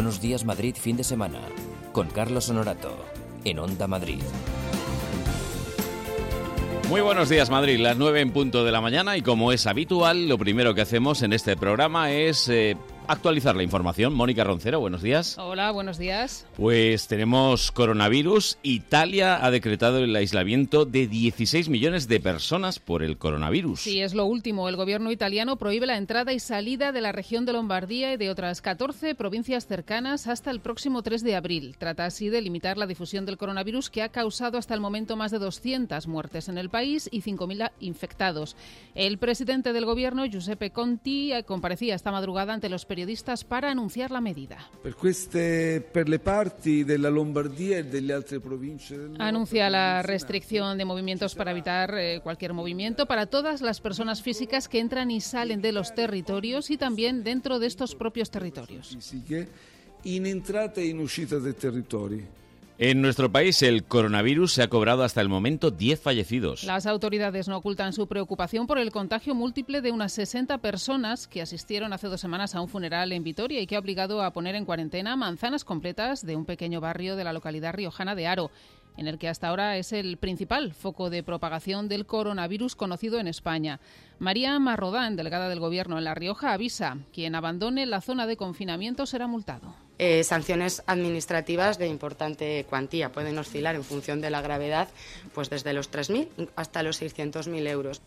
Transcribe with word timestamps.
Buenos 0.00 0.22
días 0.22 0.46
Madrid 0.46 0.74
fin 0.80 0.96
de 0.96 1.04
semana 1.04 1.42
con 1.92 2.08
Carlos 2.08 2.48
Honorato 2.48 2.96
en 3.44 3.58
Onda 3.58 3.86
Madrid. 3.86 4.22
Muy 6.88 7.02
buenos 7.02 7.28
días 7.28 7.50
Madrid, 7.50 7.78
las 7.78 7.98
9 7.98 8.22
en 8.22 8.32
punto 8.32 8.64
de 8.64 8.72
la 8.72 8.80
mañana 8.80 9.18
y 9.18 9.20
como 9.20 9.52
es 9.52 9.66
habitual, 9.66 10.26
lo 10.26 10.38
primero 10.38 10.74
que 10.74 10.80
hacemos 10.80 11.20
en 11.20 11.34
este 11.34 11.54
programa 11.54 12.12
es 12.12 12.48
eh, 12.48 12.78
actualizar 13.10 13.56
la 13.56 13.64
información. 13.64 14.14
Mónica 14.14 14.44
Roncero, 14.44 14.78
buenos 14.78 15.02
días. 15.02 15.36
Hola, 15.38 15.72
buenos 15.72 15.98
días. 15.98 16.46
Pues 16.56 17.08
tenemos 17.08 17.72
coronavirus. 17.72 18.58
Italia 18.62 19.44
ha 19.44 19.50
decretado 19.50 19.98
el 19.98 20.14
aislamiento 20.14 20.84
de 20.84 21.08
16 21.08 21.68
millones 21.68 22.06
de 22.06 22.20
personas 22.20 22.78
por 22.78 23.02
el 23.02 23.18
coronavirus. 23.18 23.80
Sí, 23.80 24.00
es 24.00 24.14
lo 24.14 24.26
último. 24.26 24.68
El 24.68 24.76
gobierno 24.76 25.10
italiano 25.10 25.56
prohíbe 25.56 25.86
la 25.86 25.96
entrada 25.96 26.32
y 26.32 26.38
salida 26.38 26.92
de 26.92 27.00
la 27.00 27.10
región 27.10 27.44
de 27.44 27.52
Lombardía 27.52 28.12
y 28.12 28.16
de 28.16 28.30
otras 28.30 28.62
14 28.62 29.16
provincias 29.16 29.66
cercanas 29.66 30.28
hasta 30.28 30.52
el 30.52 30.60
próximo 30.60 31.02
3 31.02 31.24
de 31.24 31.34
abril. 31.34 31.74
Trata 31.78 32.04
así 32.04 32.28
de 32.28 32.40
limitar 32.40 32.78
la 32.78 32.86
difusión 32.86 33.26
del 33.26 33.38
coronavirus 33.38 33.90
que 33.90 34.02
ha 34.02 34.10
causado 34.10 34.56
hasta 34.56 34.74
el 34.74 34.80
momento 34.80 35.16
más 35.16 35.32
de 35.32 35.40
200 35.40 36.06
muertes 36.06 36.48
en 36.48 36.58
el 36.58 36.70
país 36.70 37.08
y 37.10 37.22
5.000 37.22 37.72
infectados. 37.80 38.56
El 38.94 39.18
presidente 39.18 39.72
del 39.72 39.84
gobierno, 39.84 40.26
Giuseppe 40.26 40.70
Conti, 40.70 41.32
eh, 41.32 41.42
comparecía 41.42 41.96
esta 41.96 42.12
madrugada 42.12 42.54
ante 42.54 42.68
los 42.68 42.84
periodistas 42.84 42.99
periodistas 43.00 43.44
para 43.44 43.70
anunciar 43.70 44.10
la 44.10 44.20
medida. 44.20 44.58
Anuncia 49.18 49.70
la 49.70 50.02
restricción 50.02 50.76
de 50.76 50.84
movimientos 50.84 51.34
para 51.34 51.52
evitar 51.52 51.94
eh, 51.96 52.20
cualquier 52.22 52.52
movimiento 52.52 53.06
para 53.06 53.24
todas 53.24 53.62
las 53.62 53.80
personas 53.80 54.20
físicas 54.20 54.68
que 54.68 54.80
entran 54.80 55.10
y 55.10 55.22
salen 55.22 55.62
de 55.62 55.72
los 55.72 55.94
territorios 55.94 56.70
y 56.70 56.76
también 56.76 57.24
dentro 57.24 57.58
de 57.58 57.68
estos 57.68 57.94
propios 57.94 58.30
territorios. 58.30 58.98
In 60.04 60.26
entrata 60.26 60.80
e 60.80 60.86
in 60.86 61.00
uscita 61.00 61.38
del 61.38 61.54
territorio. 61.54 62.24
En 62.82 63.02
nuestro 63.02 63.30
país 63.30 63.60
el 63.60 63.84
coronavirus 63.84 64.54
se 64.54 64.62
ha 64.62 64.70
cobrado 64.70 65.04
hasta 65.04 65.20
el 65.20 65.28
momento 65.28 65.70
10 65.70 66.00
fallecidos. 66.00 66.64
Las 66.64 66.86
autoridades 66.86 67.46
no 67.46 67.58
ocultan 67.58 67.92
su 67.92 68.06
preocupación 68.06 68.66
por 68.66 68.78
el 68.78 68.90
contagio 68.90 69.34
múltiple 69.34 69.82
de 69.82 69.92
unas 69.92 70.12
60 70.12 70.56
personas 70.62 71.26
que 71.26 71.42
asistieron 71.42 71.92
hace 71.92 72.06
dos 72.06 72.22
semanas 72.22 72.54
a 72.54 72.62
un 72.62 72.68
funeral 72.68 73.12
en 73.12 73.22
Vitoria 73.22 73.60
y 73.60 73.66
que 73.66 73.76
ha 73.76 73.80
obligado 73.80 74.22
a 74.22 74.32
poner 74.32 74.54
en 74.54 74.64
cuarentena 74.64 75.14
manzanas 75.14 75.62
completas 75.62 76.24
de 76.24 76.36
un 76.36 76.46
pequeño 76.46 76.80
barrio 76.80 77.16
de 77.16 77.24
la 77.24 77.34
localidad 77.34 77.74
riojana 77.74 78.14
de 78.14 78.26
Aro 78.26 78.50
en 78.96 79.08
el 79.08 79.18
que 79.18 79.28
hasta 79.28 79.48
ahora 79.48 79.76
es 79.76 79.92
el 79.92 80.16
principal 80.16 80.72
foco 80.72 81.10
de 81.10 81.22
propagación 81.22 81.88
del 81.88 82.06
coronavirus 82.06 82.76
conocido 82.76 83.18
en 83.18 83.28
España. 83.28 83.80
María 84.18 84.58
Marrodán, 84.58 85.16
delegada 85.16 85.48
del 85.48 85.60
Gobierno 85.60 85.98
en 85.98 86.04
La 86.04 86.14
Rioja, 86.14 86.52
avisa, 86.52 86.98
quien 87.12 87.34
abandone 87.34 87.86
la 87.86 88.00
zona 88.00 88.26
de 88.26 88.36
confinamiento 88.36 89.06
será 89.06 89.26
multado. 89.26 89.74
Eh, 89.98 90.24
sanciones 90.24 90.82
administrativas 90.86 91.78
de 91.78 91.86
importante 91.86 92.64
cuantía. 92.68 93.12
Pueden 93.12 93.38
oscilar 93.38 93.74
en 93.74 93.84
función 93.84 94.22
de 94.22 94.30
la 94.30 94.40
gravedad, 94.40 94.88
pues 95.34 95.50
desde 95.50 95.74
los 95.74 95.90
3.000 95.90 96.48
hasta 96.56 96.82
los 96.82 97.02
600.000 97.02 97.66
euros. 97.68 98.00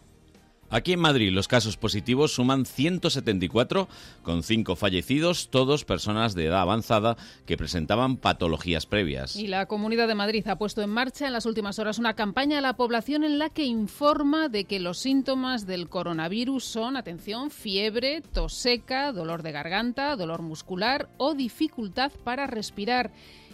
Aquí 0.74 0.94
en 0.94 1.02
Madrid 1.02 1.32
los 1.32 1.48
casos 1.48 1.78
positivos 1.78 2.34
suman 2.34 2.66
174, 2.66 3.88
con 4.24 4.42
5 4.42 4.76
fallecidos, 4.76 5.50
todos 5.52 5.86
personas 5.86 6.34
de 6.34 6.48
edad 6.48 6.62
avanzada 6.62 7.16
que 7.46 7.58
presentaban 7.58 8.18
patologías 8.18 8.88
previas. 8.88 9.36
Y 9.36 9.46
la 9.46 9.68
Comunidad 9.68 10.08
de 10.08 10.16
Madrid 10.16 10.48
ha 10.48 10.58
puesto 10.58 10.82
en 10.82 10.90
marcha 10.90 11.28
en 11.28 11.34
las 11.34 11.46
últimas 11.46 11.78
horas 11.78 12.00
una 12.00 12.16
campaña 12.16 12.58
a 12.58 12.62
la 12.62 12.76
población 12.76 13.24
en 13.24 13.38
la 13.38 13.52
que 13.52 13.66
informa 13.66 14.50
de 14.50 14.66
que 14.66 14.80
los 14.80 14.98
síntomas 14.98 15.68
del 15.68 15.90
coronavirus 15.90 16.66
son, 16.66 16.98
atención, 16.98 17.52
fiebre, 17.52 18.22
tos 18.22 18.56
seca, 18.56 19.12
dolor 19.12 19.44
de 19.44 19.52
garganta, 19.52 20.16
dolor 20.16 20.42
muscular 20.42 21.08
o 21.18 21.36
dificultad 21.36 22.12
para 22.24 22.48
respirar 22.48 23.12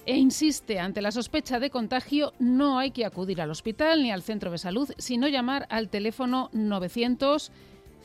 e 0.10 0.18
insiste, 0.18 0.80
ante 0.80 1.04
la 1.04 1.12
sospecha 1.12 1.60
de 1.60 1.70
contagio 1.70 2.34
no 2.40 2.80
hay 2.80 2.90
que 2.90 3.06
acudir 3.06 3.42
al 3.42 3.52
hospital 3.52 4.02
ni 4.02 4.10
al 4.10 4.24
centro 4.24 4.50
de 4.50 4.58
salud, 4.58 4.90
sino 4.98 5.28
llamar 5.28 5.68
al 5.70 5.90
teléfono 5.90 6.50
900 6.52 7.52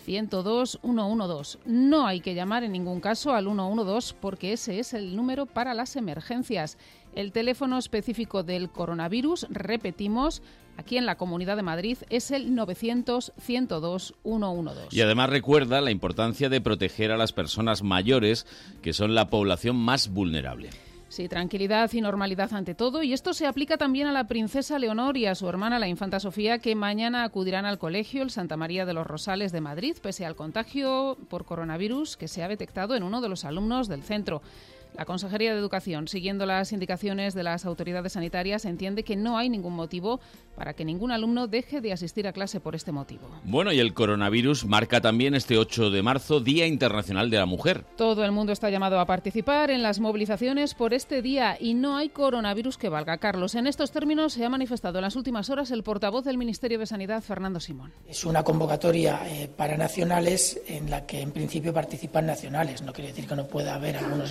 102 0.05 0.81
112. 0.83 1.61
No 1.65 2.07
hay 2.07 2.21
que 2.21 2.35
llamar 2.35 2.63
en 2.63 2.73
ningún 2.73 3.01
caso 3.01 3.33
al 3.33 3.47
112 3.47 4.17
porque 4.21 4.53
ese 4.53 4.81
es 4.81 4.93
el 4.93 5.17
número 5.17 5.47
para 5.47 5.73
las 5.73 5.97
emergencias. 5.97 6.77
El 7.15 7.33
teléfono 7.33 7.79
específico 7.79 8.43
del 8.43 8.69
coronavirus, 8.69 9.47
repetimos, 9.49 10.43
aquí 10.77 10.99
en 10.99 11.07
la 11.07 11.17
Comunidad 11.17 11.57
de 11.57 11.63
Madrid 11.63 11.97
es 12.11 12.31
el 12.33 12.55
900 12.55 13.33
102 13.41 14.15
112. 14.25 14.89
Y 14.91 15.01
además 15.01 15.31
recuerda 15.31 15.81
la 15.81 15.91
importancia 15.91 16.51
de 16.51 16.61
proteger 16.61 17.13
a 17.13 17.17
las 17.17 17.33
personas 17.33 17.83
mayores, 17.83 18.47
que 18.83 18.93
son 18.93 19.15
la 19.15 19.31
población 19.31 19.77
más 19.77 20.09
vulnerable. 20.13 20.69
Sí, 21.15 21.29
tranquilidad 21.29 21.93
y 21.93 22.01
normalidad 22.01 22.53
ante 22.55 22.75
todo. 22.75 23.05
Y 23.05 23.13
esto 23.13 23.35
se 23.35 23.47
aplica 23.47 23.77
también 23.77 24.09
a 24.09 24.13
la 24.13 24.27
princesa 24.27 24.81
Leonor 24.81 25.17
y 25.17 25.27
a 25.27 25.37
su 25.37 25.49
hermana, 25.49 25.79
la 25.79 25.87
infanta 25.87 26.19
Sofía, 26.19 26.59
que 26.59 26.75
mañana 26.75 27.23
acudirán 27.23 27.67
al 27.67 27.79
colegio, 27.79 28.25
el 28.25 28.31
Santa 28.31 28.57
María 28.57 28.85
de 28.85 28.95
los 28.95 29.07
Rosales 29.07 29.53
de 29.53 29.61
Madrid, 29.61 29.97
pese 30.03 30.27
al 30.27 30.35
contagio 30.35 31.17
por 31.29 31.45
coronavirus 31.45 32.17
que 32.17 32.27
se 32.27 32.43
ha 32.43 32.49
detectado 32.49 32.97
en 32.97 33.05
uno 33.05 33.21
de 33.21 33.29
los 33.29 33.45
alumnos 33.45 33.87
del 33.87 34.03
centro. 34.03 34.43
La 34.97 35.07
Consejería 35.07 35.53
de 35.53 35.59
Educación, 35.59 36.07
siguiendo 36.07 36.47
las 36.47 36.73
indicaciones 36.73 37.35
de 37.35 37.43
las 37.43 37.65
autoridades 37.65 38.13
sanitarias, 38.13 38.65
entiende 38.65 39.03
que 39.03 39.17
no 39.17 39.37
hay 39.37 39.49
ningún 39.49 39.75
motivo 39.75 40.21
para 40.55 40.75
que 40.75 40.85
ningún 40.85 41.11
alumno 41.11 41.49
deje 41.49 41.81
de 41.81 41.93
asistir 41.93 42.29
a 42.29 42.33
clase 42.33 42.61
por 42.61 42.77
este 42.77 42.93
motivo. 42.93 43.29
Bueno, 43.43 43.73
y 43.73 43.81
el 43.81 43.93
coronavirus 43.93 44.67
marca 44.67 45.01
también 45.01 45.35
este 45.35 45.59
8 45.59 45.91
de 45.91 46.03
marzo 46.03 46.39
Día 46.39 46.67
Internacional 46.67 47.29
de 47.29 47.39
la 47.39 47.47
Mujer. 47.47 47.85
Todo 47.97 48.25
el 48.25 48.31
mundo 48.31 48.53
está 48.53 48.71
llamado 48.71 49.01
a 49.01 49.07
participar 49.07 49.73
en 49.73 49.83
las 49.83 49.99
movilizaciones 49.99 50.75
por 50.75 50.95
este 50.95 51.23
día 51.23 51.57
y 51.59 51.75
no 51.75 51.97
hay 51.97 52.11
coronavirus 52.11 52.79
que 52.79 52.89
valga. 52.89 53.19
Carlos, 53.19 53.57
en 53.57 53.67
estos 53.67 53.91
términos 53.91 54.35
se 54.35 54.45
ha 54.45 54.49
manifestado 54.49 54.99
en 54.99 55.03
las 55.03 55.17
últimas 55.17 55.51
horas 55.51 55.73
el 55.73 55.83
portavoz 55.83 56.25
del 56.25 56.39
Ministerio 56.39 56.79
de 56.79 56.87
Sanidad, 56.87 57.21
Fernando 57.21 57.59
Simón. 57.59 57.93
Es 58.07 58.25
una 58.25 58.45
convocatoria 58.45 59.23
eh, 59.27 59.49
para 59.49 59.77
nacionales 59.77 60.61
en 60.69 60.89
la 60.89 61.05
que 61.05 61.21
en 61.21 61.33
principio 61.33 61.73
participan 61.75 62.27
nacionales. 62.27 62.83
No 62.83 62.93
quiere 62.93 63.11
decir 63.11 63.27
que 63.27 63.35
no 63.35 63.49
pueda 63.49 63.75
haber 63.75 63.97
algunos, 63.97 64.31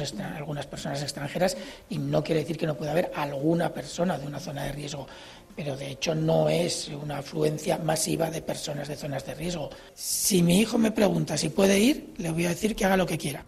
algunas 0.53 0.68
personas 0.68 1.02
extranjeras 1.02 1.58
y 1.90 1.97
no 1.97 2.24
quiere 2.24 2.41
decir 2.41 2.58
que 2.58 2.68
no 2.68 2.78
pueda 2.78 2.91
haber 2.91 3.12
alguna 3.16 3.74
persona 3.74 4.18
de 4.18 4.28
una 4.28 4.40
zona 4.40 4.64
de 4.64 4.72
riesgo 4.72 5.08
pero 5.56 5.75
de 5.75 5.91
hecho 5.91 6.16
no 6.16 6.50
es 6.50 6.90
una 6.90 7.19
afluencia 7.19 7.78
masiva 7.78 8.31
de 8.31 8.41
personas 8.41 8.88
de 8.88 8.96
zonas 8.96 9.25
de 9.25 9.36
riesgo. 9.36 9.69
Si 9.94 10.42
mi 10.42 10.59
hijo 10.59 10.80
me 10.80 10.92
pregunta 10.92 11.38
si 11.38 11.50
puede 11.50 11.80
ir, 11.80 12.13
le 12.18 12.31
voy 12.31 12.46
a 12.46 12.50
decir 12.50 12.75
que 12.75 12.86
haga 12.86 12.97
lo 12.97 13.06
que 13.06 13.19
quiera. 13.19 13.46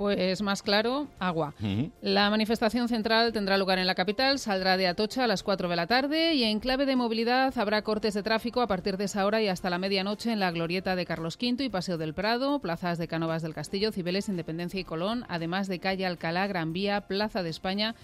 Pues 0.00 0.40
más 0.40 0.62
claro, 0.62 1.08
agua. 1.18 1.52
La 2.00 2.30
manifestación 2.30 2.88
central 2.88 3.34
tendrá 3.34 3.58
lugar 3.58 3.78
en 3.78 3.86
la 3.86 3.94
capital, 3.94 4.38
saldrá 4.38 4.78
de 4.78 4.86
Atocha 4.86 5.24
a 5.24 5.26
las 5.26 5.42
4 5.42 5.68
de 5.68 5.76
la 5.76 5.86
tarde 5.86 6.32
y 6.32 6.44
en 6.44 6.58
clave 6.58 6.86
de 6.86 6.96
movilidad 6.96 7.52
habrá 7.58 7.82
cortes 7.82 8.14
de 8.14 8.22
tráfico 8.22 8.62
a 8.62 8.66
partir 8.66 8.96
de 8.96 9.04
esa 9.04 9.26
hora 9.26 9.42
y 9.42 9.48
hasta 9.48 9.68
la 9.68 9.76
medianoche 9.76 10.32
en 10.32 10.40
la 10.40 10.52
glorieta 10.52 10.96
de 10.96 11.04
Carlos 11.04 11.36
V 11.38 11.64
y 11.64 11.68
Paseo 11.68 11.98
del 11.98 12.14
Prado, 12.14 12.60
plazas 12.60 12.96
de 12.96 13.08
Cánovas 13.08 13.42
del 13.42 13.52
Castillo, 13.52 13.92
Cibeles, 13.92 14.30
Independencia 14.30 14.80
y 14.80 14.84
Colón, 14.84 15.26
además 15.28 15.68
de 15.68 15.80
calle 15.80 16.06
Alcalá, 16.06 16.46
Gran 16.46 16.72
Vía, 16.72 17.02
Plaza 17.02 17.42
de 17.42 17.50
España 17.50 17.94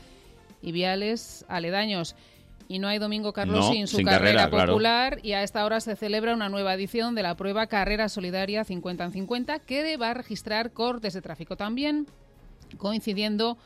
y 0.60 0.72
viales 0.72 1.46
aledaños. 1.48 2.14
Y 2.68 2.78
no 2.78 2.88
hay 2.88 2.98
Domingo 2.98 3.32
Carlos 3.32 3.68
sin 3.68 3.86
su 3.86 4.02
carrera, 4.02 4.50
popular 4.50 5.20
y 5.22 5.32
a 5.32 5.42
esta 5.42 5.64
hora 5.64 5.80
se 5.80 5.94
celebra 5.94 6.34
una 6.34 6.48
nueva 6.48 6.74
edición 6.74 7.14
de 7.14 7.22
la 7.22 7.36
prueba 7.36 7.66
Carrera 7.68 8.08
Solidaria 8.08 8.64
50 8.64 9.04
en 9.04 9.12
50 9.12 9.58
que 9.60 9.96
va 9.96 10.10
a 10.10 10.14
registrar 10.14 10.72
cortes 10.72 11.14
de 11.14 11.22
tráfico 11.22 11.56
también 11.56 12.06
coincidiendo 12.78 13.56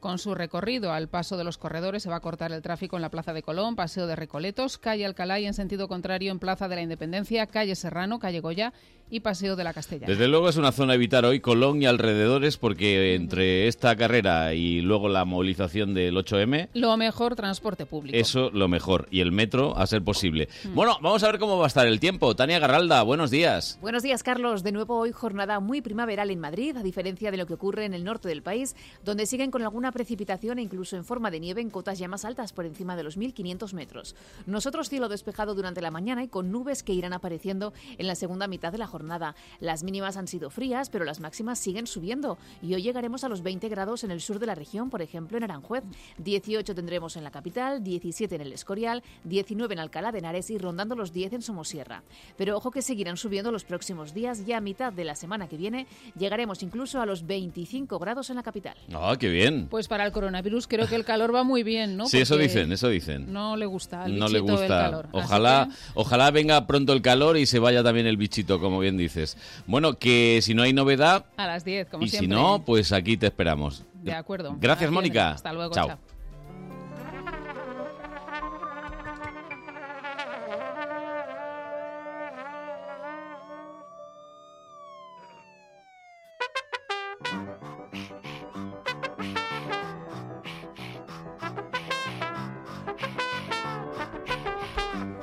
con 0.00 0.18
su 0.18 0.34
recorrido. 0.34 0.92
Al 0.92 1.08
paso 1.08 1.36
de 1.36 1.44
los 1.44 1.58
corredores 1.58 2.02
se 2.02 2.10
va 2.10 2.16
a 2.16 2.20
cortar 2.20 2.52
el 2.52 2.62
tráfico 2.62 2.96
en 2.96 3.02
la 3.02 3.10
Plaza 3.10 3.32
de 3.32 3.42
Colón, 3.42 3.76
Paseo 3.76 4.06
de 4.06 4.16
Recoletos, 4.16 4.78
Calle 4.78 5.06
Alcalá 5.06 5.38
y 5.38 5.46
en 5.46 5.54
sentido 5.54 5.88
contrario 5.88 6.32
en 6.32 6.38
Plaza 6.38 6.68
de 6.68 6.76
la 6.76 6.82
Independencia, 6.82 7.46
Calle 7.46 7.76
Serrano, 7.76 8.18
Calle 8.18 8.40
Goya 8.40 8.72
y 9.10 9.20
Paseo 9.20 9.56
de 9.56 9.64
la 9.64 9.74
Castellana. 9.74 10.06
Desde 10.06 10.28
luego 10.28 10.48
es 10.48 10.56
una 10.56 10.72
zona 10.72 10.92
a 10.92 10.96
evitar 10.96 11.24
hoy 11.24 11.40
Colón 11.40 11.82
y 11.82 11.86
alrededores 11.86 12.56
porque 12.56 13.14
entre 13.14 13.66
esta 13.66 13.96
carrera 13.96 14.54
y 14.54 14.80
luego 14.80 15.08
la 15.08 15.24
movilización 15.24 15.94
del 15.94 16.16
8M... 16.16 16.68
Lo 16.74 16.96
mejor 16.96 17.34
transporte 17.34 17.86
público. 17.86 18.16
Eso 18.16 18.50
lo 18.50 18.68
mejor 18.68 19.08
y 19.10 19.20
el 19.20 19.32
metro 19.32 19.76
a 19.76 19.86
ser 19.86 20.02
posible. 20.02 20.48
Mm. 20.64 20.74
Bueno, 20.74 20.96
vamos 21.02 21.22
a 21.24 21.26
ver 21.26 21.40
cómo 21.40 21.58
va 21.58 21.64
a 21.64 21.66
estar 21.66 21.86
el 21.86 21.98
tiempo. 21.98 22.34
Tania 22.36 22.58
Garralda, 22.60 23.02
buenos 23.02 23.30
días. 23.30 23.78
Buenos 23.80 24.02
días 24.02 24.22
Carlos. 24.22 24.62
De 24.62 24.72
nuevo 24.72 24.96
hoy 24.98 25.10
jornada 25.12 25.58
muy 25.58 25.80
primaveral 25.80 26.30
en 26.30 26.38
Madrid, 26.38 26.76
a 26.76 26.82
diferencia 26.82 27.30
de 27.30 27.36
lo 27.36 27.46
que 27.46 27.54
ocurre 27.54 27.84
en 27.84 27.94
el 27.94 28.04
norte 28.04 28.28
del 28.28 28.42
país, 28.42 28.76
donde 29.04 29.26
siguen 29.26 29.50
con 29.50 29.62
alguna 29.62 29.90
precipitación 29.90 30.58
e 30.58 30.62
incluso 30.62 30.96
en 30.96 31.04
forma 31.04 31.30
de 31.30 31.40
nieve 31.40 31.60
en 31.60 31.70
cotas 31.70 31.98
ya 31.98 32.08
más 32.08 32.24
altas 32.24 32.52
por 32.52 32.64
encima 32.64 32.94
de 32.94 33.02
los 33.02 33.18
1.500 33.18 33.72
metros. 33.72 34.14
Nosotros 34.46 34.88
cielo 34.88 35.08
despejado 35.08 35.54
durante 35.54 35.80
la 35.80 35.90
mañana 35.90 36.22
y 36.22 36.28
con 36.28 36.52
nubes 36.52 36.82
que 36.82 36.92
irán 36.92 37.12
apareciendo 37.12 37.72
en 37.98 38.06
la 38.06 38.14
segunda 38.14 38.46
mitad 38.46 38.70
de 38.72 38.78
la 38.78 38.86
jornada 38.86 38.99
jornada. 39.00 39.34
Las 39.60 39.82
mínimas 39.82 40.16
han 40.18 40.28
sido 40.28 40.50
frías, 40.50 40.90
pero 40.90 41.04
las 41.06 41.20
máximas 41.20 41.58
siguen 41.58 41.86
subiendo 41.86 42.36
y 42.62 42.74
hoy 42.74 42.82
llegaremos 42.82 43.24
a 43.24 43.28
los 43.30 43.42
20 43.42 43.68
grados 43.70 44.04
en 44.04 44.10
el 44.10 44.20
sur 44.20 44.38
de 44.38 44.44
la 44.46 44.54
región, 44.54 44.90
por 44.90 45.00
ejemplo 45.00 45.38
en 45.38 45.44
Aranjuez. 45.44 45.82
18 46.18 46.74
tendremos 46.74 47.16
en 47.16 47.24
la 47.24 47.30
capital, 47.30 47.82
17 47.82 48.34
en 48.34 48.40
el 48.42 48.52
Escorial, 48.52 49.02
19 49.24 49.72
en 49.72 49.80
Alcalá 49.80 50.12
de 50.12 50.18
Henares 50.18 50.50
y 50.50 50.58
rondando 50.58 50.94
los 50.96 51.12
10 51.14 51.32
en 51.32 51.42
Somosierra. 51.42 52.02
Pero 52.36 52.56
ojo 52.58 52.70
que 52.70 52.82
seguirán 52.82 53.16
subiendo 53.16 53.50
los 53.50 53.64
próximos 53.64 54.12
días, 54.12 54.44
ya 54.44 54.58
a 54.58 54.60
mitad 54.60 54.92
de 54.92 55.04
la 55.04 55.14
semana 55.14 55.48
que 55.48 55.56
viene 55.56 55.86
llegaremos 56.18 56.62
incluso 56.62 57.00
a 57.00 57.06
los 57.06 57.26
25 57.26 57.98
grados 57.98 58.28
en 58.28 58.36
la 58.36 58.42
capital. 58.42 58.74
Ah, 58.92 59.16
qué 59.18 59.30
bien. 59.30 59.66
Pues 59.70 59.88
para 59.88 60.04
el 60.04 60.12
coronavirus 60.12 60.66
creo 60.66 60.86
que 60.86 60.96
el 60.96 61.04
calor 61.06 61.34
va 61.34 61.42
muy 61.42 61.62
bien, 61.62 61.96
¿no? 61.96 62.06
Sí, 62.06 62.18
eso 62.18 62.34
Porque 62.34 62.48
dicen, 62.48 62.70
eso 62.72 62.88
dicen. 62.90 63.32
No 63.32 63.56
le 63.56 63.64
gusta 63.64 64.02
al 64.04 64.18
no 64.18 64.28
le 64.28 64.40
bichito 64.42 64.52
el 64.52 64.58
gusta. 64.68 64.82
calor. 64.82 65.08
Ojalá, 65.12 65.68
que- 65.70 65.76
ojalá 65.94 66.30
venga 66.30 66.66
pronto 66.66 66.92
el 66.92 67.00
calor 67.00 67.38
y 67.38 67.46
se 67.46 67.58
vaya 67.58 67.82
también 67.82 68.06
el 68.06 68.16
bichito, 68.18 68.60
como 68.60 68.80
bien 68.80 68.89
dices. 68.96 69.36
Bueno, 69.66 69.94
que 69.98 70.40
si 70.42 70.54
no 70.54 70.62
hay 70.62 70.72
novedad 70.72 71.26
A 71.36 71.46
las 71.46 71.64
10, 71.64 71.88
como 71.88 72.04
y 72.04 72.08
si 72.08 72.18
siempre. 72.18 72.36
no, 72.38 72.62
pues 72.64 72.92
aquí 72.92 73.16
te 73.16 73.26
esperamos. 73.26 73.84
De 73.94 74.12
acuerdo. 74.14 74.56
Gracias, 74.60 74.88
A 74.88 74.90
las 74.90 74.90
10. 74.90 74.92
Mónica. 74.92 75.30
Hasta 75.32 75.52
luego, 75.52 75.74
Chao. 75.74 75.88
chao. 75.88 75.98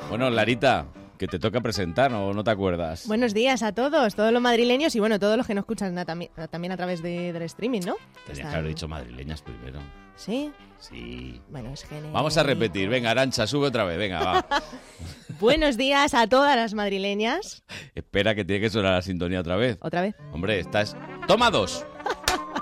Bueno, 0.10 0.30
Larita, 0.30 0.86
que 1.18 1.28
te 1.28 1.40
toca 1.40 1.62
presentar, 1.62 2.14
¿o 2.14 2.34
no 2.34 2.44
te 2.44 2.52
acuerdas? 2.52 3.08
Buenos 3.08 3.34
días 3.34 3.64
a 3.64 3.72
todos, 3.74 4.16
todos 4.16 4.32
los 4.32 4.42
madrileños 4.42 4.96
y 4.96 5.00
bueno, 5.00 5.20
todos 5.20 5.38
los 5.38 5.48
que 5.48 5.54
nos 5.56 5.64
escuchan 5.64 5.94
na- 5.96 6.06
también, 6.06 6.32
también 6.52 6.72
a 6.72 6.78
través 6.78 7.02
de- 7.02 7.34
del 7.34 7.42
streaming, 7.44 7.82
¿no? 7.86 7.96
Tenía 8.26 8.34
Están- 8.34 8.52
que 8.52 8.58
haber 8.58 8.68
dicho 8.70 8.88
madrileñas 8.88 9.42
primero. 9.42 9.80
Sí, 10.16 10.52
Sí. 10.80 11.40
bueno, 11.50 11.70
es 11.74 11.84
genial. 11.84 12.12
Vamos 12.12 12.38
a 12.38 12.44
repetir. 12.44 12.90
Venga, 12.90 13.12
Arancha, 13.12 13.46
sube 13.48 13.68
otra 13.68 13.84
vez. 13.84 13.98
Venga, 13.98 14.20
va. 14.24 14.46
Buenos 15.40 15.78
días 15.78 16.14
a 16.14 16.28
todas 16.28 16.56
las 16.56 16.74
madrileñas. 16.74 17.64
Espera 17.96 18.34
que 18.34 18.44
tiene 18.46 18.62
que 18.62 18.70
sonar 18.70 18.94
la 18.94 19.02
sintonía 19.02 19.40
otra 19.42 19.56
vez. 19.58 19.78
Otra 19.82 20.02
vez. 20.02 20.16
Hombre, 20.32 20.60
estás... 20.60 20.96
¡Toma 21.28 21.52
dos! 21.52 21.86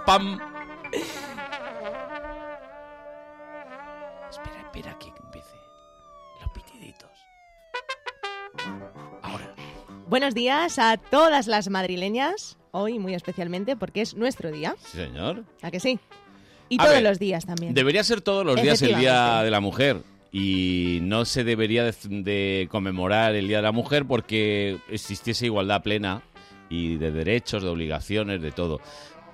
¡Pam! 0.06 0.40
Buenos 10.16 10.34
días 10.34 10.80
a 10.80 10.96
todas 10.96 11.46
las 11.46 11.68
madrileñas, 11.70 12.58
hoy 12.72 13.00
muy 13.00 13.14
especialmente 13.14 13.76
porque 13.76 14.00
es 14.00 14.16
nuestro 14.16 14.50
día, 14.50 14.74
Sí, 14.80 15.00
señor. 15.00 15.44
¿a 15.62 15.72
que 15.72 15.82
sí? 15.82 16.00
Y 16.70 16.76
A 16.76 16.84
todos 16.86 16.94
ver, 16.94 17.04
los 17.04 17.20
días 17.20 17.46
también. 17.46 17.74
Debería 17.74 18.02
ser 18.02 18.22
todos 18.22 18.46
los 18.46 18.56
días 18.62 18.82
el 18.82 18.96
Día 18.96 19.42
de 19.44 19.52
la 19.52 19.60
Mujer. 19.60 20.04
Y 20.32 21.00
no 21.02 21.26
se 21.26 21.44
debería 21.44 21.84
de, 21.84 21.94
de 22.08 22.70
conmemorar 22.72 23.36
el 23.36 23.50
Día 23.50 23.58
de 23.58 23.64
la 23.64 23.74
Mujer 23.74 24.06
porque 24.06 24.78
existiese 24.90 25.48
igualdad 25.48 25.84
plena 25.84 26.22
y 26.70 26.96
de 26.96 27.12
derechos, 27.12 27.62
de 27.64 27.68
obligaciones, 27.68 28.42
de 28.42 28.54
todo. 28.54 28.80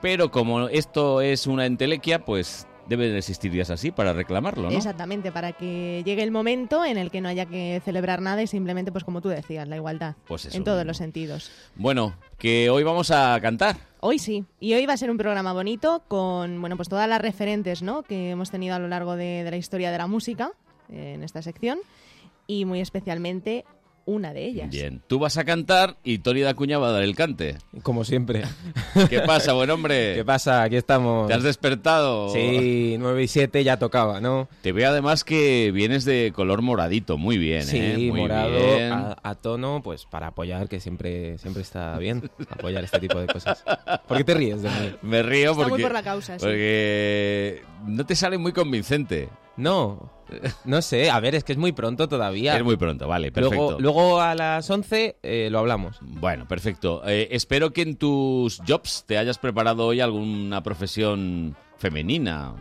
Pero 0.01 0.31
como 0.31 0.67
esto 0.67 1.21
es 1.21 1.45
una 1.45 1.67
entelequia, 1.67 2.25
pues 2.25 2.65
deben 2.97 3.15
existir 3.15 3.51
días 3.51 3.69
así 3.69 3.91
para 3.91 4.13
reclamarlo, 4.13 4.69
¿no? 4.69 4.77
Exactamente, 4.77 5.31
para 5.31 5.53
que 5.53 6.01
llegue 6.05 6.23
el 6.23 6.31
momento 6.31 6.83
en 6.83 6.97
el 6.97 7.09
que 7.09 7.21
no 7.21 7.29
haya 7.29 7.45
que 7.45 7.81
celebrar 7.85 8.21
nada 8.21 8.41
y 8.41 8.47
simplemente, 8.47 8.91
pues 8.91 9.03
como 9.03 9.21
tú 9.21 9.29
decías, 9.29 9.67
la 9.67 9.77
igualdad. 9.77 10.15
Pues 10.27 10.45
eso 10.45 10.57
en 10.57 10.63
todos 10.63 10.85
los 10.85 10.97
sentidos. 10.97 11.51
Bueno, 11.75 12.15
que 12.37 12.69
hoy 12.69 12.83
vamos 12.83 13.09
a 13.11 13.39
cantar. 13.41 13.77
Hoy 14.01 14.19
sí, 14.19 14.45
y 14.59 14.73
hoy 14.73 14.85
va 14.85 14.93
a 14.93 14.97
ser 14.97 15.09
un 15.09 15.17
programa 15.17 15.53
bonito 15.53 16.03
con, 16.07 16.59
bueno, 16.59 16.75
pues 16.75 16.89
todas 16.89 17.07
las 17.07 17.21
referentes, 17.21 17.81
¿no? 17.81 18.03
Que 18.03 18.31
hemos 18.31 18.51
tenido 18.51 18.75
a 18.75 18.79
lo 18.79 18.87
largo 18.87 19.15
de, 19.15 19.43
de 19.43 19.51
la 19.51 19.57
historia 19.57 19.91
de 19.91 19.97
la 19.97 20.07
música 20.07 20.51
en 20.89 21.23
esta 21.23 21.41
sección 21.41 21.79
y 22.47 22.65
muy 22.65 22.81
especialmente 22.81 23.63
una 24.05 24.33
de 24.33 24.45
ellas. 24.45 24.69
Bien, 24.69 25.01
tú 25.07 25.19
vas 25.19 25.37
a 25.37 25.43
cantar 25.43 25.97
y 26.03 26.19
Tony 26.19 26.41
Dacuña 26.41 26.77
va 26.77 26.89
a 26.89 26.91
dar 26.91 27.03
el 27.03 27.15
cante. 27.15 27.57
Como 27.83 28.03
siempre. 28.03 28.43
¿Qué 29.09 29.21
pasa, 29.21 29.53
buen 29.53 29.69
hombre? 29.69 30.15
¿Qué 30.15 30.25
pasa? 30.25 30.63
Aquí 30.63 30.75
estamos. 30.75 31.27
¿Te 31.27 31.33
has 31.33 31.43
despertado? 31.43 32.29
Sí, 32.29 32.95
9 32.99 33.23
y 33.23 33.27
7 33.27 33.63
ya 33.63 33.77
tocaba, 33.77 34.19
¿no? 34.21 34.47
Te 34.61 34.71
veo 34.71 34.89
además 34.89 35.23
que 35.23 35.71
vienes 35.73 36.05
de 36.05 36.31
color 36.35 36.61
moradito, 36.61 37.17
muy 37.17 37.37
bien, 37.37 37.63
sí, 37.63 37.77
¿eh? 37.77 37.93
Muy 37.97 38.21
morado, 38.21 38.51
bien. 38.51 38.91
a, 38.91 39.17
a 39.23 39.35
tono, 39.35 39.81
pues 39.83 40.05
para 40.05 40.27
apoyar, 40.27 40.67
que 40.67 40.79
siempre, 40.79 41.37
siempre 41.37 41.61
está 41.63 41.97
bien 41.97 42.29
apoyar 42.49 42.83
este 42.83 42.99
tipo 42.99 43.19
de 43.19 43.27
cosas. 43.27 43.63
¿Por 44.07 44.17
qué 44.17 44.23
te 44.23 44.33
ríes 44.33 44.61
de 44.61 44.69
mí? 44.69 44.95
Me 45.01 45.23
río 45.23 45.51
Está 45.51 45.63
muy 45.63 45.69
porque, 45.69 45.83
por 45.83 45.93
la 45.93 46.03
causa, 46.03 46.37
sí. 46.37 46.45
porque 46.45 47.61
no 47.85 48.05
te 48.05 48.15
sale 48.15 48.37
muy 48.37 48.51
convincente. 48.51 49.29
No, 49.61 50.11
no 50.65 50.81
sé, 50.81 51.09
a 51.09 51.19
ver, 51.19 51.35
es 51.35 51.43
que 51.43 51.51
es 51.51 51.57
muy 51.57 51.71
pronto 51.71 52.07
todavía. 52.07 52.57
Es 52.57 52.63
muy 52.63 52.77
pronto, 52.77 53.07
vale, 53.07 53.31
perfecto. 53.31 53.77
Luego, 53.79 53.79
luego 53.79 54.21
a 54.21 54.33
las 54.35 54.69
11 54.69 55.17
eh, 55.21 55.49
lo 55.51 55.59
hablamos. 55.59 55.97
Bueno, 56.01 56.47
perfecto. 56.47 57.01
Eh, 57.05 57.27
espero 57.31 57.71
que 57.71 57.81
en 57.83 57.95
tus 57.95 58.61
jobs 58.67 59.03
te 59.05 59.17
hayas 59.17 59.37
preparado 59.37 59.87
hoy 59.87 59.99
alguna 59.99 60.63
profesión 60.63 61.55
femenina. 61.77 62.55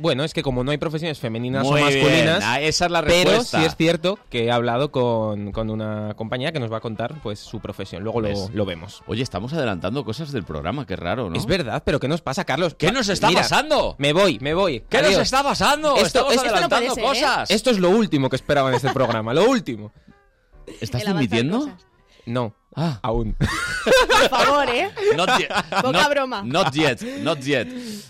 Bueno, 0.00 0.24
es 0.24 0.32
que 0.32 0.42
como 0.42 0.64
no 0.64 0.70
hay 0.70 0.78
profesiones 0.78 1.18
femeninas 1.18 1.64
Muy 1.64 1.80
o 1.80 1.84
masculinas, 1.84 2.38
bien, 2.38 2.42
ah, 2.42 2.60
esa 2.60 2.86
es 2.86 2.90
la 2.90 3.02
pero 3.02 3.30
respuesta. 3.30 3.58
sí 3.60 3.64
es 3.66 3.76
cierto 3.76 4.18
que 4.30 4.44
he 4.44 4.50
hablado 4.50 4.90
con, 4.92 5.52
con 5.52 5.70
una 5.70 6.14
compañía 6.14 6.52
que 6.52 6.60
nos 6.60 6.72
va 6.72 6.78
a 6.78 6.80
contar 6.80 7.14
pues 7.22 7.38
su 7.40 7.60
profesión. 7.60 8.02
Luego 8.02 8.20
lo, 8.20 8.30
lo 8.52 8.64
vemos. 8.64 9.02
Oye, 9.06 9.22
estamos 9.22 9.52
adelantando 9.52 10.04
cosas 10.04 10.32
del 10.32 10.44
programa, 10.44 10.86
qué 10.86 10.96
raro, 10.96 11.30
¿no? 11.30 11.36
Es 11.36 11.46
verdad, 11.46 11.82
pero 11.84 12.00
¿qué 12.00 12.08
nos 12.08 12.22
pasa, 12.22 12.44
Carlos? 12.44 12.74
¿Qué 12.74 12.92
nos 12.92 13.08
está 13.08 13.28
Mira, 13.28 13.42
pasando? 13.42 13.96
Me 13.98 14.12
voy, 14.12 14.38
me 14.40 14.54
voy. 14.54 14.84
¿Qué 14.88 15.02
nos 15.02 15.18
está 15.18 15.42
pasando? 15.42 15.96
Esto- 15.96 16.06
estamos 16.06 16.34
esto 16.34 16.48
adelantando 16.48 16.94
ser, 16.94 17.04
¿eh? 17.04 17.06
cosas. 17.06 17.50
Esto 17.50 17.70
es 17.70 17.78
lo 17.78 17.90
último 17.90 18.28
que 18.30 18.36
esperaba 18.36 18.68
en 18.70 18.76
este 18.76 18.92
programa, 18.92 19.34
lo 19.34 19.48
último. 19.48 19.92
¿Estás 20.80 21.02
cosas. 21.04 21.74
No, 22.26 22.54
Ah. 22.76 23.00
aún. 23.02 23.34
Por 23.34 24.28
favor, 24.28 24.68
¿eh? 24.68 24.90
Not 25.16 25.30
yet. 25.38 25.48
Poca 25.70 25.92
Not- 25.92 26.10
broma. 26.10 26.42
Not 26.44 26.72
yet, 26.74 27.02
not 27.22 27.40
yet. 27.40 27.68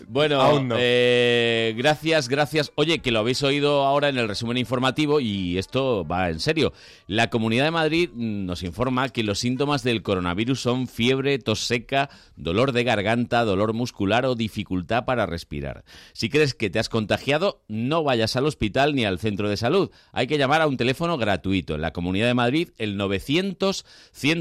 Bueno, 0.08 0.40
Aún 0.40 0.68
no. 0.68 0.74
eh, 0.78 1.74
gracias, 1.76 2.28
gracias. 2.28 2.72
Oye, 2.74 2.98
que 3.00 3.10
lo 3.10 3.20
habéis 3.20 3.42
oído 3.42 3.84
ahora 3.84 4.08
en 4.08 4.18
el 4.18 4.26
resumen 4.28 4.56
informativo 4.56 5.20
y 5.20 5.58
esto 5.58 6.06
va 6.06 6.28
en 6.30 6.40
serio. 6.40 6.72
La 7.06 7.30
Comunidad 7.30 7.64
de 7.64 7.70
Madrid 7.70 8.10
nos 8.14 8.62
informa 8.62 9.08
que 9.10 9.22
los 9.22 9.38
síntomas 9.38 9.82
del 9.82 10.02
coronavirus 10.02 10.60
son 10.60 10.88
fiebre, 10.88 11.38
tos 11.38 11.60
seca, 11.60 12.08
dolor 12.36 12.72
de 12.72 12.84
garganta, 12.84 13.44
dolor 13.44 13.74
muscular 13.74 14.24
o 14.26 14.34
dificultad 14.34 15.04
para 15.04 15.26
respirar. 15.26 15.84
Si 16.14 16.28
crees 16.30 16.54
que 16.54 16.70
te 16.70 16.78
has 16.78 16.88
contagiado, 16.88 17.62
no 17.68 18.02
vayas 18.02 18.34
al 18.36 18.46
hospital 18.46 18.94
ni 18.94 19.04
al 19.04 19.18
centro 19.18 19.48
de 19.48 19.56
salud. 19.56 19.90
Hay 20.12 20.26
que 20.26 20.38
llamar 20.38 20.62
a 20.62 20.66
un 20.66 20.76
teléfono 20.78 21.16
gratuito 21.18 21.74
en 21.74 21.82
la 21.82 21.92
Comunidad 21.92 22.26
de 22.26 22.34
Madrid, 22.34 22.70
el 22.78 22.96
900 22.96 23.84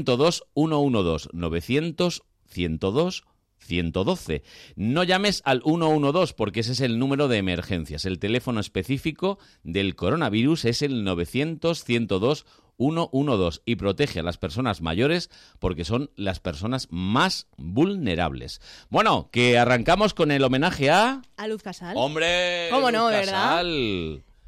102 0.08 0.44
112 0.54 1.28
900 1.32 2.22
102 2.46 3.24
112. 3.58 4.42
No 4.76 5.02
llames 5.02 5.42
al 5.44 5.62
112 5.62 6.34
porque 6.34 6.60
ese 6.60 6.72
es 6.72 6.80
el 6.80 6.98
número 6.98 7.28
de 7.28 7.36
emergencias. 7.36 8.06
El 8.06 8.18
teléfono 8.18 8.60
específico 8.60 9.38
del 9.62 9.96
coronavirus 9.96 10.64
es 10.64 10.80
el 10.80 11.04
900 11.04 11.84
102 11.84 12.46
112 12.78 13.60
y 13.66 13.76
protege 13.76 14.20
a 14.20 14.22
las 14.22 14.38
personas 14.38 14.80
mayores 14.80 15.28
porque 15.58 15.84
son 15.84 16.10
las 16.16 16.40
personas 16.40 16.86
más 16.90 17.48
vulnerables. 17.58 18.60
Bueno, 18.88 19.28
que 19.30 19.58
arrancamos 19.58 20.14
con 20.14 20.30
el 20.30 20.44
homenaje 20.44 20.88
a... 20.88 21.20
A 21.36 21.48
Luz 21.48 21.62
Casal. 21.62 21.96
¡Hombre! 21.98 22.68
¿Cómo 22.70 22.90
no, 22.90 23.08
verdad? 23.08 23.62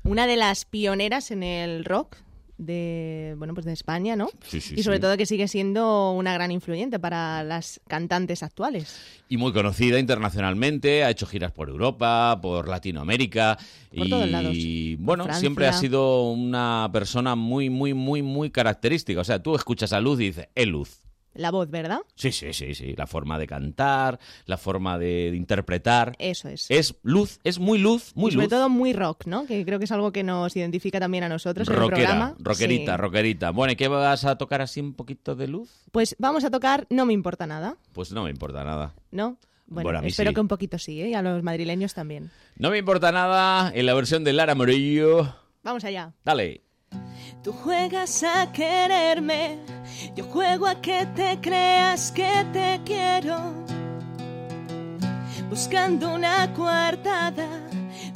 Una 0.04 0.26
de 0.26 0.36
las 0.36 0.64
pioneras 0.64 1.30
en 1.30 1.42
el 1.42 1.84
rock 1.84 2.16
de 2.60 3.34
bueno 3.38 3.54
pues 3.54 3.64
de 3.64 3.72
España, 3.72 4.16
¿no? 4.16 4.28
Sí, 4.46 4.60
sí, 4.60 4.74
y 4.76 4.82
sobre 4.82 4.98
sí. 4.98 5.02
todo 5.02 5.16
que 5.16 5.26
sigue 5.26 5.48
siendo 5.48 6.12
una 6.12 6.34
gran 6.34 6.50
influyente 6.50 6.98
para 6.98 7.42
las 7.42 7.80
cantantes 7.88 8.42
actuales. 8.42 9.00
Y 9.28 9.38
muy 9.38 9.52
conocida 9.52 9.98
internacionalmente, 9.98 11.02
ha 11.04 11.10
hecho 11.10 11.26
giras 11.26 11.52
por 11.52 11.70
Europa, 11.70 12.38
por 12.40 12.68
Latinoamérica. 12.68 13.58
Por 13.94 14.06
y 14.06 14.10
todos 14.10 14.28
lados. 14.28 14.56
bueno, 14.98 15.24
Francia. 15.24 15.40
siempre 15.40 15.66
ha 15.68 15.72
sido 15.72 16.30
una 16.30 16.90
persona 16.92 17.34
muy, 17.34 17.70
muy, 17.70 17.94
muy, 17.94 18.22
muy 18.22 18.50
característica. 18.50 19.20
O 19.20 19.24
sea, 19.24 19.42
tú 19.42 19.54
escuchas 19.54 19.92
a 19.92 20.00
Luz 20.00 20.20
y 20.20 20.24
dices, 20.24 20.48
es 20.54 20.66
Luz. 20.66 21.00
La 21.34 21.50
voz, 21.50 21.70
¿verdad? 21.70 22.00
Sí, 22.16 22.32
sí, 22.32 22.52
sí, 22.52 22.74
sí. 22.74 22.94
La 22.96 23.06
forma 23.06 23.38
de 23.38 23.46
cantar, 23.46 24.18
la 24.46 24.56
forma 24.56 24.98
de, 24.98 25.30
de 25.30 25.36
interpretar. 25.36 26.14
Eso 26.18 26.48
es. 26.48 26.66
Es 26.70 26.96
luz, 27.02 27.38
es 27.44 27.58
muy 27.58 27.78
luz, 27.78 28.12
muy 28.16 28.30
y 28.30 28.32
sobre 28.32 28.46
luz. 28.46 28.50
todo 28.50 28.68
muy 28.68 28.92
rock, 28.92 29.26
¿no? 29.26 29.46
Que 29.46 29.64
creo 29.64 29.78
que 29.78 29.84
es 29.84 29.92
algo 29.92 30.10
que 30.12 30.22
nos 30.24 30.56
identifica 30.56 30.98
también 30.98 31.24
a 31.24 31.28
nosotros 31.28 31.68
en 31.68 31.74
el 31.74 31.80
Rockera, 31.80 31.96
programa. 32.08 32.34
rockerita, 32.40 32.92
Sí. 32.96 33.00
rockerita. 33.00 33.50
Bueno, 33.50 33.72
¿y 33.72 33.76
qué 33.76 33.88
vas 33.88 34.24
a 34.24 34.36
tocar 34.36 34.60
así 34.60 34.80
un 34.80 34.94
poquito 34.94 35.36
de 35.36 35.46
luz? 35.48 35.70
Pues 35.92 36.16
vamos 36.18 36.44
a 36.44 36.50
tocar 36.50 36.86
No 36.90 37.06
me 37.06 37.12
importa 37.12 37.46
nada, 37.46 37.76
Pues 37.92 38.10
no 38.12 38.24
me 38.24 38.30
importa 38.30 38.64
nada. 38.64 38.94
¿no? 39.12 39.36
Bueno, 39.66 39.84
Bueno, 39.86 39.98
a 40.00 40.02
mí 40.02 40.08
espero 40.08 40.30
sí. 40.30 40.34
que 40.34 40.40
un 40.40 40.48
poquito 40.48 40.78
sí, 40.78 41.00
¿eh? 41.00 41.10
Y 41.10 41.14
a 41.14 41.22
los 41.22 41.44
madrileños 41.44 41.94
también. 41.94 42.30
No 42.56 42.70
me 42.70 42.78
importa 42.78 43.12
nada 43.12 43.70
en 43.72 43.86
la 43.86 43.94
versión 43.94 44.24
de 44.24 44.32
Lara 44.32 44.56
Morillo. 44.56 45.32
Vamos 45.62 45.84
allá. 45.84 46.12
Dale. 46.24 46.62
Tú 47.42 47.54
juegas 47.54 48.22
a 48.22 48.52
quererme, 48.52 49.60
yo 50.14 50.24
juego 50.24 50.66
a 50.66 50.74
que 50.74 51.06
te 51.16 51.38
creas 51.40 52.12
que 52.12 52.44
te 52.52 52.78
quiero. 52.84 53.54
Buscando 55.48 56.14
una 56.14 56.52
coartada, 56.52 57.48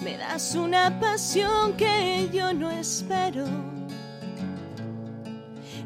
me 0.02 0.18
das 0.18 0.54
una 0.54 1.00
pasión 1.00 1.72
que 1.74 2.28
yo 2.34 2.52
no 2.52 2.70
espero. 2.70 3.46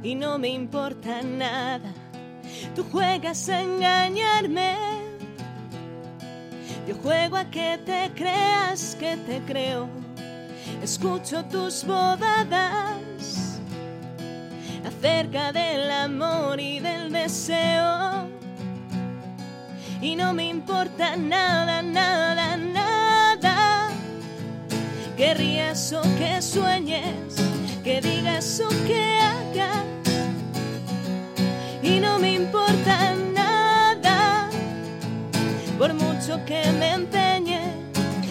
Y 0.02 0.16
no 0.16 0.37
me 0.37 0.49
importa 0.49 1.23
nada, 1.23 1.92
tú 2.75 2.85
juegas 2.90 3.49
a 3.49 3.62
engañarme. 3.62 4.76
Yo 6.88 6.97
juego 6.97 7.37
a 7.37 7.45
que 7.45 7.78
te 7.87 8.11
creas 8.16 8.97
que 8.99 9.16
te 9.16 9.40
creo. 9.47 9.88
Escucho 10.83 11.45
tus 11.45 11.85
bodadas 11.85 13.09
acerca 14.88 15.52
del 15.52 15.90
amor 15.90 16.59
y 16.61 16.80
del 16.80 17.12
deseo. 17.12 18.28
Y 20.00 20.16
no 20.16 20.33
me 20.33 20.49
importa 20.49 21.16
nada, 21.16 21.83
nada, 21.83 22.57
nada. 22.57 23.90
Que 25.16 25.35
rías 25.35 25.92
o 25.92 26.02
que 26.16 26.40
sueñes, 26.40 27.37
que 27.85 28.00
digas 28.00 28.61
o 28.64 28.68
que 28.87 29.21
hagas. 29.21 29.85
Y 31.83 32.00
no 32.00 32.18
me 32.18 32.35
importa 32.35 33.14
nada, 33.35 34.49
por 35.78 35.95
mucho 35.95 36.45
que 36.45 36.62
me 36.78 36.92
empeñe, 36.95 37.61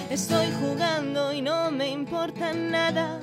estoy 0.09 0.47
jugando 0.59 1.33
y 1.33 1.41
no 1.41 1.71
me 1.71 1.89
importa 1.89 2.53
nada. 2.53 3.19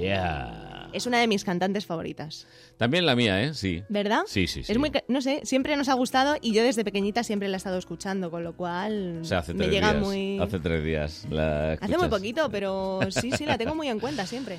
Yeah. 0.00 0.88
Es 0.92 1.06
una 1.06 1.20
de 1.20 1.26
mis 1.26 1.44
cantantes 1.44 1.84
favoritas. 1.84 2.46
También 2.78 3.04
la 3.04 3.14
mía, 3.14 3.42
¿eh? 3.42 3.52
Sí. 3.54 3.82
¿Verdad? 3.88 4.22
Sí, 4.26 4.46
sí, 4.46 4.62
sí. 4.62 4.72
Es 4.72 4.78
muy, 4.78 4.90
no 5.08 5.20
sé, 5.20 5.40
siempre 5.44 5.76
nos 5.76 5.88
ha 5.88 5.94
gustado 5.94 6.36
y 6.40 6.52
yo 6.54 6.62
desde 6.62 6.82
pequeñita 6.84 7.22
siempre 7.24 7.48
la 7.48 7.56
he 7.56 7.58
estado 7.58 7.76
escuchando, 7.78 8.30
con 8.30 8.42
lo 8.42 8.54
cual 8.54 9.18
O 9.20 9.24
sea, 9.24 9.38
hace 9.38 9.52
me 9.52 9.64
tres 9.64 9.72
llega 9.74 9.92
días. 9.92 10.02
muy... 10.02 10.38
Hace 10.38 10.58
tres 10.60 10.82
días. 10.84 11.26
La 11.30 11.72
Hace 11.72 11.98
muy 11.98 12.08
poquito, 12.08 12.48
pero 12.50 13.00
sí, 13.10 13.30
sí, 13.32 13.44
la 13.44 13.58
tengo 13.58 13.74
muy 13.74 13.88
en 13.88 14.00
cuenta 14.00 14.26
siempre. 14.26 14.58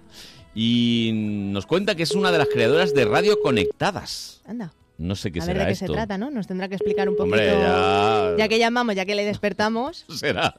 y 0.53 1.11
nos 1.13 1.65
cuenta 1.65 1.95
que 1.95 2.03
es 2.03 2.11
una 2.11 2.31
de 2.31 2.37
las 2.37 2.47
creadoras 2.47 2.93
de 2.93 3.05
Radio 3.05 3.39
Conectadas. 3.41 4.41
Anda. 4.47 4.73
No 4.97 5.17
sé 5.17 5.29
qué 5.33 5.41
a 5.41 5.45
ver 5.45 5.53
será 5.55 5.59
de 5.65 5.67
qué 5.67 5.73
esto. 5.73 5.87
se 5.87 5.91
trata, 5.91 6.17
¿no? 6.17 6.31
Nos 6.31 6.47
tendrá 6.47 6.69
que 6.69 6.75
explicar 6.75 7.09
un 7.09 7.17
poquito. 7.17 7.35
Hombre, 7.35 8.35
ya- 8.37 8.47
que 8.47 8.57
llamamos, 8.57 8.95
ya 8.95 9.05
que 9.05 9.13
le 9.15 9.25
despertamos. 9.25 10.05
Será 10.09 10.55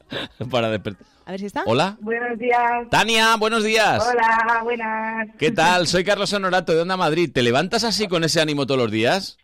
para 0.51 0.69
despertar. 0.69 1.07
A 1.25 1.31
ver 1.31 1.39
si 1.39 1.47
está. 1.47 1.63
Hola. 1.65 1.97
Buenos 2.01 2.37
días. 2.37 2.61
Tania, 2.91 3.35
buenos 3.37 3.63
días. 3.63 4.03
Hola, 4.07 4.61
buenas. 4.63 5.29
¿Qué 5.39 5.49
tal? 5.49 5.87
Soy 5.87 6.03
Carlos 6.03 6.31
Honorato 6.33 6.73
de 6.75 6.81
Onda 6.81 6.95
Madrid. 6.95 7.31
¿Te 7.33 7.41
levantas 7.41 7.83
así 7.83 8.07
con 8.07 8.23
ese 8.23 8.39
ánimo 8.39 8.67
todos 8.67 8.79
los 8.79 8.91
días? 8.91 9.39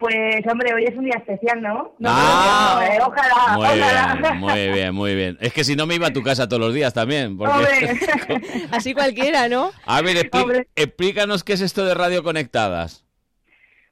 Pues 0.00 0.46
hombre, 0.50 0.72
hoy 0.72 0.84
es 0.84 0.96
un 0.96 1.04
día 1.04 1.16
especial, 1.18 1.60
¿no? 1.60 1.94
No, 1.98 2.08
Ah. 2.10 2.80
no, 2.80 2.82
eh, 2.86 2.98
ojalá, 3.06 3.54
Muy 3.56 3.66
ojalá. 3.66 4.18
bien, 4.20 4.38
muy 4.38 4.68
bien, 4.72 4.94
muy 4.94 5.14
bien. 5.14 5.36
Es 5.40 5.52
que 5.52 5.62
si 5.62 5.76
no 5.76 5.86
me 5.86 5.94
iba 5.96 6.06
a 6.06 6.12
tu 6.12 6.22
casa 6.22 6.48
todos 6.48 6.60
los 6.60 6.72
días 6.74 6.94
también. 6.94 7.36
Porque... 7.36 7.52
Hombre. 7.54 8.00
Así 8.72 8.94
cualquiera, 8.94 9.48
¿no? 9.48 9.70
A 9.84 10.00
ver, 10.00 10.28
Hombre. 10.32 10.68
explícanos 10.74 11.44
qué 11.44 11.52
es 11.52 11.60
esto 11.60 11.84
de 11.84 11.94
Radio 11.94 12.22
Conectadas. 12.24 13.04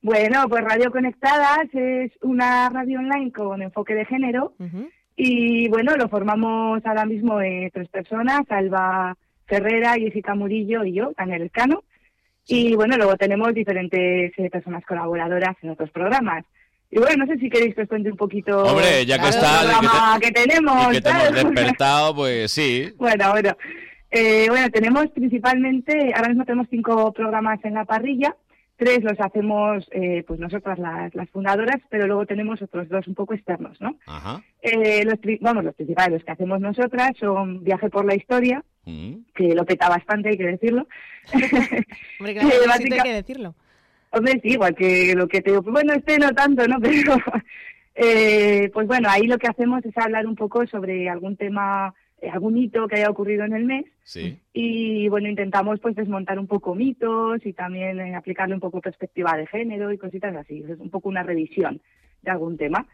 Bueno, 0.00 0.48
pues 0.48 0.64
Radio 0.64 0.90
Conectadas 0.90 1.66
es 1.74 2.10
una 2.22 2.70
radio 2.70 3.00
online 3.00 3.30
con 3.30 3.60
enfoque 3.60 3.94
de 3.94 4.06
género 4.06 4.54
y 5.16 5.68
bueno, 5.68 5.94
lo 5.96 6.08
formamos 6.08 6.80
ahora 6.86 7.04
mismo 7.04 7.40
eh, 7.42 7.68
tres 7.74 7.88
personas, 7.88 8.42
Alba 8.48 9.16
Ferrera, 9.46 9.94
Jessica 9.94 10.34
Murillo 10.36 10.84
y 10.84 10.94
yo, 10.94 11.10
Daniel 11.18 11.42
Escano. 11.42 11.82
Y 12.48 12.74
bueno, 12.74 12.96
luego 12.96 13.16
tenemos 13.16 13.52
diferentes 13.54 14.32
eh, 14.36 14.50
personas 14.50 14.84
colaboradoras 14.86 15.54
en 15.62 15.70
otros 15.70 15.90
programas. 15.90 16.44
Y 16.90 16.98
bueno, 16.98 17.24
no 17.24 17.32
sé 17.32 17.38
si 17.38 17.50
queréis 17.50 17.74
que 17.74 17.82
os 17.82 17.88
cuente 17.88 18.10
un 18.10 18.16
poquito 18.16 18.64
Hombre, 18.64 19.04
ya 19.04 19.18
que 19.20 19.28
está, 19.28 19.60
que 19.60 19.66
programa 19.68 20.18
te- 20.18 20.26
que 20.26 20.32
tenemos. 20.32 20.88
Y 20.88 20.96
que 20.96 21.00
te 21.02 21.08
hemos 21.10 21.22
¿sabes? 21.24 21.44
despertado, 21.44 22.14
pues 22.14 22.50
sí. 22.50 22.92
Bueno, 22.96 23.30
bueno. 23.32 23.56
Eh, 24.10 24.46
bueno, 24.48 24.70
tenemos 24.70 25.06
principalmente, 25.08 26.12
ahora 26.14 26.28
mismo 26.28 26.44
tenemos 26.46 26.66
cinco 26.70 27.12
programas 27.12 27.62
en 27.64 27.74
la 27.74 27.84
parrilla. 27.84 28.34
Tres 28.78 29.02
los 29.02 29.20
hacemos 29.20 29.86
eh, 29.90 30.24
pues 30.26 30.38
nosotras 30.40 30.78
las, 30.78 31.14
las 31.14 31.28
fundadoras, 31.30 31.76
pero 31.90 32.06
luego 32.06 32.24
tenemos 32.26 32.62
otros 32.62 32.88
dos 32.88 33.06
un 33.08 33.14
poco 33.14 33.34
externos, 33.34 33.78
¿no? 33.80 33.96
Ajá. 34.06 34.40
Eh, 34.62 35.04
los, 35.04 35.16
vamos, 35.40 35.64
los 35.64 35.74
principales, 35.74 36.12
los 36.12 36.24
que 36.24 36.30
hacemos 36.30 36.60
nosotras 36.60 37.10
son 37.18 37.64
Viaje 37.64 37.90
por 37.90 38.04
la 38.06 38.14
Historia, 38.14 38.62
Mm. 38.88 39.24
que 39.34 39.54
lo 39.54 39.64
peta 39.66 39.88
bastante, 39.88 40.30
hay 40.30 40.36
que 40.38 40.46
decirlo. 40.46 40.86
Hombre, 42.18 42.34
claro, 42.34 42.48
Eh, 42.52 42.66
básica- 42.66 42.94
hay 42.96 43.02
que 43.02 43.14
decirlo. 43.14 43.54
Hombre, 44.10 44.40
sí, 44.42 44.48
igual 44.52 44.74
que 44.74 45.14
lo 45.14 45.28
que 45.28 45.42
te 45.42 45.50
digo. 45.50 45.62
Pues 45.62 45.72
bueno, 45.74 45.92
este 45.92 46.18
no 46.18 46.30
tanto, 46.32 46.66
¿no? 46.66 46.78
Pero, 46.80 47.16
eh, 47.94 48.70
pues 48.72 48.86
bueno, 48.86 49.08
ahí 49.10 49.26
lo 49.26 49.38
que 49.38 49.48
hacemos 49.48 49.84
es 49.84 49.96
hablar 49.98 50.26
un 50.26 50.36
poco 50.36 50.66
sobre 50.66 51.08
algún 51.08 51.36
tema, 51.36 51.94
eh, 52.22 52.30
algún 52.30 52.56
hito 52.56 52.86
que 52.88 52.96
haya 52.96 53.10
ocurrido 53.10 53.44
en 53.44 53.52
el 53.54 53.64
mes. 53.64 53.84
Sí. 54.04 54.38
Y 54.52 55.08
bueno, 55.08 55.28
intentamos 55.28 55.80
pues 55.80 55.94
desmontar 55.96 56.38
un 56.38 56.46
poco 56.46 56.74
mitos 56.74 57.44
y 57.44 57.52
también 57.52 58.00
eh, 58.00 58.14
aplicarle 58.14 58.54
un 58.54 58.60
poco 58.60 58.80
perspectiva 58.80 59.36
de 59.36 59.46
género 59.46 59.92
y 59.92 59.98
cositas 59.98 60.34
así. 60.36 60.64
Es 60.68 60.78
un 60.78 60.90
poco 60.90 61.08
una 61.08 61.22
revisión 61.22 61.80
de 62.22 62.30
algún 62.30 62.56
tema. 62.56 62.86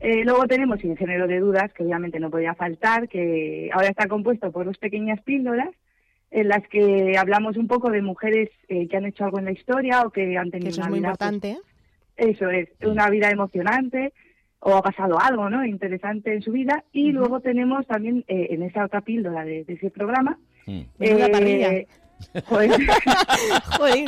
Eh, 0.00 0.24
luego 0.24 0.46
tenemos 0.46 0.80
Sin 0.80 0.96
Género 0.96 1.26
de 1.26 1.40
Dudas, 1.40 1.72
que 1.72 1.84
obviamente 1.84 2.18
no 2.18 2.30
podía 2.30 2.54
faltar, 2.54 3.08
que 3.08 3.70
ahora 3.72 3.88
está 3.88 4.08
compuesto 4.08 4.50
por 4.50 4.66
dos 4.66 4.78
pequeñas 4.78 5.20
píldoras 5.22 5.70
en 6.32 6.48
las 6.48 6.66
que 6.68 7.16
hablamos 7.18 7.56
un 7.56 7.68
poco 7.68 7.90
de 7.90 8.02
mujeres 8.02 8.50
eh, 8.68 8.88
que 8.88 8.96
han 8.96 9.04
hecho 9.04 9.24
algo 9.24 9.38
en 9.38 9.44
la 9.44 9.52
historia 9.52 10.02
o 10.02 10.10
que 10.10 10.36
han 10.38 10.50
tenido 10.50 10.70
Que 10.70 10.70
eso 10.70 10.80
una 10.80 10.86
es 10.86 10.90
muy 10.90 10.98
vida, 11.00 11.08
importante. 11.08 11.50
¿eh? 11.50 11.58
pues, 12.16 12.28
eso 12.30 12.50
es, 12.50 12.68
una 12.84 13.10
vida 13.10 13.30
emocionante 13.30 14.12
o 14.60 14.74
ha 14.74 14.82
pasado 14.82 15.18
algo 15.20 15.50
no 15.50 15.64
interesante 15.64 16.32
en 16.32 16.42
su 16.42 16.52
vida. 16.52 16.84
Y 16.92 17.12
luego 17.12 17.40
tenemos 17.40 17.86
también 17.86 18.24
eh, 18.28 18.48
en 18.50 18.62
esa 18.62 18.84
otra 18.84 19.00
píldora 19.02 19.44
de, 19.44 19.64
de 19.64 19.74
ese 19.74 19.90
programa... 19.90 20.38
Menuda 20.66 21.26
eh, 21.26 21.30
parrilla. 21.30 22.01
Joder. 22.46 22.80
Joder, 23.76 24.04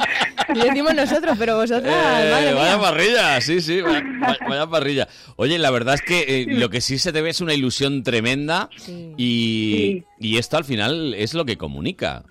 lo 0.55 0.65
decimos 0.65 0.95
nosotros, 0.95 1.37
pero 1.39 1.57
vosotras, 1.57 1.95
Eh, 1.95 2.31
madre 2.31 2.53
mía. 2.53 2.55
vaya 2.55 2.81
parrilla, 2.81 3.41
sí, 3.41 3.61
sí, 3.61 3.81
vaya, 3.83 4.03
vaya- 4.49 4.67
parrilla. 4.67 5.09
Oye, 5.37 5.59
la 5.59 5.71
verdad 5.71 5.95
es 5.95 6.03
que 6.03 6.21
eh, 6.43 6.47
lo 6.49 6.69
que 6.71 6.81
sí 6.81 6.99
se 6.99 7.13
te 7.13 7.21
ve 7.23 7.31
es 7.31 7.41
una 7.41 7.55
ilusión 7.55 8.03
tremenda 8.03 8.69
y, 9.17 10.05
y 10.19 10.37
esto 10.39 10.57
al 10.57 10.65
final 10.65 11.15
es 11.15 11.35
lo 11.35 11.45
que 11.45 11.57
comunica. 11.57 12.25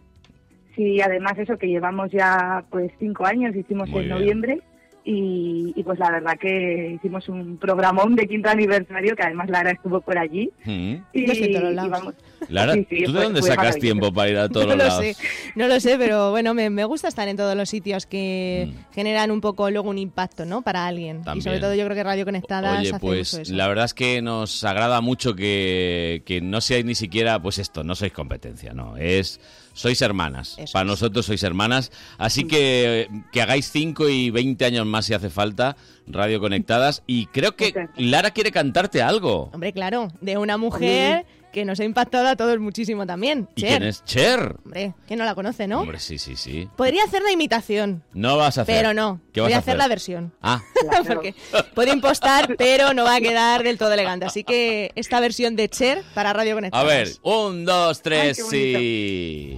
Sí, 0.75 0.99
además 1.01 1.37
eso 1.37 1.57
que 1.57 1.67
llevamos 1.67 2.09
ya 2.11 2.63
pues 2.71 2.91
cinco 2.99 3.25
años, 3.25 3.55
hicimos 3.55 3.87
Muy 3.89 4.01
en 4.01 4.05
bien. 4.07 4.17
noviembre 4.19 4.61
y, 5.05 5.74
y, 5.75 5.83
pues 5.83 6.00
la 6.00 6.12
verdad 6.12 6.38
que 6.39 6.93
hicimos 6.95 7.27
un 7.29 7.57
programón 7.57 8.15
de 8.15 8.27
quinto 8.27 8.50
aniversario 8.50 9.15
que 9.15 9.24
además 9.24 9.50
Lara 9.50 9.72
estuvo 9.72 10.00
por 10.01 10.17
allí. 10.17 10.50
Mm. 10.65 10.95
Y, 11.13 11.31
y 11.31 11.53
lados. 11.74 11.89
vamos. 11.91 12.13
Lara, 12.50 12.74
Sí, 12.74 12.88
sí, 12.89 13.03
¿tú 13.05 13.12
de 13.12 13.17
fue- 13.17 13.24
dónde 13.24 13.39
fue 13.41 13.50
sacas 13.50 13.77
tiempo 13.77 14.13
para 14.13 14.29
ir 14.29 14.38
a 14.38 14.50
todos 14.50 14.65
No 14.67 14.75
los 14.75 14.83
lo 14.83 14.89
lados? 14.89 15.03
sé, 15.05 15.15
no 15.55 15.67
lo 15.67 15.79
sé, 15.79 15.98
pero 15.98 16.31
bueno, 16.31 16.53
me, 16.53 16.69
me 16.69 16.86
gusta 16.86 17.07
estar 17.07 17.27
en 17.27 17.38
todos 17.38 17.55
los 17.55 17.69
sitios 17.69 18.05
que 18.05 18.69
Mm. 18.69 18.93
generan 18.93 19.31
un 19.31 19.41
poco 19.41 19.69
luego 19.69 19.89
un 19.89 19.98
impacto, 19.98 20.45
¿no? 20.45 20.62
Para 20.62 20.86
alguien. 20.88 21.22
Y 21.36 21.41
sobre 21.41 21.60
todo 21.60 21.74
yo 21.75 21.83
creo 21.86 21.95
que 21.95 22.03
Radio 22.03 22.25
Conectadas 22.25 22.79
Oye, 22.79 22.89
hace 22.89 23.00
pues 23.00 23.33
mucho 23.33 23.41
eso. 23.43 23.53
la 23.55 23.67
verdad 23.67 23.86
es 23.86 23.93
que 23.93 24.22
nos 24.22 24.63
agrada 24.63 25.01
mucho 25.01 25.36
que, 25.36 26.24
que 26.25 26.39
no 26.41 26.62
seáis 26.62 26.86
ni 26.86 26.95
siquiera, 26.95 27.41
pues 27.41 27.60
esto, 27.60 27.83
no 27.83 27.95
sois 27.95 28.13
competencia, 28.13 28.74
no, 28.74 28.95
es 28.98 29.39
sois 29.73 30.01
hermanas. 30.01 30.55
Eso 30.57 30.71
Para 30.73 30.83
es. 30.83 30.87
nosotros 30.87 31.25
sois 31.25 31.43
hermanas, 31.43 31.91
así 32.17 32.45
que 32.45 33.09
que 33.31 33.41
hagáis 33.41 33.69
5 33.71 34.09
y 34.09 34.29
20 34.29 34.65
años 34.65 34.85
más 34.85 35.05
si 35.05 35.13
hace 35.13 35.29
falta, 35.29 35.75
Radio 36.07 36.39
Conectadas, 36.39 37.03
y 37.07 37.25
creo 37.27 37.55
que 37.55 37.73
Lara 37.97 38.31
quiere 38.31 38.51
cantarte 38.51 39.01
algo. 39.01 39.49
Hombre, 39.53 39.73
claro, 39.73 40.09
de 40.21 40.37
una 40.37 40.57
mujer 40.57 41.25
que 41.53 41.63
nos 41.63 41.79
ha 41.79 41.83
impactado 41.86 42.27
a 42.27 42.36
todos 42.36 42.60
muchísimo 42.60 43.05
también. 43.05 43.48
¿Y 43.55 43.62
Cher. 43.62 43.69
quién 43.69 43.83
es 43.83 44.03
Cher? 44.03 44.55
Hombre, 44.65 44.93
que 45.07 45.15
no 45.15 45.24
la 45.24 45.36
conoce, 45.36 45.67
¿no? 45.67 45.81
Hombre, 45.81 46.00
sí, 46.00 46.17
sí, 46.17 46.36
sí. 46.36 46.67
Podría 46.75 47.03
hacer 47.05 47.22
la 47.22 47.31
imitación, 47.31 48.03
No 48.13 48.36
vas 48.38 48.57
a 48.57 48.63
hacer. 48.63 48.75
pero 48.75 48.93
no. 48.93 49.22
¿Qué 49.31 49.39
vas 49.39 49.48
Voy 49.50 49.53
a 49.53 49.57
a 49.57 49.60
hacer 49.60 49.72
hacer? 49.74 49.77
la 49.77 49.88
versión. 49.88 50.33
Ah, 50.41 50.62
Porque 51.07 51.36
puede 51.75 51.91
impostar, 51.93 52.55
pero 52.57 52.93
no 52.93 53.03
va 53.05 53.15
a 53.15 53.22
quedar 53.22 53.63
del 53.63 53.77
todo 53.77 53.93
elegante. 53.93 54.25
Así 54.25 54.43
que 54.43 54.91
esta 54.95 55.19
versión 55.19 55.55
de 55.55 55.69
Cher 55.69 56.03
para 56.15 56.33
Radio 56.33 56.53
a 56.53 56.55
Conectados. 56.55 56.88
ver, 56.88 57.07
un, 57.22 57.63
dos, 57.65 58.01
tres, 58.01 58.39
Ay, 58.39 58.45
sí. 58.50 59.57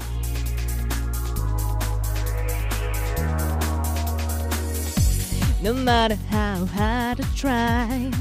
No 5.62 5.74
matter 5.74 6.18
how 6.32 6.66
hard 6.78 7.20
I 7.22 7.24
try, 7.36 8.12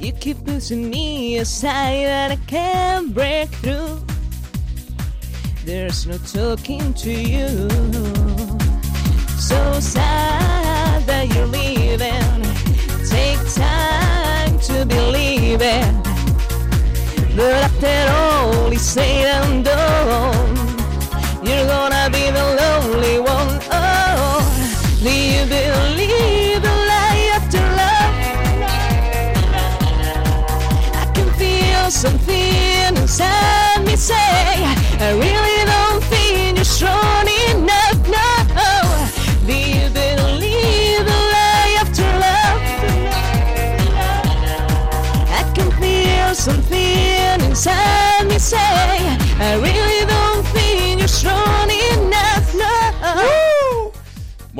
you 0.00 0.12
keep 0.12 0.44
pushing 0.44 0.88
me 0.88 1.38
aside 1.38 2.06
and 2.06 2.32
I 2.32 2.36
can't 2.46 3.12
break 3.12 3.48
through. 3.50 4.00
There's 5.64 6.06
no 6.06 6.16
talking 6.18 6.94
to 6.94 7.12
you. 7.12 7.68
So 9.38 9.80
sad 9.80 11.04
that 11.06 11.28
you're 11.34 11.46
leaving. 11.46 12.42
Take 13.08 13.40
time 13.54 14.58
to 14.68 14.86
believe 14.86 15.60
it. 15.60 15.94
But 17.36 17.62
after 17.68 18.12
all 18.12 18.72
is 18.72 18.82
said 18.82 19.26
and 19.44 19.64
done, 19.64 20.59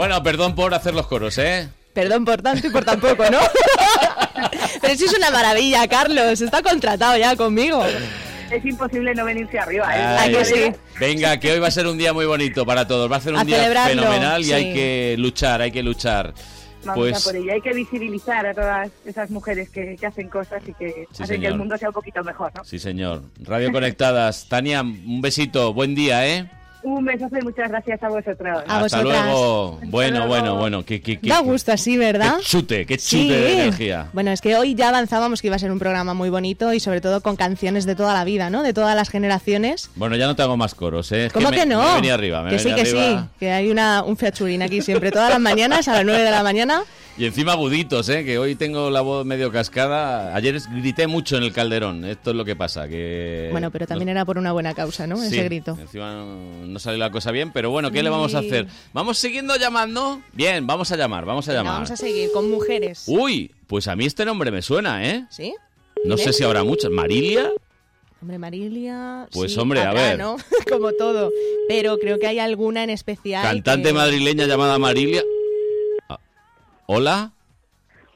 Bueno, 0.00 0.22
perdón 0.22 0.54
por 0.54 0.72
hacer 0.72 0.94
los 0.94 1.06
coros, 1.06 1.36
¿eh? 1.36 1.68
Perdón 1.92 2.24
por 2.24 2.40
tanto 2.40 2.66
y 2.66 2.70
por 2.70 2.82
tan 2.86 2.98
poco, 2.98 3.22
¿no? 3.30 3.38
Pero 4.80 4.94
eso 4.94 5.04
es 5.04 5.14
una 5.14 5.30
maravilla, 5.30 5.86
Carlos. 5.88 6.40
Está 6.40 6.62
contratado 6.62 7.18
ya 7.18 7.36
conmigo. 7.36 7.84
Es 8.50 8.64
imposible 8.64 9.14
no 9.14 9.26
venirse 9.26 9.58
arriba. 9.58 9.84
¿eh? 9.94 10.02
Ay, 10.18 10.32
que 10.32 10.44
sí? 10.46 10.72
Venga, 10.98 11.38
que 11.38 11.52
hoy 11.52 11.58
va 11.58 11.68
a 11.68 11.70
ser 11.70 11.86
un 11.86 11.98
día 11.98 12.14
muy 12.14 12.24
bonito 12.24 12.64
para 12.64 12.88
todos. 12.88 13.12
Va 13.12 13.16
a 13.16 13.20
ser 13.20 13.34
un 13.34 13.40
A 13.40 13.44
día 13.44 13.58
fenomenal 13.88 14.40
y 14.40 14.44
sí. 14.44 14.52
hay 14.54 14.72
que 14.72 15.16
luchar, 15.18 15.60
hay 15.60 15.70
que 15.70 15.82
luchar. 15.82 16.32
Vamos 16.82 16.96
Pues 16.98 17.26
a 17.26 17.30
por 17.30 17.36
ello. 17.38 17.52
Hay 17.52 17.60
que 17.60 17.74
visibilizar 17.74 18.46
a 18.46 18.54
todas 18.54 18.88
esas 19.04 19.28
mujeres 19.28 19.68
que, 19.68 19.96
que 20.00 20.06
hacen 20.06 20.30
cosas 20.30 20.62
y 20.66 20.72
que 20.72 21.08
Sí, 21.12 21.24
hacen 21.24 21.42
que 21.42 21.46
el 21.46 21.58
mundo 21.58 21.76
sea 21.76 21.88
un 21.88 21.94
poquito 21.94 22.24
mejor, 22.24 22.50
¿no? 22.56 22.64
sí, 22.64 22.78
señor. 22.78 23.20
Radio 23.42 23.70
Conectadas. 23.70 24.46
Tania, 24.48 24.80
un 24.80 25.20
besito. 25.20 25.74
Buen 25.74 25.94
día, 25.94 26.26
¿eh? 26.26 26.50
Un 26.82 27.04
besazo 27.04 27.36
y 27.38 27.42
muchas 27.42 27.68
gracias 27.68 28.02
a 28.02 28.08
vosotros. 28.08 28.62
Hasta 28.66 29.02
luego. 29.02 29.78
Bueno, 29.84 30.26
bueno, 30.26 30.56
bueno. 30.56 30.84
Qué, 30.84 31.00
qué, 31.02 31.18
qué- 31.20 31.28
Da 31.28 31.40
gusto 31.40 31.72
así, 31.72 31.96
¿verdad? 31.98 32.36
qué 32.38 32.44
chute, 32.44 32.86
qué 32.86 32.96
chute 32.96 33.06
Sí. 33.06 33.28
de 33.28 33.52
energía. 33.52 34.06
Bueno, 34.12 34.30
es 34.30 34.40
que 34.40 34.56
hoy 34.56 34.74
ya 34.74 34.88
avanzábamos 34.88 35.40
que 35.42 35.48
iba 35.48 35.56
a 35.56 35.58
ser 35.58 35.70
un 35.72 35.78
programa 35.78 36.14
muy 36.14 36.30
bonito 36.30 36.72
y 36.72 36.80
sobre 36.80 37.00
todo 37.00 37.20
con 37.20 37.36
canciones 37.36 37.84
de 37.84 37.94
toda 37.96 38.14
la 38.14 38.24
vida, 38.24 38.48
¿no? 38.50 38.62
De 38.62 38.72
todas 38.72 38.96
las 38.96 39.10
generaciones. 39.10 39.90
Bueno, 39.96 40.16
ya 40.16 40.26
no 40.26 40.34
te 40.36 40.42
hago 40.42 40.56
más 40.56 40.74
coros, 40.74 41.12
¿eh? 41.12 41.26
Es 41.26 41.32
¿Cómo 41.32 41.50
me- 41.50 41.56
que 41.56 41.66
no? 41.66 41.82
Me 41.82 41.94
venido 41.96 42.14
arriba, 42.14 42.42
me 42.42 42.50
que 42.50 42.58
sí, 42.58 42.68
venido 42.70 42.84
que 42.84 42.90
arriba. 42.98 43.20
sí, 43.22 43.28
que 43.40 43.50
hay 43.52 43.70
una, 43.70 44.02
un 44.02 44.16
featuring 44.16 44.62
aquí 44.62 44.80
siempre, 44.80 45.10
todas 45.10 45.30
las 45.30 45.40
mañanas 45.40 45.86
a 45.88 45.92
las 45.94 46.04
9 46.04 46.22
de 46.22 46.30
la 46.30 46.42
mañana. 46.42 46.82
Y 47.20 47.26
encima 47.26 47.52
aguditos, 47.52 48.08
¿eh? 48.08 48.24
Que 48.24 48.38
hoy 48.38 48.54
tengo 48.54 48.88
la 48.88 49.02
voz 49.02 49.26
medio 49.26 49.52
cascada. 49.52 50.34
Ayer 50.34 50.58
grité 50.76 51.06
mucho 51.06 51.36
en 51.36 51.42
el 51.42 51.52
calderón. 51.52 52.06
Esto 52.06 52.30
es 52.30 52.36
lo 52.36 52.46
que 52.46 52.56
pasa, 52.56 52.88
que... 52.88 53.48
Bueno, 53.52 53.70
pero 53.70 53.86
también 53.86 54.08
era 54.08 54.24
por 54.24 54.38
una 54.38 54.52
buena 54.52 54.72
causa, 54.72 55.06
¿no? 55.06 55.18
Sí, 55.18 55.26
Ese 55.26 55.44
grito. 55.44 55.76
Encima 55.78 56.14
no, 56.14 56.66
no 56.66 56.78
salió 56.78 56.98
la 56.98 57.10
cosa 57.10 57.30
bien, 57.30 57.52
pero 57.52 57.70
bueno, 57.70 57.90
¿qué 57.90 58.02
le 58.02 58.08
vamos 58.08 58.34
a 58.34 58.38
hacer? 58.38 58.68
¿Vamos 58.94 59.18
siguiendo 59.18 59.54
llamando? 59.56 60.22
Bien, 60.32 60.66
vamos 60.66 60.92
a 60.92 60.96
llamar, 60.96 61.26
vamos 61.26 61.46
a 61.50 61.52
llamar. 61.52 61.74
vamos 61.74 61.90
a 61.90 61.98
seguir 61.98 62.30
con 62.32 62.50
mujeres. 62.50 63.04
Uy, 63.06 63.54
pues 63.66 63.86
a 63.86 63.96
mí 63.96 64.06
este 64.06 64.24
nombre 64.24 64.50
me 64.50 64.62
suena, 64.62 65.06
¿eh? 65.06 65.26
¿Sí? 65.28 65.54
No 66.06 66.16
sé 66.16 66.32
si 66.32 66.42
habrá 66.42 66.64
muchas. 66.64 66.90
¿Marilia? 66.90 67.50
Hombre, 68.22 68.38
Marilia. 68.38 69.28
Pues, 69.30 69.52
sí, 69.52 69.60
hombre, 69.60 69.82
a 69.82 69.92
ver. 69.92 70.18
¿no? 70.18 70.38
Como 70.70 70.92
todo. 70.92 71.30
Pero 71.68 71.98
creo 71.98 72.18
que 72.18 72.28
hay 72.28 72.38
alguna 72.38 72.82
en 72.82 72.88
especial. 72.88 73.42
Cantante 73.42 73.90
que- 73.90 73.94
madrileña 73.94 74.46
llamada 74.46 74.78
Marilia. 74.78 75.22
Hola, 76.92 77.30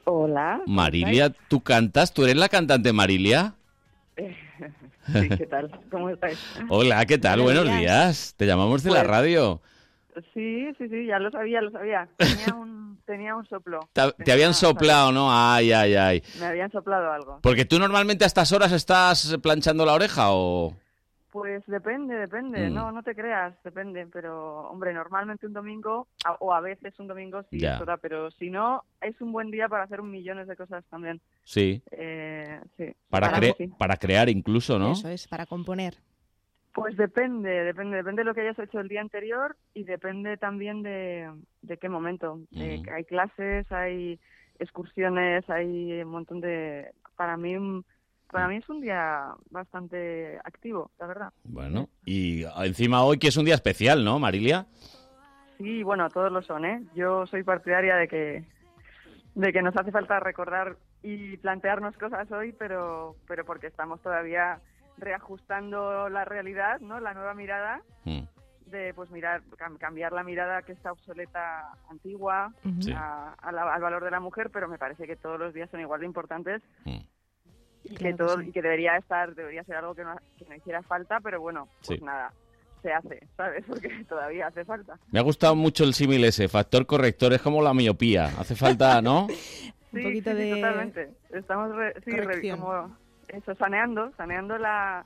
Hola. 0.03 0.61
Marilia, 0.67 1.29
¿tú 1.47 1.61
cantas? 1.63 2.13
¿Tú 2.13 2.25
eres 2.25 2.35
la 2.35 2.49
cantante 2.49 2.91
Marilia? 2.91 3.53
Sí, 5.13 5.29
¿qué 5.29 5.45
tal? 5.45 5.71
¿Cómo 5.91 6.09
estáis? 6.09 6.37
Hola, 6.67 7.05
¿qué 7.05 7.17
tal? 7.19 7.39
Buenos 7.39 7.63
Buenos 7.63 7.79
días. 7.79 8.07
días. 8.07 8.33
Te 8.35 8.45
llamamos 8.47 8.81
de 8.83 8.89
la 8.89 9.01
Pues- 9.01 9.07
radio. 9.07 9.61
Sí, 10.33 10.65
sí, 10.77 10.89
sí, 10.89 11.05
ya 11.05 11.19
lo 11.19 11.29
sabía, 11.31 11.61
lo 11.61 11.71
sabía. 11.71 12.09
Tenía 12.17 12.53
un, 12.55 12.97
tenía 13.05 13.35
un 13.35 13.47
soplo. 13.47 13.79
Te, 13.93 14.31
habían 14.31 14.53
soplado, 14.53 15.11
¿no? 15.13 15.27
Ay, 15.31 15.71
ay, 15.71 15.95
ay. 15.95 16.23
Me 16.39 16.47
habían 16.47 16.71
soplado 16.71 17.13
algo. 17.13 17.39
Porque 17.43 17.63
tú 17.65 17.79
normalmente 17.79 18.23
a 18.25 18.27
estas 18.27 18.51
horas 18.51 18.71
estás 18.73 19.37
planchando 19.41 19.85
la 19.85 19.93
oreja 19.93 20.31
o... 20.31 20.73
Pues 21.35 21.65
depende, 21.67 22.15
depende. 22.15 22.69
Mm. 22.69 22.73
No, 22.73 22.93
no 22.93 23.03
te 23.03 23.13
creas, 23.13 23.53
depende. 23.61 24.07
Pero, 24.07 24.69
hombre, 24.69 24.93
normalmente 24.93 25.45
un 25.45 25.51
domingo, 25.51 26.07
a- 26.23 26.37
o 26.39 26.53
a 26.53 26.61
veces 26.61 26.97
un 26.97 27.07
domingo 27.07 27.43
sí 27.49 27.59
Ya. 27.59 27.75
es 27.75 27.81
hora, 27.81 27.97
pero 27.97 28.31
si 28.31 28.49
no, 28.49 28.83
es 29.01 29.19
un 29.19 29.33
buen 29.33 29.51
día 29.51 29.67
para 29.67 29.83
hacer 29.83 29.99
un 29.99 30.11
millones 30.11 30.47
de 30.47 30.55
cosas 30.55 30.85
también. 30.85 31.19
Sí, 31.43 31.83
Eh, 31.91 32.61
sí. 32.77 32.85
para, 33.09 33.27
Para 33.27 33.39
cre- 33.41 33.47
mí 33.59 33.65
sí. 33.67 33.73
para 33.77 33.97
crear 33.97 34.29
incluso, 34.29 34.79
¿no? 34.79 34.93
Eso 34.93 35.09
es, 35.09 35.27
para 35.27 35.45
componer. 35.45 35.95
Pues 36.73 36.95
depende, 36.95 37.49
depende, 37.49 37.97
depende 37.97 38.21
de 38.21 38.25
lo 38.27 38.33
que 38.33 38.39
hayas 38.39 38.59
hecho 38.59 38.79
el 38.79 38.87
día 38.87 39.01
anterior 39.01 39.57
y 39.73 39.83
depende 39.83 40.37
también 40.37 40.83
de, 40.83 41.29
de 41.63 41.77
qué 41.77 41.89
momento. 41.89 42.39
Eh, 42.55 42.81
Mm. 42.81 42.93
hay 42.93 43.03
clases, 43.03 43.69
hay 43.73 44.21
excursiones, 44.57 45.49
hay 45.49 46.01
un 46.01 46.11
montón 46.11 46.39
de... 46.39 46.91
Para 47.17 47.35
mí, 47.35 47.55
para 48.35 48.47
mí 48.49 48.57
es 48.57 48.69
un 48.69 48.81
día 48.81 49.29
bastante 49.49 50.39
activo, 50.43 50.91
la 50.99 51.07
verdad. 51.07 51.33
Bueno, 51.43 51.87
y 52.05 52.43
encima 52.63 53.03
hoy 53.03 53.17
que 53.17 53.27
es 53.29 53.37
un 53.37 53.45
día 53.45 53.55
especial, 53.55 54.03
¿no, 54.03 54.19
Marilia? 54.19 54.65
Sí, 55.57 55.83
bueno, 55.83 56.09
todos 56.09 56.31
lo 56.31 56.41
son, 56.41 56.65
¿eh? 56.65 56.83
Yo 56.95 57.25
soy 57.27 57.43
partidaria 57.43 57.95
de 57.95 58.07
que 58.07 58.43
de 59.35 59.51
que 59.51 59.61
nos 59.61 59.75
hace 59.75 59.91
falta 59.91 60.19
recordar 60.19 60.77
y 61.03 61.37
plantearnos 61.37 61.97
cosas 61.97 62.29
hoy, 62.31 62.51
pero 62.53 63.15
pero 63.27 63.45
porque 63.45 63.67
estamos 63.67 64.01
todavía 64.01 64.59
reajustando 64.97 66.09
la 66.09 66.25
realidad, 66.25 66.79
¿no? 66.81 66.99
La 66.99 67.13
nueva 67.13 67.33
mirada 67.33 67.81
Mm. 68.05 68.21
de 68.67 68.93
pues 68.93 69.09
mirar 69.11 69.41
cam- 69.57 69.77
cambiar 69.77 70.11
la 70.13 70.23
mirada 70.23 70.61
que 70.63 70.71
está 70.73 70.91
obsoleta 70.91 71.69
antigua. 71.89 72.51
Sí. 72.81 72.91
a- 72.93 73.33
a 73.41 73.51
la- 73.51 73.73
al 73.73 73.81
valor 73.81 74.03
de 74.03 74.11
la 74.11 74.19
mujer 74.19 74.49
pero 74.51 74.67
me 74.67 74.77
parece 74.77 75.05
que 75.07 75.15
todos 75.15 75.39
los 75.39 75.53
días 75.53 75.69
son 75.69 75.79
igual 75.79 75.99
de 76.01 76.05
importantes 76.05 76.61
Mm. 76.85 76.99
Y 77.85 77.89
que 77.89 77.95
Claro 77.95 78.17
que 78.17 78.23
todo 78.23 78.41
sí. 78.41 78.49
y 78.49 78.51
que 78.51 78.61
debería 78.61 78.97
estar 78.97 79.33
debería 79.35 79.63
ser 79.63 79.77
algo 79.77 79.95
que 79.95 80.03
no, 80.03 80.15
que 80.37 80.45
no 80.49 80.55
hiciera 80.55 80.81
falta 80.83 81.19
pero 81.21 81.39
bueno 81.39 81.67
pues 81.85 81.99
Sí. 81.99 82.05
nada 82.05 82.31
se 82.81 82.91
hace 82.93 83.27
sabes 83.37 83.63
porque 83.67 83.89
todavía 84.09 84.47
hace 84.47 84.65
falta 84.65 84.97
Me 85.11 85.19
ha 85.19 85.23
gustado 85.23 85.55
mucho 85.55 85.83
el 85.83 85.93
símil 85.93 86.23
ese, 86.25 86.47
factor 86.49 86.85
corrector, 86.85 87.33
es 87.33 87.41
como 87.41 87.61
la 87.61 87.73
miopía. 87.73 88.25
Hace 88.39 88.55
falta, 88.55 89.01
¿no? 89.01 89.27
sí, 89.91 90.01
poquito 90.03 90.31
sí, 90.31 90.35
de 90.35 90.55
totalmente 90.55 91.09
estamos 91.31 91.75
re- 91.75 91.93
sí, 92.03 92.11
re- 92.11 92.49
como 92.51 92.95
eso 93.29 93.55
saneando 93.55 94.11
saneando 94.17 94.57
la 94.57 95.05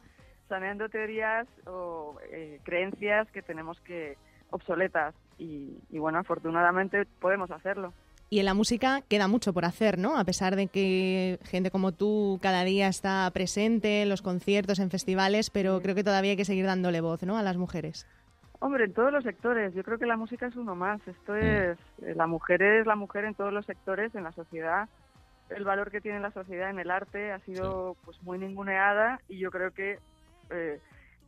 saneando 0.50 0.90
teorías 0.90 1.48
o 1.68 2.18
eh, 2.32 2.60
creencias 2.64 3.30
que 3.32 3.42
tenemos 3.44 3.80
que 3.82 4.18
obsoletas 4.50 5.14
y, 5.38 5.78
y 5.92 6.00
bueno 6.00 6.18
afortunadamente 6.20 7.06
podemos 7.22 7.52
hacerlo 7.52 7.94
Y 8.32 8.40
en 8.40 8.46
la 8.46 8.54
música 8.54 9.02
queda 9.10 9.28
mucho 9.28 9.54
por 9.54 9.66
hacer, 9.66 9.98
¿no? 9.98 10.18
A 10.18 10.24
pesar 10.24 10.56
de 10.56 10.68
que 10.68 11.40
gente 11.44 11.72
como 11.72 11.92
tú 11.92 12.40
cada 12.42 12.64
día 12.64 12.88
está 12.88 13.30
presente 13.34 14.04
en 14.04 14.10
los 14.10 14.22
conciertos, 14.22 14.78
en 14.80 14.92
festivales, 14.92 15.50
pero 15.50 15.82
creo 15.82 15.96
que 15.96 16.04
todavía 16.04 16.32
hay 16.32 16.38
que 16.38 16.46
seguir 16.46 16.66
dándole 16.66 17.02
voz, 17.02 17.24
¿no? 17.24 17.38
A 17.38 17.44
las 17.44 17.58
mujeres. 17.58 18.08
Hombre, 18.60 18.84
en 18.86 18.94
todos 18.94 19.12
los 19.12 19.24
sectores. 19.24 19.74
Yo 19.74 19.84
creo 19.84 19.98
que 19.98 20.06
la 20.06 20.18
música 20.18 20.46
es 20.46 20.56
uno 20.56 20.76
más. 20.76 21.00
Esto 21.08 21.36
es 21.36 21.78
eh, 22.04 22.14
la 22.16 22.28
mujer 22.28 22.62
es 22.62 22.86
la 22.86 22.96
mujer 22.96 23.26
en 23.26 23.34
todos 23.34 23.52
los 23.52 23.66
sectores, 23.66 24.14
en 24.14 24.24
la 24.24 24.32
sociedad. 24.34 24.88
El 25.50 25.64
valor 25.64 25.90
que 25.90 26.02
tiene 26.02 26.20
la 26.20 26.32
sociedad 26.32 26.70
en 26.70 26.78
el 26.78 26.92
arte 26.92 27.32
ha 27.32 27.40
sido 27.40 27.96
pues 28.06 28.22
muy 28.22 28.38
ninguneada 28.38 29.20
y 29.28 29.40
yo 29.40 29.50
creo 29.50 29.72
que 29.72 29.98
eh, 30.52 30.80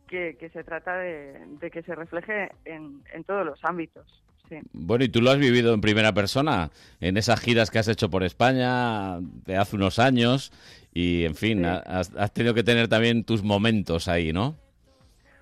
que, 0.06 0.36
que 0.38 0.50
se 0.50 0.62
trata 0.62 0.96
de, 0.98 1.42
de 1.58 1.70
que 1.70 1.82
se 1.82 1.94
refleje 1.94 2.52
en, 2.64 3.02
en 3.12 3.24
todos 3.24 3.46
los 3.46 3.64
ámbitos. 3.64 4.22
Sí. 4.60 4.68
Bueno, 4.72 5.04
y 5.04 5.08
tú 5.08 5.20
lo 5.20 5.30
has 5.30 5.38
vivido 5.38 5.72
en 5.74 5.80
primera 5.80 6.12
persona, 6.12 6.70
en 7.00 7.16
esas 7.16 7.40
giras 7.40 7.70
que 7.70 7.78
has 7.78 7.88
hecho 7.88 8.10
por 8.10 8.22
España 8.22 9.18
de 9.20 9.56
hace 9.56 9.76
unos 9.76 9.98
años, 9.98 10.52
y 10.94 11.24
en 11.24 11.34
fin, 11.34 11.58
Sí. 11.62 11.64
has, 11.86 12.14
has 12.16 12.32
tenido 12.32 12.54
que 12.54 12.62
tener 12.62 12.88
también 12.88 13.24
tus 13.24 13.42
momentos 13.42 14.08
ahí, 14.08 14.32
¿no? 14.32 14.56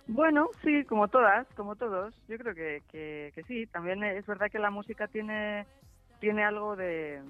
Bueno, 0.07 0.49
sí, 0.65 0.85
como 0.85 1.09
todas, 1.09 1.47
como 1.57 1.77
todos. 1.77 2.13
Yo 2.29 2.37
creo 2.39 2.55
que, 2.55 2.83
que, 2.91 3.31
que 3.35 3.43
sí. 3.45 3.67
También 3.67 4.03
es 4.03 4.27
verdad 4.27 4.51
que 4.51 4.59
la 4.59 4.71
música 4.71 5.07
tiene, 5.07 5.67
tiene 6.21 6.45
algo 6.45 6.75
de, 6.75 7.21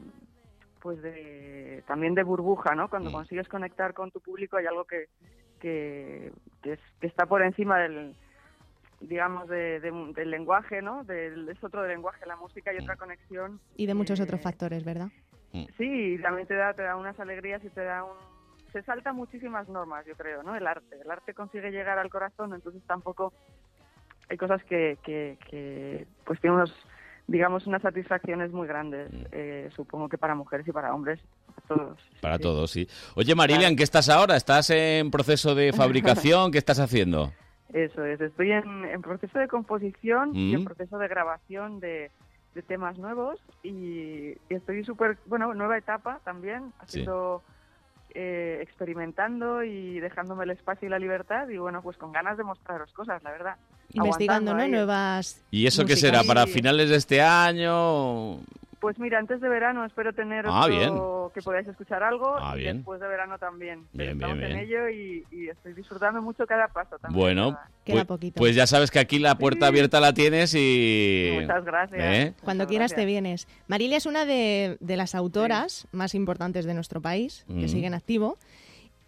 pues 0.80 1.02
de, 1.02 1.82
también 1.86 2.14
de 2.14 2.22
burbuja, 2.22 2.74
¿no? 2.74 2.88
Cuando 2.88 3.10
Mm. 3.10 3.14
consigues 3.14 3.48
conectar 3.48 3.92
con 3.92 4.10
tu 4.10 4.20
público 4.20 4.56
hay 4.56 4.64
algo 4.66 4.84
que, 4.86 5.08
que, 5.60 6.32
que, 6.62 6.72
es- 6.74 6.80
que 7.00 7.06
está 7.06 7.26
por 7.26 7.42
encima 7.42 7.78
del, 7.80 8.14
digamos, 9.00 9.48
de- 9.48 9.80
de- 9.80 10.12
del 10.14 10.30
lenguaje, 10.30 10.82
¿no? 10.82 11.04
Del, 11.04 11.48
es 11.48 11.62
otro 11.64 11.86
lenguaje 11.86 12.24
la 12.26 12.36
música 12.36 12.72
y 12.72 12.78
otra 12.78 12.96
conexión. 12.96 13.60
Y 13.76 13.86
de 13.86 13.94
muchos 13.94 14.20
eh, 14.20 14.22
otros 14.24 14.40
factores, 14.40 14.84
¿verdad? 14.84 15.08
Sí, 15.76 16.14
y 16.14 16.18
también 16.22 16.46
te 16.46 16.54
da, 16.54 16.74
te 16.74 16.82
da 16.82 16.96
unas 16.96 17.18
alegrías 17.18 17.64
y 17.64 17.70
te 17.70 17.82
da 17.82 18.04
un... 18.04 18.12
Se 18.72 18.82
salta 18.82 19.12
muchísimas 19.12 19.68
normas, 19.68 20.06
yo 20.06 20.14
creo, 20.14 20.44
¿no? 20.44 20.54
El 20.54 20.64
arte. 20.66 20.96
El 21.02 21.10
arte 21.10 21.34
consigue 21.34 21.72
llegar 21.72 21.98
al 21.98 22.08
corazón, 22.08 22.54
entonces 22.54 22.82
tampoco 22.86 23.32
hay 24.28 24.36
cosas 24.36 24.62
que, 24.64 24.96
que, 25.02 25.36
que 25.50 26.06
pues 26.24 26.40
tienen 26.40 26.58
unos, 26.58 26.72
digamos, 27.26 27.66
unas 27.66 27.82
satisfacciones 27.82 28.52
muy 28.52 28.68
grandes, 28.68 29.10
eh, 29.32 29.70
supongo 29.74 30.08
que 30.08 30.18
para 30.18 30.36
mujeres 30.36 30.68
y 30.68 30.72
para 30.72 30.94
hombres, 30.94 31.18
todos. 31.66 31.98
Para 32.20 32.38
todos, 32.38 32.70
sí. 32.70 32.86
Oye, 33.16 33.34
Marilia, 33.34 33.66
¿en 33.66 33.74
qué 33.74 33.82
estás 33.82 34.08
ahora? 34.08 34.36
¿Estás 34.36 34.70
en 34.70 35.10
proceso 35.10 35.56
de 35.56 35.72
fabricación? 35.76 36.52
¿Qué 36.52 36.58
estás 36.58 36.78
haciendo? 36.78 37.32
Eso 37.72 38.04
es, 38.04 38.20
estoy 38.20 38.52
en, 38.52 38.84
en 38.84 39.00
proceso 39.02 39.38
de 39.38 39.46
composición 39.48 40.34
y 40.34 40.54
en 40.54 40.62
Mm. 40.62 40.64
proceso 40.64 40.98
de 40.98 41.08
grabación 41.08 41.78
de, 41.80 42.10
de 42.54 42.62
temas 42.62 42.98
nuevos 42.98 43.38
y, 43.62 44.30
y 44.30 44.54
estoy 44.54 44.84
súper, 44.84 45.18
bueno, 45.26 45.54
nueva 45.54 45.78
etapa 45.78 46.20
también, 46.24 46.72
haciendo, 46.80 47.42
eh, 48.12 48.58
experimentando 48.62 49.62
y 49.62 50.00
dejándome 50.00 50.42
el 50.44 50.50
espacio 50.50 50.86
y 50.86 50.90
la 50.90 50.98
libertad 50.98 51.48
y 51.48 51.58
bueno, 51.58 51.80
pues 51.80 51.96
con 51.96 52.10
ganas 52.10 52.36
de 52.36 52.42
mostraros 52.42 52.92
cosas, 52.92 53.22
la 53.22 53.30
verdad. 53.30 53.56
Investigando, 53.92 54.52
¿no? 54.54 54.62
ahí. 54.62 54.70
Nuevas. 54.70 55.40
¿Y 55.50 55.66
eso 55.66 55.84
qué 55.84 55.96
será? 55.96 56.22
¿Para 56.24 56.46
finales 56.46 56.90
de 56.90 56.96
este 56.96 57.20
año? 57.22 58.38
Pues 58.80 58.98
mira, 58.98 59.18
antes 59.18 59.40
de 59.42 59.48
verano 59.48 59.84
espero 59.84 60.14
tener 60.14 60.46
Ah, 60.48 60.62
otro- 60.64 60.74
bien. 60.74 61.32
que 61.34 61.42
podáis 61.42 61.68
escuchar 61.68 62.02
algo 62.02 62.34
Ah, 62.40 62.54
y 62.56 62.60
bien. 62.60 62.78
después 62.78 62.98
de 63.00 63.06
verano 63.08 63.38
también. 63.38 63.86
Bien, 63.92 64.12
estamos 64.12 64.38
bien, 64.38 64.50
en 64.52 64.56
bien. 64.56 64.68
ello 64.68 64.88
y, 64.88 65.24
y 65.30 65.48
estoy 65.48 65.74
disfrutando 65.74 66.22
mucho 66.22 66.46
cada 66.46 66.66
paso 66.68 66.96
también. 66.98 67.20
Bueno, 67.20 67.58
Queda 67.84 67.96
pues, 67.96 68.04
poquito. 68.06 68.38
pues 68.38 68.56
ya 68.56 68.66
sabes 68.66 68.90
que 68.90 68.98
aquí 68.98 69.18
la 69.18 69.36
puerta 69.36 69.66
abierta 69.66 70.00
la 70.00 70.14
tienes 70.14 70.54
y... 70.56 71.30
Muchas 71.42 71.64
gracias. 71.64 72.00
¿Eh? 72.02 72.34
Cuando 72.42 72.66
quieras 72.66 72.94
te 72.94 73.04
vienes. 73.04 73.46
Marilia 73.68 73.98
es 73.98 74.06
una 74.06 74.24
de, 74.24 74.78
de 74.80 74.96
las 74.96 75.14
autoras 75.14 75.86
más 75.92 76.14
importantes 76.14 76.64
de 76.64 76.72
nuestro 76.74 77.00
país, 77.02 77.44
que 77.48 77.52
Mm. 77.66 77.68
sigue 77.68 77.86
en 77.86 77.94
activo, 77.94 78.38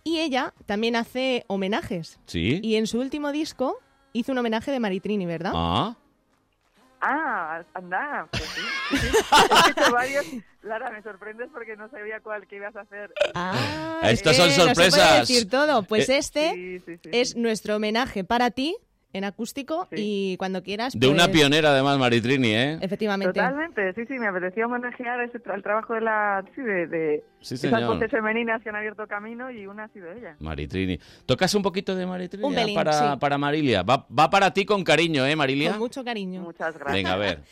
y 0.05 0.19
ella 0.19 0.53
también 0.67 0.97
hace 0.97 1.45
homenajes. 1.47 2.19
Sí. 2.27 2.61
Y 2.63 2.77
en 2.77 2.87
su 2.87 3.01
último 3.01 3.33
disco 3.33 3.79
hizo 4.13 4.33
un 4.33 4.39
homenaje 4.39 4.71
de 4.71 4.81
Maritrini, 4.81 5.25
¿verdad? 5.25 5.53
Ah, 5.55 5.97
Ah, 7.05 7.63
anda, 7.75 8.29
pues 8.31 8.45
sí. 8.45 8.61
sí, 8.91 8.97
sí. 8.97 9.17
He 9.67 9.71
hecho 9.83 9.93
varios. 9.93 10.25
Lara, 10.63 10.91
me 10.91 11.03
sorprendes 11.03 11.49
porque 11.53 11.77
no 11.77 11.91
sabía 11.91 12.21
cuál 12.21 12.47
que 12.47 12.57
ibas 12.57 12.77
a 12.77 12.83
hacer. 12.83 13.13
Ah, 13.35 13.99
Estas 14.05 14.39
es 14.39 14.39
son 14.39 14.49
que 14.49 14.57
no 14.57 14.69
se 14.69 14.75
puede 14.75 14.91
sorpresas. 14.93 15.29
decir 15.29 15.51
todo. 15.51 15.83
Pues 15.83 16.09
Eh, 16.09 16.19
este 16.19 16.53
Sí, 16.55 16.79
sí, 16.87 16.97
sí. 17.03 17.11
es 17.13 17.35
nuestro 17.37 17.77
homenaje 17.77 18.23
para 18.23 18.53
ti 18.53 18.77
en 19.15 19.25
acústico 19.25 19.89
y 19.93 20.37
cuando 20.39 20.63
quieras. 20.63 20.99
de 20.99 21.07
una 21.09 21.25
pues, 21.25 21.37
pionera 21.39 21.71
además, 21.71 21.99
Maritrini, 21.99 22.49
¿eh? 22.55 22.79
Efectivamente. 22.81 23.33
Totalmente, 23.35 23.93
sí, 23.95 24.07
sí, 24.07 24.15
me 24.19 24.27
apetecía 24.29 24.67
homenajear 24.67 25.21
ese 25.23 25.39
tra- 25.43 25.55
el 25.55 25.63
trabajo 25.63 25.95
de 25.95 26.01
la 26.01 26.45
sí, 26.55 26.63
de, 26.63 26.87
de 26.87 27.25
Sí, 27.41 27.55
esas 27.55 27.71
señor. 27.71 27.95
voces 27.95 28.11
femeninas 28.11 28.63
que 28.63 28.69
han 28.71 28.77
abierto 28.77 29.07
camino 29.07 29.51
y 29.51 29.67
una 29.67 29.85
ha 29.85 29.89
sido 29.89 30.11
ella. 30.13 30.37
Maritrini. 30.41 30.99
¿Tocas 31.27 31.55
un 31.55 31.63
poquito 31.63 31.95
de 31.95 32.07
Maritrini 32.07 32.47
Un 32.47 32.55
pelín, 32.55 32.75
para, 32.75 32.93
sí. 32.93 33.19
para 33.21 33.37
Marilia? 33.39 33.83
Va, 33.83 34.07
va 34.19 34.31
para 34.31 34.53
ti 34.53 34.65
con 34.65 34.83
cariño, 34.85 35.27
¿eh, 35.27 35.37
Marilia? 35.37 35.71
Con 35.73 35.81
mucho 35.81 36.03
cariño. 36.05 36.41
Muchas 36.43 36.75
Venga, 36.91 37.13
a 37.15 37.17
ver. 37.17 37.43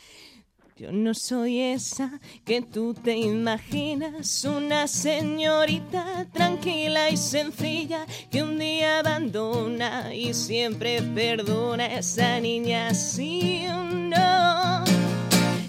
Yo 0.77 0.91
no 0.91 1.13
soy 1.13 1.59
esa 1.59 2.19
que 2.45 2.61
tú 2.61 2.93
te 2.93 3.17
imaginas, 3.17 4.45
una 4.45 4.87
señorita 4.87 6.25
tranquila 6.31 7.09
y 7.09 7.17
sencilla 7.17 8.05
que 8.31 8.41
un 8.41 8.57
día 8.57 8.99
abandona 8.99 10.13
y 10.15 10.33
siempre 10.33 11.01
perdona 11.01 11.85
esa 11.85 12.39
niña. 12.39 12.93
Sí 12.93 13.65
no, 13.67 14.83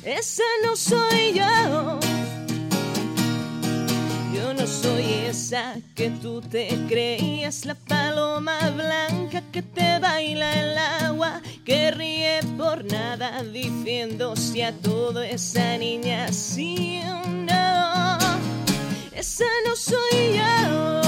esa 0.04 0.42
no 0.64 0.76
soy 0.76 1.34
yo. 1.34 2.11
No 4.56 4.66
soy 4.66 5.04
esa 5.28 5.76
que 5.94 6.10
tú 6.10 6.42
te 6.42 6.68
creías, 6.86 7.64
la 7.64 7.74
paloma 7.74 8.58
blanca 8.70 9.42
que 9.50 9.62
te 9.62 9.98
baila 9.98 10.52
el 10.60 10.78
agua, 10.78 11.40
que 11.64 11.90
ríe 11.90 12.40
por 12.58 12.84
nada 12.84 13.42
diciendo 13.42 14.36
si 14.36 14.60
a 14.60 14.72
todo 14.72 15.22
esa 15.22 15.78
niña 15.78 16.30
sí 16.32 17.00
o 17.04 17.28
no. 17.28 18.18
Esa 19.12 19.46
no 19.66 19.74
soy 19.74 20.36
yo. 20.36 21.01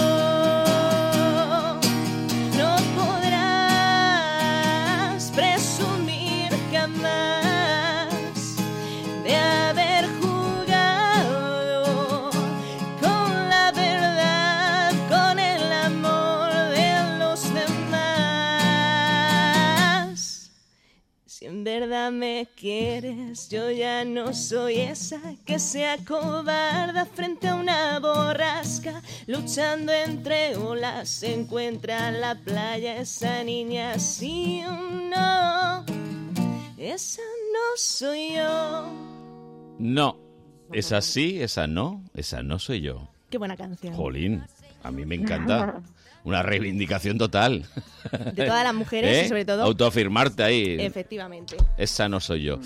Yo 23.50 23.70
ya 23.72 24.04
no 24.04 24.32
soy 24.32 24.78
esa 24.78 25.20
que 25.44 25.58
se 25.58 25.84
acobarda 25.84 27.04
frente 27.06 27.48
a 27.48 27.56
una 27.56 27.98
borrasca, 27.98 29.02
luchando 29.26 29.92
entre 29.92 30.56
olas, 30.56 31.08
se 31.08 31.34
encuentra 31.34 32.10
en 32.10 32.20
la 32.20 32.36
playa 32.36 32.96
esa 32.98 33.42
niña, 33.42 33.98
sí 33.98 34.62
o 34.64 34.76
no. 34.76 35.84
Esa 36.78 37.22
no 37.52 37.76
soy 37.76 38.34
yo. 38.36 38.86
No, 39.80 40.16
esa 40.72 41.00
sí, 41.00 41.42
esa 41.42 41.66
no, 41.66 42.00
esa 42.14 42.44
no 42.44 42.60
soy 42.60 42.80
yo. 42.80 43.08
Qué 43.28 43.38
buena 43.38 43.56
canción. 43.56 43.94
Jolín, 43.94 44.44
a 44.84 44.92
mí 44.92 45.04
me 45.04 45.16
encanta. 45.16 45.82
Una 46.24 46.42
reivindicación 46.42 47.18
total. 47.18 47.66
De 48.32 48.46
todas 48.46 48.64
las 48.64 48.74
mujeres 48.74 49.26
y 49.26 49.28
sobre 49.28 49.44
todo- 49.44 49.62
Autoafirmarte 49.62 50.42
ahí. 50.42 50.76
Efectivamente. 50.80 51.56
Esa 51.76 52.08
no 52.08 52.18
soy 52.18 52.42
yo. 52.44 52.58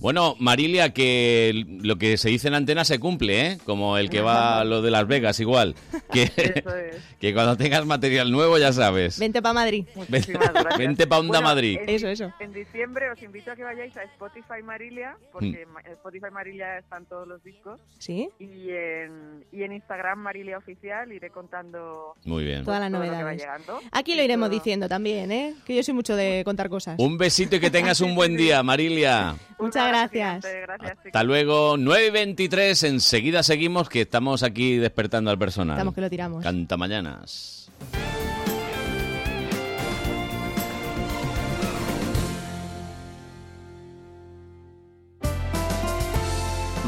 Bueno, 0.00 0.36
Marilia, 0.38 0.92
que 0.92 1.64
lo 1.82 1.96
que 1.96 2.16
se 2.18 2.28
dice 2.28 2.48
en 2.48 2.54
antena 2.54 2.84
se 2.84 2.98
cumple, 2.98 3.46
¿eh? 3.46 3.58
Como 3.64 3.96
el 3.96 4.10
que 4.10 4.20
va 4.20 4.60
a 4.60 4.64
lo 4.64 4.82
de 4.82 4.90
Las 4.90 5.06
Vegas, 5.06 5.40
igual. 5.40 5.74
Que, 6.12 6.30
que 7.20 7.32
cuando 7.32 7.56
tengas 7.56 7.86
material 7.86 8.30
nuevo, 8.30 8.58
ya 8.58 8.72
sabes. 8.72 9.18
Vente 9.18 9.40
para 9.40 9.54
Madrid. 9.54 9.86
Muchísimas 9.94 10.50
gracias. 10.52 10.78
Vente 10.78 11.06
pa' 11.06 11.18
Onda 11.20 11.38
Bueno, 11.38 11.48
Madrid. 11.48 11.78
en- 11.80 11.88
Eso, 11.88 12.08
eso. 12.08 12.32
En 12.40 12.52
diciembre 12.52 13.10
os 13.10 13.22
invito 13.22 13.52
a 13.52 13.56
que 13.56 13.62
vayáis 13.64 13.96
a 13.96 14.02
Spotify 14.02 14.62
Marilia, 14.62 15.16
porque 15.32 15.64
ma- 15.72 15.80
en 15.84 15.92
Spotify 15.92 16.26
Marilia 16.30 16.78
están 16.78 17.06
todos 17.06 17.26
los 17.26 17.42
discos. 17.42 17.80
¿Sí? 17.98 18.28
Y 18.38 18.70
en, 18.70 19.44
y 19.52 19.62
en 19.62 19.72
Instagram 19.72 20.18
Marilia 20.18 20.58
Oficial 20.58 21.10
iré 21.12 21.30
contando 21.30 22.14
Muy 22.24 22.44
bien. 22.44 22.64
Todas 22.64 22.80
las 22.80 22.90
novedades. 22.90 23.42
Aquí 23.92 24.14
lo 24.16 24.22
iremos 24.22 24.50
diciendo 24.50 24.88
también, 24.88 25.32
¿eh? 25.32 25.54
Que 25.64 25.74
yo 25.76 25.82
soy 25.82 25.94
mucho 25.94 26.14
de 26.14 26.42
contar 26.44 26.68
cosas. 26.68 26.96
Un 26.98 27.16
besito 27.16 27.56
y 27.56 27.60
que 27.60 27.70
tengas 27.70 28.00
un 28.00 28.14
buen 28.14 28.36
día, 28.36 28.62
Marilia. 28.62 29.34
Muchas 29.58 29.83
gracias. 29.88 30.44
Hasta 31.04 31.22
luego, 31.22 31.76
9 31.78 32.06
y 32.06 32.10
23. 32.10 32.82
Enseguida 32.84 33.42
seguimos, 33.42 33.88
que 33.88 34.02
estamos 34.02 34.42
aquí 34.42 34.76
despertando 34.76 35.30
al 35.30 35.38
personal. 35.38 35.76
Estamos 35.76 35.94
que 35.94 36.00
lo 36.00 36.10
tiramos. 36.10 36.42
Canta 36.42 36.76
mañanas. 36.76 37.70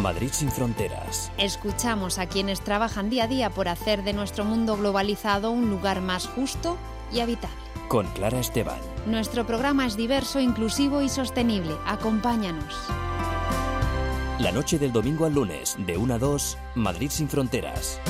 Madrid 0.07 0.29
sin 0.31 0.53
fronteras. 0.53 1.33
Escuchamos 1.37 2.21
a 2.21 2.27
quienes 2.27 2.61
trabajan 2.61 3.11
día 3.11 3.25
a 3.25 3.27
día 3.27 3.51
por 3.51 3.69
hacer 3.69 4.05
de 4.05 4.13
nuestro 4.13 4.45
mundo 4.45 4.77
globalizado 4.77 5.51
un 5.51 5.69
lugar 5.69 6.01
más 6.01 6.29
justo 6.29 6.77
y 7.13 7.21
habitable. 7.21 7.57
Con 7.89 8.07
Clara 8.13 8.39
Esteban. 8.39 8.96
Nuestro 9.07 9.47
programa 9.47 9.87
es 9.87 9.97
diverso, 9.97 10.41
inclusivo 10.41 11.01
y 11.01 11.09
sostenible. 11.09 11.77
Acompáñanos. 11.87 12.75
La 14.41 14.51
noche 14.51 14.81
del 14.81 14.91
domingo 14.93 15.27
al 15.27 15.35
lunes, 15.35 15.77
de 15.79 15.97
1 15.97 16.15
a 16.15 16.19
2, 16.19 16.59
Madrid 16.75 17.09
sin 17.11 17.29
fronteras. 17.29 18.01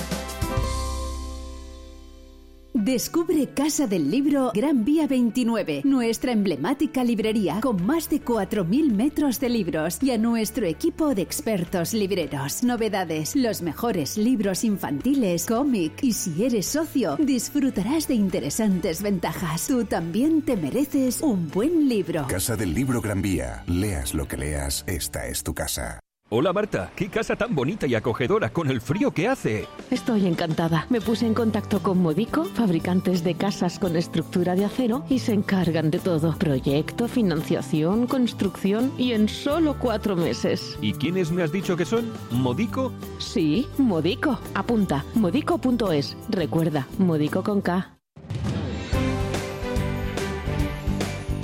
Descubre 2.87 3.49
Casa 3.49 3.89
del 3.89 4.13
Libro 4.13 4.53
Gran 4.55 4.85
Vía 4.85 5.09
29, 5.09 5.83
nuestra 5.85 6.31
emblemática 6.31 7.03
librería 7.03 7.59
con 7.61 7.85
más 7.85 8.09
de 8.09 8.25
4.000 8.25 8.93
metros 8.93 9.41
de 9.41 9.49
libros 9.49 10.01
y 10.01 10.13
a 10.13 10.19
nuestro 10.19 10.67
equipo 10.67 11.13
de 11.13 11.23
expertos 11.23 11.95
libreros. 11.95 12.63
Novedades, 12.63 13.35
los 13.35 13.61
mejores 13.61 14.17
libros 14.17 14.63
infantiles, 14.63 15.47
cómic 15.47 16.01
y 16.01 16.13
si 16.13 16.45
eres 16.45 16.67
socio, 16.67 17.17
disfrutarás 17.17 18.07
de 18.07 18.15
interesantes 18.15 19.03
ventajas. 19.03 19.67
Tú 19.67 19.85
también 19.85 20.43
te 20.43 20.57
mereces 20.57 21.23
un 21.23 21.51
buen 21.51 21.89
libro. 21.89 22.29
Casa 22.29 22.55
del 22.55 22.73
Libro 22.73 23.01
Gran 23.01 23.21
Vía. 23.21 23.65
Leas 23.67 24.15
lo 24.15 24.29
que 24.29 24.37
leas, 24.37 24.85
esta 24.87 25.27
es 25.27 25.43
tu 25.43 25.55
casa. 25.55 25.99
Hola 26.29 26.53
Marta, 26.53 26.91
qué 26.97 27.09
casa 27.09 27.37
tan 27.37 27.55
bonita 27.55 27.87
y 27.87 27.95
acogedora 27.95 28.51
con 28.53 28.69
el 28.69 28.81
frío 28.81 29.13
que 29.13 29.29
hace. 29.29 29.69
Estoy 29.93 30.27
encantada. 30.27 30.85
Me 30.91 31.01
puse 31.01 31.25
en 31.25 31.35
contacto 31.35 31.81
con 31.81 31.99
Modico, 31.99 32.45
fabricantes 32.47 33.23
de 33.23 33.37
casas 33.37 33.79
con 33.79 33.95
estructura 33.95 34.57
de 34.57 34.65
acero, 34.65 35.05
y 35.09 35.21
se 35.21 35.35
encargan 35.35 35.93
de 35.93 36.01
todo. 36.01 36.37
Proyecto, 36.37 37.07
financiación, 37.07 38.09
construcción 38.09 38.93
y 38.99 39.13
en 39.13 39.29
solo 39.29 39.77
cuatro 39.79 40.17
meses. 40.17 40.77
¿Y 40.81 40.95
quiénes 40.95 41.31
me 41.31 41.45
has 41.45 41.53
dicho 41.53 41.77
que 41.77 41.85
son? 41.85 42.11
¿Modico? 42.33 42.93
Sí, 43.19 43.69
Modico. 43.79 44.41
Apunta, 44.55 45.05
modico.es. 45.15 46.17
Recuerda, 46.29 46.89
Modico 46.99 47.45
con 47.45 47.61
K. 47.61 47.93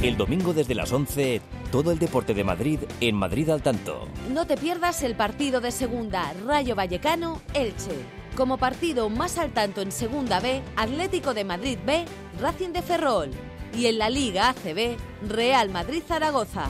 El 0.02 0.16
domingo 0.16 0.52
desde 0.52 0.74
las 0.74 0.92
11, 0.92 1.40
todo 1.72 1.90
el 1.90 1.98
deporte 1.98 2.34
de 2.34 2.44
Madrid 2.44 2.80
en 3.00 3.16
Madrid 3.16 3.48
al 3.48 3.62
tanto. 3.62 4.06
No 4.30 4.46
te 4.46 4.56
pierdas 4.58 5.02
el 5.02 5.16
partido 5.16 5.60
de 5.62 5.72
segunda 5.72 6.32
Rayo 6.46 6.76
Vallecano 6.76 7.40
Elche. 7.54 7.96
Como 8.36 8.58
partido 8.58 9.08
más 9.08 9.38
al 9.38 9.52
tanto 9.52 9.80
en 9.80 9.90
Segunda 9.90 10.38
B, 10.38 10.62
Atlético 10.76 11.34
de 11.34 11.44
Madrid 11.44 11.78
B, 11.84 12.04
Racing 12.40 12.70
de 12.70 12.82
Ferrol. 12.82 13.30
Y 13.76 13.86
en 13.86 13.98
la 13.98 14.10
Liga 14.10 14.50
ACB, 14.50 14.96
Real 15.28 15.70
Madrid 15.70 16.02
Zaragoza. 16.06 16.68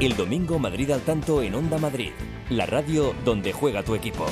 El 0.00 0.16
domingo 0.16 0.58
Madrid 0.58 0.90
al 0.90 1.00
tanto 1.00 1.42
en 1.42 1.54
Onda 1.54 1.78
Madrid, 1.78 2.12
la 2.50 2.66
radio 2.66 3.14
donde 3.24 3.52
juega 3.52 3.82
tu 3.82 3.94
equipo. 3.94 4.26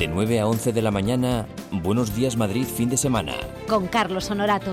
De 0.00 0.08
9 0.08 0.40
a 0.40 0.46
11 0.46 0.72
de 0.72 0.80
la 0.80 0.90
mañana, 0.90 1.46
Buenos 1.70 2.16
Días 2.16 2.34
Madrid 2.34 2.64
fin 2.64 2.88
de 2.88 2.96
semana. 2.96 3.34
Con 3.68 3.86
Carlos 3.86 4.30
Honorato. 4.30 4.72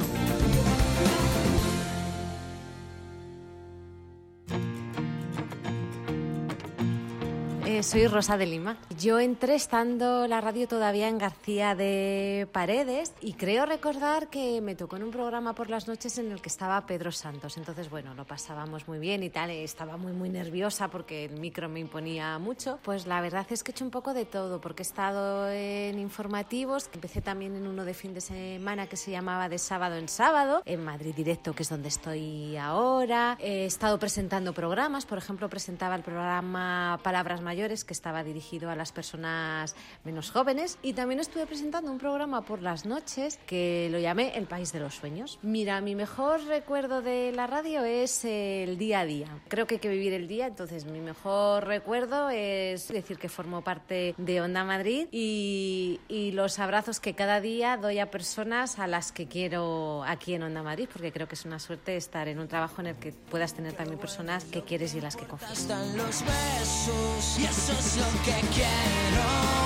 Soy 7.84 8.08
Rosa 8.08 8.38
de 8.38 8.48
Lima. 8.48 8.78
Yo 9.00 9.20
entré 9.20 9.54
estando 9.54 10.26
la 10.28 10.42
radio 10.42 10.68
todavía 10.68 11.08
en 11.10 11.20
García 11.20 11.76
de 11.76 12.48
Paredes 12.52 13.14
y 13.22 13.34
creo 13.34 13.66
recordar 13.68 14.30
que 14.30 14.62
me 14.62 14.74
tocó 14.74 14.96
en 14.96 15.04
un 15.04 15.12
programa 15.12 15.54
por 15.54 15.70
las 15.70 15.88
noches 15.88 16.18
en 16.18 16.32
el 16.32 16.42
que 16.42 16.50
estaba 16.50 16.84
Pedro 16.88 17.12
Santos. 17.12 17.56
Entonces, 17.56 17.90
bueno, 17.90 18.16
lo 18.16 18.26
pasábamos 18.26 18.88
muy 18.88 18.98
bien 18.98 19.22
y 19.22 19.30
tal. 19.30 19.52
Estaba 19.52 19.96
muy, 19.96 20.12
muy 20.12 20.30
nerviosa 20.30 20.88
porque 20.88 21.26
el 21.26 21.40
micro 21.40 21.70
me 21.70 21.80
imponía 21.80 22.40
mucho. 22.40 22.80
Pues 22.84 23.06
la 23.06 23.22
verdad 23.22 23.46
es 23.50 23.64
que 23.64 23.72
he 23.72 23.74
hecho 23.74 23.86
un 23.86 23.92
poco 23.92 24.14
de 24.14 24.26
todo 24.26 24.60
porque 24.60 24.82
he 24.82 24.86
estado 24.86 25.50
en 25.52 26.00
informativos. 26.00 26.90
Empecé 26.94 27.22
también 27.22 27.56
en 27.56 27.68
uno 27.68 27.86
de 27.86 27.94
fin 27.94 28.14
de 28.14 28.22
semana 28.22 28.88
que 28.88 28.98
se 28.98 29.12
llamaba 29.12 29.50
De 29.50 29.60
sábado 29.60 29.98
en 29.98 30.10
sábado, 30.10 30.64
en 30.66 30.84
Madrid 30.84 31.14
Directo, 31.14 31.54
que 31.54 31.64
es 31.64 31.70
donde 31.70 31.90
estoy 31.90 32.58
ahora. 32.58 33.38
He 33.40 33.66
estado 33.66 34.00
presentando 34.00 34.54
programas. 34.54 35.06
Por 35.06 35.20
ejemplo, 35.20 35.48
presentaba 35.48 35.96
el 35.96 36.02
programa 36.02 37.00
Palabras 37.04 37.42
Mayores 37.42 37.67
que 37.68 37.94
estaba 37.94 38.24
dirigido 38.24 38.70
a 38.70 38.76
las 38.76 38.94
personas 38.94 39.76
menos 40.06 40.32
jóvenes 40.32 40.78
y 40.82 40.94
también 40.94 41.20
estuve 41.20 41.46
presentando 41.46 41.92
un 41.92 41.98
programa 41.98 42.42
por 42.44 42.62
las 42.62 42.86
noches 42.86 43.38
que 43.46 43.90
lo 43.92 44.00
llamé 44.00 44.38
El 44.38 44.46
País 44.46 44.72
de 44.72 44.80
los 44.80 44.96
Sueños. 44.96 45.38
Mira, 45.42 45.82
mi 45.82 45.94
mejor 45.94 46.46
recuerdo 46.46 47.02
de 47.02 47.34
la 47.34 47.46
radio 47.46 47.84
es 47.84 48.24
el 48.24 48.78
día 48.78 49.02
a 49.02 49.06
día. 49.06 49.28
Creo 49.50 49.68
que 49.68 49.76
hay 49.76 49.82
que 49.82 49.90
vivir 49.90 50.14
el 50.14 50.30
día, 50.30 50.48
entonces 50.48 50.86
mi 50.86 51.02
mejor 51.02 51.66
recuerdo 51.66 52.30
es 52.30 52.88
decir 52.88 53.18
que 53.18 53.28
formo 53.28 53.62
parte 53.62 54.16
de 54.18 54.42
Onda 54.42 54.64
Madrid 54.64 55.08
y, 55.12 56.00
y 56.08 56.32
los 56.32 56.60
abrazos 56.60 57.02
que 57.02 57.16
cada 57.16 57.42
día 57.42 57.76
doy 57.76 58.00
a 58.00 58.10
personas 58.10 58.80
a 58.80 58.88
las 58.88 59.12
que 59.12 59.28
quiero 59.28 60.06
aquí 60.06 60.36
en 60.36 60.44
Onda 60.44 60.64
Madrid, 60.64 60.88
porque 60.92 61.12
creo 61.12 61.28
que 61.28 61.36
es 61.36 61.44
una 61.44 61.60
suerte 61.60 61.98
estar 61.98 62.30
en 62.30 62.40
un 62.40 62.48
trabajo 62.48 62.80
en 62.80 62.88
el 62.88 62.96
que 62.96 63.12
puedas 63.12 63.54
tener 63.54 63.74
también 63.74 64.00
personas 64.00 64.46
que 64.46 64.62
quieres 64.62 64.96
y 64.96 65.02
las 65.02 65.18
que 65.18 65.26
confías. 65.26 65.68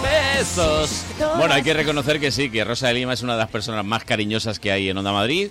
Besos. 0.01 1.05
Bueno, 1.37 1.53
hay 1.53 1.61
que 1.63 1.73
reconocer 1.73 2.19
que 2.19 2.31
sí, 2.31 2.49
que 2.49 2.63
Rosa 2.63 2.87
de 2.87 2.95
Lima 2.95 3.13
es 3.13 3.21
una 3.21 3.33
de 3.33 3.39
las 3.39 3.49
personas 3.49 3.85
más 3.85 4.03
cariñosas 4.03 4.59
que 4.59 4.71
hay 4.71 4.89
en 4.89 4.97
Onda 4.97 5.11
Madrid 5.11 5.49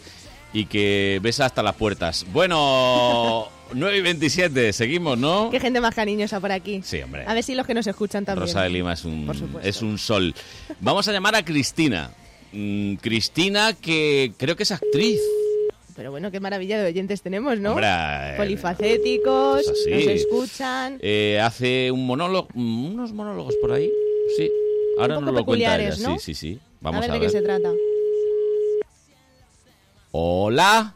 y 0.52 0.66
que 0.66 1.20
besa 1.22 1.46
hasta 1.46 1.62
las 1.62 1.74
puertas. 1.76 2.26
Bueno, 2.32 3.48
9 3.72 3.98
y 3.98 4.00
27, 4.00 4.72
seguimos, 4.72 5.18
¿no? 5.18 5.50
Qué 5.50 5.60
gente 5.60 5.80
más 5.80 5.94
cariñosa 5.94 6.40
por 6.40 6.50
aquí. 6.50 6.80
Sí, 6.82 7.00
hombre. 7.02 7.24
A 7.26 7.34
ver 7.34 7.44
si 7.44 7.54
los 7.54 7.66
que 7.66 7.74
nos 7.74 7.86
escuchan 7.86 8.24
también. 8.24 8.46
Rosa 8.46 8.62
de 8.62 8.70
Lima 8.70 8.94
es 8.94 9.04
un, 9.04 9.30
es 9.62 9.82
un 9.82 9.98
sol. 9.98 10.34
Vamos 10.80 11.06
a 11.08 11.12
llamar 11.12 11.34
a 11.36 11.44
Cristina. 11.44 12.10
Mm, 12.52 12.94
Cristina, 12.94 13.74
que 13.74 14.32
creo 14.36 14.56
que 14.56 14.64
es 14.64 14.72
actriz. 14.72 15.20
Pero 16.00 16.12
bueno, 16.12 16.30
qué 16.30 16.40
maravilla 16.40 16.80
de 16.80 16.86
oyentes 16.88 17.20
tenemos, 17.20 17.60
¿no? 17.60 17.72
Hombre, 17.72 17.86
eh, 17.86 18.34
Polifacéticos, 18.38 19.60
es 19.60 19.68
así. 19.68 19.90
nos 19.90 20.06
escuchan. 20.06 20.98
Eh, 21.02 21.38
hace 21.38 21.90
un 21.90 22.06
monólogo, 22.06 22.48
unos 22.54 23.12
monólogos 23.12 23.54
por 23.56 23.72
ahí. 23.72 23.92
Sí, 24.34 24.50
ahora 24.98 25.18
Un 25.18 25.26
nos 25.26 25.34
lo 25.34 25.44
cuenta 25.44 25.78
ella. 25.78 25.92
Sí, 25.92 26.16
sí, 26.18 26.34
sí. 26.34 26.58
Vamos 26.80 27.00
a 27.00 27.02
ver 27.02 27.10
a 27.10 27.14
de 27.16 27.20
qué 27.20 27.28
se 27.28 27.42
trata. 27.42 27.70
Hola, 30.12 30.94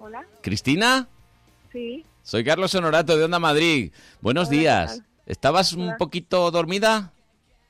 Hola, 0.00 0.26
Cristina. 0.42 1.08
sí. 1.72 2.04
Soy 2.22 2.44
Carlos 2.44 2.74
Honorato 2.74 3.16
de 3.16 3.24
Onda 3.24 3.38
Madrid. 3.38 3.90
Buenos 4.20 4.48
Hola, 4.48 4.54
¿qué 4.54 4.60
días. 4.60 5.02
¿Estabas 5.24 5.72
un 5.72 5.96
poquito 5.96 6.50
dormida? 6.50 7.10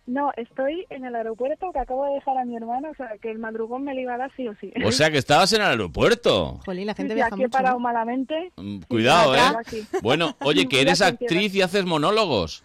No, 0.06 0.30
estoy 0.36 0.86
en 0.90 1.04
el 1.04 1.16
aeropuerto 1.16 1.72
que 1.72 1.80
acabo 1.80 2.04
de 2.06 2.14
dejar 2.14 2.38
a 2.38 2.44
mi 2.44 2.56
hermana, 2.56 2.90
o 2.90 2.94
sea, 2.94 3.10
que 3.20 3.28
el 3.28 3.38
madrugón 3.38 3.82
me 3.82 3.92
lo 3.92 4.00
iba 4.00 4.14
a 4.14 4.18
dar 4.18 4.32
sí 4.36 4.46
o 4.46 4.54
sí. 4.60 4.72
O 4.84 4.92
sea 4.92 5.10
que 5.10 5.18
estabas 5.18 5.52
en 5.52 5.62
el 5.62 5.66
aeropuerto. 5.66 6.60
Jolín, 6.64 6.86
la 6.86 6.94
Sí, 6.94 7.08
sí, 7.08 7.20
aquí 7.20 7.42
he 7.42 7.48
parado 7.48 7.80
malamente. 7.80 8.52
Mm, 8.56 8.82
Cuidado, 8.82 9.34
¿eh? 9.34 9.40
aquí. 9.58 9.84
Bueno, 10.02 10.36
oye, 10.44 10.68
que 10.68 10.80
eres 10.82 11.02
actriz 11.02 11.52
y 11.56 11.62
haces 11.62 11.84
monólogos. 11.84 12.62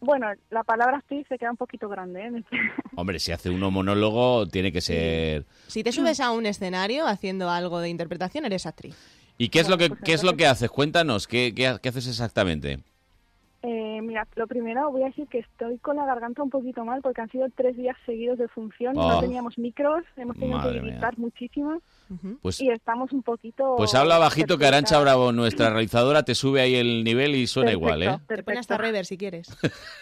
Bueno, 0.00 0.26
la 0.50 0.64
palabra 0.64 0.98
actriz 0.98 1.26
se 1.28 1.38
queda 1.38 1.52
un 1.52 1.56
poquito 1.56 1.88
grande, 1.88 2.26
¿eh? 2.26 2.42
Hombre, 2.96 3.20
si 3.20 3.30
hace 3.30 3.50
uno 3.50 3.70
monólogo, 3.70 4.48
tiene 4.48 4.72
que 4.72 4.80
ser... 4.80 5.44
Si 5.68 5.84
te 5.84 5.92
subes 5.92 6.18
a 6.18 6.32
un 6.32 6.46
escenario 6.46 7.06
haciendo 7.06 7.50
algo 7.50 7.80
de 7.80 7.88
interpretación, 7.88 8.44
eres 8.44 8.66
actriz. 8.66 8.96
¿Y 9.38 9.50
qué 9.50 9.60
es 9.60 9.68
lo 9.68 9.78
que, 9.78 9.90
pues 9.90 10.00
qué 10.04 10.12
es 10.12 10.24
lo 10.24 10.36
que 10.36 10.46
haces? 10.46 10.70
Cuéntanos, 10.70 11.28
¿qué, 11.28 11.54
qué 11.54 11.88
haces 11.88 12.08
exactamente? 12.08 12.80
Eh, 13.62 14.00
mira, 14.02 14.24
lo 14.36 14.46
primero 14.46 14.88
voy 14.92 15.02
a 15.02 15.06
decir 15.06 15.26
que 15.26 15.40
estoy 15.40 15.78
con 15.78 15.96
la 15.96 16.06
garganta 16.06 16.44
un 16.44 16.48
poquito 16.50 16.84
mal 16.84 17.00
porque 17.02 17.22
han 17.22 17.28
sido 17.28 17.48
tres 17.56 17.76
días 17.76 17.96
seguidos 18.06 18.38
de 18.38 18.46
función, 18.46 18.96
Oh. 18.96 19.08
no 19.08 19.20
teníamos 19.20 19.58
micros, 19.58 20.04
hemos 20.16 20.36
tenido 20.36 20.58
Madre 20.58 20.74
que 20.78 20.82
mía. 20.82 20.92
gritar 20.92 21.18
muchísimo 21.18 21.82
Pues- 22.40 22.60
y 22.60 22.70
estamos 22.70 23.12
un 23.12 23.22
poquito... 23.24 23.74
Pues 23.76 23.96
habla 23.96 24.18
bajito 24.18 24.58
que 24.58 24.66
Arancha 24.66 25.00
Bravo, 25.00 25.32
nuestra 25.32 25.70
realizadora, 25.70 26.22
te 26.22 26.36
sube 26.36 26.60
ahí 26.60 26.76
el 26.76 27.02
nivel 27.02 27.34
y 27.34 27.48
suena 27.48 27.72
igual, 27.72 28.02
¿eh? 28.04 28.18
Te 28.28 28.44
pone 28.44 28.58
hasta 28.60 28.76
rever 28.78 29.04
si 29.06 29.18
quieres. 29.18 29.48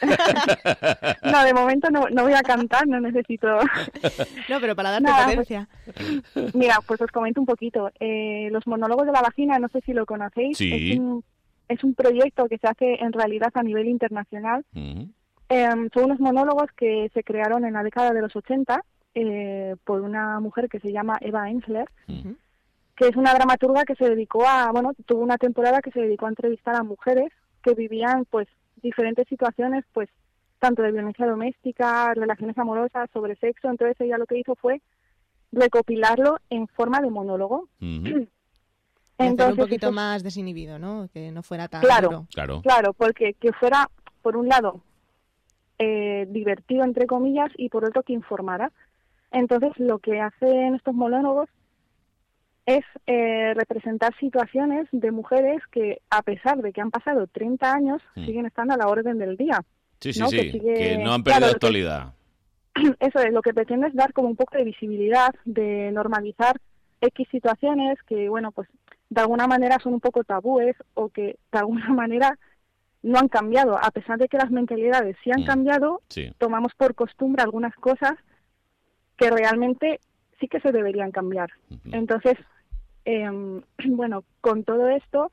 No, 1.23 1.45
de 1.45 1.55
momento 1.55 1.91
no, 1.91 2.09
no 2.11 2.23
voy 2.25 2.33
a 2.35 2.43
cantar, 2.43 2.87
no 2.87 3.01
necesito... 3.01 3.49
No, 4.49 4.61
pero 4.61 4.77
para 4.77 4.91
darte 4.91 5.05
Nada, 5.05 5.27
pues-. 5.35 6.55
Mira, 6.55 6.79
pues 6.87 7.01
os 7.01 7.11
comento 7.11 7.41
un 7.41 7.47
poquito. 7.47 7.91
Eh, 8.01 8.49
los 8.51 8.67
monólogos 8.67 9.07
de 9.07 9.13
la 9.13 9.23
vagina, 9.23 9.59
no 9.59 9.69
sé 9.69 9.81
si 9.81 9.93
lo 9.93 10.07
conocéis. 10.07 10.57
Sí. 10.59 10.93
Es 10.93 10.99
un, 10.99 11.25
es 11.69 11.83
un 11.85 11.95
proyecto 11.95 12.47
que 12.49 12.59
se 12.59 12.67
hace 12.67 13.03
en 13.03 13.13
realidad 13.13 13.51
a 13.55 13.63
nivel 13.63 13.89
internacional. 13.89 14.65
Em, 15.49 15.89
son 15.95 16.05
unos 16.05 16.21
monólogos 16.21 16.71
que 16.77 17.11
se 17.15 17.23
crearon 17.23 17.65
en 17.65 17.75
la 17.75 17.83
década 17.83 18.13
de 18.13 18.21
los 18.21 18.35
80 18.35 18.83
eh, 19.15 19.77
por 19.85 20.01
una 20.01 20.41
mujer 20.41 20.69
que 20.69 20.81
se 20.81 20.93
llama 20.93 21.17
Eva 21.21 21.49
Ensler, 21.51 21.89
que 22.97 23.09
es 23.09 23.17
una 23.17 23.35
dramaturga 23.35 23.85
que 23.85 23.95
se 23.95 24.09
dedicó 24.09 24.47
a, 24.47 24.71
bueno, 24.73 24.93
tuvo 25.07 25.21
una 25.21 25.39
temporada 25.39 25.81
que 25.81 25.91
se 25.91 26.01
dedicó 26.01 26.27
a 26.27 26.31
entrevistar 26.31 26.75
a 26.75 26.83
mujeres 26.83 27.31
que 27.63 27.75
vivían, 27.75 28.25
pues, 28.31 28.49
diferentes 28.83 29.29
situaciones, 29.29 29.85
pues, 29.93 30.09
tanto 30.59 30.83
de 30.83 30.93
violencia 30.93 31.27
doméstica, 31.27 32.13
relaciones 32.15 32.57
amorosas, 32.59 33.09
sobre 33.13 33.37
sexo. 33.37 33.69
Entonces 33.69 34.01
ella 34.01 34.19
lo 34.19 34.27
que 34.27 34.39
hizo 34.39 34.55
fue 34.57 34.81
recopilarlo 35.53 36.39
en 36.51 36.67
forma 36.69 37.01
de 37.01 37.11
monólogo. 37.11 37.69
hacer 39.19 39.27
un 39.27 39.31
Entonces, 39.33 39.57
poquito 39.65 39.87
eso- 39.87 39.93
más 39.95 40.23
desinhibido, 40.23 40.79
¿no? 40.79 41.09
Que 41.13 41.31
no 41.31 41.43
fuera 41.43 41.69
tan 41.69 41.81
Claro, 41.83 42.09
duro. 42.09 42.27
Claro. 42.33 42.63
Claro, 42.63 42.93
porque 42.93 43.35
que 43.35 43.53
fuera, 43.53 43.89
por 44.23 44.37
un 44.37 44.49
lado, 44.49 44.81
eh, 45.79 46.27
divertido, 46.31 46.85
entre 46.85 47.07
comillas, 47.07 47.51
y 47.57 47.69
por 47.69 47.85
otro, 47.85 48.03
que 48.03 48.13
informara. 48.13 48.73
Entonces, 49.33 49.73
lo 49.77 49.99
que 49.99 50.21
hacen 50.21 50.75
estos 50.75 50.95
monólogos 50.95 51.49
es 52.65 52.85
eh, 53.07 53.55
representar 53.55 54.15
situaciones 54.19 54.89
de 54.91 55.11
mujeres 55.13 55.63
que, 55.71 56.01
a 56.11 56.23
pesar 56.23 56.59
de 56.63 56.73
que 56.73 56.81
han 56.81 56.91
pasado 56.91 57.27
30 57.29 57.73
años, 57.73 58.03
Mm. 58.17 58.25
siguen 58.27 58.47
estando 58.47 58.75
a 58.75 58.77
la 58.77 58.89
orden 58.89 59.19
del 59.19 59.37
día. 59.37 59.61
Sí, 60.01 60.13
sí, 60.13 60.21
¿no? 60.21 60.29
sí, 60.29 60.51
sigue- 60.53 60.75
que 60.75 60.99
no 60.99 61.13
han 61.15 61.23
claro, 61.23 61.41
perdido 61.41 61.49
que- 61.49 61.55
actualidad. 61.55 62.15
eso 63.01 63.19
es, 63.21 63.33
lo 63.33 63.41
que 63.43 63.55
pretende 63.55 63.87
es 63.89 63.95
dar 63.95 64.13
como 64.13 64.29
un 64.29 64.37
poco 64.37 64.57
de 64.59 64.65
visibilidad, 64.65 65.35
de 65.45 65.91
normalizar 65.93 66.57
X 67.01 67.29
situaciones 67.31 67.99
que, 68.07 68.29
bueno, 68.29 68.51
pues 68.53 68.69
de 69.09 69.21
alguna 69.21 69.47
manera 69.47 69.79
son 69.83 69.95
un 69.95 70.01
poco 70.01 70.25
tabúes 70.25 70.77
o 70.95 71.09
que 71.09 71.39
de 71.53 71.59
alguna 71.59 71.89
manera 71.95 72.39
no 73.03 73.19
han 73.19 73.29
cambiado. 73.29 73.77
A 73.81 73.91
pesar 73.91 74.19
de 74.19 74.29
que 74.29 74.37
las 74.39 74.51
mentalidades 74.51 75.17
sí 75.23 75.31
han 75.31 75.45
cambiado, 75.45 76.01
Sí. 76.09 76.33
tomamos 76.39 76.75
por 76.75 76.95
costumbre 76.95 77.43
algunas 77.43 77.75
cosas 77.77 78.13
que 79.17 79.31
realmente 79.31 80.01
sí 80.41 80.49
que 80.49 80.61
se 80.61 80.73
deberían 80.73 81.13
cambiar. 81.13 81.51
Entonces, 81.93 82.35
em, 83.05 83.63
bueno, 83.87 84.25
con 84.41 84.65
todo 84.65 84.89
esto 84.89 85.31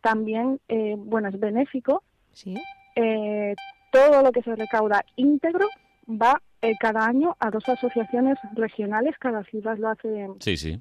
también, 0.00 0.60
eh, 0.68 0.94
bueno, 0.98 1.28
es 1.28 1.38
benéfico. 1.38 2.02
Sí. 2.32 2.54
Eh, 2.96 3.54
todo 3.92 4.22
lo 4.22 4.32
que 4.32 4.42
se 4.42 4.54
recauda 4.56 5.04
íntegro 5.16 5.68
va 6.08 6.40
eh, 6.62 6.72
cada 6.80 7.04
año 7.06 7.36
a 7.38 7.50
dos 7.50 7.68
asociaciones 7.68 8.38
regionales, 8.54 9.14
cada 9.18 9.44
ciudad 9.44 9.76
lo 9.78 9.88
hace 9.90 10.28
Sí, 10.40 10.56
sí, 10.56 10.80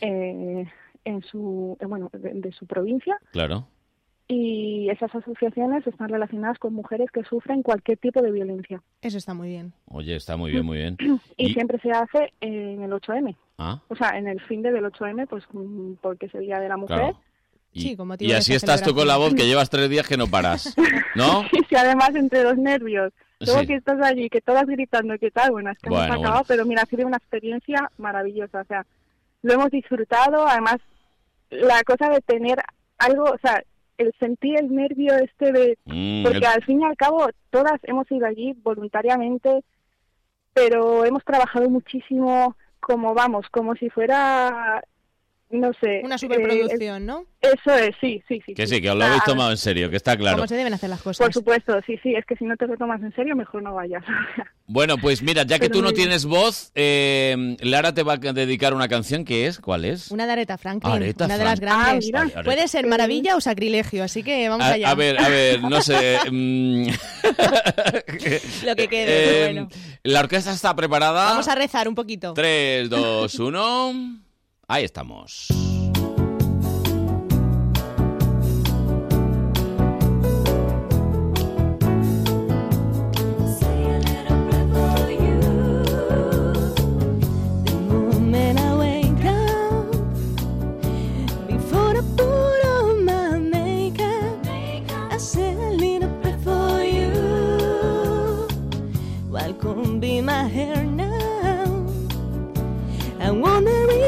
eh, 0.00 0.66
en 1.04 1.22
su, 1.22 1.76
eh, 1.80 1.86
bueno, 1.86 2.10
de, 2.12 2.32
de 2.34 2.52
su 2.52 2.66
provincia 2.66 3.16
claro. 3.32 3.66
y 4.28 4.88
esas 4.90 5.14
asociaciones 5.14 5.86
están 5.86 6.08
relacionadas 6.08 6.58
con 6.58 6.74
mujeres 6.74 7.10
que 7.10 7.22
sufren 7.24 7.62
cualquier 7.62 7.98
tipo 7.98 8.22
de 8.22 8.30
violencia. 8.30 8.82
Eso 9.00 9.18
está 9.18 9.34
muy 9.34 9.48
bien. 9.48 9.72
Oye, 9.86 10.16
está 10.16 10.36
muy 10.36 10.50
bien, 10.52 10.64
muy 10.64 10.78
bien. 10.78 10.96
Y, 11.36 11.46
Y- 11.50 11.54
siempre 11.54 11.78
se 11.80 11.90
hace 11.90 12.32
en 12.40 12.82
el 12.82 12.90
8M. 12.92 13.36
Ah, 13.58 13.80
O 13.88 13.96
sea, 13.96 14.10
en 14.18 14.28
el 14.28 14.40
fin 14.40 14.62
de 14.62 14.72
del 14.72 14.84
8M, 14.84 15.26
pues 15.28 15.44
mm, 15.52 15.94
porque 16.00 16.26
es 16.26 16.34
el 16.34 16.42
Día 16.42 16.58
de 16.60 16.68
la 16.68 16.76
Mujer. 16.76 16.98
claro. 16.98 17.20
Y, 17.74 17.80
Sí, 17.80 17.96
con 17.96 18.14
y 18.18 18.32
así 18.32 18.52
estás 18.54 18.82
tú 18.82 18.94
con 18.94 19.06
la 19.08 19.16
voz 19.16 19.34
que 19.34 19.46
llevas 19.46 19.70
tres 19.70 19.88
días 19.88 20.06
que 20.06 20.18
no 20.18 20.26
paras, 20.26 20.76
¿no? 21.14 21.42
Y 21.52 21.64
si 21.64 21.74
además 21.74 22.10
entre 22.14 22.42
los 22.44 22.58
nervios, 22.58 23.12
luego 23.40 23.60
Sí. 23.60 23.66
que 23.66 23.74
estás 23.76 23.98
allí, 24.02 24.28
que 24.28 24.42
todas 24.42 24.66
gritando, 24.66 25.16
que 25.18 25.30
tal, 25.30 25.52
bueno, 25.52 25.70
es 25.70 25.78
que 25.78 25.88
Bueno, 25.88 26.04
hemos 26.04 26.16
bueno. 26.16 26.28
acabado, 26.28 26.44
pero 26.48 26.66
mira, 26.66 26.82
ha 26.82 26.86
sido 26.86 27.06
una 27.06 27.16
experiencia 27.16 27.90
maravillosa, 27.96 28.60
o 28.60 28.64
sea, 28.66 28.84
lo 29.40 29.54
hemos 29.54 29.70
disfrutado, 29.70 30.46
además, 30.46 30.76
la 31.52 31.82
cosa 31.84 32.08
de 32.08 32.20
tener 32.22 32.58
algo, 32.98 33.24
o 33.24 33.38
sea, 33.38 33.62
el 33.98 34.12
sentir 34.18 34.58
el 34.58 34.74
nervio 34.74 35.14
este 35.16 35.52
de, 35.52 35.78
Mm, 35.84 36.22
porque 36.24 36.38
el- 36.38 36.44
al 36.46 36.64
fin 36.64 36.80
y 36.80 36.84
al 36.84 36.96
cabo 36.96 37.28
todas 37.50 37.78
hemos 37.84 38.10
ido 38.10 38.26
allí 38.26 38.54
voluntariamente, 38.62 39.62
pero 40.54 41.04
hemos 41.04 41.24
trabajado 41.24 41.68
muchísimo 41.70 42.56
como 42.80 43.14
vamos, 43.14 43.46
como 43.50 43.74
si 43.76 43.90
fuera, 43.90 44.82
no 45.52 45.72
sé. 45.80 46.00
Una 46.04 46.16
eh, 46.16 46.18
superproducción, 46.18 47.06
¿no? 47.06 47.24
Eso 47.40 47.74
es, 47.74 47.94
sí, 48.00 48.22
sí, 48.28 48.40
sí. 48.44 48.54
Que 48.54 48.66
sí, 48.66 48.80
que 48.80 48.90
os 48.90 48.96
lo 48.96 49.04
habéis 49.04 49.24
tomado 49.24 49.50
en 49.50 49.56
serio, 49.56 49.90
que 49.90 49.96
está 49.96 50.16
claro. 50.16 50.36
Cómo 50.38 50.46
se 50.48 50.56
deben 50.56 50.74
hacer 50.74 50.90
las 50.90 51.02
cosas. 51.02 51.24
Por 51.24 51.32
supuesto, 51.32 51.78
sí, 51.86 51.98
sí, 52.02 52.14
es 52.14 52.24
que 52.24 52.36
si 52.36 52.44
no 52.44 52.56
te 52.56 52.66
lo 52.66 52.76
tomas 52.76 53.02
en 53.02 53.14
serio, 53.14 53.36
mejor 53.36 53.62
no 53.62 53.74
vayas. 53.74 54.02
Bueno, 54.64 54.96
pues 54.96 55.22
mira, 55.22 55.42
ya 55.42 55.58
que 55.58 55.68
Pero 55.68 55.80
tú 55.80 55.82
no 55.82 55.88
bien. 55.88 55.96
tienes 56.02 56.24
voz, 56.24 56.70
eh, 56.74 57.56
Lara 57.60 57.92
te 57.92 58.02
va 58.04 58.14
a 58.14 58.16
dedicar 58.16 58.72
una 58.72 58.88
canción 58.88 59.24
que 59.26 59.46
es, 59.46 59.58
¿cuál 59.58 59.84
es? 59.84 60.10
Una 60.10 60.24
de 60.24 60.32
Aretha 60.32 60.56
Franklin, 60.56 60.94
Aretha 60.94 61.26
una 61.26 61.36
de 61.36 61.44
las 61.44 61.60
grandes. 61.60 62.10
Ah, 62.14 62.24
mira. 62.24 62.42
Puede 62.42 62.68
ser 62.68 62.86
maravilla 62.86 63.36
o 63.36 63.40
sacrilegio, 63.42 64.02
así 64.02 64.22
que 64.22 64.48
vamos 64.48 64.64
A, 64.64 64.72
allá. 64.74 64.88
a 64.90 64.94
ver, 64.94 65.20
a 65.20 65.28
ver, 65.28 65.62
no 65.62 65.82
sé. 65.82 66.16
mm, 66.30 66.86
Lo 68.64 68.76
que 68.76 68.88
quede, 68.88 69.40
eh, 69.40 69.52
bueno. 69.52 69.68
La 70.04 70.20
orquesta 70.20 70.52
está 70.52 70.74
preparada. 70.74 71.24
Vamos 71.30 71.48
a 71.48 71.54
rezar 71.54 71.86
un 71.88 71.94
poquito. 71.94 72.32
3, 72.32 72.88
2, 72.88 73.34
1. 73.40 74.21
Ahí 74.72 74.84
estamos. 74.84 75.48
on 99.64 100.24
my 100.24 100.48
hair 100.48 100.82
now, 100.84 101.64
I'm 103.20 103.40
wondering 103.40 104.02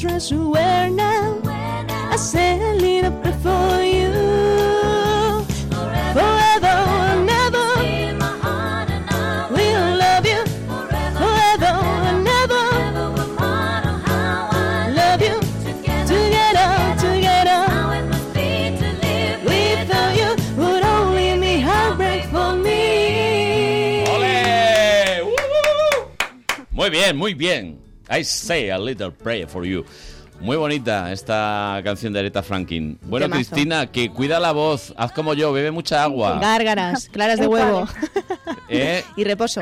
dress 0.00 0.30
to 0.30 0.48
wear 0.48 0.88
now. 0.88 1.38
I 1.44 2.16
a 2.62 2.74
little 2.74 3.12
prayer 3.20 3.38
for 3.42 3.82
you. 3.84 4.12
Forever 6.16 6.76
and 7.12 7.28
ever, 7.28 7.68
we'll 9.52 9.96
love 9.98 10.24
you. 10.24 10.40
Forever 11.20 11.72
and 12.08 12.26
ever, 12.40 12.64
love 14.96 15.20
you. 15.20 15.36
Together, 16.08 16.68
together. 16.98 17.60
Without 19.44 20.16
you, 20.16 20.30
would 20.56 20.82
only 20.82 21.38
be 21.38 21.60
heartbreak 21.60 22.24
for 22.32 22.56
me. 22.56 22.80
Muy 26.70 26.88
bien, 26.88 27.16
muy 27.18 27.34
bien. 27.34 27.89
I 28.10 28.24
say 28.24 28.70
a 28.70 28.78
little 28.78 29.10
prayer 29.12 29.46
for 29.48 29.64
you. 29.64 29.84
Muy 30.40 30.56
bonita 30.56 31.12
esta 31.12 31.80
canción 31.84 32.12
de 32.14 32.20
Aretha 32.20 32.42
Franklin. 32.42 32.98
Bueno, 33.02 33.26
Temazo. 33.26 33.50
Cristina, 33.50 33.86
que 33.92 34.10
cuida 34.10 34.40
la 34.40 34.52
voz. 34.52 34.94
Haz 34.96 35.12
como 35.12 35.34
yo, 35.34 35.52
bebe 35.52 35.70
mucha 35.70 36.02
agua. 36.02 36.38
Gárgaras, 36.40 37.08
claras 37.12 37.38
de 37.38 37.46
huevo 37.46 37.86
¿eh? 38.70 39.04
y 39.16 39.24
reposo. 39.24 39.60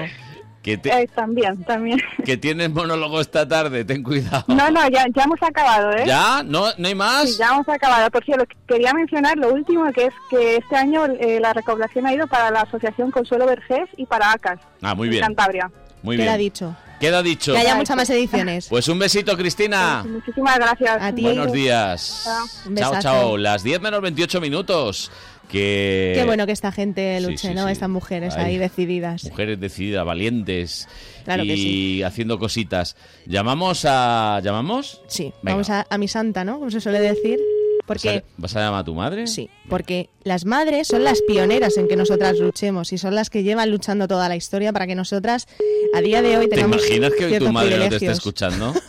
Que, 0.63 0.77
te- 0.77 0.91
Eh, 1.03 1.09
también, 1.15 1.65
también. 1.65 2.01
que 2.25 2.37
tienes 2.37 2.71
monólogo 2.71 3.21
esta 3.21 3.47
tarde, 3.49 3.85
ten 3.85 4.03
cuidado. 4.05 4.45
No, 4.49 4.71
no, 4.71 4.89
ya, 4.89 5.07
ya 5.15 5.23
hemos 5.25 5.43
acabado, 5.43 5.93
¿eh? 5.93 6.05
¿Ya? 6.07 6.43
¿No, 6.45 6.67
¿No 6.79 6.89
hay 6.89 6.95
más? 6.95 7.31
Sí, 7.33 7.39
ya 7.39 7.49
hemos 7.55 7.69
acabado. 7.69 8.09
Por 8.11 8.25
cierto, 8.25 8.45
quería 8.67 8.93
mencionar 8.95 9.37
lo 9.37 9.53
último, 9.53 9.91
que 9.93 10.07
es 10.07 10.15
que 10.31 10.57
este 10.57 10.77
año 10.77 11.07
eh, 11.07 11.39
la 11.41 11.53
recaudación 11.55 12.07
ha 12.07 12.13
ido 12.15 12.27
para 12.29 12.51
la 12.51 12.61
Asociación 12.63 13.11
Consuelo 13.11 13.47
Vergés 13.47 13.89
y 13.97 14.07
para 14.07 14.31
ACAS, 14.33 14.61
Ah, 14.83 14.95
muy 14.95 15.07
en 15.09 15.11
bien. 15.13 15.23
Cantabria. 15.25 15.71
Muy 16.03 16.17
Queda 16.17 16.37
bien. 16.37 16.47
dicho. 16.51 16.77
Queda 17.01 17.23
dicho. 17.23 17.53
Que 17.53 17.59
haya 17.59 17.77
muchas 17.77 17.97
más 17.97 18.11
ediciones. 18.11 18.67
Pues 18.69 18.89
un 18.89 18.99
besito, 18.99 19.37
Cristina. 19.37 20.05
Muchísimas 20.09 20.57
gracias. 20.59 20.99
A 21.01 21.15
ti. 21.15 21.23
Buenos 21.23 21.53
días. 21.53 22.23
Chao. 22.25 22.47
Un 22.67 23.01
Chao. 23.01 23.37
Las 23.37 23.63
10 23.63 23.81
menos 23.81 24.01
28 24.03 24.41
minutos. 24.41 25.11
Que... 25.49 26.13
Qué 26.15 26.25
bueno 26.27 26.45
que 26.45 26.53
esta 26.53 26.73
gente 26.73 27.19
sí, 27.19 27.25
luche, 27.25 27.49
sí, 27.49 27.55
¿no? 27.55 27.67
sí. 27.67 27.73
Estas 27.73 27.89
mujeres 27.89 28.35
Ay. 28.37 28.45
ahí 28.45 28.59
decididas. 28.59 29.25
Mujeres 29.25 29.59
decididas, 29.59 30.05
valientes. 30.05 30.89
Claro 31.25 31.45
y 31.45 31.49
que 31.49 31.57
sí. 31.57 32.03
haciendo 32.03 32.39
cositas. 32.39 32.97
¿Llamamos 33.27 33.85
a. 33.87 34.41
¿Llamamos? 34.43 35.01
Sí, 35.07 35.33
Venga. 35.43 35.55
vamos 35.55 35.71
a, 35.71 35.87
a 35.89 35.99
mi 35.99 36.09
santa, 36.09 36.45
¿no? 36.45 36.59
Como 36.59 36.71
se 36.71 36.81
suele 36.81 37.01
decir. 37.01 37.39
Porque, 37.88 38.22
¿Vas 38.37 38.55
a 38.55 38.61
llamar 38.61 38.81
a 38.83 38.85
tu 38.85 38.94
madre? 38.94 39.27
sí, 39.27 39.51
porque 39.68 40.11
las 40.22 40.44
madres 40.44 40.87
son 40.87 41.03
las 41.03 41.20
pioneras 41.22 41.77
en 41.79 41.88
que 41.88 41.96
nosotras 41.96 42.38
luchemos 42.38 42.92
y 42.92 42.98
son 42.98 43.14
las 43.16 43.31
que 43.31 43.42
llevan 43.42 43.70
luchando 43.70 44.07
toda 44.07 44.29
la 44.29 44.37
historia 44.37 44.72
para 44.72 44.87
que 44.87 44.94
nosotras 44.94 45.48
a 45.94 46.01
día 46.01 46.22
de 46.22 46.37
hoy 46.37 46.48
¿Te 46.48 46.55
tengamos 46.57 46.87
imaginas 46.87 47.12
que 47.14 47.24
hoy 47.27 47.38
tu 47.38 47.51
madre 47.51 47.70
no 47.70 47.77
te 47.77 47.85
esté 47.85 47.88
privilegios? 47.96 48.18
escuchando? 48.18 48.74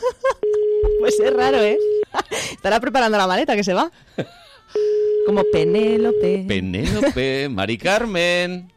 Pues 1.00 1.18
es 1.18 1.34
raro, 1.34 1.64
¿eh? 1.64 1.78
Estará 2.52 2.82
preparando 2.82 3.18
la 3.18 3.26
maleta 3.26 3.56
que 3.56 3.64
se 3.64 3.74
va. 3.74 3.90
Como 5.26 5.44
Penélope. 5.50 6.44
Penélope, 6.46 7.48
Mari 7.50 7.78
Carmen. 7.78 8.70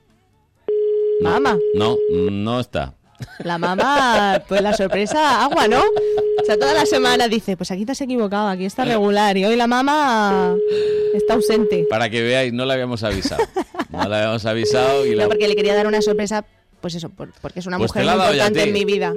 Mamá. 1.20 1.58
No, 1.74 1.96
no 2.30 2.60
está. 2.60 2.94
La 3.44 3.58
mamá, 3.58 4.42
pues 4.48 4.60
la 4.62 4.72
sorpresa, 4.74 5.42
agua, 5.44 5.68
¿no? 5.68 5.80
O 5.80 6.44
sea, 6.44 6.56
toda 6.58 6.74
la 6.74 6.86
semana 6.86 7.28
dice, 7.28 7.56
pues 7.56 7.70
aquí 7.70 7.84
te 7.84 7.92
has 7.92 8.00
equivocado, 8.00 8.48
aquí 8.48 8.64
está 8.64 8.84
regular. 8.84 9.36
Y 9.36 9.44
hoy 9.44 9.56
la 9.56 9.66
mamá 9.66 10.54
está 11.14 11.34
ausente. 11.34 11.86
Para 11.90 12.08
que 12.10 12.22
veáis, 12.22 12.52
no 12.52 12.64
la 12.64 12.74
habíamos 12.74 13.02
avisado. 13.02 13.42
No 13.90 14.08
la 14.08 14.18
habíamos 14.18 14.44
avisado 14.46 15.04
y 15.06 15.14
la... 15.14 15.24
No, 15.24 15.28
porque 15.28 15.48
le 15.48 15.54
quería 15.56 15.74
dar 15.74 15.86
una 15.86 16.00
sorpresa, 16.02 16.44
pues 16.80 16.94
eso, 16.94 17.08
por- 17.10 17.32
porque 17.40 17.60
es 17.60 17.66
una 17.66 17.78
Pues 17.78 17.90
mujer 17.94 18.04
muy 18.04 18.14
importante 18.26 18.62
en 18.62 18.72
mi 18.72 18.84
vida. 18.84 19.12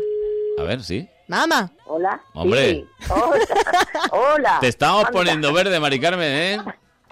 A 0.59 0.63
ver, 0.63 0.83
sí. 0.83 1.07
Mamá. 1.27 1.71
Hola. 1.87 2.21
Hombre. 2.33 2.69
Sí. 2.71 2.85
Hola. 3.09 3.39
Hola. 4.11 4.57
Te 4.61 4.67
estamos 4.67 5.05
Anda. 5.05 5.11
poniendo 5.11 5.51
verde, 5.53 5.79
Mari 5.79 5.99
Carmen, 5.99 6.31
¿eh? 6.31 6.61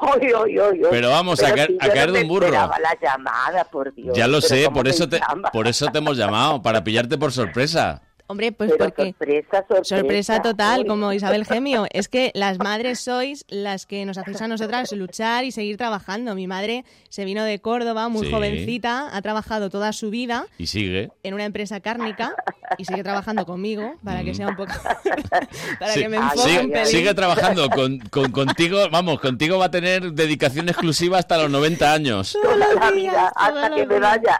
Oy, 0.03 0.33
oy, 0.33 0.59
oy, 0.59 0.83
oy. 0.83 0.87
Pero 0.91 1.09
vamos, 1.09 1.41
a 1.41 1.53
caer- 1.55 1.67
si 1.67 1.77
a 1.79 1.93
caer 1.93 2.07
no 2.07 2.13
de 2.13 2.21
un 2.23 2.27
burro. 2.27 2.45
esperaba 2.47 2.77
la 2.79 2.97
llamada, 3.01 3.63
por 3.65 3.93
Dios. 3.93 4.15
Ya 4.17 4.27
lo 4.27 4.39
Pero 4.39 4.47
sé, 4.47 4.63
¿cómo 4.65 4.75
por 4.77 4.87
eso 4.87 5.07
te, 5.07 5.21
por 5.51 5.67
eso 5.67 5.87
te 5.87 5.97
hemos 5.99 6.17
llamado, 6.17 6.61
para 6.61 6.83
pillarte 6.83 7.17
por 7.17 7.31
sorpresa. 7.31 8.01
Hombre, 8.33 8.51
pues 8.51 8.71
Pero 8.71 8.85
porque... 8.85 9.03
sorpresa, 9.11 9.65
sorpresa. 9.67 9.97
Sorpresa 9.99 10.41
total, 10.41 10.81
Uy. 10.81 10.87
como 10.87 11.13
Isabel 11.13 11.45
Gemio. 11.45 11.85
Es 11.93 12.07
que 12.09 12.31
las 12.33 12.57
madres 12.59 12.99
sois 12.99 13.45
las 13.47 13.85
que 13.85 14.05
nos 14.05 14.17
hacéis 14.17 14.41
a 14.41 14.47
nosotras 14.47 14.91
luchar 14.91 15.43
y 15.45 15.51
seguir 15.51 15.77
trabajando. 15.77 16.33
Mi 16.35 16.47
madre 16.47 16.83
se 17.09 17.23
vino 17.25 17.43
de 17.43 17.59
Córdoba, 17.59 18.09
muy 18.09 18.25
Sí. 18.27 18.31
jovencita, 18.33 19.15
ha 19.15 19.21
trabajado 19.21 19.69
toda 19.69 19.93
su 19.93 20.09
vida 20.09 20.47
Y 20.57 20.67
sigue. 20.67 21.11
en 21.23 21.33
una 21.35 21.45
empresa 21.45 21.79
cárnica 21.79 22.33
y 22.79 22.85
sigue 22.85 23.03
trabajando 23.03 23.45
conmigo 23.45 23.95
para 24.03 24.23
que 24.23 24.33
sea 24.33 24.47
un 24.47 24.55
poco... 24.55 24.73
para 25.79 25.93
Sí, 25.93 26.01
que 26.01 26.09
me 26.09 26.17
enfoque 26.17 26.49
sigue, 26.49 26.59
un 26.61 26.71
pelín. 26.71 26.85
sigue 26.87 27.13
trabajando 27.13 27.69
con, 27.69 27.99
con- 28.09 28.31
contigo, 28.31 28.89
vamos, 28.91 29.19
contigo 29.19 29.59
va 29.59 29.65
a 29.65 29.71
tener 29.71 30.11
dedicación 30.13 30.67
exclusiva 30.69 31.19
hasta 31.19 31.37
los 31.37 31.51
90 31.51 31.93
años. 31.93 32.35
Toda 32.41 32.55
la 32.57 32.91
vida, 32.91 33.31
hasta 33.35 33.75
que 33.75 33.85
me 33.85 33.99
vaya. 33.99 34.39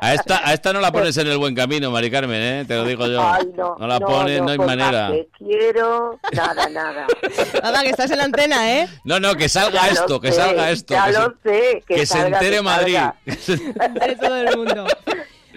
A 0.00 0.14
esta, 0.14 0.46
a 0.48 0.52
esta 0.54 0.72
no 0.72 0.80
la 0.80 0.90
pones 0.92 1.16
en 1.16 1.26
el 1.26 1.38
buen 1.38 1.54
camino, 1.54 1.90
Mari 1.90 2.10
Carmen, 2.10 2.40
¿eh? 2.42 2.64
te 2.66 2.74
lo 2.76 2.84
digo 2.84 3.06
yo. 3.06 3.20
Ay, 3.34 3.52
no, 3.56 3.76
la 3.86 4.00
pones, 4.00 4.40
no, 4.42 4.48
hay 4.50 4.56
por 4.56 4.66
manera. 4.66 5.10
que 5.12 5.28
quiero, 5.38 6.18
nada, 6.32 6.68
nada. 6.68 7.06
Mamá, 7.62 7.82
que 7.82 7.90
estás 7.90 8.10
en 8.10 8.18
la 8.18 8.24
antena, 8.24 8.72
¿eh? 8.72 8.88
No, 9.04 9.18
no, 9.20 9.34
que 9.34 9.48
salga 9.48 9.82
Ya 9.86 9.92
esto, 9.92 10.20
que 10.20 10.32
sé, 10.32 10.40
salga 10.40 10.70
esto. 10.70 10.94
ya 10.94 11.06
que 11.06 11.12
lo 11.12 11.34
sé, 11.42 11.84
que 11.86 11.98
se 11.98 12.06
salga, 12.06 12.38
entere 12.38 12.56
que 12.56 12.62
Madrid. 12.62 12.98
de 13.26 14.16
todo 14.20 14.36
el 14.36 14.56
mundo. 14.56 14.86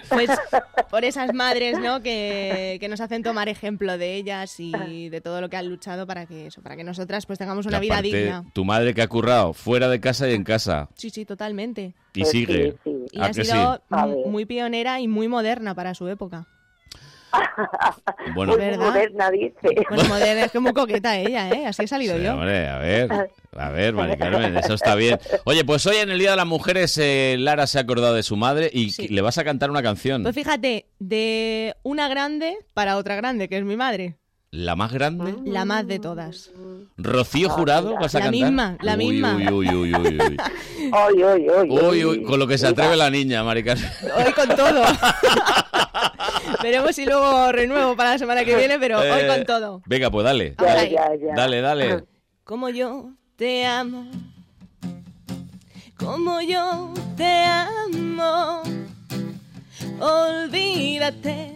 Pues 0.08 0.30
por 0.88 1.04
esas 1.04 1.34
madres, 1.34 1.80
¿no? 1.80 2.00
Que, 2.00 2.76
que 2.78 2.88
nos 2.88 3.00
hacen 3.00 3.24
tomar 3.24 3.48
ejemplo 3.48 3.98
de 3.98 4.14
ellas 4.14 4.54
y 4.60 5.08
de 5.08 5.20
todo 5.20 5.40
lo 5.40 5.48
que 5.48 5.56
han 5.56 5.68
luchado 5.68 6.06
para 6.06 6.26
que 6.26 6.46
eso, 6.46 6.62
para 6.62 6.76
que 6.76 6.84
nosotras 6.84 7.26
pues 7.26 7.40
tengamos 7.40 7.66
una 7.66 7.80
vida 7.80 8.00
digna. 8.02 8.44
Tu 8.52 8.64
madre 8.64 8.94
que 8.94 9.02
ha 9.02 9.08
currado 9.08 9.52
fuera 9.52 9.88
de 9.88 10.00
casa 10.00 10.28
y 10.28 10.34
en 10.34 10.44
casa. 10.44 10.88
Sí, 10.94 11.10
sí, 11.10 11.24
totalmente. 11.24 11.94
Y 12.14 12.24
sigue. 12.24 12.76
Y 13.10 13.20
¿A 13.20 13.24
ha 13.24 13.30
que 13.32 13.44
sido 13.44 13.82
sí? 13.88 13.96
muy 14.26 14.44
pionera 14.44 15.00
y 15.00 15.08
muy 15.08 15.26
moderna 15.26 15.74
para 15.74 15.92
su 15.92 16.06
época. 16.06 16.46
Bueno, 18.34 18.52
Muy 18.52 18.60
¿Verdad? 18.60 18.86
moderna, 18.86 19.30
dice. 19.30 19.56
Bueno, 19.88 20.04
moderna, 20.08 20.44
es 20.44 20.52
que 20.52 20.58
muy 20.58 20.72
coqueta 20.72 21.16
ella, 21.18 21.48
¿eh? 21.50 21.66
Así 21.66 21.82
he 21.82 21.86
salido 21.86 22.16
Sí, 22.16 22.22
yo. 22.24 22.34
hombre, 22.34 22.68
a 22.68 22.78
ver, 22.78 23.10
a 23.56 23.70
ver, 23.70 23.94
Mari 23.94 24.16
Carmen, 24.18 24.56
eso 24.56 24.74
está 24.74 24.94
bien. 24.94 25.18
Oye, 25.44 25.64
pues 25.64 25.86
hoy 25.86 25.96
en 25.96 26.10
el 26.10 26.18
Día 26.18 26.30
de 26.32 26.36
las 26.36 26.46
Mujeres 26.46 26.96
eh, 26.98 27.36
Lara 27.38 27.66
se 27.66 27.78
ha 27.78 27.82
acordado 27.82 28.14
de 28.14 28.22
su 28.22 28.36
madre 28.36 28.70
y 28.72 28.90
Sí. 28.90 29.08
le 29.08 29.20
vas 29.22 29.38
a 29.38 29.44
cantar 29.44 29.70
una 29.70 29.82
canción. 29.82 30.22
Pues 30.22 30.34
fíjate, 30.34 30.86
de 30.98 31.74
una 31.82 32.08
grande 32.08 32.56
para 32.74 32.96
otra 32.96 33.16
grande, 33.16 33.48
que 33.48 33.58
es 33.58 33.64
mi 33.64 33.76
madre. 33.76 34.16
La 34.56 34.74
más 34.74 34.90
grande. 34.90 35.34
La 35.44 35.66
más 35.66 35.86
de 35.86 35.98
todas. 35.98 36.50
Rocío 36.96 37.50
Jurado, 37.50 37.94
vas 38.00 38.14
a 38.14 38.20
La 38.20 38.24
cantar. 38.26 38.40
misma, 38.46 38.78
la 38.80 38.94
Uy, 38.96 39.06
misma. 39.06 39.34
Uy, 39.36 39.48
uy, 39.48 39.68
uy, 39.68 39.94
uy, 39.94 40.18
uy. 40.18 40.36
Uy, 40.86 41.22
uy, 41.24 41.50
uy, 41.50 41.78
Uy, 41.78 42.04
uy, 42.06 42.22
con 42.24 42.38
lo 42.40 42.46
que 42.46 42.56
se 42.56 42.66
atreve 42.68 42.96
la 42.96 43.10
niña, 43.10 43.44
Mari 43.44 43.62
Carmen. 43.62 43.86
Hoy 44.16 44.32
con 44.32 44.48
todo. 44.56 44.82
Veremos 46.62 46.96
si 46.96 47.04
luego 47.04 47.52
renuevo 47.52 47.96
para 47.96 48.12
la 48.12 48.18
semana 48.18 48.44
que 48.46 48.56
viene, 48.56 48.78
pero 48.78 48.98
hoy 49.00 49.06
Eh, 49.08 49.26
con 49.26 49.44
todo. 49.44 49.82
Venga, 49.84 50.10
pues 50.10 50.24
dale. 50.24 50.54
Ya, 50.58 50.64
dale, 50.74 50.90
ya, 50.90 51.08
ya. 51.20 51.34
dale, 51.36 51.60
dale. 51.60 52.04
Como 52.44 52.70
yo 52.70 53.10
te 53.36 53.66
amo, 53.66 54.08
como 55.98 56.40
yo 56.40 56.94
te 57.16 57.44
amo, 57.44 58.62
olvídate, 60.00 61.55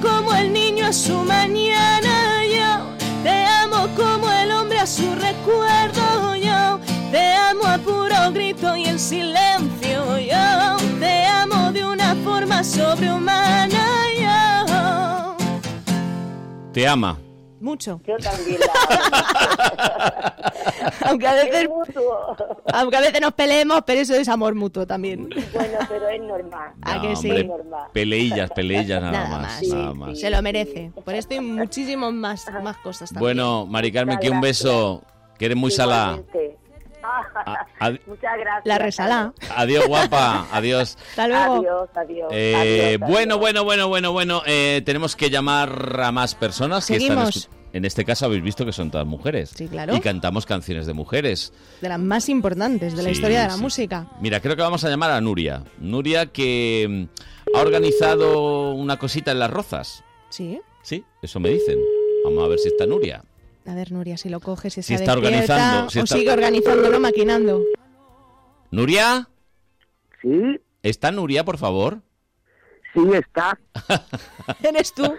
como 0.00 0.34
el 0.34 0.52
niño 0.52 0.86
a 0.86 0.92
su 0.92 1.12
mañana, 1.24 2.44
yo 2.44 2.96
te 3.22 3.44
amo 3.62 3.88
como 3.96 4.30
el 4.30 4.50
hombre 4.50 4.78
a 4.78 4.86
su 4.86 5.14
recuerdo, 5.14 6.36
yo 6.36 6.78
te 7.10 7.32
amo 7.34 7.64
a 7.66 7.78
puro 7.78 8.32
grito 8.32 8.76
y 8.76 8.84
en 8.86 8.98
silencio, 8.98 10.18
yo 10.18 10.76
te 11.00 11.26
amo 11.26 11.72
de 11.72 11.84
una 11.84 12.14
forma 12.24 12.62
sobrehumana, 12.64 13.84
yo. 14.18 15.36
Te 16.72 16.86
ama. 16.86 17.18
Mucho. 17.64 18.00
Yo 18.06 18.16
también 18.18 18.60
la 18.60 20.34
Aunque 21.06 21.26
a 21.26 21.32
veces, 21.32 21.68
aunque 22.74 22.96
a 22.96 23.00
veces 23.00 23.20
nos 23.22 23.32
peleemos, 23.32 23.82
pero 23.86 24.00
eso 24.02 24.14
es 24.14 24.28
amor 24.28 24.54
mutuo 24.54 24.86
también. 24.86 25.30
Bueno, 25.30 25.78
pero 25.88 26.08
es 26.10 26.20
normal. 26.20 26.72
¿A 26.82 26.96
No, 26.96 27.02
que 27.02 27.16
sí? 27.16 27.30
hombre, 27.30 27.50
peleillas, 27.94 28.50
peleillas 28.50 29.00
nada, 29.00 29.12
Nada 29.12 29.28
más. 29.38 29.40
más. 29.40 29.62
nada 29.62 29.94
más. 29.94 30.20
Se 30.20 30.28
lo 30.28 30.42
merece. 30.42 30.92
Por 31.04 31.14
esto 31.14 31.34
y 31.34 31.40
muchísimos 31.40 32.12
más, 32.12 32.44
más 32.62 32.76
cosas 32.78 33.08
también. 33.08 33.20
Bueno, 33.20 33.64
Mari 33.66 33.90
Carmen, 33.90 34.18
que 34.18 34.28
un 34.28 34.42
beso, 34.42 35.02
que 35.38 35.46
eres 35.46 35.56
muy 35.56 35.70
salada. 35.70 36.20
Muchas 38.06 38.38
gracias. 38.38 38.64
La 38.64 38.78
resala. 38.78 39.34
Adiós, 39.56 39.86
guapa. 39.86 40.46
Adiós. 40.52 40.96
Hasta 41.10 41.28
luego. 41.28 41.54
Adiós, 41.54 41.88
adiós. 41.94 42.28
Eh, 42.32 42.54
adiós, 42.56 43.02
adiós. 43.02 43.10
bueno, 43.10 43.38
bueno, 43.38 43.64
bueno, 43.64 43.88
bueno, 43.88 44.12
bueno. 44.12 44.42
eh, 44.46 44.82
tenemos 44.84 45.16
que 45.16 45.30
llamar 45.30 46.00
a 46.02 46.12
más 46.12 46.34
personas 46.34 46.86
que 46.86 46.96
están. 46.96 47.28
En 47.72 47.84
este 47.84 48.04
caso 48.04 48.26
habéis 48.26 48.42
visto 48.44 48.64
que 48.64 48.72
son 48.72 48.92
todas 48.92 49.06
mujeres. 49.06 49.50
Sí, 49.50 49.66
claro. 49.66 49.96
Y 49.96 50.00
cantamos 50.00 50.46
canciones 50.46 50.86
de 50.86 50.92
mujeres. 50.92 51.52
De 51.80 51.88
las 51.88 51.98
más 51.98 52.28
importantes 52.28 52.96
de 52.96 53.02
la 53.02 53.10
historia 53.10 53.42
de 53.42 53.48
la 53.48 53.56
sí. 53.56 53.60
música. 53.60 54.06
Mira, 54.20 54.38
creo 54.38 54.54
que 54.54 54.62
vamos 54.62 54.84
a 54.84 54.88
llamar 54.88 55.10
a 55.10 55.20
Nuria. 55.20 55.64
Nuria 55.78 56.26
que 56.26 56.86
mm, 56.88 57.56
ha 57.56 57.60
organizado 57.60 58.70
una 58.74 58.96
cosita 58.96 59.32
en 59.32 59.40
las 59.40 59.50
rozas. 59.50 60.04
Sí. 60.28 60.60
Sí, 60.82 61.04
eso 61.20 61.40
me 61.40 61.48
dicen. 61.48 61.80
Vamos 62.24 62.44
a 62.44 62.48
ver 62.48 62.60
si 62.60 62.68
está 62.68 62.86
Nuria. 62.86 63.24
A 63.66 63.74
ver, 63.74 63.92
Nuria, 63.92 64.16
si 64.18 64.28
lo 64.28 64.40
coge, 64.40 64.68
si, 64.70 64.82
Si 64.82 64.94
está, 64.94 65.12
organizando, 65.14 65.88
si 65.90 65.98
o 66.00 66.04
está- 66.04 66.16
sigue 66.16 66.30
organizándolo, 66.30 67.00
maquinando. 67.00 67.62
¿Nuria? 68.70 69.28
Sí. 70.20 70.60
¿Está 70.82 71.10
Nuria, 71.10 71.44
por 71.44 71.56
favor? 71.56 72.00
Sí, 72.92 73.00
está. 73.12 73.58
Eres 74.62 74.92
tú. 74.92 75.04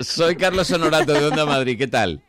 Soy 0.00 0.36
Carlos 0.36 0.70
Honorato 0.70 1.12
de 1.12 1.26
Onda 1.26 1.46
Madrid. 1.46 1.78
¿Qué 1.78 1.86
tal? 1.86 2.22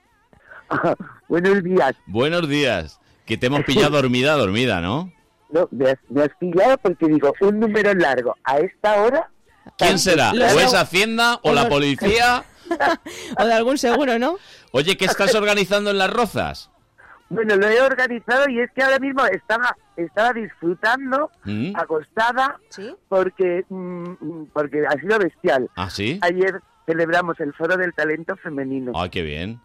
Buenos 1.27 1.63
días. 1.63 1.95
Buenos 2.07 2.47
días. 2.47 2.99
Que 3.25 3.37
te 3.37 3.47
hemos 3.47 3.63
pillado 3.65 3.91
dormida, 3.91 4.33
dormida, 4.35 4.81
¿no? 4.81 5.11
No, 5.49 5.67
me 5.71 5.89
has, 5.91 5.97
me 6.09 6.23
has 6.23 6.31
pillado 6.39 6.77
porque 6.77 7.07
digo, 7.07 7.33
un 7.41 7.59
número 7.59 7.93
largo 7.93 8.35
a 8.45 8.59
esta 8.59 9.01
hora. 9.03 9.29
¿Quién 9.77 9.99
será? 9.99 10.31
¿O 10.31 10.59
es 10.59 10.73
Hacienda 10.73 11.39
o 11.43 11.53
la 11.53 11.69
policía? 11.69 12.43
o 13.37 13.45
de 13.45 13.53
algún 13.53 13.77
seguro, 13.77 14.17
¿no? 14.19 14.37
Oye, 14.71 14.97
¿qué 14.97 15.05
estás 15.05 15.35
organizando 15.35 15.91
en 15.91 15.97
las 15.97 16.09
rozas? 16.09 16.69
Bueno, 17.29 17.55
lo 17.55 17.67
he 17.67 17.81
organizado 17.81 18.49
y 18.49 18.59
es 18.59 18.69
que 18.71 18.83
ahora 18.83 18.99
mismo 18.99 19.25
estaba 19.25 19.77
estaba 19.95 20.33
disfrutando, 20.33 21.31
¿Mm? 21.45 21.75
acostada, 21.75 22.59
porque 23.07 23.65
mm, 23.69 24.09
mm, 24.19 24.49
porque 24.51 24.85
ha 24.85 24.99
sido 24.99 25.17
bestial. 25.17 25.69
¿Ah, 25.75 25.89
sí? 25.89 26.19
Ayer 26.21 26.61
celebramos 26.85 27.39
el 27.39 27.53
Foro 27.53 27.77
del 27.77 27.93
Talento 27.93 28.35
Femenino. 28.37 28.91
Ay, 28.95 29.09
qué 29.09 29.21
bien. 29.21 29.61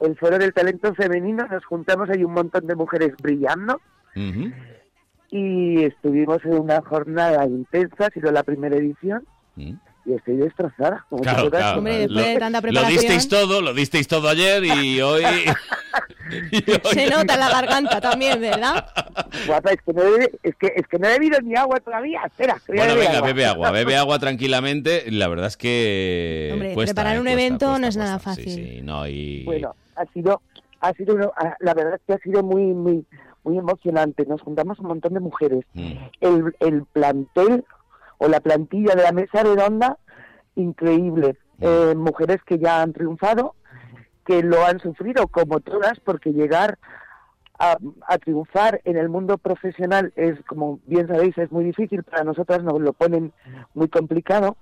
El 0.00 0.16
Foro 0.16 0.38
del 0.38 0.52
Talento 0.52 0.92
Femenino, 0.94 1.46
nos 1.46 1.64
juntamos, 1.64 2.10
hay 2.10 2.24
un 2.24 2.32
montón 2.32 2.66
de 2.66 2.74
mujeres 2.74 3.12
brillando. 3.22 3.80
Y 5.32 5.82
estuvimos 5.84 6.44
en 6.44 6.54
una 6.60 6.80
jornada 6.82 7.44
intensa, 7.46 8.06
ha 8.06 8.10
sido 8.10 8.30
la 8.30 8.42
primera 8.44 8.76
edición, 8.76 9.24
Mm. 9.56 9.72
y 10.06 10.12
estoy 10.14 10.36
destrozada. 10.36 11.04
como 11.10 11.22
Claro, 11.22 11.50
claro. 11.50 11.78
Hombre, 11.78 11.98
después 12.06 12.26
de 12.26 12.38
tanta 12.38 12.58
Lo 12.58 12.62
preparación- 12.62 13.00
disteis 13.00 13.28
todo, 13.28 13.60
lo 13.62 13.74
disteis 13.74 14.06
todo 14.08 14.28
ayer 14.28 14.62
y 14.84 15.00
hoy... 15.00 15.22
Se 16.92 17.10
nota 17.10 17.34
en 17.34 17.40
la 17.40 17.48
garganta 17.50 18.00
también, 18.00 18.40
¿verdad? 18.40 18.86
Guapa, 19.46 19.72
es 19.72 19.82
que, 19.84 19.92
no 19.92 20.02
he, 20.02 20.30
es, 20.42 20.54
que, 20.56 20.72
es 20.76 20.86
que 20.88 20.98
no 20.98 21.08
he 21.08 21.18
bebido 21.18 21.38
ni 21.42 21.54
agua 21.56 21.78
todavía. 21.80 22.22
Espera, 22.26 22.56
Bueno, 22.68 22.94
venga, 22.96 23.16
agua. 23.18 23.26
bebe 23.26 23.46
agua, 23.46 23.70
bebe 23.70 23.96
agua 23.96 24.18
tranquilamente. 24.18 25.10
La 25.10 25.28
verdad 25.28 25.46
es 25.48 25.56
que 25.56 26.50
Hombre, 26.52 26.74
cuesta, 26.74 26.94
preparar 26.94 27.16
eh, 27.16 27.18
un 27.20 27.24
cuesta, 27.26 27.40
evento 27.42 27.66
cuesta, 27.66 27.80
no 27.80 27.86
es 27.88 27.96
nada. 27.96 28.18
Sí, 28.18 28.24
fácil. 28.24 28.48
sí, 28.54 28.80
no, 28.82 29.06
y... 29.06 29.44
Bueno, 29.44 29.74
ha 29.96 30.06
sido, 30.06 30.40
ha 30.80 30.92
sido 30.94 31.14
uno- 31.14 31.32
ah, 31.36 31.54
la 31.60 31.74
verdad 31.74 31.94
es 31.96 32.00
que 32.06 32.12
ha 32.14 32.18
sido 32.18 32.42
muy, 32.42 32.62
muy, 32.62 33.04
muy 33.44 33.58
emocionante. 33.58 34.26
Nos 34.26 34.42
juntamos 34.42 34.78
un 34.78 34.86
montón 34.86 35.14
de 35.14 35.20
mujeres. 35.20 35.64
Mm. 35.74 35.92
El, 36.20 36.56
el 36.60 36.84
plantel 36.84 37.64
o 38.18 38.28
la 38.28 38.40
plantilla 38.40 38.94
de 38.94 39.02
la 39.02 39.12
mesa 39.12 39.42
redonda, 39.42 39.98
increíble. 40.54 41.38
Mm. 41.58 41.64
Eh, 41.64 41.94
mujeres 41.96 42.42
que 42.44 42.58
ya 42.58 42.82
han 42.82 42.92
triunfado, 42.92 43.54
que 44.24 44.42
lo 44.42 44.64
han 44.64 44.78
sufrido 44.80 45.26
como 45.28 45.60
todas, 45.60 45.98
porque 46.00 46.32
llegar 46.32 46.78
a, 47.58 47.76
a 48.08 48.18
triunfar 48.18 48.80
en 48.84 48.96
el 48.96 49.08
mundo 49.08 49.38
profesional 49.38 50.12
es, 50.16 50.40
como 50.46 50.80
bien 50.86 51.08
sabéis, 51.08 51.36
es 51.38 51.50
muy 51.52 51.64
difícil. 51.64 52.02
Para 52.02 52.24
nosotras 52.24 52.62
nos 52.62 52.80
lo 52.80 52.92
ponen 52.92 53.32
muy 53.74 53.88
complicado. 53.88 54.56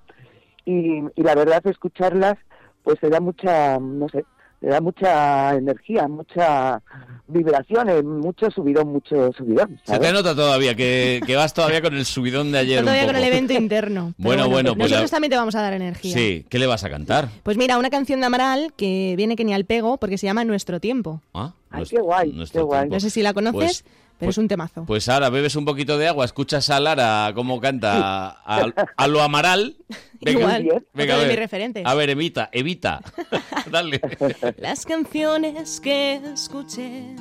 Y, 0.65 1.05
y 1.15 1.23
la 1.23 1.35
verdad, 1.35 1.67
escucharlas, 1.67 2.37
pues 2.83 2.99
se 3.01 3.09
da 3.09 3.21
mucha, 3.21 3.79
no 3.79 4.09
sé, 4.09 4.25
le 4.61 4.69
da 4.69 4.81
mucha 4.81 5.55
energía, 5.55 6.07
mucha 6.09 6.83
vibración, 7.29 7.89
eh, 7.89 8.03
mucho 8.03 8.51
subidón, 8.51 8.89
mucho 8.93 9.33
subidón. 9.33 9.81
Se 9.85 9.93
¿sabes? 9.93 10.09
te 10.09 10.13
nota 10.13 10.35
todavía 10.35 10.75
que, 10.75 11.21
que 11.27 11.37
vas 11.37 11.55
todavía 11.55 11.81
con 11.81 11.95
el 11.95 12.05
subidón 12.05 12.53
de 12.53 12.59
ayer. 12.59 12.79
un 12.81 12.85
Todavía 12.85 13.07
con 13.07 13.17
el 13.17 13.23
poco. 13.23 13.33
evento 13.35 13.53
interno. 13.63 14.15
Pero 14.17 14.27
Bueno, 14.29 14.49
bueno, 14.49 14.71
pues 14.75 14.91
Nosotros 14.91 15.11
la- 15.11 15.17
también 15.17 15.31
te 15.31 15.37
vamos 15.37 15.55
a 15.55 15.63
dar 15.63 15.73
energía. 15.73 16.13
Sí, 16.13 16.45
¿qué 16.49 16.59
le 16.59 16.67
vas 16.67 16.85
a 16.85 16.91
cantar? 16.91 17.29
Pues 17.43 17.57
mira, 17.57 17.79
una 17.79 17.91
canción 17.91 18.21
de 18.21 18.27
Amaral 18.27 18.73
que 18.77 19.15
viene 19.17 19.37
que 19.37 19.45
ni 19.45 19.55
al 19.55 19.65
pego 19.65 19.97
porque 19.97 20.19
se 20.19 20.27
llama 20.27 20.45
Nuestro 20.45 20.81
Tiempo. 20.81 21.21
Ah, 21.33 21.55
Ay, 21.71 21.79
nuestro- 21.79 21.99
qué 21.99 22.03
guay, 22.03 22.33
nuestro 22.33 22.61
qué 22.63 22.65
guay. 22.67 22.81
tiempo. 22.83 22.95
No 22.97 23.01
sé 23.01 23.11
si 23.11 23.23
la 23.23 23.33
conoces, 23.33 23.83
Pues- 23.83 23.85
pero 24.21 24.29
pues- 24.29 24.35
es 24.35 24.39
un 24.39 24.49
temazo. 24.49 24.85
Pues 24.87 25.09
ahora 25.09 25.29
bebes 25.31 25.57
un 25.57 25.65
poquito 25.65 25.99
de 25.99 26.07
agua, 26.09 26.25
escuchas 26.25 26.71
a 26.71 26.79
Lara 26.79 27.33
cómo 27.35 27.61
canta 27.61 28.29
a, 28.45 28.67
a 28.97 29.07
lo 29.09 29.21
Amaral. 29.23 29.77
Igual, 30.21 30.85
venga, 30.93 31.15
a 31.15 31.17
de 31.17 31.23
ver. 31.23 31.29
mis 31.31 31.39
referentes. 31.39 31.87
A 31.87 31.95
ver, 31.95 32.11
evita, 32.11 32.51
evita. 32.53 33.01
Dale. 33.71 34.01
Las 34.59 34.85
canciones 34.85 35.81
que 35.81 36.17
escuché 36.35 37.17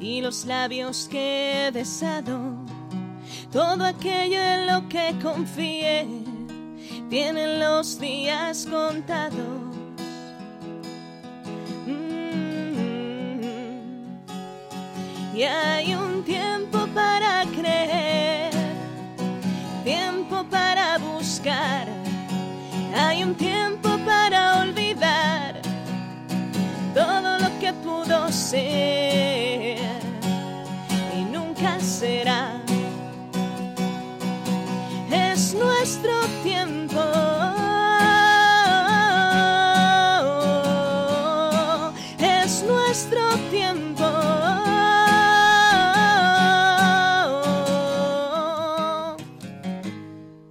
y 0.00 0.20
los 0.20 0.44
labios 0.44 1.08
que 1.10 1.66
he 1.66 1.70
besado, 1.72 2.38
todo 3.50 3.84
aquello 3.84 4.40
en 4.40 4.66
lo 4.68 4.88
que 4.88 5.12
confié, 5.20 6.06
tienen 7.10 7.58
los 7.58 7.98
días 7.98 8.66
contados. 8.70 9.67
Y 15.38 15.44
hay 15.44 15.94
un 15.94 16.24
tiempo 16.24 16.84
para 16.92 17.44
creer, 17.56 18.50
tiempo 19.84 20.42
para 20.50 20.98
buscar, 20.98 21.86
hay 22.92 23.22
un 23.22 23.36
tiempo 23.36 23.88
para 24.04 24.62
olvidar 24.62 25.62
todo 26.92 27.38
lo 27.38 27.56
que 27.60 27.72
pudo 27.72 28.32
ser 28.32 29.78
y 31.16 31.20
nunca 31.30 31.78
será. 31.78 32.60
Es 35.08 35.54
nuestro 35.54 36.14
tiempo. 36.42 37.57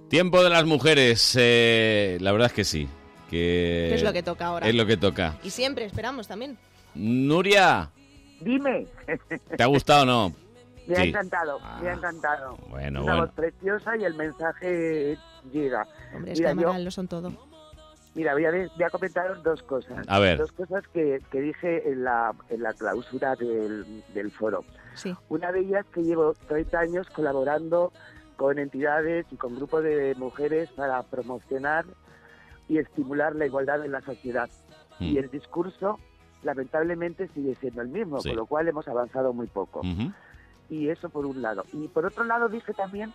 Tiempo 0.08 0.42
de 0.42 0.50
las 0.50 0.64
mujeres. 0.64 1.36
eh, 1.38 2.18
la 2.20 2.32
verdad 2.32 2.46
es 2.46 2.52
que 2.52 2.64
sí. 2.64 2.88
Que 3.30 3.94
Es 3.94 4.02
lo 4.02 4.12
que 4.12 4.22
toca 4.22 4.46
ahora. 4.46 4.66
Es 4.66 4.74
lo 4.74 4.86
que 4.86 4.96
toca. 4.96 5.36
Y 5.42 5.50
siempre 5.50 5.84
esperamos 5.84 6.26
también. 6.26 6.56
Nuria, 6.94 7.90
Dime. 8.40 8.86
¿te 9.56 9.62
ha 9.62 9.66
gustado 9.66 10.02
o 10.02 10.06
no? 10.06 10.34
Me 10.86 10.96
ha 10.96 11.02
Sí. 11.02 11.08
encantado, 11.10 11.58
me 11.82 11.90
ha 11.90 11.92
encantado. 11.92 12.56
Bueno, 12.70 13.02
Una 13.02 13.12
bueno. 13.12 13.26
voz 13.26 13.34
preciosa 13.34 13.96
y 13.98 14.04
el 14.04 14.14
mensaje 14.14 15.18
llega. 15.52 15.86
Hombre, 16.14 16.32
es 16.32 16.38
Mira, 16.40 16.54
que 16.54 16.62
yo- 16.62 16.78
lo 16.78 16.90
son 16.90 17.08
todo. 17.08 17.30
Mira, 18.14 18.32
voy 18.32 18.46
a, 18.46 18.50
de- 18.50 18.68
voy 18.74 18.82
a 18.84 18.90
comentaros 18.90 19.42
dos 19.42 19.62
cosas. 19.64 20.04
A 20.08 20.18
ver. 20.18 20.38
Dos 20.38 20.50
cosas 20.52 20.82
que, 20.94 21.20
que 21.30 21.40
dije 21.42 21.88
en 21.90 22.04
la, 22.04 22.34
en 22.48 22.62
la 22.62 22.72
clausura 22.72 23.36
del, 23.36 24.02
del 24.14 24.30
foro. 24.32 24.64
Sí. 24.94 25.14
Una 25.28 25.52
de 25.52 25.60
ellas 25.60 25.84
que 25.92 26.00
llevo 26.02 26.34
30 26.48 26.80
años 26.80 27.06
colaborando 27.10 27.92
con 28.38 28.56
entidades 28.60 29.26
y 29.32 29.36
con 29.36 29.56
grupos 29.56 29.82
de 29.82 30.14
mujeres 30.16 30.70
para 30.70 31.02
promocionar 31.02 31.84
y 32.68 32.78
estimular 32.78 33.34
la 33.34 33.46
igualdad 33.46 33.84
en 33.84 33.90
la 33.90 34.00
sociedad. 34.00 34.48
Mm. 35.00 35.04
Y 35.04 35.18
el 35.18 35.28
discurso, 35.28 35.98
lamentablemente, 36.44 37.26
sigue 37.34 37.56
siendo 37.56 37.82
el 37.82 37.88
mismo, 37.88 38.20
Sí. 38.20 38.28
con 38.28 38.36
lo 38.36 38.46
cual 38.46 38.68
hemos 38.68 38.86
avanzado 38.86 39.32
muy 39.32 39.48
poco. 39.48 39.82
Y 40.70 40.88
eso 40.88 41.08
por 41.08 41.26
un 41.26 41.42
lado. 41.42 41.64
Y 41.72 41.88
por 41.88 42.06
otro 42.06 42.22
lado 42.24 42.48
dije 42.48 42.72
también 42.74 43.12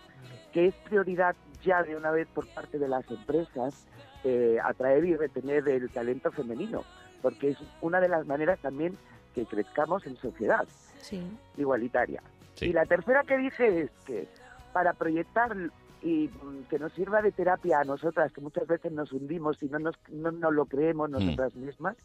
que 0.52 0.66
es 0.66 0.74
prioridad 0.88 1.34
ya 1.62 1.82
de 1.82 1.96
una 1.96 2.10
vez 2.10 2.28
por 2.28 2.46
parte 2.48 2.78
de 2.78 2.86
las 2.88 3.10
empresas 3.10 3.86
eh, 4.24 4.58
atraer 4.62 5.04
y 5.06 5.16
retener 5.16 5.66
el 5.68 5.88
talento 5.90 6.32
femenino, 6.32 6.82
porque 7.22 7.50
es 7.50 7.58
una 7.80 8.00
de 8.00 8.08
las 8.08 8.26
maneras 8.26 8.58
también 8.60 8.96
que 9.34 9.46
crezcamos 9.46 10.06
en 10.06 10.16
sociedad 10.16 10.66
Sí. 10.98 11.22
igualitaria. 11.56 12.22
Sí. 12.56 12.66
Y 12.66 12.72
la 12.74 12.84
tercera 12.86 13.22
que 13.24 13.36
dije 13.38 13.82
es 13.82 13.90
que 14.06 14.28
para 14.74 14.92
proyectar 14.92 15.56
y 16.02 16.28
mm, 16.28 16.64
que 16.68 16.78
nos 16.78 16.92
sirva 16.92 17.22
de 17.22 17.32
terapia 17.32 17.80
a 17.80 17.84
nosotras, 17.84 18.30
que 18.32 18.42
muchas 18.42 18.66
veces 18.66 18.92
nos 18.92 19.10
hundimos 19.12 19.62
y 19.62 19.66
no 19.66 19.78
nos, 19.78 19.94
no 20.10 20.32
nos 20.32 20.52
lo 20.52 20.66
creemos 20.66 21.08
nosotras 21.08 21.54
mismas, 21.54 21.96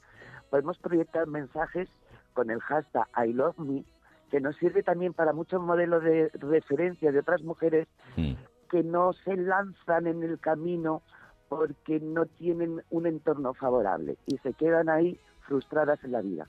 podemos 0.50 0.78
proyectar 0.78 1.28
mensajes 1.28 1.90
con 2.34 2.50
el 2.52 2.62
hashtag 2.62 3.08
I 3.18 3.34
love 3.34 3.58
me, 3.58 3.84
que 4.32 4.40
nos 4.40 4.56
sirve 4.58 4.84
también 4.84 5.14
para 5.14 5.34
muchos 5.34 5.60
modelos 5.62 6.04
de 6.04 6.30
referencia 6.36 7.12
de 7.12 7.20
otras 7.20 7.42
mujeres 7.42 7.88
Mm. 8.16 8.34
que 8.70 8.84
no 8.84 9.14
se 9.26 9.36
lanzan 9.36 10.08
en 10.08 10.24
el 10.24 10.40
camino 10.40 11.02
porque 11.50 12.00
no 12.00 12.26
tienen 12.28 12.82
un 12.92 13.08
entorno 13.08 13.54
favorable 13.56 14.18
y 14.28 14.38
se 14.38 14.54
quedan 14.54 14.90
ahí 14.90 15.18
frustradas 15.48 16.04
en 16.04 16.12
la 16.12 16.22
vida. 16.22 16.46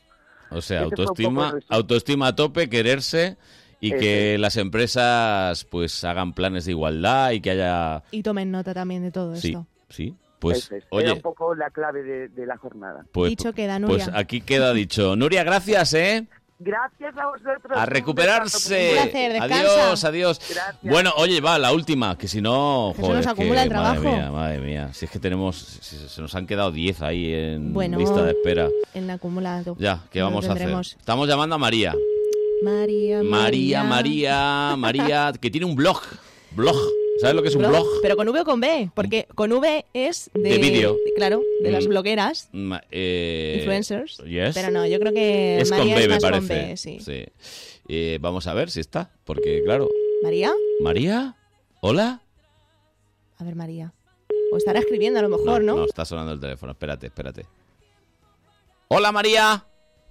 O 0.50 0.60
sea, 0.60 0.82
Ese 0.82 0.84
autoestima, 0.90 1.54
autoestima 1.70 2.26
a 2.28 2.36
tope, 2.36 2.68
quererse 2.68 3.38
y 3.80 3.92
que 3.92 4.36
las 4.38 4.56
empresas 4.56 5.64
pues 5.64 6.04
hagan 6.04 6.32
planes 6.34 6.64
de 6.66 6.72
igualdad 6.72 7.30
y 7.32 7.40
que 7.40 7.50
haya... 7.52 8.02
Y 8.10 8.22
tomen 8.22 8.50
nota 8.50 8.74
también 8.74 9.02
de 9.02 9.10
todo 9.10 9.34
Sí, 9.36 9.48
esto. 9.48 9.66
sí. 9.88 10.14
Pues, 10.38 10.64
es. 10.64 10.72
Era 10.72 10.86
oye, 10.90 11.12
un 11.12 11.20
poco 11.20 11.54
la 11.54 11.68
clave 11.68 12.02
de, 12.02 12.28
de 12.28 12.46
la 12.46 12.56
jornada. 12.56 13.04
pues, 13.12 13.28
Dicho 13.30 13.52
queda, 13.52 13.78
pues 13.80 14.06
Nuria. 14.06 14.18
aquí 14.18 14.40
queda 14.40 14.72
dicho. 14.72 15.14
Nuria, 15.14 15.44
gracias, 15.44 15.92
¿eh? 15.92 16.26
Gracias 16.58 17.14
a 17.16 17.26
vosotros. 17.26 17.72
A 17.78 17.84
recuperarse. 17.86 18.90
Un 18.90 19.02
placer, 19.10 19.42
adiós, 19.42 20.04
adiós. 20.04 20.40
Gracias. 20.48 20.78
Bueno, 20.82 21.12
oye, 21.16 21.40
va, 21.42 21.58
la 21.58 21.72
última, 21.72 22.16
que 22.16 22.26
si 22.28 22.40
no, 22.40 22.92
Que 22.96 23.00
se 23.02 23.06
joder, 23.06 23.16
nos 23.18 23.26
acumula 23.26 23.62
el 23.62 23.70
Madre 23.70 24.00
trabajo. 24.00 24.16
mía, 24.16 24.30
madre 24.30 24.60
mía. 24.60 24.90
Si 24.94 25.04
es 25.04 25.10
que 25.10 25.18
tenemos, 25.18 25.56
si 25.56 25.96
se 25.96 26.20
nos 26.22 26.34
han 26.34 26.46
quedado 26.46 26.70
10 26.72 27.02
ahí 27.02 27.32
en 27.34 27.72
Bueno, 27.74 27.98
lista 27.98 28.22
de 28.22 28.30
espera. 28.32 28.68
En 28.94 29.10
acumulado. 29.10 29.76
Ya, 29.78 30.00
¿qué 30.10 30.22
vamos 30.22 30.48
a 30.48 30.52
hacer? 30.52 30.70
Estamos 30.70 31.28
llamando 31.28 31.54
a 31.54 31.58
María. 31.58 31.94
María, 32.62 33.22
María, 33.22 33.82
María, 33.84 34.74
María, 34.76 35.32
que 35.40 35.50
tiene 35.50 35.66
un 35.66 35.74
blog. 35.74 36.00
Blog. 36.52 36.76
¿Sabes 37.20 37.36
lo 37.36 37.42
que 37.42 37.48
es 37.48 37.54
un 37.54 37.62
blog? 37.68 37.86
Pero 38.02 38.16
con 38.16 38.28
V 38.28 38.40
o 38.40 38.44
con 38.44 38.60
B, 38.60 38.90
porque 38.94 39.26
con 39.34 39.52
V 39.52 39.84
es 39.92 40.30
de... 40.34 40.40
De 40.40 40.58
vídeo. 40.58 40.96
Claro, 41.16 41.42
de 41.62 41.70
las 41.70 41.84
Mm. 41.86 41.88
blogueras, 41.90 42.48
Ma- 42.52 42.82
eh, 42.90 43.56
influencers. 43.58 44.18
yes. 44.24 44.54
Pero 44.54 44.70
no, 44.70 44.86
yo 44.86 44.98
creo 44.98 45.12
que 45.12 45.60
Es 45.60 45.70
María 45.70 45.84
con 45.84 45.94
B, 45.94 46.00
es 46.02 46.08
me 46.08 46.14
más 46.14 46.22
con 46.22 46.30
parece. 46.48 46.94
B, 46.94 47.00
sí. 47.00 47.26
Eh, 47.88 48.18
vamos 48.20 48.46
a 48.46 48.54
ver 48.54 48.70
si 48.70 48.80
está, 48.80 49.10
porque 49.24 49.62
claro. 49.64 49.88
¿María? 50.22 50.52
María, 50.80 51.36
hola. 51.80 52.22
A 53.38 53.44
ver, 53.44 53.54
María. 53.54 53.92
O 54.52 54.56
estará 54.56 54.80
escribiendo 54.80 55.18
a 55.18 55.22
lo 55.22 55.28
mejor, 55.28 55.62
¿no? 55.62 55.76
No, 55.76 55.84
está 55.84 56.04
sonando 56.04 56.32
el 56.32 56.40
teléfono. 56.40 56.72
Espérate, 56.72 57.06
espérate. 57.06 57.46
Hola, 58.88 59.12
María. 59.12 59.64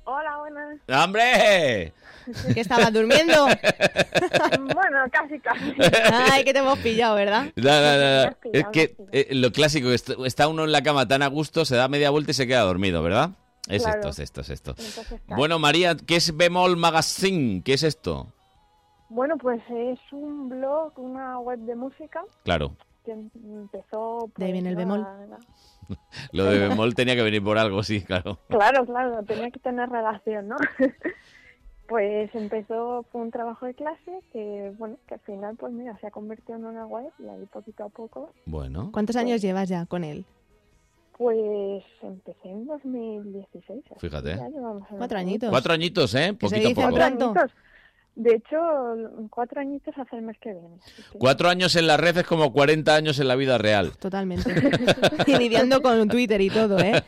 Hola, 0.05 0.37
buenas. 0.39 0.79
¡Hombre! 1.05 1.93
Que 2.53 2.59
estabas 2.61 2.91
durmiendo. 2.93 3.45
bueno, 4.73 4.99
casi, 5.11 5.39
casi. 5.39 5.73
Ay, 6.31 6.43
que 6.43 6.53
te 6.53 6.59
hemos 6.59 6.79
pillado, 6.79 7.15
¿verdad? 7.15 7.45
No, 7.55 7.63
no, 7.63 7.97
no, 7.97 8.25
no. 8.25 8.35
Es 8.53 8.65
que 8.71 8.95
eh, 9.11 9.27
lo 9.31 9.51
clásico, 9.51 9.91
est- 9.91 10.11
está 10.25 10.47
uno 10.47 10.63
en 10.65 10.71
la 10.71 10.81
cama 10.83 11.07
tan 11.07 11.21
a 11.21 11.27
gusto, 11.27 11.65
se 11.65 11.75
da 11.75 11.87
media 11.87 12.09
vuelta 12.09 12.31
y 12.31 12.33
se 12.33 12.47
queda 12.47 12.61
dormido, 12.61 13.01
¿verdad? 13.03 13.31
Es 13.67 13.83
Claro. 13.83 13.99
esto, 13.99 14.09
es 14.09 14.19
esto, 14.19 14.41
es 14.41 14.49
esto. 14.49 14.71
Entonces, 14.71 15.21
claro. 15.25 15.37
Bueno, 15.37 15.59
María, 15.59 15.95
¿qué 15.95 16.15
es 16.15 16.35
Bemol 16.35 16.75
Magazine? 16.77 17.61
¿Qué 17.63 17.73
es 17.73 17.83
esto? 17.83 18.33
Bueno, 19.09 19.37
pues 19.37 19.61
es 19.69 19.99
un 20.11 20.49
blog, 20.49 20.93
una 20.97 21.39
web 21.39 21.59
de 21.59 21.75
música 21.75 22.21
Claro, 22.43 22.75
que 23.05 23.11
empezó... 23.11 24.29
De 24.37 24.45
ahí 24.45 24.51
viene 24.51 24.69
el 24.69 24.75
pues, 24.75 24.85
bemol. 24.87 25.01
la- 25.01 25.25
la- 25.27 25.39
lo 26.33 26.45
de 26.45 26.59
Bemol 26.67 26.93
tenía 26.93 27.15
que 27.15 27.23
venir 27.23 27.43
por 27.43 27.57
algo, 27.57 27.81
sí, 27.81 28.01
claro. 28.03 28.39
Claro, 28.49 28.85
claro, 28.85 29.23
tenía 29.23 29.49
que 29.49 29.59
tener 29.59 29.89
relación, 29.89 30.47
¿no? 30.49 30.55
pues 31.89 32.33
empezó, 32.35 33.03
fue 33.11 33.21
un 33.21 33.31
trabajo 33.31 33.65
de 33.65 33.73
clase 33.73 34.21
que, 34.31 34.71
bueno, 34.77 34.95
que 35.07 35.15
al 35.15 35.19
final, 35.21 35.55
pues 35.57 35.73
mira, 35.73 35.97
se 35.99 36.07
ha 36.07 36.11
convertido 36.11 36.57
en 36.57 36.65
una 36.65 36.85
web 36.85 37.11
y 37.19 37.27
ahí 37.27 37.45
poquito 37.51 37.83
a 37.83 37.89
poco, 37.89 38.31
Bueno. 38.45 38.91
¿Cuántos 38.93 39.15
años 39.15 39.41
llevas 39.41 39.67
ya 39.67 39.85
con 39.85 40.03
él? 40.03 40.25
pues 41.17 41.83
empecé 42.01 42.47
en 42.49 42.65
2016. 42.65 43.83
así 43.91 43.99
Fíjate. 43.99 44.39
Cuatro 44.97 45.17
añitos. 45.17 45.49
Cuatro 45.49 45.73
añitos, 45.73 46.15
¿eh? 46.15 46.33
Poquito 46.33 46.55
a 46.55 46.69
dice 46.69 46.75
poco. 46.75 46.95
pronto. 46.95 47.25
añitos. 47.25 47.51
De 48.21 48.35
hecho, 48.35 48.57
cuatro 49.29 49.61
añitos 49.61 49.93
hace 49.97 50.17
el 50.17 50.23
mes 50.23 50.35
que 50.41 50.51
viene. 50.51 50.75
que- 51.13 51.17
Cuatro 51.17 51.47
años 51.47 51.77
en 51.77 51.87
la 51.87 51.95
red 51.95 52.17
es 52.17 52.27
como 52.27 52.51
40 52.51 52.93
años 52.93 53.17
en 53.19 53.29
la 53.29 53.35
vida 53.37 53.57
real. 53.57 53.93
Totalmente. 53.97 54.43
y 55.25 55.37
lidiando 55.37 55.81
con 55.81 56.09
Twitter 56.09 56.41
y 56.41 56.49
todo, 56.49 56.77
¿eh? 56.79 57.01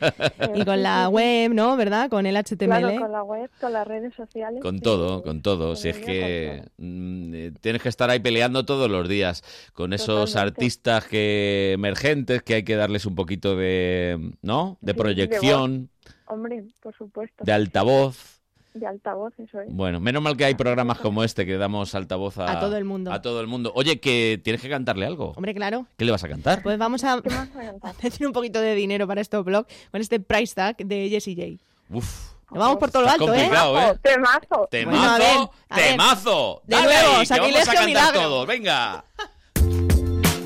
Y 0.54 0.64
con 0.64 0.82
la 0.82 1.10
web, 1.10 1.52
¿no? 1.52 1.76
¿Verdad? 1.76 2.08
Con 2.08 2.24
el 2.24 2.34
HTML. 2.34 2.64
Claro, 2.78 2.98
con 2.98 3.12
la 3.12 3.22
web, 3.24 3.50
con 3.60 3.74
las 3.74 3.86
redes 3.86 4.14
sociales. 4.14 4.62
Con 4.62 4.76
sí. 4.76 4.80
todo, 4.80 5.22
con 5.22 5.42
todo. 5.42 5.76
Si 5.76 5.90
es 5.90 5.98
que 5.98 6.64
mm, 6.78 7.34
eh, 7.34 7.52
tienes 7.60 7.82
que 7.82 7.90
estar 7.90 8.08
ahí 8.08 8.20
peleando 8.20 8.64
todos 8.64 8.90
los 8.90 9.06
días 9.06 9.42
con 9.74 9.92
esos 9.92 10.06
Totalmente. 10.32 10.38
artistas 10.62 11.04
que 11.08 11.72
emergentes 11.74 12.42
que 12.42 12.54
hay 12.54 12.62
que 12.62 12.74
darles 12.76 13.04
un 13.04 13.14
poquito 13.16 13.54
de, 13.54 14.32
¿no? 14.40 14.78
De 14.80 14.92
Sí, 14.92 14.98
proyección. 14.98 15.90
Hombre, 16.26 16.64
por 16.82 16.96
supuesto. 16.96 17.44
de 17.44 17.52
altavoz. 17.52 18.40
De 18.74 18.86
altavoz, 18.86 19.32
eso 19.38 19.60
es. 19.60 19.68
Bueno, 19.70 20.00
menos 20.00 20.22
mal 20.22 20.34
que 20.36 20.46
hay 20.46 20.54
programas 20.54 20.98
como 20.98 21.22
este 21.24 21.44
que 21.44 21.58
damos 21.58 21.94
altavoz 21.94 22.38
a, 22.38 22.52
A 22.52 22.60
todo 22.60 22.76
el 22.76 22.84
mundo. 22.84 23.12
A 23.12 23.20
todo 23.20 23.40
el 23.40 23.46
mundo. 23.46 23.70
Oye, 23.74 24.00
que 24.00 24.40
tienes 24.42 24.62
que 24.62 24.70
cantarle 24.70 25.04
algo. 25.04 25.32
Hombre, 25.36 25.54
claro. 25.54 25.86
¿Qué 25.98 26.04
le 26.06 26.10
vas 26.12 26.24
a 26.24 26.28
cantar? 26.28 26.62
Pues 26.62 26.78
vamos 26.78 27.04
a 27.04 27.20
decir 28.02 28.26
un 28.26 28.32
poquito 28.32 28.60
de 28.60 28.74
dinero 28.74 29.06
para 29.06 29.20
este 29.20 29.36
blog 29.38 29.66
con 29.90 30.00
este 30.00 30.20
price 30.20 30.54
tag 30.54 30.76
de 30.78 31.08
Jessie 31.10 31.34
J. 31.36 31.62
Uf. 31.96 32.32
Nos 32.50 32.58
vamos 32.58 32.76
por 32.78 32.90
todo 32.90 33.02
lo 33.02 33.08
alto, 33.10 33.24
¿eh? 33.24 33.38
complicado, 33.38 33.80
¿eh? 33.80 33.98
Temazo. 34.02 34.68
Temazo, 34.70 34.98
Bueno, 34.98 35.12
a 35.14 35.18
ver, 35.18 35.36
a 35.70 35.76
ver. 35.76 35.90
temazo. 35.90 36.62
De 36.66 36.76
Dale 36.76 36.86
nuevo, 36.86 37.24
sacrilegio 37.24 37.52
vamos 37.52 37.68
a 37.68 37.72
cantar 37.72 37.86
milagro. 37.86 38.20
todos. 38.20 38.46
Venga. 38.46 39.04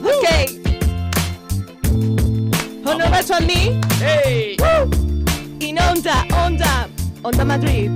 Ok. 0.04 0.26
Uno 2.84 3.08
más 3.10 3.30
on 3.30 3.46
me. 3.46 3.80
Hey. 4.00 4.56
In 5.60 5.78
Onda, 5.80 6.24
Onda, 6.46 6.88
Onda 7.22 7.44
Madrid. 7.44 7.90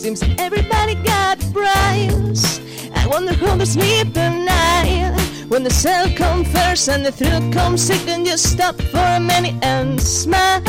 Seems 0.00 0.22
everybody 0.38 0.94
got 0.94 1.38
price. 1.52 2.58
I 2.94 3.06
wonder 3.06 3.34
how 3.34 3.54
they 3.56 3.66
sleep 3.66 4.16
at 4.16 4.34
night. 4.34 5.20
When 5.50 5.62
the 5.62 5.68
cell 5.68 6.08
comes 6.16 6.50
first 6.50 6.88
and 6.88 7.04
the 7.04 7.12
thrill 7.12 7.52
comes 7.52 7.82
second, 7.82 8.24
just 8.24 8.50
stop 8.50 8.80
for 8.80 8.96
a 8.96 9.20
minute 9.20 9.62
and 9.62 10.00
smile. 10.00 10.62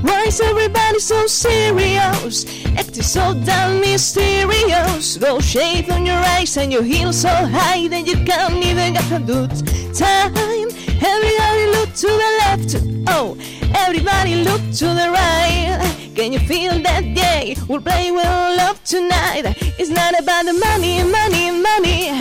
Why 0.00 0.24
is 0.26 0.40
everybody 0.40 1.00
so 1.00 1.26
serious? 1.26 2.46
Acting 2.74 3.02
so 3.02 3.34
damn 3.44 3.82
mysterious. 3.82 5.18
Go 5.18 5.38
shave 5.38 5.90
on 5.90 6.06
your 6.06 6.16
eyes 6.16 6.56
and 6.56 6.72
your 6.72 6.82
heels 6.82 7.20
so 7.20 7.28
high 7.28 7.88
that 7.88 8.06
you 8.06 8.24
can't 8.24 8.64
even 8.64 8.94
get 8.94 9.12
a 9.12 9.20
good 9.20 9.50
time. 9.94 10.32
Everybody 11.12 11.66
look 11.76 11.92
to 11.92 12.06
the 12.06 12.30
left. 12.40 12.76
Oh, 13.08 13.36
everybody 13.74 14.36
look 14.36 14.62
to 14.80 14.86
the 14.86 15.10
right. 15.12 16.01
Can 16.14 16.30
you 16.32 16.40
feel 16.40 16.78
that? 16.82 17.04
Yeah, 17.04 17.54
we'll 17.68 17.80
play 17.80 18.10
with 18.10 18.24
love 18.24 18.82
tonight. 18.84 19.44
It's 19.78 19.88
not 19.88 20.12
about 20.20 20.44
the 20.44 20.52
money, 20.52 21.02
money, 21.02 21.50
money. 21.50 22.12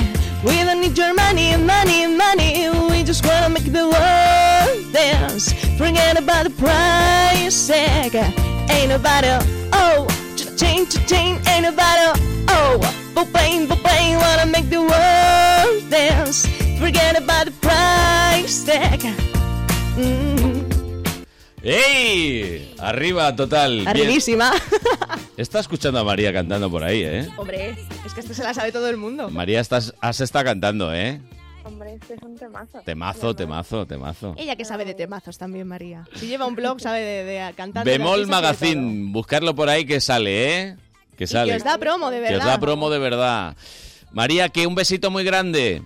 We 0.46 0.64
don't 0.64 0.80
need 0.80 0.98
your 0.98 1.14
money, 1.14 1.58
money, 1.58 2.08
money. 2.08 2.70
We 2.90 3.04
just 3.04 3.26
wanna 3.26 3.50
make 3.50 3.66
the 3.66 3.90
world 3.92 4.94
dance. 4.94 5.52
Forget 5.78 6.18
about 6.18 6.46
the 6.46 6.52
price 6.52 7.68
tag. 7.68 8.16
Ain't 8.72 8.90
nobody, 8.90 9.28
oh, 9.74 10.08
cha-ching, 10.38 10.86
cha-ching. 10.88 11.40
Ain't 11.48 11.64
nobody, 11.64 12.18
oh, 12.48 12.80
bo-bang, 13.14 13.68
bo-bang. 13.68 14.18
Wanna 14.18 14.46
make 14.46 14.70
the 14.70 14.82
world 14.82 15.90
dance. 15.90 16.48
Forget 16.80 17.18
about 17.22 17.46
the 17.46 17.52
price 17.60 18.64
tag. 18.64 19.02
Mm. 20.00 20.71
¡Ey! 21.64 22.74
Arriba, 22.80 23.36
total. 23.36 23.76
Bien. 23.78 23.88
Arribísima. 23.88 24.52
Está 25.38 25.60
escuchando 25.60 26.00
a 26.00 26.04
María 26.04 26.34
cantando 26.34 26.70
por 26.70 26.84
ahí, 26.84 27.02
¿eh? 27.04 27.30
Hombre, 27.38 27.76
es 28.06 28.14
que 28.14 28.20
esto 28.22 28.34
se 28.34 28.44
la 28.44 28.54
sabe 28.54 28.72
todo 28.72 28.88
el 28.90 28.98
mundo. 28.98 29.30
María, 29.30 29.60
estás, 29.60 29.94
has 30.02 30.22
está 30.22 30.44
cantando, 30.44 30.94
¿eh? 30.94 31.22
Hombre, 31.64 31.94
este 31.94 32.16
es 32.16 32.22
un 32.24 32.36
temazo. 32.36 32.80
Temazo, 32.84 33.36
temazo, 33.36 33.86
temazo. 33.86 34.34
Ella 34.38 34.56
que 34.56 34.66
sabe 34.66 34.86
de 34.86 34.96
temazos 34.96 35.38
también, 35.38 35.68
María. 35.68 36.08
Si 36.16 36.26
lleva 36.28 36.48
un 36.48 36.56
blog, 36.56 36.82
sabe 36.82 37.00
de, 37.02 37.24
de 37.24 37.54
cantar. 37.54 37.86
de 37.86 37.92
Bemol 37.92 38.26
Magazine, 38.28 39.12
buscarlo 39.12 39.54
por 39.54 39.70
ahí 39.70 39.86
que 39.86 40.02
sale, 40.02 40.60
¿eh? 40.62 40.78
Que. 41.16 41.26
Y 41.26 41.28
sale. 41.28 41.52
que 41.52 41.58
os 41.58 41.64
da 41.64 41.78
promo, 41.78 42.10
de 42.10 42.18
Que 42.18 42.22
verdad. 42.24 42.40
os 42.40 42.46
da 42.46 42.60
promo 42.60 42.90
de 42.90 42.98
verdad. 43.00 43.56
María, 44.12 44.50
que 44.50 44.66
un 44.66 44.74
besito 44.74 45.12
muy 45.12 45.24
grande. 45.24 45.84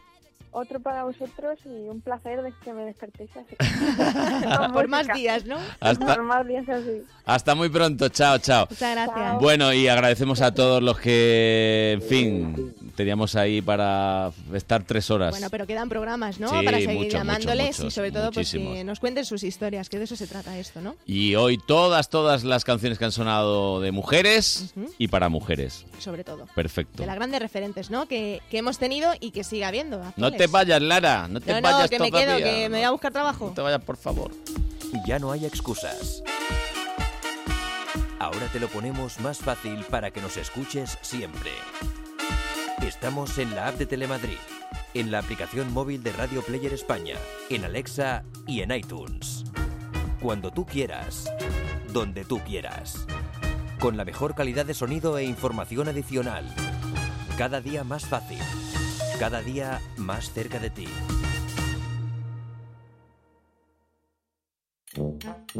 Otro 0.57 0.79
para 0.79 1.03
vosotros 1.03 1.59
y 1.65 1.89
un 1.89 1.99
placer 1.99 2.41
de 2.41 2.53
que 2.63 2.71
me 2.71 2.85
despertéis 2.85 3.29
así. 3.35 3.55
Por 4.73 4.87
más 4.87 5.05
días, 5.13 5.45
¿no? 5.45 5.57
Hasta- 5.81 6.05
Por 6.15 6.23
más 6.23 6.47
días 6.47 6.67
así. 6.69 7.03
Hasta 7.25 7.55
muy 7.55 7.67
pronto, 7.69 8.07
chao, 8.07 8.37
chao. 8.37 8.65
Muchas 8.69 8.91
gracias. 8.95 9.41
Bueno, 9.41 9.73
y 9.73 9.87
agradecemos 9.89 10.41
a 10.41 10.53
todos 10.53 10.81
los 10.81 10.97
que, 10.99 11.93
en 11.93 12.01
fin, 12.03 12.75
teníamos 12.95 13.35
ahí 13.35 13.61
para 13.61 14.31
estar 14.53 14.83
tres 14.83 15.09
horas. 15.11 15.31
Bueno, 15.31 15.47
pero 15.49 15.65
quedan 15.67 15.89
programas, 15.89 16.39
¿no? 16.39 16.47
Sí, 16.49 16.63
Para 16.63 16.77
seguir 16.77 16.95
muchos, 16.97 17.13
llamándoles 17.13 17.79
muchos, 17.79 17.85
y 17.85 17.91
sobre 17.95 18.11
todo 18.11 18.31
pues 18.31 18.51
que 18.51 18.83
nos 18.83 18.99
cuenten 18.99 19.25
sus 19.25 19.43
historias, 19.43 19.89
que 19.89 19.97
de 19.97 20.05
eso 20.05 20.15
se 20.15 20.27
trata 20.27 20.57
esto, 20.57 20.81
¿no? 20.81 20.95
Y 21.05 21.35
hoy 21.35 21.57
todas, 21.57 22.09
todas 22.09 22.43
las 22.45 22.63
canciones 22.63 22.97
que 22.97 23.05
han 23.05 23.11
sonado 23.11 23.81
de 23.81 23.91
mujeres 23.91 24.73
y 24.99 25.07
para 25.09 25.27
mujeres. 25.29 25.85
Sobre 25.99 26.23
todo. 26.23 26.45
Perfecto. 26.55 27.01
De 27.01 27.07
las 27.07 27.15
grandes 27.15 27.41
referentes, 27.41 27.89
¿no? 27.89 28.07
Que, 28.07 28.41
que 28.49 28.59
hemos 28.59 28.77
tenido 28.77 29.11
y 29.19 29.31
que 29.31 29.43
sigue 29.43 29.65
habiendo. 29.65 29.97
No 29.97 30.03
actuales. 30.05 30.44
Te 30.45 30.51
vayas, 30.51 30.81
Lara, 30.81 31.27
no 31.27 31.39
te 31.41 31.51
No, 31.51 31.61
no, 31.61 31.61
vayas 31.61 31.89
que 31.89 31.99
me 31.99 32.09
todavía. 32.09 32.37
quedo, 32.37 32.45
que 32.45 32.69
me 32.69 32.77
voy 32.77 32.83
a 32.85 32.91
buscar 32.91 33.11
trabajo. 33.11 33.45
No 33.47 33.51
te 33.53 33.61
vayas, 33.61 33.83
por 33.83 33.97
favor. 33.97 34.31
Ya 35.07 35.19
no 35.19 35.31
hay 35.31 35.45
excusas. 35.45 36.23
Ahora 38.19 38.47
te 38.51 38.59
lo 38.59 38.67
ponemos 38.67 39.19
más 39.19 39.37
fácil 39.39 39.83
para 39.89 40.11
que 40.11 40.21
nos 40.21 40.37
escuches 40.37 40.97
siempre. 41.01 41.51
Estamos 42.81 43.37
en 43.37 43.55
la 43.55 43.67
app 43.67 43.75
de 43.77 43.85
Telemadrid, 43.85 44.37
en 44.93 45.11
la 45.11 45.19
aplicación 45.19 45.71
móvil 45.73 46.01
de 46.03 46.11
Radio 46.13 46.41
Player 46.41 46.73
España, 46.73 47.15
en 47.49 47.65
Alexa 47.65 48.23
y 48.47 48.61
en 48.61 48.71
iTunes. 48.71 49.43
Cuando 50.21 50.51
tú 50.51 50.65
quieras, 50.65 51.25
donde 51.91 52.25
tú 52.25 52.39
quieras. 52.39 53.05
Con 53.79 53.97
la 53.97 54.05
mejor 54.05 54.33
calidad 54.35 54.65
de 54.65 54.73
sonido 54.73 55.17
e 55.17 55.23
información 55.25 55.87
adicional. 55.89 56.45
Cada 57.37 57.59
día 57.61 57.83
más 57.83 58.05
fácil. 58.05 58.39
Cada 59.19 59.41
día 59.41 59.79
más 59.95 60.31
cerca 60.33 60.59
de 60.59 60.69
ti. 60.69 60.87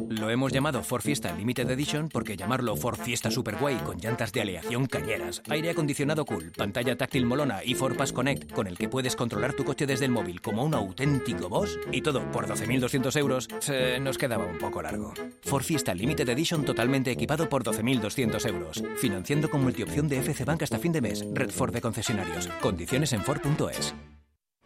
Lo 0.09 0.29
hemos 0.29 0.51
llamado 0.51 0.83
Ford 0.83 1.01
Fiesta 1.01 1.33
Limited 1.33 1.69
Edition 1.69 2.09
porque 2.09 2.37
llamarlo 2.37 2.75
Ford 2.75 2.97
Fiesta 2.97 3.31
Superguay 3.31 3.77
con 3.77 3.97
llantas 3.97 4.31
de 4.31 4.41
aleación 4.41 4.85
cañeras, 4.85 5.41
aire 5.49 5.69
acondicionado 5.69 6.25
cool, 6.25 6.51
pantalla 6.51 6.97
táctil 6.97 7.25
molona 7.25 7.63
y 7.63 7.75
Ford 7.75 7.95
Pass 7.95 8.13
Connect 8.13 8.51
con 8.51 8.67
el 8.67 8.77
que 8.77 8.89
puedes 8.89 9.15
controlar 9.15 9.53
tu 9.53 9.63
coche 9.63 9.85
desde 9.85 10.05
el 10.05 10.11
móvil 10.11 10.41
como 10.41 10.63
un 10.63 10.73
auténtico 10.73 11.49
boss 11.49 11.79
y 11.91 12.01
todo 12.01 12.31
por 12.31 12.47
12.200 12.47 13.17
euros 13.17 13.47
se 13.59 13.99
nos 13.99 14.17
quedaba 14.17 14.45
un 14.45 14.57
poco 14.57 14.81
largo. 14.81 15.13
Ford 15.43 15.63
Fiesta 15.63 15.93
Limited 15.93 16.29
Edition 16.29 16.65
totalmente 16.65 17.11
equipado 17.11 17.49
por 17.49 17.63
12.200 17.63 18.47
euros, 18.47 18.83
financiando 18.97 19.49
con 19.49 19.63
multiopción 19.63 20.07
de 20.07 20.19
FC 20.19 20.45
Bank 20.45 20.63
hasta 20.63 20.79
fin 20.79 20.91
de 20.91 21.01
mes, 21.01 21.25
Red 21.33 21.51
Ford 21.51 21.73
de 21.73 21.81
concesionarios, 21.81 22.47
condiciones 22.61 23.13
en 23.13 23.23
Ford.es. 23.23 23.93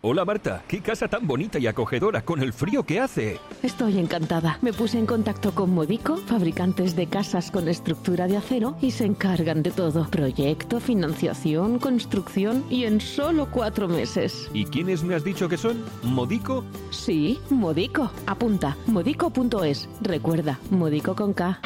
Hola 0.02 0.24
Marta, 0.24 0.64
qué 0.70 0.80
casa 0.80 1.10
tan 1.10 1.28
bonita 1.28 1.60
y 1.60 1.68
acogedora 1.68 2.22
con 2.22 2.42
el 2.42 2.54
frío 2.54 2.84
que 2.84 3.02
hace. 3.02 3.38
Estoy 3.62 4.00
encantada. 4.00 4.58
Me 4.62 4.72
puse 4.72 4.98
en 4.98 5.06
contacto 5.06 5.54
con 5.54 5.72
Modico, 5.72 6.16
fabricantes 6.16 6.96
de 6.96 7.08
casas 7.08 7.52
con 7.52 7.68
estructura 7.68 8.26
de 8.28 8.38
acero, 8.38 8.78
y 8.80 8.92
se 8.92 9.04
encargan 9.04 9.62
de 9.62 9.72
todo. 9.72 10.08
Proyecto, 10.10 10.80
financiación, 10.80 11.80
construcción 11.80 12.64
y 12.70 12.86
en 12.86 13.02
solo 13.02 13.50
cuatro 13.52 13.90
meses. 13.90 14.50
¿Y 14.54 14.64
quiénes 14.64 15.04
me 15.04 15.16
has 15.16 15.26
dicho 15.26 15.50
que 15.50 15.58
son? 15.58 15.84
¿Modico? 16.04 16.64
Sí, 16.92 17.38
Modico. 17.50 18.10
Apunta, 18.26 18.78
modico.es. 18.88 19.90
Recuerda, 20.00 20.60
Modico 20.70 21.14
con 21.14 21.34
K. 21.34 21.60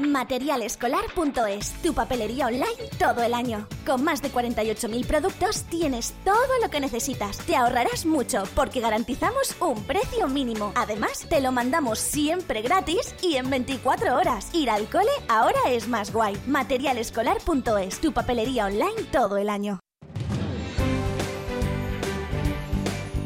Materialescolar.es, 0.00 1.72
tu 1.82 1.94
papelería 1.94 2.46
online 2.46 2.66
todo 2.98 3.22
el 3.22 3.32
año. 3.32 3.66
Con 3.86 4.04
más 4.04 4.20
de 4.20 4.30
48.000 4.30 5.06
productos 5.06 5.62
tienes 5.64 6.14
todo 6.24 6.36
lo 6.62 6.68
que 6.70 6.80
necesitas. 6.80 7.38
Te 7.38 7.56
ahorrarás 7.56 8.04
mucho 8.04 8.44
porque 8.54 8.80
garantizamos 8.80 9.56
un 9.60 9.82
precio 9.84 10.28
mínimo. 10.28 10.72
Además, 10.74 11.26
te 11.28 11.40
lo 11.40 11.52
mandamos 11.52 11.98
siempre 11.98 12.62
gratis 12.62 13.14
y 13.22 13.36
en 13.36 13.48
24 13.48 14.16
horas. 14.16 14.54
Ir 14.54 14.70
al 14.70 14.88
cole 14.88 15.10
ahora 15.28 15.60
es 15.70 15.88
más 15.88 16.12
guay. 16.12 16.36
Materialescolar.es, 16.46 18.00
tu 18.00 18.12
papelería 18.12 18.66
online 18.66 19.02
todo 19.10 19.38
el 19.38 19.48
año. 19.48 19.80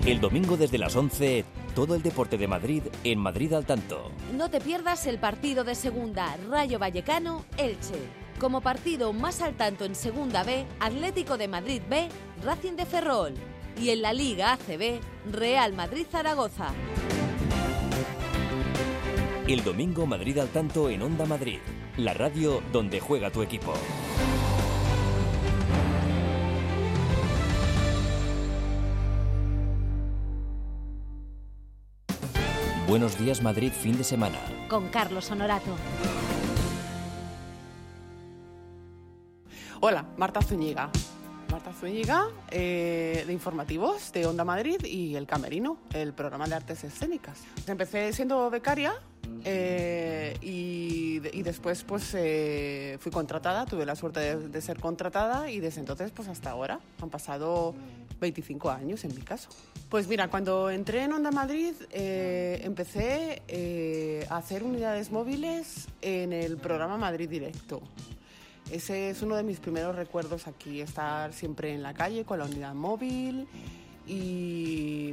El 0.07 0.21
domingo 0.21 0.57
desde 0.57 0.79
las 0.79 0.97
11, 0.97 1.45
todo 1.75 1.95
el 1.95 2.03
deporte 2.03 2.39
de 2.39 2.49
Madrid 2.49 2.83
en 3.05 3.18
Madrid 3.18 3.53
al 3.53 3.66
tanto. 3.66 4.11
No 4.37 4.51
te 4.51 4.61
pierdas 4.61 5.07
el 5.07 5.18
partido 5.18 5.64
de 5.64 5.75
segunda 5.75 6.37
Rayo 6.49 6.79
Vallecano 6.79 7.45
Elche. 7.57 7.99
Como 8.39 8.61
partido 8.61 9.12
más 9.12 9.43
al 9.43 9.55
tanto 9.55 9.85
en 9.85 9.95
Segunda 9.95 10.43
B, 10.45 10.64
Atlético 10.81 11.37
de 11.37 11.47
Madrid 11.47 11.83
B, 11.91 12.09
Racing 12.43 12.73
de 12.73 12.87
Ferrol. 12.87 13.35
Y 13.79 13.91
en 13.91 14.01
la 14.01 14.14
Liga 14.14 14.53
ACB, 14.53 15.01
Real 15.31 15.75
Madrid 15.75 16.07
Zaragoza. 16.11 16.73
El 19.47 19.62
domingo 19.64 20.07
Madrid 20.07 20.39
al 20.39 20.49
tanto 20.49 20.89
en 20.89 21.03
Onda 21.03 21.27
Madrid, 21.27 21.59
la 21.97 22.14
radio 22.14 22.62
donde 22.73 23.01
juega 23.01 23.31
tu 23.31 23.43
equipo. 23.43 23.75
Buenos 32.91 33.16
días 33.16 33.41
Madrid 33.41 33.70
fin 33.70 33.97
de 33.97 34.03
semana. 34.03 34.36
Con 34.68 34.88
Carlos 34.88 35.30
Honorato. 35.30 35.76
Hola, 39.78 40.07
Marta 40.16 40.43
Zúñiga. 40.43 40.91
Marta 41.53 41.72
Zúñiga, 41.72 42.26
eh, 42.51 43.22
de 43.24 43.32
informativos 43.32 44.11
de 44.11 44.26
Onda 44.26 44.45
Madrid 44.45 44.84
y 44.84 45.14
El 45.14 45.28
Camerino, 45.28 45.78
el 45.95 46.12
programa 46.14 46.49
de 46.49 46.57
artes 46.57 46.82
escénicas. 46.82 47.45
Empecé 47.68 48.12
siendo 48.12 48.51
becaria 48.51 48.95
eh, 49.45 50.36
y, 50.43 51.20
y 51.32 51.43
después 51.43 51.84
pues 51.84 52.14
eh, 52.14 52.97
fui 53.01 53.11
contratada, 53.12 53.66
tuve 53.66 53.86
la 53.86 53.97
suerte 53.97 54.20
de, 54.20 54.49
de 54.49 54.61
ser 54.61 54.78
contratada 54.80 55.51
y 55.51 55.61
desde 55.61 55.80
entonces 55.80 56.11
pues 56.11 56.28
hasta 56.28 56.51
ahora 56.51 56.80
han 57.01 57.11
pasado 57.11 57.74
25 58.20 58.70
años 58.70 59.05
en 59.05 59.14
mi 59.14 59.22
caso. 59.22 59.49
Pues 59.88 60.07
mira, 60.07 60.28
cuando 60.28 60.70
entré 60.70 61.03
en 61.03 61.12
Onda 61.12 61.32
Madrid 61.32 61.74
eh, 61.91 62.61
empecé 62.62 63.43
eh, 63.49 64.26
a 64.30 64.36
hacer 64.36 64.62
unidades 64.62 65.11
móviles 65.11 65.88
en 66.03 66.32
el 66.32 66.59
programa 66.59 66.97
Madrid 66.97 67.28
Directo. 67.28 67.80
Ese 68.70 69.11
es 69.11 69.22
uno 69.22 69.34
de 69.34 69.43
mis 69.43 69.59
primeros 69.59 69.97
recuerdos 69.97 70.47
aquí, 70.47 70.80
estar 70.80 71.32
siempre 71.32 71.74
en 71.74 71.82
la 71.82 71.93
calle 71.93 72.24
con 72.24 72.38
la 72.38 72.45
unidad 72.45 72.74
móvil 72.74 73.49
y, 74.11 75.13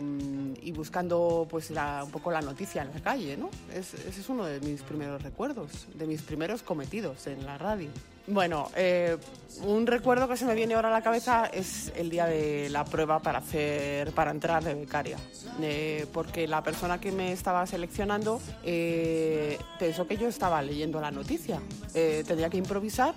y 0.62 0.72
buscando 0.72 1.48
pues 1.50 1.70
la- 1.72 2.04
un 2.04 2.12
poco 2.12 2.32
la 2.32 2.41
noticia 2.41 2.82
en 2.82 2.91
la 2.93 3.00
calle, 3.00 3.38
¿no? 3.38 3.50
Es- 3.74 3.93
ese 3.93 4.22
es 4.22 4.30
uno 4.30 4.45
de 4.45 4.60
mis 4.62 4.82
primeros 4.82 5.22
recuerdos, 5.22 5.88
de 5.93 6.06
mis 6.06 6.22
primeros 6.22 6.62
cometidos 6.64 7.28
en 7.28 7.45
la 7.45 7.58
radio. 7.58 7.89
Bueno, 8.30 8.70
eh, 8.76 9.16
un 9.64 9.88
recuerdo 9.88 10.28
que 10.28 10.36
se 10.36 10.43
me 10.45 10.54
viene 10.54 10.74
ahora 10.74 10.89
a 10.89 10.91
la 10.91 11.02
cabeza 11.02 11.45
es 11.45 11.93
el 11.95 12.10
día 12.10 12.26
de 12.26 12.70
la 12.70 12.84
prueba 12.84 13.20
para 13.22 13.39
hacer, 13.39 14.12
para 14.12 14.32
entrar 14.32 14.64
de 14.64 14.74
becaria, 14.74 15.18
Eh, 15.62 16.06
porque 16.14 16.45
la 16.48 16.62
persona 16.62 17.00
que 17.00 17.12
me 17.12 17.32
estaba 17.32 17.66
seleccionando 17.66 18.39
eh, 18.64 19.58
pensó 19.80 20.06
que 20.08 20.18
yo 20.18 20.28
estaba 20.28 20.62
leyendo 20.62 21.00
la 21.00 21.10
noticia, 21.12 21.60
Eh, 21.93 22.24
tenía 22.28 22.50
que 22.50 22.58
improvisar 22.58 23.14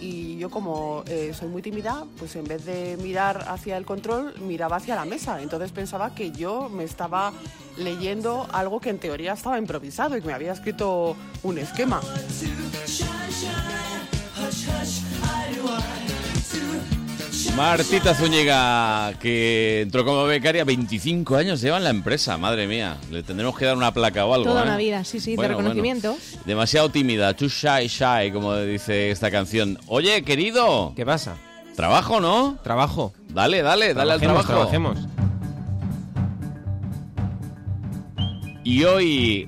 y 0.00 0.36
yo 0.36 0.50
como 0.50 1.04
eh, 1.06 1.32
soy 1.34 1.48
muy 1.48 1.62
tímida, 1.62 2.04
pues 2.18 2.36
en 2.36 2.44
vez 2.44 2.64
de 2.64 2.96
mirar 2.96 3.44
hacia 3.48 3.76
el 3.76 3.84
control, 3.84 4.34
miraba 4.40 4.76
hacia 4.76 4.94
la 4.94 5.04
mesa. 5.04 5.42
Entonces 5.42 5.72
pensaba 5.72 6.14
que 6.14 6.30
yo 6.30 6.68
me 6.68 6.84
estaba 6.84 7.32
leyendo 7.76 8.46
algo 8.52 8.80
que 8.80 8.90
en 8.90 8.98
teoría 8.98 9.32
estaba 9.32 9.58
improvisado 9.58 10.16
y 10.16 10.20
que 10.20 10.26
me 10.26 10.34
había 10.34 10.52
escrito 10.52 11.16
un 11.42 11.58
esquema. 11.58 12.00
Martita 17.52 18.14
Zúñiga, 18.14 19.12
que 19.20 19.82
entró 19.82 20.04
como 20.04 20.24
becaria, 20.24 20.64
25 20.64 21.36
años 21.36 21.60
lleva 21.60 21.76
en 21.76 21.84
la 21.84 21.90
empresa, 21.90 22.36
madre 22.36 22.66
mía. 22.66 22.96
Le 23.12 23.22
tendremos 23.22 23.56
que 23.56 23.64
dar 23.64 23.76
una 23.76 23.94
placa 23.94 24.26
o 24.26 24.34
algo. 24.34 24.46
Toda 24.50 24.62
¿eh? 24.62 24.64
una 24.64 24.76
vida, 24.76 25.04
sí, 25.04 25.20
sí, 25.20 25.36
Bueno, 25.36 25.50
de 25.50 25.54
bueno. 25.54 25.68
reconocimiento. 25.70 26.16
Demasiado 26.44 26.88
tímida, 26.88 27.32
too 27.34 27.48
shy, 27.48 27.86
shy, 27.86 28.32
como 28.32 28.56
dice 28.56 29.10
esta 29.12 29.30
canción. 29.30 29.78
Oye, 29.86 30.24
querido. 30.24 30.92
¿Qué 30.96 31.06
pasa? 31.06 31.36
Trabajo, 31.76 32.20
¿no? 32.20 32.58
Trabajo. 32.64 33.12
Dale, 33.28 33.62
dale, 33.62 33.94
dale 33.94 34.12
al 34.14 34.20
trabajo. 34.20 34.46
trabajemos. 34.46 34.98
Y 38.64 38.82
hoy 38.84 39.46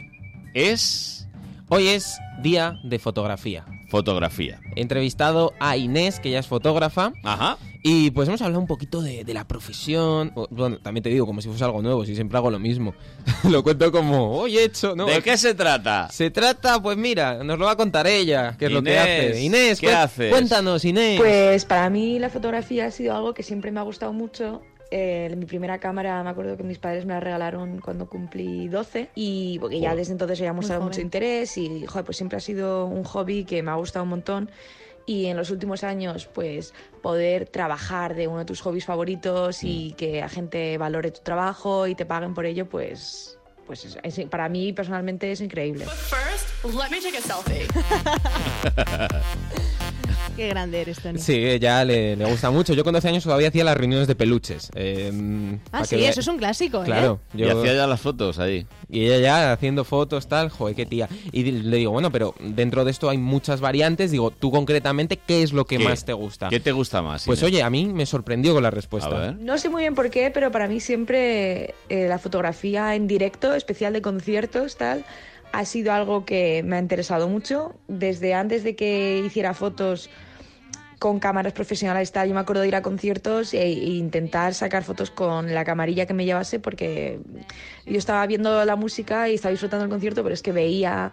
es... 0.55 1.27
Hoy 1.69 1.89
es 1.89 2.17
día 2.43 2.79
de 2.85 3.01
fotografía. 3.01 3.65
Fotografía. 3.97 4.61
He 4.75 4.83
entrevistado 4.83 5.55
a 5.59 5.79
Inés, 5.79 6.21
que 6.21 6.31
ya 6.31 6.39
es 6.39 6.47
fotógrafa. 6.47 7.15
Ajá. 7.23 7.57
Y 7.83 8.11
pues 8.11 8.29
hemos 8.29 8.43
hablado 8.43 8.61
un 8.61 8.67
poquito 8.67 9.01
de, 9.01 9.25
de 9.25 9.33
la 9.33 9.49
profesión. 9.49 10.35
Bueno, 10.51 10.79
también 10.81 11.03
te 11.03 11.09
digo, 11.09 11.25
como 11.25 11.41
si 11.41 11.49
fuese 11.49 11.65
algo 11.65 11.81
nuevo, 11.81 12.05
si 12.05 12.15
siempre 12.15 12.37
hago 12.37 12.51
lo 12.51 12.59
mismo. 12.59 12.95
lo 13.51 13.63
cuento 13.63 13.91
como, 13.91 14.33
hoy 14.39 14.59
he 14.59 14.65
hecho, 14.65 14.95
¿no? 14.95 15.07
¿De 15.07 15.23
qué 15.23 15.39
se 15.39 15.55
trata? 15.55 16.11
Se 16.11 16.31
trata, 16.31 16.83
pues 16.83 16.99
mira, 16.99 17.43
nos 17.43 17.59
lo 17.59 17.65
va 17.65 17.71
a 17.71 17.77
contar 17.77 18.07
ella, 18.07 18.55
qué 18.59 18.67
es 18.67 18.73
lo 18.73 18.83
que 18.83 18.99
hace. 18.99 19.41
Inés, 19.41 19.81
¿qué 19.81 19.95
haces? 19.95 20.31
Cuéntanos, 20.31 20.85
Inés. 20.85 21.19
Pues 21.19 21.65
para 21.65 21.89
mí 21.89 22.19
la 22.19 22.29
fotografía 22.29 22.85
ha 22.85 22.91
sido 22.91 23.17
algo 23.17 23.33
que 23.33 23.43
siempre 23.43 23.71
me 23.71 23.81
ha 23.81 23.85
gustado 23.85 24.13
mucho. 24.13 24.61
Eh, 24.99 25.35
mi 25.37 25.45
primera 25.45 25.79
cámara 25.79 26.23
me 26.23 26.31
acuerdo 26.31 26.57
que 26.57 26.63
mis 26.63 26.79
padres 26.79 27.05
me 27.05 27.13
la 27.13 27.21
regalaron 27.21 27.81
cuando 27.83 28.09
cumplí 28.09 28.67
12 28.69 29.11
y 29.15 29.59
porque 29.59 29.79
ya 29.79 29.95
desde 29.95 30.13
entonces 30.13 30.39
había 30.41 30.55
mostrado 30.55 30.81
mucho 30.83 31.01
interés 31.03 31.59
y 31.59 31.85
joder, 31.85 32.05
pues 32.07 32.17
siempre 32.17 32.39
ha 32.39 32.41
sido 32.41 32.87
un 32.87 33.05
hobby 33.05 33.45
que 33.45 33.63
me 33.63 33.71
ha 33.71 33.75
gustado 33.75 34.05
un 34.05 34.09
montón 34.09 34.51
y 35.05 35.27
en 35.27 35.37
los 35.37 35.51
últimos 35.51 35.85
años 35.85 36.27
pues 36.33 36.73
poder 37.03 37.47
trabajar 37.47 38.15
de 38.15 38.27
uno 38.27 38.39
de 38.39 38.45
tus 38.47 38.63
hobbies 38.63 38.87
favoritos 38.87 39.63
y 39.65 39.93
que 39.99 40.21
la 40.21 40.31
gente 40.31 40.79
valore 40.79 41.11
tu 41.11 41.21
trabajo 41.21 41.87
y 41.87 41.95
te 41.95 42.07
paguen 42.07 42.33
por 42.33 42.47
ello 42.47 42.67
pues 42.67 43.39
pues 43.67 43.85
es- 43.85 43.99
es- 44.19 44.29
para 44.31 44.49
mí 44.49 44.73
personalmente 44.73 45.31
es 45.31 45.41
increíble. 45.43 45.85
First, 45.85 46.65
let 46.75 46.89
me 46.91 47.01
take 47.03 47.19
a 47.19 47.21
selfie. 47.21 47.67
Qué 50.37 50.49
grande 50.49 50.81
eres, 50.83 51.01
Tony. 51.01 51.19
Sí, 51.19 51.33
ella 51.35 51.85
le, 51.85 52.15
le 52.17 52.25
gusta 52.27 52.51
mucho. 52.51 52.75
Yo 52.75 52.85
con 52.85 52.93
12 52.93 53.09
años 53.09 53.25
todavía 53.25 53.49
hacía 53.49 53.65
las 53.65 53.77
reuniones 53.77 54.07
de 54.07 54.15
peluches. 54.15 54.71
eh, 54.75 55.59
Ah, 55.73 55.85
sí, 55.85 55.97
que 55.97 56.09
eso 56.09 56.21
es 56.21 56.27
un 56.29 56.37
clásico, 56.39 56.83
¿eh? 56.83 56.87
Claro. 56.87 57.21
Y 57.35 57.45
hacía 57.45 57.73
ya 57.75 57.87
las 57.87 58.01
fotos 58.01 58.39
ahí. 58.39 58.67
Y 58.89 59.07
ella 59.07 59.19
ya 59.19 59.53
haciendo 59.53 59.85
fotos, 59.85 60.29
tal, 60.29 60.51
joder, 60.51 60.77
qué 60.77 60.85
tía. 60.87 61.09
Y 61.33 61.43
le 61.51 61.77
digo, 61.79 61.93
bueno, 61.93 62.11
pero 62.13 62.35
dentro 62.41 62.85
de 62.85 62.91
esto 62.91 63.09
hay 63.09 63.19
muchas 63.19 63.61
variantes. 63.61 64.11
Digo, 64.11 64.31
tú 64.31 64.51
concretamente, 64.51 65.17
¿qué 65.17 65.43
es 65.43 65.53
lo 65.53 65.65
que 65.65 65.79
¿Qué? 65.79 65.85
más 65.85 66.05
te 66.05 66.13
gusta? 66.13 66.49
¿Qué 66.49 66.61
te 66.61 66.73
gusta 66.73 67.01
más? 67.03 67.25
Pues 67.25 67.41
Inés? 67.41 67.53
oye, 67.53 67.63
a 67.63 67.71
mí 67.71 67.87
me 67.87 68.05
sorprendió 68.07 68.53
con 68.55 68.63
la 68.63 68.71
respuesta. 68.71 69.33
No 69.39 69.57
sé 69.59 69.69
muy 69.71 69.83
bien 69.83 69.95
por 69.95 70.11
qué, 70.11 70.31
pero 70.31 70.51
para 70.53 70.69
mí 70.69 70.81
siempre 70.81 71.75
eh, 71.89 72.07
la 72.09 72.19
fotografía 72.19 72.95
en 72.95 73.07
directo, 73.07 73.55
especial 73.55 73.93
de 73.95 74.03
conciertos, 74.03 74.77
tal, 74.77 75.05
ha 75.53 75.65
sido 75.65 75.93
algo 75.93 76.25
que 76.25 76.63
me 76.65 76.77
ha 76.77 76.79
interesado 76.79 77.29
mucho. 77.29 77.75
Desde 77.89 78.35
antes 78.35 78.65
de 78.65 78.77
que 78.77 79.23
hiciera 79.25 79.55
fotos 79.55 80.11
con 80.99 81.19
cámaras 81.19 81.53
profesionales, 81.53 82.13
tal, 82.13 82.29
yo 82.29 82.35
me 82.35 82.41
acuerdo 82.41 82.63
de 82.63 82.69
ir 82.69 82.77
a 82.77 82.83
conciertos 82.83 83.53
e, 83.53 83.63
e 83.63 83.91
intentar 83.91 84.55
sacar 84.55 84.83
fotos 84.83 85.11
con 85.11 85.55
la 85.55 85.65
camarilla 85.65 86.07
que 86.07 86.15
me 86.15 86.25
llevase 86.25 86.59
porque 86.59 87.21
yo 87.87 87.99
estaba 87.99 88.27
viendo 88.27 88.65
la 88.65 88.77
música 88.77 89.29
y 89.29 89.35
estaba 89.35 89.51
disfrutando 89.51 89.85
el 89.85 89.91
concierto, 89.91 90.23
pero 90.23 90.35
es 90.35 90.43
que 90.43 90.53
veía 90.53 91.13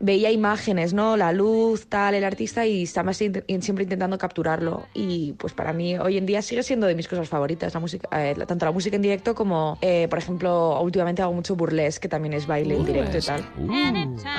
veía 0.00 0.30
imágenes, 0.30 0.92
¿no? 0.92 1.16
La 1.16 1.32
luz, 1.32 1.86
tal, 1.86 2.14
el 2.14 2.24
artista 2.24 2.66
y 2.66 2.82
estaba 2.82 3.14
siempre 3.14 3.44
siempre 3.60 3.84
intentando 3.84 4.18
capturarlo. 4.18 4.86
Y 4.94 5.32
pues 5.32 5.52
para 5.54 5.72
mí 5.72 5.96
hoy 5.98 6.18
en 6.18 6.26
día 6.26 6.42
sigue 6.42 6.62
siendo 6.62 6.86
de 6.86 6.94
mis 6.94 7.08
cosas 7.08 7.28
favoritas, 7.28 7.72
la 7.72 7.80
música, 7.80 8.08
eh, 8.12 8.34
tanto 8.46 8.66
la 8.66 8.72
música 8.72 8.96
en 8.96 9.02
directo 9.02 9.34
como, 9.34 9.78
eh, 9.80 10.06
por 10.10 10.18
ejemplo, 10.18 10.80
últimamente 10.82 11.22
hago 11.22 11.32
mucho 11.32 11.56
burlesque, 11.56 12.02
que 12.02 12.08
también 12.08 12.34
es 12.34 12.46
baile 12.46 12.76
en 12.76 12.84
directo 12.84 13.18
y 13.18 13.20
tal. 13.22 13.40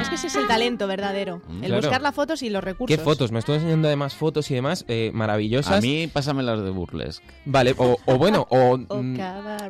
Es 0.01 0.09
que 0.09 0.15
ese 0.15 0.28
es 0.28 0.36
el 0.36 0.47
talento 0.47 0.88
verdadero. 0.88 1.41
El 1.47 1.55
Mm, 1.55 1.61
Claro. 1.65 1.82
buscar 1.82 2.01
las 2.01 2.15
fotos 2.15 2.43
y 2.43 2.49
los 2.49 2.63
recursos. 2.63 2.95
¿Qué 2.95 3.03
fotos? 3.03 3.32
Me 3.32 3.39
estuvo 3.39 3.55
enseñando 3.55 3.88
además 3.88 4.13
fotos 4.15 4.49
y 4.51 4.55
demás 4.55 4.86
eh, 4.88 5.11
maravillosas. 5.13 5.78
A 5.78 5.82
mí, 5.82 6.07
pásame 6.07 6.43
las 6.43 6.61
de 6.63 6.69
burlesque. 6.69 7.26
Vale, 7.45 7.73
o, 7.78 7.97
o 8.05 8.17
bueno, 8.17 8.45
o... 8.49 8.78
O 8.88 9.01
mm. 9.01 9.17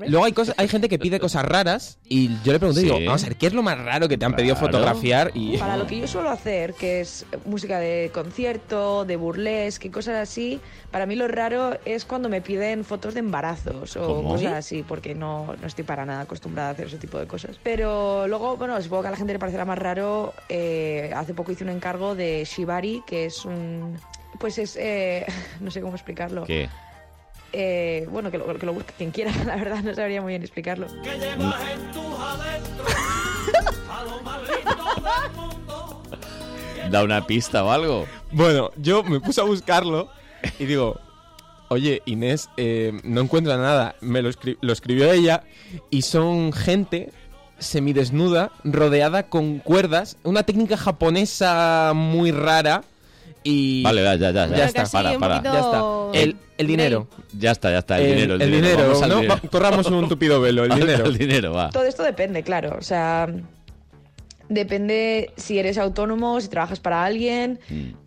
Luego 0.07 0.25
hay 0.25 0.33
cosas, 0.33 0.55
hay 0.57 0.67
gente 0.67 0.89
que 0.89 0.99
pide 0.99 1.19
cosas 1.19 1.45
raras 1.45 1.94
y 2.07 2.29
yo 2.43 2.53
le 2.53 2.59
pregunto, 2.59 2.79
Sí. 2.81 2.85
digo, 2.85 2.99
vamos 3.03 3.23
a 3.23 3.27
ver, 3.29 3.35
¿qué 3.35 3.47
es 3.47 3.53
lo 3.53 3.63
más 3.63 3.79
raro 3.83 4.07
que 4.07 4.15
te 4.15 4.25
han 4.25 4.35
pedido 4.35 4.55
fotografiar? 4.55 5.31
Y 5.33 5.57
Para 5.57 5.75
lo 5.75 5.87
que 5.87 5.99
yo 5.99 6.07
suelo 6.07 6.29
hacer, 6.29 6.75
que 6.75 7.01
es 7.01 7.25
música 7.45 7.79
de 7.79 8.11
concierto, 8.13 9.05
de 9.05 9.15
burlesque, 9.15 9.87
y 9.87 9.91
cosas 9.91 10.15
así, 10.17 10.61
para 10.91 11.07
mí 11.07 11.15
lo 11.15 11.27
raro 11.27 11.79
es 11.83 12.05
cuando 12.05 12.29
me 12.29 12.41
piden 12.41 12.83
fotos 12.85 13.15
de 13.15 13.21
embarazos 13.21 13.97
o 13.97 14.05
¿Cómo? 14.05 14.29
cosas 14.29 14.53
así, 14.53 14.83
porque 14.87 15.15
no, 15.15 15.55
no 15.59 15.65
estoy 15.65 15.83
para 15.83 16.05
nada 16.05 16.21
acostumbrada 16.21 16.69
a 16.69 16.71
hacer 16.73 16.85
ese 16.87 16.97
tipo 16.99 17.17
de 17.17 17.25
cosas. 17.25 17.57
Pero 17.63 18.27
luego, 18.27 18.55
bueno, 18.55 18.79
supongo 18.83 19.01
que 19.01 19.07
a 19.07 19.11
la 19.11 19.17
gente 19.17 19.33
le 19.33 19.39
parecerá 19.39 19.65
más 19.65 19.79
raro. 19.79 20.33
eh, 20.47 21.11
hace 21.15 21.33
poco 21.33 21.53
hice 21.53 21.63
un 21.63 21.71
encargo 21.71 22.13
de 22.13 22.45
Shibari, 22.45 23.01
que 23.07 23.25
es 23.25 23.45
un. 23.45 23.97
Pues 24.39 24.59
es. 24.59 24.75
eh, 24.79 25.25
no 25.59 25.71
sé 25.71 25.81
cómo 25.81 25.95
explicarlo. 25.95 26.43
¿Qué? 26.43 26.69
Eh, 27.53 28.07
bueno, 28.11 28.31
que 28.31 28.37
lo, 28.37 28.57
que 28.57 28.65
lo 28.65 28.73
busque 28.73 28.93
quien 28.97 29.11
quiera, 29.11 29.31
la 29.45 29.55
verdad, 29.55 29.81
no 29.83 29.93
sabría 29.93 30.21
muy 30.21 30.31
bien 30.33 30.41
explicarlo. 30.41 30.87
Da 36.91 37.03
una 37.03 37.25
pista 37.25 37.63
o 37.63 37.71
algo. 37.71 38.05
Bueno, 38.31 38.71
yo 38.77 39.03
me 39.03 39.19
puse 39.19 39.41
a 39.41 39.43
buscarlo 39.43 40.09
y 40.59 40.65
digo, 40.65 40.99
oye, 41.69 42.01
Inés, 42.05 42.49
eh, 42.57 42.93
no 43.03 43.21
encuentro 43.21 43.57
nada. 43.57 43.95
Me 44.01 44.21
lo, 44.21 44.29
escri- 44.29 44.57
lo 44.61 44.71
escribió 44.71 45.11
ella 45.11 45.43
y 45.89 46.03
son 46.03 46.53
gente 46.53 47.11
semidesnuda, 47.57 48.51
rodeada 48.63 49.23
con 49.23 49.59
cuerdas, 49.59 50.17
una 50.23 50.43
técnica 50.43 50.77
japonesa 50.77 51.93
muy 51.95 52.31
rara 52.31 52.83
y... 53.45 53.81
Vale, 53.81 54.03
ya, 54.03 54.15
ya, 54.15 54.31
ya. 54.31 54.47
Ya 54.47 54.65
está, 54.65 54.85
para, 54.87 55.17
para. 55.17 55.41
ya 55.41 55.59
está. 55.59 55.81
El, 56.13 56.35
el 56.57 56.67
dinero. 56.67 57.07
Ya 57.37 57.51
está, 57.51 57.71
ya 57.71 57.77
está. 57.77 57.99
El, 57.99 58.15
dinero, 58.15 58.35
el, 58.35 58.41
el 58.41 58.51
dinero. 58.51 58.67
dinero, 58.67 58.87
Vamos 58.89 59.03
al 59.03 59.09
¿no? 59.09 59.21
dinero. 59.21 59.41
Corramos 59.49 59.87
un 59.87 60.09
tupido 60.09 60.41
velo, 60.41 60.65
el 60.65 60.71
dinero. 60.75 61.05
al 61.05 61.17
dinero, 61.17 61.53
va. 61.53 61.69
Todo 61.69 61.85
esto 61.85 62.03
depende, 62.03 62.43
claro. 62.43 62.75
O 62.77 62.81
sea, 62.81 63.33
depende 64.49 65.31
si 65.37 65.57
eres 65.57 65.77
autónomo, 65.77 66.41
si 66.41 66.49
trabajas 66.49 66.81
para 66.81 67.05
alguien 67.05 67.59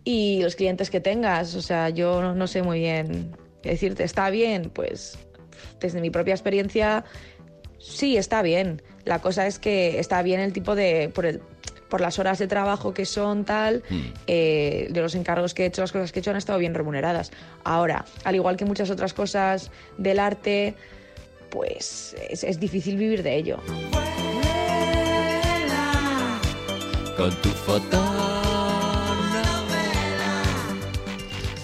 y 0.03 0.43
los 0.43 0.55
clientes 0.55 0.91
que 0.91 0.99
tengas. 0.99 1.55
O 1.55 1.61
sea, 1.63 1.89
yo 1.89 2.21
no, 2.21 2.35
no 2.35 2.45
sé 2.45 2.61
muy 2.61 2.79
bien 2.79 3.35
qué 3.63 3.71
decirte. 3.71 4.03
¿Está 4.03 4.29
bien? 4.29 4.69
Pues 4.71 5.17
desde 5.79 6.01
mi 6.01 6.11
propia 6.11 6.33
experiencia 6.33 7.05
Sí, 7.79 8.17
está 8.17 8.41
bien. 8.41 8.81
La 9.05 9.19
cosa 9.19 9.47
es 9.47 9.57
que 9.57 9.99
está 9.99 10.21
bien 10.21 10.39
el 10.41 10.53
tipo 10.53 10.75
de... 10.75 11.09
Por, 11.13 11.25
el, 11.25 11.41
por 11.89 12.01
las 12.01 12.19
horas 12.19 12.39
de 12.39 12.47
trabajo 12.47 12.93
que 12.93 13.05
son 13.05 13.45
tal, 13.45 13.83
eh, 14.27 14.87
de 14.89 15.01
los 15.01 15.15
encargos 15.15 15.53
que 15.53 15.63
he 15.63 15.65
hecho, 15.65 15.81
las 15.81 15.91
cosas 15.91 16.11
que 16.11 16.19
he 16.19 16.21
hecho 16.21 16.31
han 16.31 16.37
estado 16.37 16.59
bien 16.59 16.73
remuneradas. 16.73 17.31
Ahora, 17.63 18.05
al 18.23 18.35
igual 18.35 18.55
que 18.57 18.65
muchas 18.65 18.89
otras 18.89 19.13
cosas 19.13 19.71
del 19.97 20.19
arte, 20.19 20.75
pues 21.49 22.15
es, 22.29 22.43
es 22.43 22.59
difícil 22.59 22.95
vivir 22.95 23.23
de 23.23 23.35
ello. 23.35 23.57
Con 27.17 27.31
tu 27.41 27.49
foto. 27.49 28.38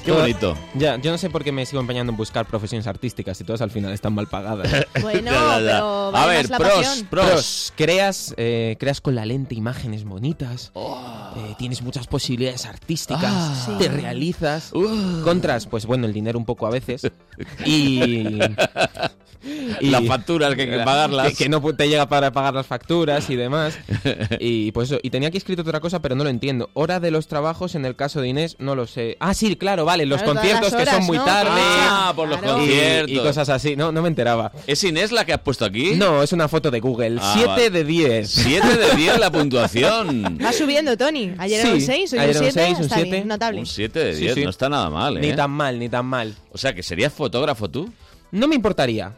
Qué 0.05 0.11
bonito. 0.11 0.55
Ya, 0.75 0.97
yo 0.97 1.11
no 1.11 1.17
sé 1.17 1.29
por 1.31 1.43
qué 1.43 1.51
me 1.51 1.65
sigo 1.65 1.81
empeñando 1.81 2.11
en 2.11 2.17
buscar 2.17 2.45
profesiones 2.45 2.85
artísticas 2.85 3.41
y 3.41 3.43
todas 3.43 3.61
al 3.61 3.71
final 3.71 3.91
están 3.91 4.13
mal 4.13 4.27
pagadas. 4.27 4.69
Bueno, 5.01 5.31
Ya, 5.31 5.59
ya, 5.59 5.59
ya. 5.59 5.61
pero 5.61 6.15
A 6.15 6.25
ver, 6.27 6.49
más 6.49 6.49
la 6.49 6.57
pros, 6.57 7.05
pros. 7.09 7.73
Creas, 7.75 8.33
eh, 8.37 8.75
creas 8.79 9.01
con 9.01 9.15
la 9.15 9.25
lente 9.25 9.55
imágenes 9.55 10.03
bonitas. 10.03 10.71
eh, 10.75 11.55
tienes 11.57 11.81
muchas 11.81 12.07
posibilidades 12.07 12.65
artísticas. 12.65 13.23
Ah. 13.25 13.63
Sí. 13.65 13.71
Te 13.79 13.87
realizas. 13.89 14.71
Contras, 15.23 15.65
pues 15.67 15.85
bueno, 15.85 16.05
el 16.05 16.13
dinero 16.13 16.37
un 16.39 16.45
poco 16.45 16.67
a 16.67 16.69
veces. 16.69 17.01
Y. 17.65 18.39
Las 19.81 20.05
facturas 20.05 20.55
que 20.55 20.63
hay 20.63 20.69
que 20.69 20.79
pagarlas. 20.79 21.29
Que, 21.29 21.35
que 21.45 21.49
no 21.49 21.61
te 21.75 21.87
llega 21.87 22.07
para 22.07 22.31
pagar 22.31 22.53
las 22.53 22.65
facturas 22.67 23.29
y 23.29 23.35
demás. 23.35 23.77
Y 24.39 24.71
pues 24.71 24.91
eso. 24.91 24.99
Y 25.03 25.09
tenía 25.09 25.29
aquí 25.29 25.37
escrito 25.37 25.61
otra 25.61 25.79
cosa, 25.79 26.01
pero 26.01 26.15
no 26.15 26.23
lo 26.23 26.29
entiendo. 26.29 26.69
Hora 26.73 26.99
de 26.99 27.11
los 27.11 27.27
trabajos 27.27 27.75
en 27.75 27.85
el 27.85 27.95
caso 27.95 28.21
de 28.21 28.27
Inés, 28.29 28.55
no 28.59 28.75
lo 28.75 28.87
sé. 28.87 29.17
Ah, 29.19 29.33
sí, 29.33 29.55
claro, 29.55 29.85
vale. 29.85 30.05
Los 30.05 30.21
Claro, 30.21 30.35
conciertos 30.39 30.73
que 30.73 30.85
son 30.85 31.03
muy 31.05 31.17
¿no? 31.17 31.25
tarde. 31.25 31.51
Ah, 31.61 32.13
por 32.15 32.27
los 32.27 32.39
Y- 32.39 32.45
conciertos. 32.45 33.11
Y, 33.11 33.17
cosas 33.19 33.49
así. 33.49 33.75
No, 33.75 33.91
no 33.91 34.01
me 34.01 34.07
enteraba. 34.07 34.51
¿Es 34.67 34.83
Inés 34.83 35.11
la 35.11 35.25
que 35.25 35.33
has 35.33 35.41
puesto 35.41 35.65
aquí? 35.65 35.93
No, 35.95 36.23
es 36.23 36.31
una 36.33 36.47
foto 36.47 36.71
de 36.71 36.79
Google. 36.79 37.17
Ah, 37.21 37.31
7 37.35 37.47
vale. 37.47 37.69
de 37.69 37.83
10. 37.83 38.29
7 38.29 38.77
de 38.77 38.95
10 38.95 39.19
la 39.19 39.31
puntuación. 39.31 40.37
Va 40.43 40.51
subiendo, 40.53 40.95
Tony. 40.97 41.31
Ayer 41.37 41.61
era 41.61 41.73
un 41.73 41.81
6, 41.81 42.13
hoy 42.13 42.19
ayer 42.19 42.29
era 42.35 42.39
un 42.39 42.51
7. 42.51 42.65
seis, 42.65 42.77
un 42.77 42.83
está 42.83 42.95
siete. 42.95 43.11
bien, 43.11 43.27
notable. 43.27 43.59
Un 43.59 43.65
7 43.65 43.99
de 43.99 44.13
Sí, 44.15 44.21
10, 44.21 44.33
sí. 44.35 44.43
no 44.43 44.49
está 44.49 44.69
nada 44.69 44.89
mal, 44.89 45.17
¿eh? 45.17 45.21
Ni 45.21 45.33
tan 45.33 45.51
mal, 45.51 45.79
ni 45.79 45.89
tan 45.89 46.05
mal. 46.05 46.33
O 46.51 46.57
sea, 46.57 46.73
que 46.73 46.83
serías 46.83 47.13
fotógrafo 47.13 47.69
tú. 47.69 47.91
No 48.31 48.47
me 48.47 48.55
importaría. 48.55 49.13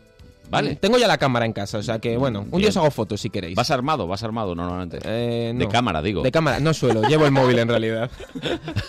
Vale. 0.49 0.75
Tengo 0.75 0.97
ya 0.97 1.07
la 1.07 1.17
cámara 1.17 1.45
en 1.45 1.53
casa, 1.53 1.77
o 1.77 1.83
sea 1.83 1.99
que 1.99 2.15
bueno, 2.17 2.45
un 2.51 2.59
día 2.61 2.69
os 2.69 2.77
hago 2.77 2.89
fotos 2.91 3.19
si 3.21 3.29
queréis. 3.29 3.55
¿Vas 3.55 3.69
armado? 3.71 4.07
¿Vas 4.07 4.23
armado 4.23 4.55
normalmente? 4.55 4.99
Eh, 5.03 5.53
De 5.55 5.65
no. 5.65 5.69
cámara, 5.69 6.01
digo. 6.01 6.21
De 6.23 6.31
cámara, 6.31 6.59
no 6.59 6.73
suelo, 6.73 7.01
llevo 7.03 7.25
el 7.25 7.31
móvil 7.31 7.59
en 7.59 7.67
realidad. 7.67 8.09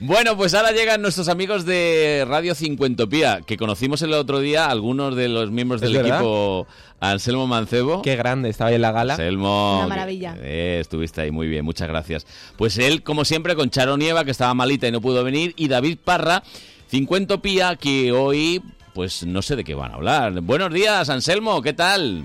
Bueno, 0.00 0.36
pues 0.36 0.54
ahora 0.54 0.72
llegan 0.72 1.02
nuestros 1.02 1.28
amigos 1.28 1.64
de 1.64 2.24
Radio 2.28 2.54
Cincuentopía, 2.54 3.40
que 3.46 3.56
conocimos 3.56 4.02
el 4.02 4.12
otro 4.12 4.40
día 4.40 4.66
algunos 4.66 5.16
de 5.16 5.28
los 5.28 5.50
miembros 5.50 5.82
¿Es 5.82 5.88
del 5.90 6.02
verdad? 6.02 6.18
equipo 6.18 6.66
Anselmo 7.00 7.46
Mancebo. 7.46 8.02
Qué 8.02 8.16
grande, 8.16 8.48
estaba 8.50 8.68
ahí 8.70 8.76
en 8.76 8.82
la 8.82 8.92
gala. 8.92 9.14
Anselmo. 9.14 9.78
Una 9.78 9.86
maravilla. 9.88 10.36
eh, 10.40 10.78
estuviste 10.80 11.20
ahí 11.22 11.30
muy 11.30 11.48
bien, 11.48 11.64
muchas 11.64 11.88
gracias. 11.88 12.26
Pues 12.56 12.78
él, 12.78 13.02
como 13.02 13.24
siempre, 13.24 13.54
con 13.54 13.70
Charo 13.70 13.96
Nieva, 13.96 14.24
que 14.24 14.30
estaba 14.30 14.52
malita 14.54 14.86
y 14.88 14.92
no 14.92 15.00
pudo 15.00 15.24
venir, 15.24 15.54
y 15.56 15.68
David 15.68 15.98
Parra, 16.04 16.42
Cincuentopía, 16.90 17.76
que 17.76 18.12
hoy, 18.12 18.62
pues 18.94 19.26
no 19.26 19.42
sé 19.42 19.56
de 19.56 19.64
qué 19.64 19.74
van 19.74 19.90
a 19.90 19.96
hablar. 19.96 20.40
Buenos 20.40 20.72
días, 20.72 21.10
Anselmo, 21.10 21.60
¿qué 21.60 21.72
tal? 21.72 22.24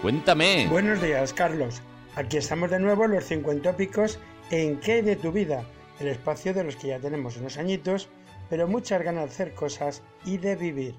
Cuéntame. 0.00 0.68
Buenos 0.70 1.02
días, 1.02 1.32
Carlos. 1.32 1.82
Aquí 2.14 2.36
estamos 2.36 2.70
de 2.70 2.78
nuevo 2.78 3.06
los 3.08 3.24
cincuentópicos 3.24 4.18
en 4.50 4.78
¿Qué 4.78 5.02
de 5.02 5.16
tu 5.16 5.32
vida? 5.32 5.64
El 5.98 6.06
espacio 6.06 6.54
de 6.54 6.62
los 6.62 6.76
que 6.76 6.88
ya 6.88 7.00
tenemos 7.00 7.36
unos 7.36 7.58
añitos, 7.58 8.08
pero 8.48 8.68
muchas 8.68 9.02
ganas 9.02 9.24
de 9.24 9.30
hacer 9.30 9.54
cosas 9.54 10.02
y 10.24 10.38
de 10.38 10.54
vivir. 10.54 10.94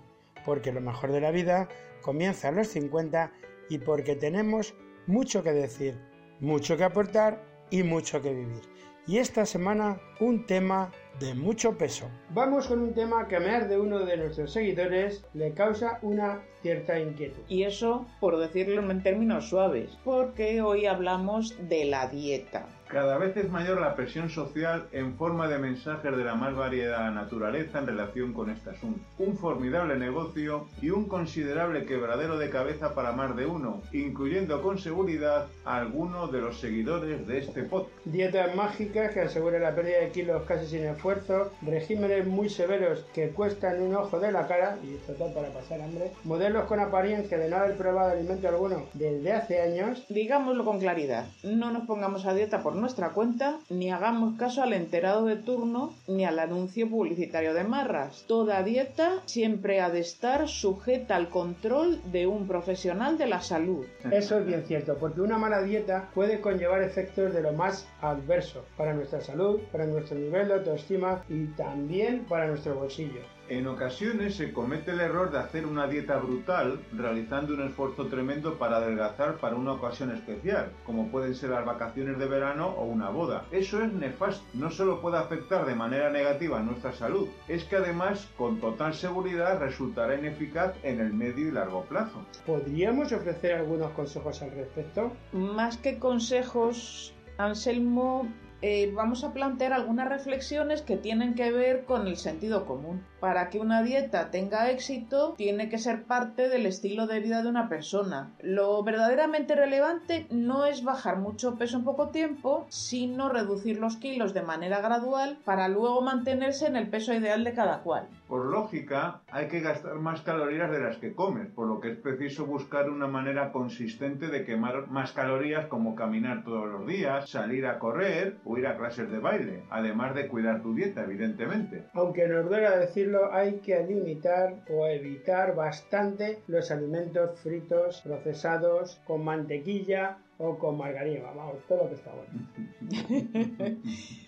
Porque 0.45 0.73
lo 0.73 0.81
mejor 0.81 1.13
de 1.13 1.21
la 1.21 1.31
vida 1.31 1.69
comienza 2.01 2.49
a 2.49 2.51
los 2.51 2.67
50 2.67 3.31
y 3.69 3.77
porque 3.77 4.15
tenemos 4.15 4.73
mucho 5.05 5.41
que 5.41 5.53
decir, 5.53 5.97
mucho 6.41 6.75
que 6.75 6.83
aportar 6.83 7.41
y 7.71 7.83
mucho 7.83 8.21
que 8.21 8.33
vivir. 8.33 8.61
Y 9.07 9.19
esta 9.19 9.45
semana 9.45 10.01
un 10.19 10.45
tema 10.45 10.91
de 11.19 11.33
mucho 11.33 11.77
peso. 11.77 12.09
Vamos 12.29 12.67
con 12.67 12.79
un 12.79 12.93
tema 12.93 13.27
que 13.27 13.37
a 13.37 13.39
más 13.39 13.67
de 13.69 13.79
uno 13.79 13.99
de 13.99 14.17
nuestros 14.17 14.53
seguidores 14.53 15.25
le 15.33 15.53
causa 15.53 15.99
una 16.01 16.43
cierta 16.61 16.99
inquietud. 16.99 17.41
Y 17.47 17.63
eso, 17.63 18.05
por 18.19 18.37
decirlo 18.37 18.89
en 18.89 19.03
términos 19.03 19.49
suaves, 19.49 19.97
porque 20.03 20.61
hoy 20.61 20.85
hablamos 20.85 21.55
de 21.67 21.85
la 21.85 22.07
dieta. 22.07 22.67
Cada 22.89 23.17
vez 23.17 23.35
es 23.35 23.49
mayor 23.49 23.81
la 23.81 23.95
presión 23.95 24.29
social 24.29 24.87
en 24.93 25.15
forma 25.15 25.49
de 25.49 25.57
mensajes 25.57 26.15
de 26.15 26.23
la 26.23 26.35
más 26.35 26.55
variada 26.55 27.11
naturaleza 27.11 27.79
en 27.79 27.87
relación 27.87 28.31
con 28.31 28.49
este 28.49 28.69
asunto. 28.69 29.01
Un 29.17 29.37
formidable 29.37 29.97
negocio 29.97 30.67
y 30.81 30.91
un 30.91 31.05
considerable 31.05 31.85
quebradero 31.85 32.37
de 32.37 32.49
cabeza 32.49 32.95
para 32.95 33.11
más 33.11 33.35
de 33.35 33.45
uno, 33.45 33.81
incluyendo 33.91 34.61
con 34.61 34.79
seguridad 34.79 35.47
a 35.65 35.77
algunos 35.77 36.31
de 36.31 36.39
los 36.39 36.61
seguidores 36.61 37.27
de 37.27 37.39
este 37.39 37.63
podcast. 37.63 37.93
Dietas 38.05 38.55
mágicas 38.55 39.11
que 39.11 39.19
aseguran 39.19 39.63
la 39.63 39.75
pérdida 39.75 39.99
de 39.99 40.11
kilos 40.11 40.43
casi 40.43 40.67
sin 40.67 40.85
esfuerzo, 40.85 41.51
regímenes 41.63 42.25
muy 42.25 42.47
severos 42.47 43.05
que 43.13 43.31
cuestan 43.31 43.81
un 43.81 43.95
ojo 43.95 44.17
de 44.21 44.31
la 44.31 44.47
cara, 44.47 44.77
y 44.81 44.95
esto 44.95 45.13
todo 45.13 45.33
para 45.33 45.49
pasar 45.49 45.81
hambre, 45.81 46.13
modelos 46.23 46.65
con 46.67 46.79
apariencia 46.79 47.37
de 47.37 47.49
no 47.49 47.57
haber 47.57 47.75
probado 47.75 48.11
alimento 48.11 48.47
alguno 48.47 48.85
desde 48.93 49.33
hace 49.33 49.61
años. 49.61 50.05
Digámoslo 50.07 50.63
con 50.63 50.79
claridad, 50.79 51.27
no 51.43 51.71
nos 51.71 51.85
pongamos 51.85 52.25
a 52.25 52.33
dieta 52.33 52.63
por 52.63 52.76
nuestra 52.77 53.09
cuenta, 53.09 53.57
ni 53.69 53.91
hagamos 53.91 54.37
caso 54.37 54.63
al 54.63 54.73
enterado 54.73 55.25
de 55.25 55.35
turno, 55.35 55.93
ni 56.07 56.25
al 56.25 56.39
anuncio 56.39 56.89
publicitario 56.89 57.53
de 57.53 57.63
marras. 57.63 58.25
Toda 58.27 58.63
dieta 58.63 59.21
siempre 59.25 59.81
ha 59.81 59.89
de 59.89 59.99
estar 59.99 60.47
sujeta 60.47 61.15
al 61.15 61.29
control 61.29 61.99
de 62.11 62.27
un 62.27 62.47
profesional 62.47 63.17
de 63.17 63.27
la 63.27 63.41
salud. 63.41 63.85
Eso 64.11 64.39
es 64.39 64.45
bien 64.45 64.63
cierto, 64.65 64.97
porque 64.97 65.21
una 65.21 65.37
mala 65.37 65.61
dieta 65.61 66.09
puede 66.13 66.41
conllevar 66.41 66.81
efectos 66.81 67.33
de 67.33 67.41
lo 67.41 67.53
más 67.53 67.87
adversos 68.01 68.63
para 68.77 68.93
nuestra 68.93 69.21
salud, 69.21 69.59
para 69.71 69.85
nuestro 69.85 70.17
nivel 70.17 70.47
de 70.47 70.53
autoestima 70.55 71.23
y 71.29 71.45
también 71.47 72.25
para 72.25 72.47
nuestro 72.47 72.75
bolsillo. 72.75 73.36
En 73.49 73.65
ocasiones 73.65 74.35
se 74.35 74.51
comete 74.51 74.91
el 74.91 74.99
error 74.99 75.31
de 75.31 75.39
hacer 75.39 75.65
una 75.65 75.87
dieta 75.87 76.17
brutal 76.17 76.81
realizando 76.91 77.53
un 77.53 77.61
esfuerzo 77.61 78.07
tremendo 78.07 78.57
para 78.57 78.77
adelgazar 78.77 79.37
para 79.37 79.55
una 79.55 79.71
ocasión 79.71 80.11
especial, 80.11 80.73
como 80.85 81.09
pueden 81.09 81.33
ser 81.33 81.51
las 81.51 81.65
vacaciones 81.65 82.19
de 82.19 82.25
verano 82.25 82.67
o 82.67 82.83
una 82.83 83.09
boda. 83.09 83.45
Eso 83.51 83.81
es 83.81 83.93
nefasto, 83.93 84.45
no 84.53 84.69
solo 84.69 84.99
puede 84.99 85.17
afectar 85.17 85.65
de 85.65 85.75
manera 85.75 86.09
negativa 86.09 86.59
a 86.59 86.63
nuestra 86.63 86.91
salud, 86.91 87.29
es 87.47 87.63
que 87.63 87.77
además 87.77 88.27
con 88.37 88.59
total 88.59 88.93
seguridad 88.93 89.59
resultará 89.59 90.15
ineficaz 90.15 90.75
en 90.83 90.99
el 90.99 91.13
medio 91.13 91.47
y 91.47 91.51
largo 91.51 91.85
plazo. 91.85 92.25
¿Podríamos 92.45 93.13
ofrecer 93.13 93.53
algunos 93.53 93.91
consejos 93.91 94.41
al 94.41 94.51
respecto? 94.51 95.13
Más 95.31 95.77
que 95.77 95.99
consejos, 95.99 97.13
Anselmo, 97.37 98.27
eh, 98.63 98.91
vamos 98.95 99.23
a 99.23 99.33
plantear 99.33 99.71
algunas 99.71 100.09
reflexiones 100.09 100.81
que 100.81 100.97
tienen 100.97 101.35
que 101.35 101.51
ver 101.51 101.85
con 101.85 102.07
el 102.07 102.17
sentido 102.17 102.65
común. 102.65 103.05
Para 103.19 103.49
que 103.49 103.59
una 103.59 103.81
dieta 103.81 104.29
tenga 104.29 104.69
éxito, 104.69 105.33
tiene 105.37 105.69
que 105.69 105.79
ser 105.79 106.03
parte 106.03 106.49
del 106.49 106.67
estilo 106.67 107.07
de 107.07 107.19
vida 107.19 107.41
de 107.41 107.49
una 107.49 107.67
persona. 107.67 108.31
Lo 108.41 108.83
verdaderamente 108.83 109.55
relevante 109.55 110.27
no 110.29 110.65
es 110.65 110.83
bajar 110.83 111.17
mucho 111.17 111.55
peso 111.55 111.77
en 111.77 111.83
poco 111.83 112.09
tiempo, 112.09 112.67
sino 112.69 113.29
reducir 113.29 113.79
los 113.79 113.97
kilos 113.97 114.35
de 114.35 114.43
manera 114.43 114.81
gradual 114.81 115.39
para 115.45 115.67
luego 115.67 116.01
mantenerse 116.01 116.67
en 116.67 116.75
el 116.75 116.89
peso 116.89 117.11
ideal 117.13 117.43
de 117.43 117.53
cada 117.53 117.79
cual. 117.79 118.07
Por 118.27 118.45
lógica, 118.45 119.21
hay 119.31 119.47
que 119.47 119.61
gastar 119.61 119.95
más 119.95 120.21
calorías 120.21 120.69
de 120.69 120.81
las 120.81 120.97
que 120.97 121.13
comes, 121.13 121.47
por 121.47 121.67
lo 121.67 121.79
que 121.79 121.91
es 121.91 121.97
preciso 121.97 122.45
buscar 122.45 122.89
una 122.89 123.07
manera 123.07 123.51
consistente 123.51 124.27
de 124.27 124.43
quemar 124.43 124.87
más 124.87 125.13
calorías 125.13 125.67
como 125.67 125.95
caminar 125.95 126.43
todos 126.43 126.67
los 126.67 126.85
días, 126.85 127.29
salir 127.29 127.65
a 127.65 127.79
correr 127.79 128.37
o 128.45 128.57
ir 128.57 128.67
a 128.67 128.77
clases 128.77 129.09
de 129.09 129.19
baile, 129.19 129.63
además 129.69 130.13
de 130.13 130.27
cuidar 130.27 130.61
tu 130.61 130.75
dieta, 130.75 131.03
evidentemente. 131.03 131.85
Aunque 131.93 132.27
nos 132.27 132.49
duela 132.49 132.77
decirlo, 133.07 133.33
hay 133.33 133.59
que 133.59 133.79
limitar 133.83 134.55
o 134.69 134.85
evitar 134.87 135.55
bastante 135.55 136.39
los 136.47 136.71
alimentos 136.71 137.39
fritos, 137.39 138.01
procesados, 138.01 138.99
con 139.05 139.23
mantequilla 139.23 140.17
o 140.37 140.57
con 140.57 140.77
margarina. 140.77 141.31
Vamos, 141.35 141.55
todo 141.67 141.83
lo 141.83 141.89
que 141.89 141.95
está 141.95 142.11
bueno. 142.13 143.79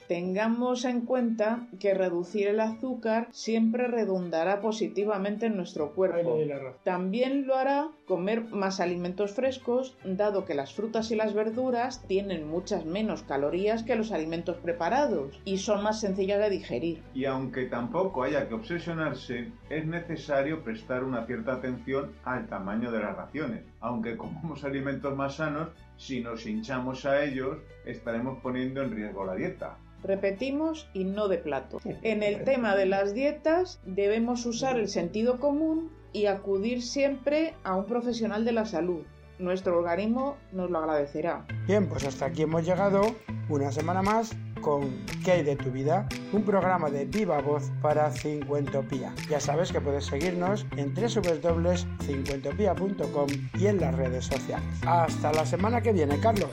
Tengamos 0.07 0.85
en 0.85 1.01
cuenta 1.01 1.67
que 1.79 1.93
reducir 1.93 2.47
el 2.47 2.59
azúcar 2.59 3.27
siempre 3.31 3.87
redundará 3.87 4.59
positivamente 4.59 5.45
en 5.45 5.55
nuestro 5.55 5.93
cuerpo. 5.93 6.35
También 6.83 7.45
lo 7.45 7.55
hará 7.55 7.89
comer 8.09 8.45
más 8.45 8.79
alimentos 8.79 9.35
frescos, 9.35 9.95
dado 10.03 10.43
que 10.43 10.55
las 10.55 10.73
frutas 10.73 11.11
y 11.11 11.15
las 11.15 11.35
verduras 11.35 12.03
tienen 12.07 12.49
muchas 12.49 12.83
menos 12.83 13.21
calorías 13.21 13.83
que 13.83 13.95
los 13.95 14.11
alimentos 14.11 14.57
preparados 14.57 15.39
y 15.45 15.59
son 15.59 15.83
más 15.83 15.99
sencillas 16.01 16.39
de 16.39 16.49
digerir. 16.49 17.03
Y 17.13 17.25
aunque 17.25 17.67
tampoco 17.67 18.23
haya 18.23 18.47
que 18.47 18.55
obsesionarse, 18.55 19.51
es 19.69 19.85
necesario 19.85 20.63
prestar 20.63 21.03
una 21.03 21.27
cierta 21.27 21.53
atención 21.53 22.13
al 22.23 22.47
tamaño 22.47 22.91
de 22.91 22.99
las 22.99 23.15
raciones. 23.15 23.61
Aunque 23.79 24.17
comamos 24.17 24.63
alimentos 24.63 25.15
más 25.15 25.35
sanos, 25.35 25.69
si 25.95 26.21
nos 26.21 26.47
hinchamos 26.47 27.05
a 27.05 27.23
ellos, 27.23 27.59
estaremos 27.85 28.39
poniendo 28.41 28.81
en 28.81 28.89
riesgo 28.91 29.23
la 29.23 29.35
dieta. 29.35 29.77
Repetimos 30.01 30.89
y 30.95 31.03
no 31.03 31.27
de 31.27 31.37
plato. 31.37 31.79
En 32.01 32.23
el 32.23 32.43
tema 32.43 32.75
de 32.75 32.87
las 32.87 33.13
dietas 33.13 33.79
debemos 33.85 34.47
usar 34.47 34.79
el 34.79 34.87
sentido 34.87 35.39
común 35.39 35.91
y 36.13 36.25
acudir 36.25 36.81
siempre 36.81 37.53
a 37.63 37.75
un 37.75 37.85
profesional 37.85 38.45
de 38.45 38.51
la 38.51 38.65
salud. 38.65 39.03
Nuestro 39.37 39.77
organismo 39.77 40.35
nos 40.51 40.69
lo 40.69 40.79
agradecerá. 40.79 41.45
Bien, 41.65 41.87
pues 41.87 42.05
hasta 42.05 42.25
aquí 42.25 42.41
hemos 42.41 42.65
llegado 42.65 43.15
una 43.47 43.71
semana 43.71 44.01
más 44.01 44.35
con 44.61 44.93
¿Qué 45.23 45.31
hay 45.31 45.43
de 45.43 45.55
tu 45.55 45.71
vida? 45.71 46.09
Un 46.33 46.43
programa 46.43 46.89
de 46.89 47.05
viva 47.05 47.39
voz 47.41 47.71
para 47.81 48.11
Cincuentopía. 48.11 49.13
Ya 49.29 49.39
sabes 49.39 49.71
que 49.71 49.79
puedes 49.79 50.05
seguirnos 50.05 50.65
en 50.75 50.93
www.cincuentopía.com 50.93 53.27
y 53.57 53.67
en 53.67 53.79
las 53.79 53.95
redes 53.95 54.25
sociales. 54.25 54.67
Hasta 54.85 55.31
la 55.33 55.45
semana 55.45 55.81
que 55.81 55.93
viene, 55.93 56.19
Carlos. 56.19 56.49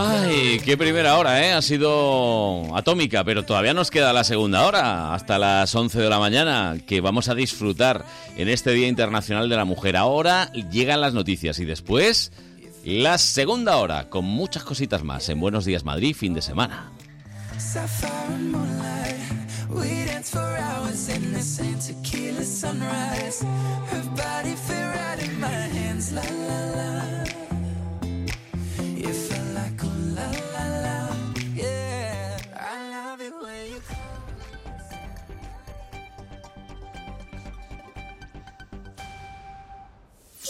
Ay, 0.00 0.60
qué 0.64 0.76
primera 0.76 1.18
hora, 1.18 1.44
¿eh? 1.44 1.52
Ha 1.52 1.60
sido 1.60 2.76
atómica, 2.76 3.24
pero 3.24 3.44
todavía 3.44 3.74
nos 3.74 3.90
queda 3.90 4.12
la 4.12 4.22
segunda 4.22 4.64
hora, 4.64 5.12
hasta 5.12 5.38
las 5.38 5.74
11 5.74 5.98
de 5.98 6.08
la 6.08 6.20
mañana, 6.20 6.76
que 6.86 7.00
vamos 7.00 7.28
a 7.28 7.34
disfrutar 7.34 8.04
en 8.36 8.48
este 8.48 8.70
Día 8.70 8.86
Internacional 8.86 9.48
de 9.48 9.56
la 9.56 9.64
Mujer. 9.64 9.96
Ahora 9.96 10.52
llegan 10.52 11.00
las 11.00 11.14
noticias 11.14 11.58
y 11.58 11.64
después 11.64 12.30
la 12.84 13.18
segunda 13.18 13.78
hora, 13.78 14.08
con 14.08 14.24
muchas 14.24 14.62
cositas 14.62 15.02
más 15.02 15.28
en 15.30 15.40
Buenos 15.40 15.64
Días 15.64 15.82
Madrid, 15.82 16.14
fin 16.14 16.32
de 16.32 16.42
semana. 16.42 16.92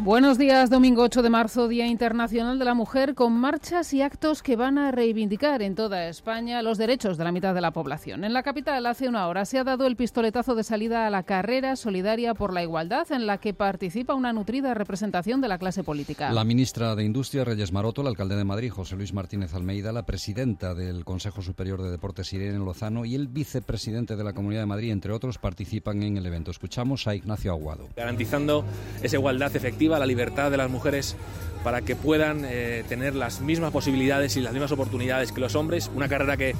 Buenos 0.00 0.38
días, 0.38 0.70
domingo 0.70 1.02
8 1.02 1.22
de 1.22 1.28
marzo, 1.28 1.66
Día 1.66 1.88
Internacional 1.88 2.56
de 2.60 2.64
la 2.64 2.74
Mujer, 2.74 3.16
con 3.16 3.32
marchas 3.32 3.92
y 3.92 4.00
actos 4.00 4.44
que 4.44 4.54
van 4.54 4.78
a 4.78 4.92
reivindicar 4.92 5.60
en 5.60 5.74
toda 5.74 6.08
España 6.08 6.62
los 6.62 6.78
derechos 6.78 7.18
de 7.18 7.24
la 7.24 7.32
mitad 7.32 7.52
de 7.52 7.60
la 7.60 7.72
población. 7.72 8.22
En 8.22 8.32
la 8.32 8.44
capital, 8.44 8.86
hace 8.86 9.08
una 9.08 9.26
hora, 9.26 9.44
se 9.44 9.58
ha 9.58 9.64
dado 9.64 9.88
el 9.88 9.96
pistoletazo 9.96 10.54
de 10.54 10.62
salida 10.62 11.08
a 11.08 11.10
la 11.10 11.24
carrera 11.24 11.74
solidaria 11.74 12.34
por 12.34 12.54
la 12.54 12.62
igualdad, 12.62 13.10
en 13.10 13.26
la 13.26 13.38
que 13.38 13.54
participa 13.54 14.14
una 14.14 14.32
nutrida 14.32 14.72
representación 14.72 15.40
de 15.40 15.48
la 15.48 15.58
clase 15.58 15.82
política. 15.82 16.30
La 16.32 16.44
ministra 16.44 16.94
de 16.94 17.02
Industria, 17.02 17.44
Reyes 17.44 17.72
Maroto, 17.72 18.02
el 18.02 18.06
alcalde 18.06 18.36
de 18.36 18.44
Madrid, 18.44 18.70
José 18.70 18.94
Luis 18.94 19.12
Martínez 19.12 19.52
Almeida, 19.52 19.90
la 19.90 20.06
presidenta 20.06 20.74
del 20.74 21.04
Consejo 21.04 21.42
Superior 21.42 21.82
de 21.82 21.90
Deportes, 21.90 22.32
Irene 22.32 22.64
Lozano, 22.64 23.04
y 23.04 23.16
el 23.16 23.26
vicepresidente 23.26 24.14
de 24.14 24.22
la 24.22 24.32
Comunidad 24.32 24.62
de 24.62 24.66
Madrid, 24.66 24.92
entre 24.92 25.12
otros, 25.12 25.38
participan 25.38 26.04
en 26.04 26.16
el 26.16 26.24
evento. 26.24 26.52
Escuchamos 26.52 27.08
a 27.08 27.16
Ignacio 27.16 27.50
Aguado. 27.50 27.88
garantizando 27.96 28.64
esa 29.02 29.16
igualdad 29.16 29.54
efectiva, 29.56 29.87
la 29.96 30.06
libertad 30.06 30.50
de 30.50 30.56
las 30.56 30.70
mujeres 30.70 31.16
para 31.64 31.82
que 31.82 31.96
puedan 31.96 32.44
eh, 32.44 32.84
tener 32.88 33.14
las 33.14 33.40
mismas 33.40 33.72
posibilidades 33.72 34.36
y 34.36 34.40
las 34.40 34.52
mismas 34.52 34.72
oportunidades 34.72 35.32
que 35.32 35.40
los 35.40 35.54
hombres. 35.54 35.90
Una 35.94 36.08
carrera 36.08 36.36
que 36.36 36.54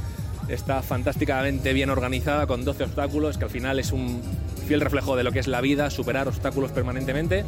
está 0.48 0.82
fantásticamente 0.82 1.72
bien 1.72 1.90
organizada 1.90 2.46
con 2.46 2.64
12 2.64 2.84
obstáculos, 2.84 3.38
que 3.38 3.44
al 3.44 3.50
final 3.50 3.78
es 3.78 3.92
un 3.92 4.22
fiel 4.66 4.80
reflejo 4.80 5.16
de 5.16 5.24
lo 5.24 5.32
que 5.32 5.38
es 5.38 5.46
la 5.46 5.60
vida, 5.60 5.90
superar 5.90 6.28
obstáculos 6.28 6.72
permanentemente. 6.72 7.44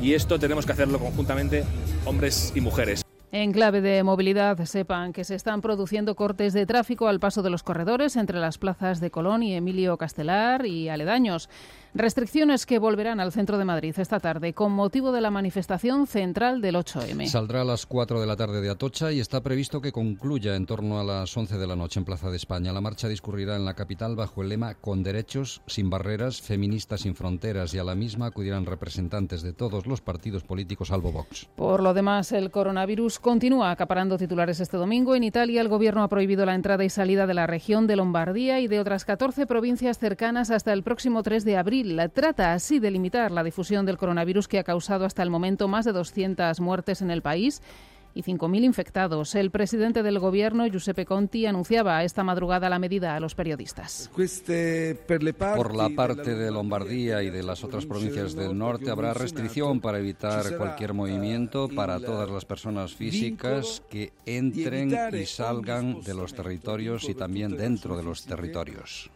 Y 0.00 0.14
esto 0.14 0.38
tenemos 0.38 0.66
que 0.66 0.72
hacerlo 0.72 0.98
conjuntamente 0.98 1.64
hombres 2.04 2.52
y 2.54 2.60
mujeres. 2.60 3.02
En 3.34 3.52
clave 3.52 3.80
de 3.80 4.02
movilidad, 4.02 4.62
sepan 4.66 5.14
que 5.14 5.24
se 5.24 5.34
están 5.34 5.62
produciendo 5.62 6.14
cortes 6.16 6.52
de 6.52 6.66
tráfico 6.66 7.08
al 7.08 7.18
paso 7.18 7.42
de 7.42 7.48
los 7.48 7.62
corredores 7.62 8.16
entre 8.16 8.38
las 8.38 8.58
plazas 8.58 9.00
de 9.00 9.10
Colón 9.10 9.42
y 9.42 9.54
Emilio 9.54 9.96
Castelar 9.96 10.66
y 10.66 10.90
aledaños. 10.90 11.48
Restricciones 11.94 12.64
que 12.64 12.78
volverán 12.78 13.20
al 13.20 13.32
centro 13.32 13.58
de 13.58 13.66
Madrid 13.66 13.94
esta 13.98 14.18
tarde 14.18 14.54
con 14.54 14.72
motivo 14.72 15.12
de 15.12 15.20
la 15.20 15.30
manifestación 15.30 16.06
central 16.06 16.62
del 16.62 16.76
8M. 16.76 17.26
Saldrá 17.26 17.60
a 17.60 17.64
las 17.64 17.84
4 17.84 18.18
de 18.18 18.26
la 18.26 18.34
tarde 18.34 18.62
de 18.62 18.70
Atocha 18.70 19.12
y 19.12 19.20
está 19.20 19.42
previsto 19.42 19.82
que 19.82 19.92
concluya 19.92 20.56
en 20.56 20.64
torno 20.64 20.98
a 20.98 21.04
las 21.04 21.36
11 21.36 21.58
de 21.58 21.66
la 21.66 21.76
noche 21.76 22.00
en 22.00 22.06
Plaza 22.06 22.30
de 22.30 22.38
España. 22.38 22.72
La 22.72 22.80
marcha 22.80 23.08
discurrirá 23.08 23.56
en 23.56 23.66
la 23.66 23.74
capital 23.74 24.16
bajo 24.16 24.40
el 24.40 24.48
lema 24.48 24.74
Con 24.74 25.02
derechos, 25.02 25.60
sin 25.66 25.90
barreras, 25.90 26.40
feministas 26.40 27.02
sin 27.02 27.14
fronteras 27.14 27.74
y 27.74 27.78
a 27.78 27.84
la 27.84 27.94
misma 27.94 28.28
acudirán 28.28 28.64
representantes 28.64 29.42
de 29.42 29.52
todos 29.52 29.86
los 29.86 30.00
partidos 30.00 30.44
políticos 30.44 30.88
salvo 30.88 31.12
Vox. 31.12 31.46
Por 31.56 31.82
lo 31.82 31.92
demás, 31.92 32.32
el 32.32 32.50
coronavirus 32.50 33.18
continúa 33.18 33.70
acaparando 33.70 34.16
titulares 34.16 34.60
este 34.60 34.78
domingo. 34.78 35.14
En 35.14 35.24
Italia, 35.24 35.60
el 35.60 35.68
gobierno 35.68 36.02
ha 36.02 36.08
prohibido 36.08 36.46
la 36.46 36.54
entrada 36.54 36.84
y 36.84 36.88
salida 36.88 37.26
de 37.26 37.34
la 37.34 37.46
región 37.46 37.86
de 37.86 37.96
Lombardía 37.96 38.60
y 38.60 38.66
de 38.66 38.80
otras 38.80 39.04
14 39.04 39.46
provincias 39.46 39.98
cercanas 39.98 40.50
hasta 40.50 40.72
el 40.72 40.82
próximo 40.82 41.22
3 41.22 41.44
de 41.44 41.58
abril. 41.58 41.81
Trata 42.12 42.52
así 42.52 42.78
de 42.78 42.90
limitar 42.90 43.30
la 43.30 43.42
difusión 43.42 43.86
del 43.86 43.98
coronavirus 43.98 44.48
que 44.48 44.58
ha 44.58 44.64
causado 44.64 45.04
hasta 45.04 45.22
el 45.22 45.30
momento 45.30 45.68
más 45.68 45.84
de 45.84 45.92
200 45.92 46.60
muertes 46.60 47.02
en 47.02 47.10
el 47.10 47.22
país 47.22 47.60
y 48.14 48.22
5.000 48.22 48.64
infectados. 48.64 49.34
El 49.34 49.50
presidente 49.50 50.02
del 50.02 50.18
gobierno, 50.18 50.66
Giuseppe 50.66 51.06
Conti, 51.06 51.46
anunciaba 51.46 52.04
esta 52.04 52.22
madrugada 52.24 52.68
la 52.68 52.78
medida 52.78 53.16
a 53.16 53.20
los 53.20 53.34
periodistas. 53.34 54.10
Por 55.56 55.74
la 55.74 55.88
parte 55.90 56.34
de 56.34 56.50
Lombardía 56.50 57.22
y 57.22 57.30
de 57.30 57.42
las 57.42 57.64
otras 57.64 57.86
provincias 57.86 58.34
del 58.34 58.56
norte 58.56 58.90
habrá 58.90 59.14
restricción 59.14 59.80
para 59.80 59.98
evitar 59.98 60.56
cualquier 60.56 60.94
movimiento 60.94 61.68
para 61.68 61.98
todas 62.00 62.30
las 62.30 62.44
personas 62.44 62.94
físicas 62.94 63.82
que 63.90 64.12
entren 64.26 64.94
y 65.14 65.26
salgan 65.26 66.00
de 66.02 66.14
los 66.14 66.34
territorios 66.34 67.08
y 67.08 67.14
también 67.14 67.56
dentro 67.56 67.96
de 67.96 68.02
los 68.02 68.24
territorios. 68.24 69.10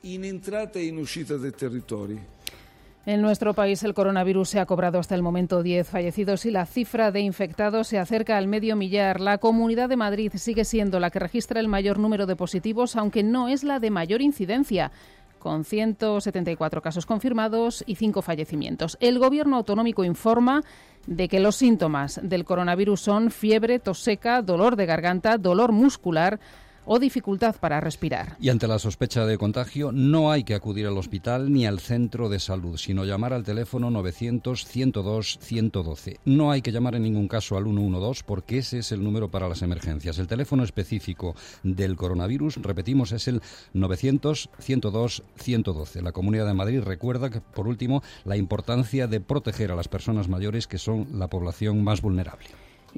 En 3.07 3.23
nuestro 3.23 3.55
país 3.55 3.85
el 3.85 3.95
coronavirus 3.95 4.49
se 4.49 4.59
ha 4.59 4.67
cobrado 4.67 4.99
hasta 4.99 5.15
el 5.15 5.23
momento 5.23 5.63
10 5.63 5.89
fallecidos 5.89 6.45
y 6.45 6.51
la 6.51 6.67
cifra 6.67 7.13
de 7.13 7.21
infectados 7.21 7.87
se 7.87 8.01
acerca 8.01 8.37
al 8.37 8.49
medio 8.49 8.75
millar. 8.75 9.21
La 9.21 9.39
Comunidad 9.39 9.89
de 9.89 9.95
Madrid 9.95 10.33
sigue 10.35 10.65
siendo 10.65 10.99
la 10.99 11.11
que 11.11 11.21
registra 11.21 11.61
el 11.61 11.69
mayor 11.69 12.01
número 12.01 12.27
de 12.27 12.35
positivos, 12.35 12.97
aunque 12.97 13.23
no 13.23 13.47
es 13.47 13.63
la 13.63 13.79
de 13.79 13.93
mayor 13.93 14.23
incidencia 14.23 14.91
con 15.39 15.65
174 15.65 16.83
casos 16.83 17.07
confirmados 17.07 17.85
y 17.87 17.95
5 17.95 18.23
fallecimientos. 18.23 18.99
El 18.99 19.21
Gobierno 19.21 19.55
autonómico 19.55 20.03
informa 20.03 20.65
de 21.07 21.29
que 21.29 21.39
los 21.39 21.55
síntomas 21.55 22.19
del 22.25 22.45
coronavirus 22.45 23.03
son 23.03 23.31
fiebre, 23.31 23.79
tos 23.79 24.01
seca, 24.01 24.43
dolor 24.43 24.75
de 24.75 24.87
garganta, 24.87 25.39
dolor 25.39 25.71
muscular, 25.71 26.41
o 26.87 26.99
dificultad 26.99 27.57
para 27.57 27.81
respirar. 27.81 28.37
Y 28.41 28.49
ante 28.49 28.67
la 28.67 28.79
sospecha 28.79 29.27
de 29.27 29.37
contagio 29.37 29.93
no 29.93 30.31
hay 30.31 30.45
que 30.45 30.55
acudir 30.55 30.87
al 30.87 30.97
hospital 30.97 31.53
ni 31.53 31.67
al 31.67 31.81
centro 31.81 32.29
de 32.29 32.39
salud, 32.39 32.79
sino 32.79 33.05
llamar 33.05 33.33
al 33.33 33.43
teléfono 33.45 33.91
900-102-112. 33.91 36.19
No 36.25 36.51
hay 36.51 36.63
que 36.63 36.73
llamar 36.73 36.95
en 36.95 37.03
ningún 37.03 37.29
caso 37.29 37.57
al 37.57 37.65
112 37.65 38.23
porque 38.25 38.59
ese 38.59 38.79
es 38.79 38.93
el 38.93 39.03
número 39.05 39.31
para 39.31 39.49
las 39.49 39.63
emergencias. 39.63 40.19
El 40.19 40.27
teléfono 40.27 40.65
específico 40.65 41.35
del 41.63 41.97
coronavirus, 41.97 42.57
repetimos, 42.63 43.13
es 43.13 43.29
el 43.29 43.41
900-102-112. 43.75 46.03
La 46.03 46.13
Comunidad 46.13 46.47
de 46.47 46.55
Madrid 46.55 46.81
recuerda 46.81 47.31
que, 47.31 47.41
por 47.41 47.69
último, 47.69 48.03
la 48.25 48.37
importancia 48.37 49.07
de 49.07 49.21
proteger 49.21 49.73
a 49.73 49.77
las 49.77 49.89
personas 49.89 50.29
mayores 50.29 50.67
que 50.67 50.79
son 50.79 51.19
la 51.19 51.29
población 51.29 51.85
más 51.85 52.01
vulnerable. 52.01 52.47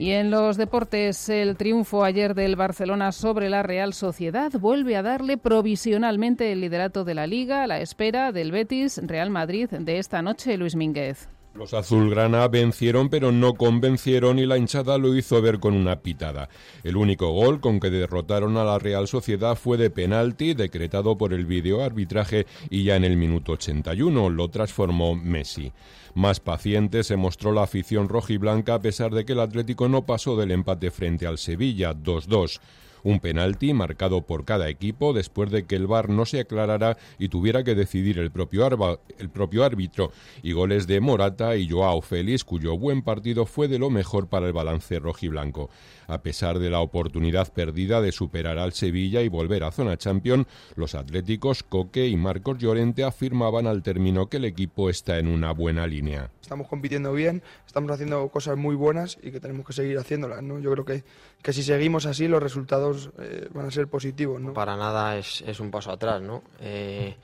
Y 0.01 0.12
en 0.12 0.30
los 0.30 0.57
deportes, 0.57 1.28
el 1.28 1.57
triunfo 1.57 2.05
ayer 2.05 2.36
del 2.36 2.55
Barcelona 2.55 3.11
sobre 3.11 3.51
la 3.51 3.64
Real 3.64 3.92
Sociedad 3.92 4.53
vuelve 4.53 4.96
a 4.96 5.03
darle 5.03 5.38
provisionalmente 5.38 6.53
el 6.53 6.61
liderato 6.61 7.03
de 7.03 7.14
la 7.14 7.26
Liga 7.26 7.64
a 7.64 7.66
la 7.66 7.80
espera 7.80 8.30
del 8.30 8.53
Betis 8.53 9.01
Real 9.03 9.30
Madrid 9.30 9.68
de 9.70 9.99
esta 9.99 10.22
noche, 10.22 10.57
Luis 10.57 10.76
Mínguez. 10.76 11.28
Los 11.59 11.74
azulgrana 11.74 12.46
vencieron 12.46 13.09
pero 13.09 13.32
no 13.32 13.54
convencieron 13.54 14.38
y 14.38 14.46
la 14.46 14.59
hinchada 14.59 14.96
lo 14.96 15.16
hizo 15.16 15.42
ver 15.42 15.59
con 15.59 15.74
una 15.74 16.02
pitada. 16.02 16.48
El 16.84 16.96
único 16.96 17.32
gol 17.32 17.61
con 17.61 17.80
que 17.80 17.90
derrotaron 17.90 18.56
a 18.56 18.62
la 18.62 18.78
Real 18.78 19.09
Sociedad 19.09 19.56
fue 19.56 19.76
de 19.76 19.90
penalti 19.90 20.54
decretado 20.54 21.18
por 21.18 21.32
el 21.32 21.46
video 21.46 21.82
arbitraje 21.82 22.46
y 22.70 22.84
ya 22.84 22.94
en 22.94 23.02
el 23.02 23.16
minuto 23.16 23.52
81 23.52 24.30
lo 24.30 24.48
transformó 24.50 25.16
Messi. 25.16 25.72
Más 26.14 26.38
paciente 26.38 27.02
se 27.02 27.16
mostró 27.16 27.50
la 27.50 27.64
afición 27.64 28.09
rojiblanca 28.09 28.74
a 28.74 28.80
pesar 28.80 29.11
de 29.11 29.24
que 29.24 29.32
el 29.32 29.40
Atlético 29.40 29.88
no 29.88 30.06
pasó 30.06 30.36
del 30.36 30.52
empate 30.52 30.92
frente 30.92 31.26
al 31.26 31.38
Sevilla 31.38 31.92
2-2. 31.92 32.61
Un 33.09 33.20
penalti 33.20 33.72
marcado 33.72 34.20
por 34.20 34.44
cada 34.44 34.68
equipo 34.68 35.14
después 35.14 35.50
de 35.50 35.64
que 35.64 35.76
el 35.76 35.86
VAR 35.86 36.11
no 36.11 36.26
se 36.26 36.40
aclarara 36.40 36.98
y 37.18 37.30
tuviera 37.30 37.64
que 37.64 37.74
decidir 37.74 38.18
el 38.18 38.30
propio, 38.30 38.68
el 39.16 39.30
propio 39.30 39.64
árbitro. 39.64 40.12
Y 40.42 40.52
goles 40.52 40.86
de 40.86 41.00
Morata 41.00 41.56
y 41.56 41.70
Joao 41.70 42.02
Félix, 42.02 42.44
cuyo 42.44 42.76
buen 42.76 43.00
partido 43.00 43.46
fue 43.46 43.66
de 43.66 43.78
lo 43.78 43.88
mejor 43.88 44.28
para 44.28 44.46
el 44.46 44.52
balance 44.52 44.98
rojiblanco. 44.98 45.70
A 46.09 46.22
pesar 46.22 46.59
de 46.59 46.70
la 46.70 46.80
oportunidad 46.80 47.52
perdida 47.52 48.00
de 48.00 48.12
superar 48.12 48.59
al 48.59 48.72
Sevilla 48.72 49.20
y 49.20 49.28
volver 49.28 49.62
a 49.62 49.70
zona 49.70 49.98
champion, 49.98 50.46
los 50.74 50.94
atléticos 50.94 51.62
Coque 51.62 52.09
y 52.09 52.16
Marcos 52.16 52.56
Llorente 52.56 53.04
afirmaban 53.04 53.66
al 53.66 53.82
término 53.82 54.28
que 54.28 54.38
el 54.38 54.46
equipo 54.46 54.88
está 54.88 55.18
en 55.18 55.28
una 55.28 55.52
buena 55.52 55.86
línea. 55.86 56.30
Estamos 56.40 56.66
compitiendo 56.66 57.12
bien, 57.12 57.42
estamos 57.66 57.90
haciendo 57.90 58.26
cosas 58.30 58.56
muy 58.56 58.74
buenas 58.74 59.18
y 59.22 59.30
que 59.30 59.38
tenemos 59.38 59.66
que 59.66 59.74
seguir 59.74 59.98
haciéndolas, 59.98 60.42
¿no? 60.42 60.59
Yo 60.61 60.72
creo 60.72 60.84
que, 60.86 61.04
que 61.42 61.52
si 61.52 61.62
seguimos 61.62 62.06
así 62.06 62.26
los 62.26 62.42
resultados 62.42 63.11
eh, 63.18 63.46
van 63.52 63.66
a 63.66 63.70
ser 63.70 63.88
positivos, 63.88 64.40
¿no? 64.40 64.54
Para 64.54 64.78
nada 64.78 65.18
es, 65.18 65.44
es 65.46 65.61
un 65.61 65.70
paso 65.70 65.90
atrás, 65.90 66.22
¿no? 66.22 66.42
Eh, 66.59 67.16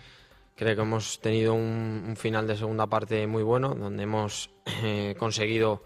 creo 0.55 0.76
que 0.76 0.82
hemos 0.82 1.20
tenido 1.22 1.55
un, 1.55 2.05
un 2.07 2.16
final 2.16 2.47
de 2.47 2.55
segunda 2.55 2.87
parte 2.87 3.26
muy 3.26 3.43
bueno, 3.43 3.74
donde 3.74 4.03
hemos 4.03 4.51
eh, 4.82 5.14
conseguido 5.18 5.82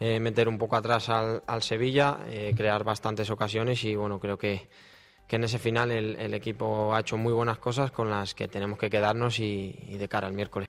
eh, 0.00 0.20
meter 0.20 0.48
un 0.48 0.58
poco 0.58 0.76
atrás 0.76 1.08
al, 1.08 1.42
al 1.46 1.62
Sevilla, 1.62 2.18
eh, 2.28 2.52
crear 2.56 2.84
bastantes 2.84 3.30
ocasiones 3.30 3.82
y 3.84 3.94
bueno, 3.94 4.18
creo 4.20 4.36
que, 4.38 4.68
que 5.26 5.36
en 5.36 5.44
ese 5.44 5.58
final 5.58 5.90
el, 5.90 6.16
el 6.16 6.34
equipo 6.34 6.94
ha 6.94 7.00
hecho 7.00 7.16
muy 7.16 7.32
buenas 7.32 7.58
cosas 7.58 7.90
con 7.90 8.10
las 8.10 8.34
que 8.34 8.48
tenemos 8.48 8.78
que 8.78 8.90
quedarnos 8.90 9.38
y, 9.40 9.74
y 9.88 9.96
de 9.96 10.08
cara 10.08 10.26
al 10.26 10.34
miércoles. 10.34 10.68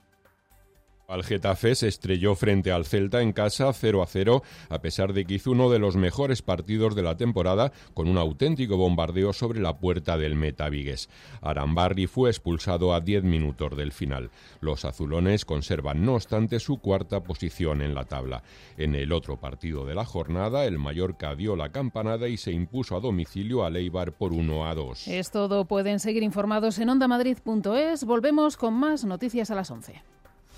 Al 1.10 1.24
Getafe 1.24 1.74
se 1.74 1.88
estrelló 1.88 2.34
frente 2.34 2.70
al 2.70 2.84
Celta 2.84 3.22
en 3.22 3.32
casa 3.32 3.72
0 3.72 4.02
a 4.02 4.06
0, 4.06 4.42
a 4.68 4.78
pesar 4.82 5.14
de 5.14 5.24
que 5.24 5.36
hizo 5.36 5.52
uno 5.52 5.70
de 5.70 5.78
los 5.78 5.96
mejores 5.96 6.42
partidos 6.42 6.94
de 6.94 7.02
la 7.02 7.16
temporada 7.16 7.72
con 7.94 8.08
un 8.08 8.18
auténtico 8.18 8.76
bombardeo 8.76 9.32
sobre 9.32 9.58
la 9.58 9.78
puerta 9.78 10.18
del 10.18 10.34
Metavigues. 10.34 11.08
Arambarri 11.40 12.06
fue 12.08 12.28
expulsado 12.28 12.92
a 12.92 13.00
10 13.00 13.24
minutos 13.24 13.74
del 13.74 13.92
final. 13.92 14.30
Los 14.60 14.84
azulones 14.84 15.46
conservan, 15.46 16.04
no 16.04 16.16
obstante, 16.16 16.60
su 16.60 16.76
cuarta 16.76 17.22
posición 17.22 17.80
en 17.80 17.94
la 17.94 18.04
tabla. 18.04 18.42
En 18.76 18.94
el 18.94 19.10
otro 19.14 19.40
partido 19.40 19.86
de 19.86 19.94
la 19.94 20.04
jornada, 20.04 20.66
el 20.66 20.78
Mallorca 20.78 21.34
dio 21.34 21.56
la 21.56 21.72
campanada 21.72 22.28
y 22.28 22.36
se 22.36 22.52
impuso 22.52 22.94
a 22.94 23.00
domicilio 23.00 23.64
al 23.64 23.76
Eibar 23.76 24.12
por 24.12 24.34
1 24.34 24.68
a 24.68 24.74
2. 24.74 25.08
Es 25.08 25.30
todo. 25.30 25.64
Pueden 25.64 26.00
seguir 26.00 26.22
informados 26.22 26.78
en 26.78 26.90
ondamadrid.es. 26.90 28.04
Volvemos 28.04 28.58
con 28.58 28.74
más 28.74 29.06
noticias 29.06 29.50
a 29.50 29.54
las 29.54 29.70
11. 29.70 30.02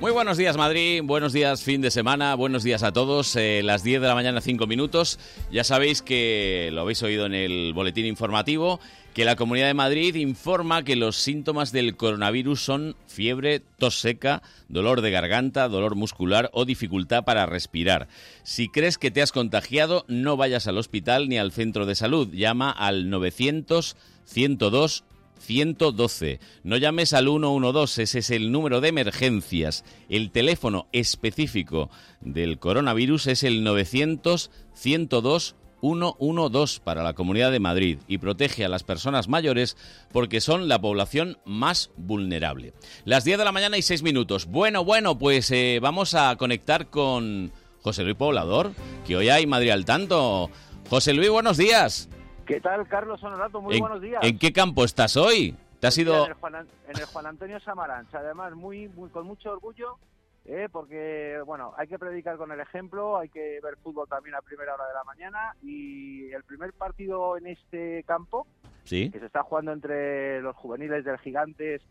Muy 0.00 0.12
buenos 0.12 0.36
días 0.36 0.56
Madrid, 0.56 1.02
buenos 1.02 1.32
días 1.32 1.64
fin 1.64 1.80
de 1.80 1.90
semana, 1.90 2.36
buenos 2.36 2.62
días 2.62 2.84
a 2.84 2.92
todos. 2.92 3.34
Eh, 3.34 3.62
las 3.64 3.82
10 3.82 4.00
de 4.00 4.06
la 4.06 4.14
mañana 4.14 4.40
5 4.40 4.68
minutos. 4.68 5.18
Ya 5.50 5.64
sabéis 5.64 6.02
que 6.02 6.70
lo 6.72 6.82
habéis 6.82 7.02
oído 7.02 7.26
en 7.26 7.34
el 7.34 7.72
boletín 7.74 8.06
informativo, 8.06 8.78
que 9.12 9.24
la 9.24 9.34
Comunidad 9.34 9.66
de 9.66 9.74
Madrid 9.74 10.14
informa 10.14 10.84
que 10.84 10.94
los 10.94 11.16
síntomas 11.16 11.72
del 11.72 11.96
coronavirus 11.96 12.64
son 12.64 12.94
fiebre, 13.08 13.58
tos 13.58 13.98
seca, 13.98 14.40
dolor 14.68 15.00
de 15.00 15.10
garganta, 15.10 15.68
dolor 15.68 15.96
muscular 15.96 16.48
o 16.52 16.64
dificultad 16.64 17.24
para 17.24 17.46
respirar. 17.46 18.06
Si 18.44 18.68
crees 18.68 18.98
que 18.98 19.10
te 19.10 19.20
has 19.20 19.32
contagiado, 19.32 20.04
no 20.06 20.36
vayas 20.36 20.68
al 20.68 20.78
hospital 20.78 21.28
ni 21.28 21.38
al 21.38 21.50
centro 21.50 21.86
de 21.86 21.96
salud. 21.96 22.28
Llama 22.30 22.70
al 22.70 23.10
900 23.10 23.96
102 24.26 25.02
112. 25.38 26.40
No 26.62 26.76
llames 26.76 27.12
al 27.12 27.26
112, 27.26 28.02
ese 28.02 28.18
es 28.18 28.30
el 28.30 28.52
número 28.52 28.80
de 28.80 28.88
emergencias. 28.88 29.84
El 30.08 30.30
teléfono 30.30 30.88
específico 30.92 31.90
del 32.20 32.58
coronavirus 32.58 33.28
es 33.28 33.42
el 33.42 33.64
900 33.64 34.50
102 34.74 35.56
112 35.80 36.80
para 36.82 37.02
la 37.02 37.14
Comunidad 37.14 37.52
de 37.52 37.60
Madrid 37.60 37.98
y 38.08 38.18
protege 38.18 38.64
a 38.64 38.68
las 38.68 38.82
personas 38.82 39.28
mayores 39.28 39.76
porque 40.12 40.40
son 40.40 40.68
la 40.68 40.80
población 40.80 41.38
más 41.44 41.90
vulnerable. 41.96 42.74
Las 43.04 43.24
10 43.24 43.38
de 43.38 43.44
la 43.44 43.52
mañana 43.52 43.78
y 43.78 43.82
6 43.82 44.02
minutos. 44.02 44.46
Bueno, 44.46 44.84
bueno, 44.84 45.18
pues 45.18 45.50
eh, 45.50 45.78
vamos 45.80 46.14
a 46.14 46.34
conectar 46.36 46.88
con 46.88 47.52
José 47.82 48.02
Luis 48.02 48.16
Poblador, 48.16 48.72
que 49.06 49.16
hoy 49.16 49.28
hay 49.28 49.46
Madrid 49.46 49.70
al 49.70 49.84
tanto. 49.84 50.50
José 50.90 51.12
Luis, 51.14 51.30
buenos 51.30 51.56
días. 51.56 52.08
¿Qué 52.48 52.60
tal, 52.60 52.88
Carlos 52.88 53.22
Honorato? 53.22 53.60
Muy 53.60 53.74
¿En, 53.76 53.80
buenos 53.80 54.00
días. 54.00 54.22
¿En 54.24 54.38
qué 54.38 54.52
campo 54.52 54.84
estás 54.84 55.16
hoy? 55.16 55.54
¿Te 55.80 55.86
has 55.86 55.98
ido...? 55.98 56.24
En 56.24 56.30
el 56.30 56.34
Juan, 56.34 56.54
An- 56.56 56.68
en 56.88 56.98
el 56.98 57.04
Juan 57.04 57.26
Antonio 57.26 57.60
Samaranch, 57.60 58.12
además 58.14 58.54
muy, 58.54 58.88
muy 58.88 59.10
con 59.10 59.26
mucho 59.26 59.52
orgullo, 59.52 59.98
eh, 60.46 60.68
porque 60.72 61.38
bueno, 61.46 61.74
hay 61.76 61.86
que 61.88 61.98
predicar 61.98 62.36
con 62.38 62.50
el 62.50 62.58
ejemplo, 62.60 63.18
hay 63.18 63.28
que 63.28 63.60
ver 63.62 63.76
fútbol 63.82 64.08
también 64.08 64.34
a 64.34 64.40
primera 64.42 64.74
hora 64.74 64.86
de 64.88 64.94
la 64.94 65.04
mañana 65.04 65.54
y 65.62 66.32
el 66.32 66.42
primer 66.44 66.72
partido 66.72 67.36
en 67.36 67.46
este 67.48 68.02
campo 68.04 68.46
Sí. 68.84 69.10
que 69.10 69.20
se 69.20 69.26
está 69.26 69.42
jugando 69.42 69.72
entre 69.72 70.40
los 70.40 70.56
juveniles 70.56 71.04
del 71.04 71.18
Gigantes 71.18 71.82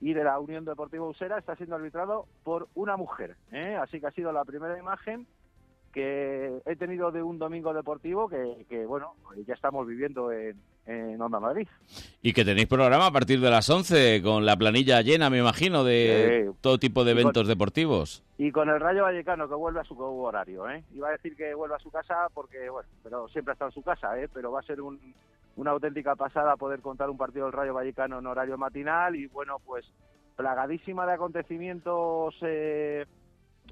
y 0.00 0.12
de 0.12 0.24
la 0.24 0.40
Unión 0.40 0.64
Deportiva 0.64 1.06
Usera 1.06 1.38
está 1.38 1.54
siendo 1.54 1.76
arbitrado 1.76 2.26
por 2.42 2.66
una 2.74 2.96
mujer, 2.96 3.36
¿eh? 3.52 3.76
así 3.80 4.00
que 4.00 4.08
ha 4.08 4.10
sido 4.10 4.32
la 4.32 4.44
primera 4.44 4.76
imagen 4.76 5.28
que 5.92 6.60
he 6.66 6.76
tenido 6.76 7.10
de 7.10 7.22
un 7.22 7.38
domingo 7.38 7.72
deportivo 7.74 8.28
que, 8.28 8.64
que, 8.68 8.86
bueno, 8.86 9.14
ya 9.46 9.54
estamos 9.54 9.86
viviendo 9.86 10.30
en, 10.32 10.56
en 10.86 11.20
Onda 11.20 11.40
Madrid. 11.40 11.66
Y 12.22 12.32
que 12.32 12.44
tenéis 12.44 12.68
programa 12.68 13.06
a 13.06 13.10
partir 13.12 13.40
de 13.40 13.50
las 13.50 13.68
11 13.68 14.22
con 14.22 14.46
la 14.46 14.56
planilla 14.56 15.02
llena, 15.02 15.30
me 15.30 15.38
imagino, 15.38 15.82
de 15.84 16.46
Sí. 16.50 16.58
todo 16.60 16.78
tipo 16.78 17.04
de 17.04 17.12
con- 17.12 17.20
eventos 17.20 17.48
deportivos. 17.48 18.22
Y 18.38 18.52
con 18.52 18.68
el 18.68 18.80
Rayo 18.80 19.02
Vallecano 19.02 19.48
que 19.48 19.54
vuelve 19.54 19.80
a 19.80 19.84
su 19.84 19.98
horario, 20.00 20.68
¿eh? 20.70 20.82
Iba 20.94 21.08
a 21.08 21.12
decir 21.12 21.36
que 21.36 21.54
vuelve 21.54 21.74
a 21.74 21.78
su 21.80 21.90
casa 21.90 22.28
porque, 22.32 22.70
bueno, 22.70 22.88
pero 23.02 23.28
siempre 23.28 23.52
ha 23.52 23.54
estado 23.54 23.70
en 23.70 23.74
su 23.74 23.82
casa, 23.82 24.18
¿eh? 24.18 24.28
Pero 24.32 24.50
va 24.52 24.60
a 24.60 24.64
ser 24.64 24.80
un, 24.80 24.98
una 25.56 25.72
auténtica 25.72 26.14
pasada 26.16 26.56
poder 26.56 26.80
contar 26.80 27.10
un 27.10 27.18
partido 27.18 27.44
del 27.46 27.52
Rayo 27.52 27.74
Vallecano 27.74 28.18
en 28.18 28.26
horario 28.26 28.56
matinal 28.56 29.16
y, 29.16 29.26
bueno, 29.26 29.56
pues 29.66 29.84
plagadísima 30.36 31.04
de 31.04 31.12
acontecimientos 31.12 32.34
eh, 32.42 33.04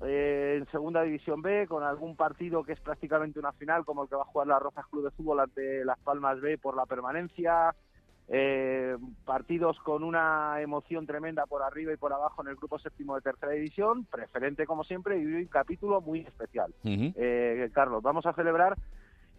eh, 0.02 0.56
en 0.58 0.66
Segunda 0.70 1.02
División 1.02 1.42
B, 1.42 1.66
con 1.66 1.82
algún 1.82 2.16
partido 2.16 2.62
que 2.62 2.72
es 2.72 2.80
prácticamente 2.80 3.38
una 3.38 3.52
final, 3.52 3.84
como 3.84 4.02
el 4.02 4.08
que 4.08 4.16
va 4.16 4.22
a 4.22 4.26
jugar 4.26 4.46
la 4.46 4.58
Rozas 4.58 4.86
Club 4.86 5.04
de 5.04 5.10
Fútbol 5.10 5.40
ante 5.40 5.84
Las 5.84 5.98
Palmas 6.00 6.40
B 6.40 6.58
por 6.58 6.76
la 6.76 6.86
permanencia, 6.86 7.74
eh, 8.28 8.96
partidos 9.24 9.78
con 9.80 10.04
una 10.04 10.60
emoción 10.60 11.06
tremenda 11.06 11.46
por 11.46 11.62
arriba 11.62 11.92
y 11.92 11.96
por 11.96 12.12
abajo 12.12 12.42
en 12.42 12.48
el 12.48 12.56
grupo 12.56 12.78
séptimo 12.78 13.14
de 13.14 13.22
tercera 13.22 13.52
división, 13.52 14.04
preferente 14.04 14.66
como 14.66 14.84
siempre 14.84 15.18
y 15.18 15.24
un 15.24 15.46
capítulo 15.46 16.00
muy 16.00 16.20
especial. 16.20 16.74
Eh, 16.84 17.70
Carlos, 17.72 18.02
vamos 18.02 18.26
a 18.26 18.34
celebrar 18.34 18.76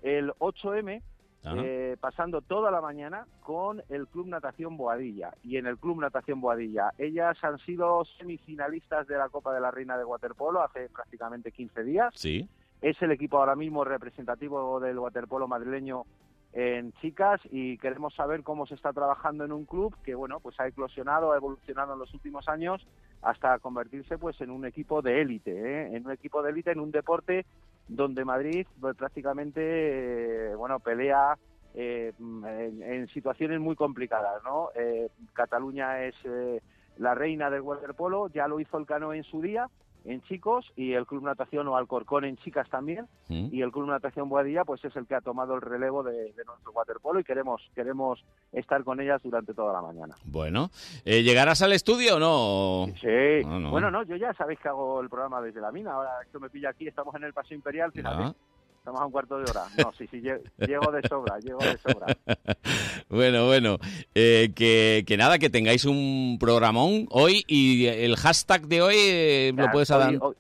el 0.02 0.32
8M 0.40 1.02
Ajá. 1.02 1.10
Eh, 1.44 1.96
pasando 2.00 2.42
toda 2.42 2.70
la 2.72 2.82
mañana 2.82 3.26
con 3.42 3.82
el 3.90 4.08
Club 4.08 4.28
Natación 4.28 4.78
Boadilla. 4.78 5.34
Y 5.44 5.58
en 5.58 5.68
el 5.68 5.78
Club 5.78 6.02
Natación 6.02 6.42
Boadilla, 6.42 6.92
ellas 6.98 7.38
han 7.44 7.58
sido 7.60 8.04
semifinalistas 8.18 9.08
de 9.08 9.18
la 9.18 9.30
Copa 9.30 9.54
de 9.54 9.62
la 9.62 9.72
Reina 9.72 9.98
de 9.98 10.06
Waterpolo 10.06 10.62
hace 10.62 10.90
prácticamente 10.90 11.52
15 11.52 11.84
días. 11.84 12.14
Sí. 12.16 12.48
Es 12.82 13.02
el 13.02 13.12
equipo 13.12 13.38
ahora 13.38 13.56
mismo 13.56 13.84
representativo 13.84 14.80
del 14.80 15.00
waterpolo 15.00 15.48
madrileño 15.48 16.06
en 16.52 16.94
chicas 16.94 17.40
y 17.52 17.78
queremos 17.78 18.16
saber 18.16 18.42
cómo 18.42 18.66
se 18.66 18.74
está 18.74 18.92
trabajando 18.92 19.46
en 19.46 19.52
un 19.52 19.66
club 19.66 19.96
que 20.04 20.16
bueno 20.16 20.40
pues 20.40 20.60
ha 20.60 20.68
eclosionado, 20.68 21.32
ha 21.32 21.38
evolucionado 21.38 21.94
en 21.94 22.00
los 22.00 22.12
últimos 22.14 22.48
años 22.50 22.86
hasta 23.22 23.60
convertirse 23.60 24.18
pues 24.18 24.40
en 24.42 24.50
un 24.50 24.66
equipo 24.66 25.04
de 25.04 25.22
élite, 25.22 25.52
¿eh? 25.52 25.96
en 25.96 26.08
un 26.08 26.12
equipo 26.12 26.42
de 26.42 26.50
élite 26.50 26.72
en 26.72 26.80
un 26.80 26.90
deporte 26.90 27.46
donde 27.90 28.24
Madrid 28.24 28.66
pues, 28.80 28.96
prácticamente 28.96 30.52
eh, 30.52 30.56
bueno 30.56 30.80
pelea 30.80 31.38
eh, 31.74 32.14
en, 32.18 32.82
en 32.82 33.08
situaciones 33.10 33.60
muy 33.60 33.76
complicadas, 33.76 34.42
¿no? 34.44 34.70
Eh, 34.76 35.10
Cataluña 35.34 36.04
es 36.04 36.16
eh, 36.24 36.62
la 36.98 37.16
reina 37.16 37.50
del 37.50 37.62
waterpolo, 37.62 38.28
ya 38.30 38.48
lo 38.48 38.60
hizo 38.60 38.78
el 38.78 38.86
Cano 38.86 39.14
en 39.14 39.24
su 39.24 39.42
día 39.42 39.68
en 40.06 40.22
chicos 40.24 40.72
y 40.76 40.94
el 40.94 41.06
Club 41.06 41.24
Natación 41.24 41.68
o 41.68 41.76
Alcorcón 41.76 42.26
en 42.26 42.38
chicas 42.38 42.70
también 42.70 43.08
y 43.28 43.62
el 43.62 43.72
Club 43.72 43.88
Natación 43.88 44.30
Boadilla 44.30 44.64
pues 44.66 44.84
es 44.86 44.96
el 44.96 45.06
que 45.06 45.16
ha 45.16 45.22
tomado 45.22 45.56
el 45.56 45.62
relevo 45.62 46.04
de, 46.04 46.34
de 46.34 46.46
nuestro 46.46 46.72
waterpolo 46.72 47.20
y 47.20 47.24
queremos 47.24 47.62
queremos 47.76 48.24
estar 48.52 48.84
con 48.84 49.00
ellas 49.02 49.22
durante 49.24 49.54
toda 49.54 49.74
la 49.74 49.82
mañana. 49.82 50.16
Bueno, 50.26 50.72
eh, 51.06 51.22
¿llegarás 51.24 51.62
al 51.62 51.74
estudio 51.74 52.16
o 52.16 52.20
no? 52.20 52.94
Sí. 53.00 53.46
No, 53.46 53.60
no. 53.60 53.72
Bueno, 53.72 53.92
no, 53.92 54.04
yo 54.04 54.16
ya 54.16 54.34
sabéis 54.34 54.60
que 54.60 54.70
hago 54.70 55.02
el 55.02 55.10
programa 55.10 55.42
desde 55.42 55.62
la 55.62 55.72
mina. 55.72 55.94
Ahora 55.94 56.12
esto 56.24 56.40
me 56.40 56.50
pilla 56.50 56.70
aquí, 56.70 56.88
estamos 56.88 57.14
en 57.16 57.24
el 57.24 57.34
Paseo 57.34 57.56
Imperial, 57.56 57.92
fíjate. 57.92 58.34
Estamos 58.80 59.02
a 59.02 59.06
un 59.06 59.12
cuarto 59.12 59.38
de 59.38 59.44
hora. 59.50 59.66
No, 59.78 59.92
sí, 59.94 60.08
sí, 60.08 60.22
lle- 60.22 60.42
llego 60.66 60.92
de 60.92 61.08
sobra, 61.08 61.38
llego 61.40 61.60
de 61.60 61.78
sobra. 61.78 62.08
Bueno, 63.10 63.48
bueno, 63.48 63.78
eh, 64.14 64.52
que, 64.56 65.04
que 65.08 65.18
nada, 65.18 65.40
que 65.40 65.50
tengáis 65.50 65.86
un 65.86 66.38
programón 66.40 67.08
hoy 67.10 67.44
y 67.48 67.88
el 67.88 68.16
hashtag 68.18 68.68
de 68.68 68.82
hoy 68.84 68.96
eh, 68.98 69.52
lo 69.56 69.66
Ya, 69.66 69.72
puedes 69.72 69.90
hoy- 69.92 70.00
dar. 70.00 70.14
hoy- 70.22 70.36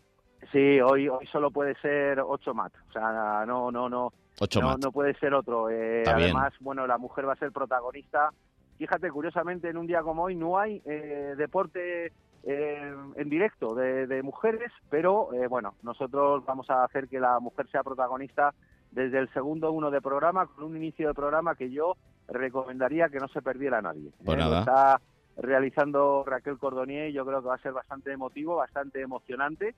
sí, 0.51 0.79
hoy, 0.79 1.07
hoy 1.09 1.25
solo 1.31 1.49
puede 1.51 1.73
ser 1.81 2.19
8 2.19 2.53
mat. 2.53 2.71
O 2.89 2.91
sea, 2.93 3.43
no, 3.47 3.71
no, 3.71 3.89
no. 3.89 4.13
Ocho 4.39 4.61
no, 4.61 4.67
mat. 4.67 4.77
no 4.83 4.91
puede 4.91 5.13
ser 5.15 5.33
otro. 5.33 5.69
Eh, 5.69 6.03
bien. 6.05 6.09
además, 6.09 6.53
bueno, 6.59 6.85
la 6.87 6.97
mujer 6.99 7.27
va 7.27 7.33
a 7.33 7.37
ser 7.37 7.51
protagonista. 7.51 8.29
Fíjate, 8.77 9.09
curiosamente, 9.11 9.67
en 9.69 9.77
un 9.77 9.87
día 9.87 10.01
como 10.03 10.23
hoy 10.23 10.35
no 10.35 10.57
hay 10.59 10.81
eh, 10.85 11.33
deporte 11.37 12.13
eh, 12.43 12.93
en 13.15 13.29
directo 13.29 13.75
de, 13.75 14.07
de 14.07 14.23
mujeres, 14.23 14.71
pero 14.89 15.33
eh, 15.33 15.47
bueno, 15.47 15.75
nosotros 15.83 16.45
vamos 16.45 16.69
a 16.69 16.83
hacer 16.83 17.07
que 17.07 17.19
la 17.19 17.39
mujer 17.39 17.67
sea 17.69 17.83
protagonista 17.83 18.53
desde 18.91 19.19
el 19.19 19.29
segundo 19.33 19.71
uno 19.71 19.91
de 19.91 20.01
programa, 20.01 20.47
con 20.47 20.63
un 20.63 20.77
inicio 20.77 21.09
de 21.09 21.13
programa 21.13 21.55
que 21.55 21.69
yo 21.69 21.95
recomendaría 22.27 23.09
que 23.09 23.19
no 23.19 23.27
se 23.27 23.41
perdiera 23.41 23.81
nadie. 23.81 24.11
Pues 24.23 24.37
Eh, 24.37 24.41
lo 24.41 24.49
nada. 24.49 24.59
está 24.59 25.01
realizando 25.37 26.23
Raquel 26.25 26.57
Cordonier 26.57 27.09
y 27.09 27.13
yo 27.13 27.25
creo 27.25 27.41
que 27.41 27.47
va 27.47 27.55
a 27.55 27.59
ser 27.61 27.73
bastante 27.73 28.11
emotivo, 28.11 28.55
bastante 28.55 29.01
emocionante. 29.01 29.75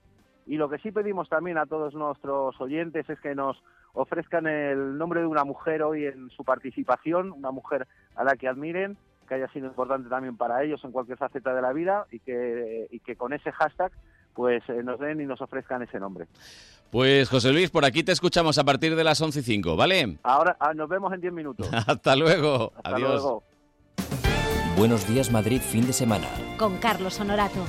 Y 0.47 0.57
lo 0.57 0.69
que 0.69 0.79
sí 0.79 0.91
pedimos 0.91 1.29
también 1.29 1.57
a 1.57 1.65
todos 1.67 1.93
nuestros 1.93 2.59
oyentes 2.59 3.09
es 3.09 3.19
que 3.19 3.35
nos 3.35 3.61
ofrezcan 3.93 4.47
el 4.47 4.97
nombre 4.97 5.21
de 5.21 5.27
una 5.27 5.43
mujer 5.43 5.83
hoy 5.83 6.05
en 6.05 6.29
su 6.31 6.43
participación, 6.43 7.31
una 7.31 7.51
mujer 7.51 7.88
a 8.15 8.23
la 8.23 8.35
que 8.35 8.47
admiren, 8.47 8.97
que 9.32 9.36
haya 9.36 9.48
sido 9.53 9.68
importante 9.68 10.10
también 10.10 10.36
para 10.36 10.62
ellos 10.62 10.84
en 10.84 10.91
cualquier 10.91 11.18
faceta 11.18 11.53
de 11.53 11.62
la 11.62 11.72
vida 11.72 12.06
y 12.12 12.20
que, 12.20 12.88
y 12.91 12.99
que 12.99 13.16
con 13.16 13.32
ese 13.32 13.49
hashtag 13.53 13.90
pues 14.34 14.62
eh, 14.68 14.84
nos 14.84 14.99
den 14.99 15.22
y 15.22 15.26
nos 15.26 15.40
ofrezcan 15.40 15.82
ese 15.82 16.02
nombre. 16.02 16.28
Pues 16.91 17.30
José 17.30 17.53
Luis, 17.53 17.70
por 17.70 17.86
aquí 17.86 18.03
te 18.03 18.12
escuchamos 18.12 18.58
a 18.58 18.66
partir 18.66 18.94
de 18.94 19.06
las 19.06 19.22
11 19.22 19.40
y 19.40 19.44
5, 19.44 19.78
¿vale? 19.78 20.18
Ahora 20.24 20.58
ah, 20.60 20.74
nos 20.74 20.90
vemos 20.90 21.14
en 21.14 21.22
10 21.22 21.32
minutos. 21.32 21.70
Hasta 21.88 22.18
luego. 22.18 22.74
Hasta 22.76 22.90
Adiós. 22.90 23.10
luego. 23.10 23.44
Buenos 24.76 25.08
días 25.08 25.32
Madrid 25.32 25.62
fin 25.62 25.88
de 25.88 25.94
semana. 25.94 26.28
Con 26.58 26.76
Carlos 26.80 27.18
Honorato. 27.22 27.66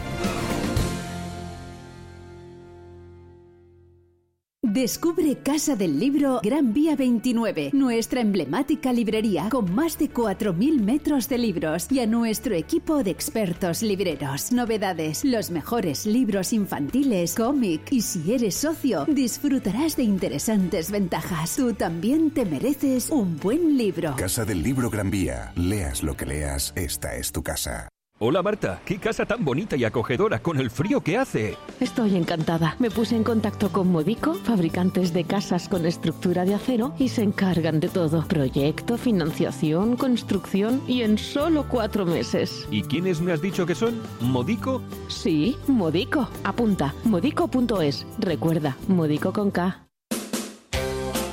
Descubre 4.72 5.36
Casa 5.36 5.76
del 5.76 6.00
Libro 6.00 6.40
Gran 6.42 6.72
Vía 6.72 6.96
29, 6.96 7.72
nuestra 7.74 8.22
emblemática 8.22 8.90
librería 8.90 9.50
con 9.50 9.74
más 9.74 9.98
de 9.98 10.10
4.000 10.10 10.80
metros 10.80 11.28
de 11.28 11.36
libros 11.36 11.92
y 11.92 12.00
a 12.00 12.06
nuestro 12.06 12.54
equipo 12.54 13.02
de 13.02 13.10
expertos 13.10 13.82
libreros. 13.82 14.50
Novedades, 14.50 15.26
los 15.26 15.50
mejores 15.50 16.06
libros 16.06 16.54
infantiles, 16.54 17.34
cómic 17.34 17.82
y 17.90 18.00
si 18.00 18.32
eres 18.32 18.54
socio, 18.54 19.04
disfrutarás 19.04 19.96
de 19.96 20.04
interesantes 20.04 20.90
ventajas. 20.90 21.54
Tú 21.54 21.74
también 21.74 22.30
te 22.30 22.46
mereces 22.46 23.10
un 23.10 23.36
buen 23.36 23.76
libro. 23.76 24.16
Casa 24.16 24.46
del 24.46 24.62
Libro 24.62 24.88
Gran 24.88 25.10
Vía. 25.10 25.52
Leas 25.54 26.02
lo 26.02 26.16
que 26.16 26.24
leas, 26.24 26.72
esta 26.76 27.14
es 27.16 27.30
tu 27.30 27.42
casa. 27.42 27.90
Hola 28.24 28.40
Marta, 28.40 28.80
qué 28.84 28.98
casa 28.98 29.26
tan 29.26 29.44
bonita 29.44 29.74
y 29.74 29.82
acogedora 29.82 30.40
con 30.40 30.60
el 30.60 30.70
frío 30.70 31.00
que 31.00 31.18
hace. 31.18 31.56
Estoy 31.80 32.14
encantada. 32.14 32.76
Me 32.78 32.88
puse 32.88 33.16
en 33.16 33.24
contacto 33.24 33.72
con 33.72 33.90
Modico, 33.90 34.34
fabricantes 34.34 35.12
de 35.12 35.24
casas 35.24 35.68
con 35.68 35.84
estructura 35.86 36.44
de 36.44 36.54
acero, 36.54 36.94
y 37.00 37.08
se 37.08 37.24
encargan 37.24 37.80
de 37.80 37.88
todo. 37.88 38.24
Proyecto, 38.28 38.96
financiación, 38.96 39.96
construcción 39.96 40.82
y 40.86 41.02
en 41.02 41.18
solo 41.18 41.66
cuatro 41.68 42.06
meses. 42.06 42.68
¿Y 42.70 42.84
quiénes 42.84 43.20
me 43.20 43.32
has 43.32 43.42
dicho 43.42 43.66
que 43.66 43.74
son? 43.74 44.00
¿Modico? 44.20 44.80
Sí, 45.08 45.56
Modico. 45.66 46.28
Apunta, 46.44 46.94
modico.es. 47.02 48.06
Recuerda, 48.20 48.76
Modico 48.86 49.32
con 49.32 49.50
K. 49.50 49.88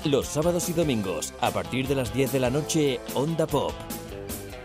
Los 0.05 0.25
sábados 0.25 0.67
y 0.69 0.73
domingos, 0.73 1.35
a 1.39 1.51
partir 1.51 1.87
de 1.87 1.93
las 1.93 2.11
10 2.15 2.31
de 2.31 2.39
la 2.39 2.49
noche, 2.49 2.99
Onda 3.13 3.45
Pop. 3.45 3.73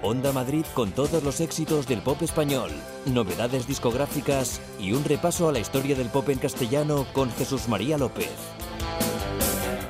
Onda 0.06 0.32
Madrid 0.32 0.66
con 0.74 0.93
todos 0.93 1.22
los 1.22 1.40
éxitos 1.40 1.86
del 1.86 2.02
pop 2.02 2.20
español, 2.20 2.70
novedades 3.06 3.66
discográficas 3.66 4.60
y 4.78 4.93
un 4.93 5.02
repaso 5.02 5.48
a 5.48 5.52
la 5.52 5.60
historia 5.60 5.97
del 5.97 6.10
pop 6.10 6.28
en 6.28 6.39
castellano 6.39 7.06
con 7.14 7.31
Jesús 7.31 7.68
María 7.68 7.97
López. 7.97 8.28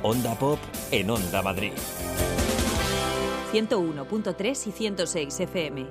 Onda 0.05 0.39
Pop 0.39 0.61
en 0.93 1.11
Onda 1.11 1.43
Madrid. 1.43 1.73
101.3 3.53 4.69
y 4.69 4.71
106 4.71 5.41
FM. 5.41 5.87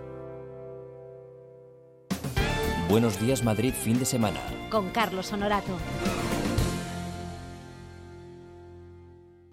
Buenos 2.87 3.19
días 3.19 3.43
Madrid 3.43 3.73
fin 3.73 3.99
de 3.99 4.05
semana. 4.05 4.39
Con 4.69 4.89
Carlos 4.91 5.33
Honorato. 5.33 5.73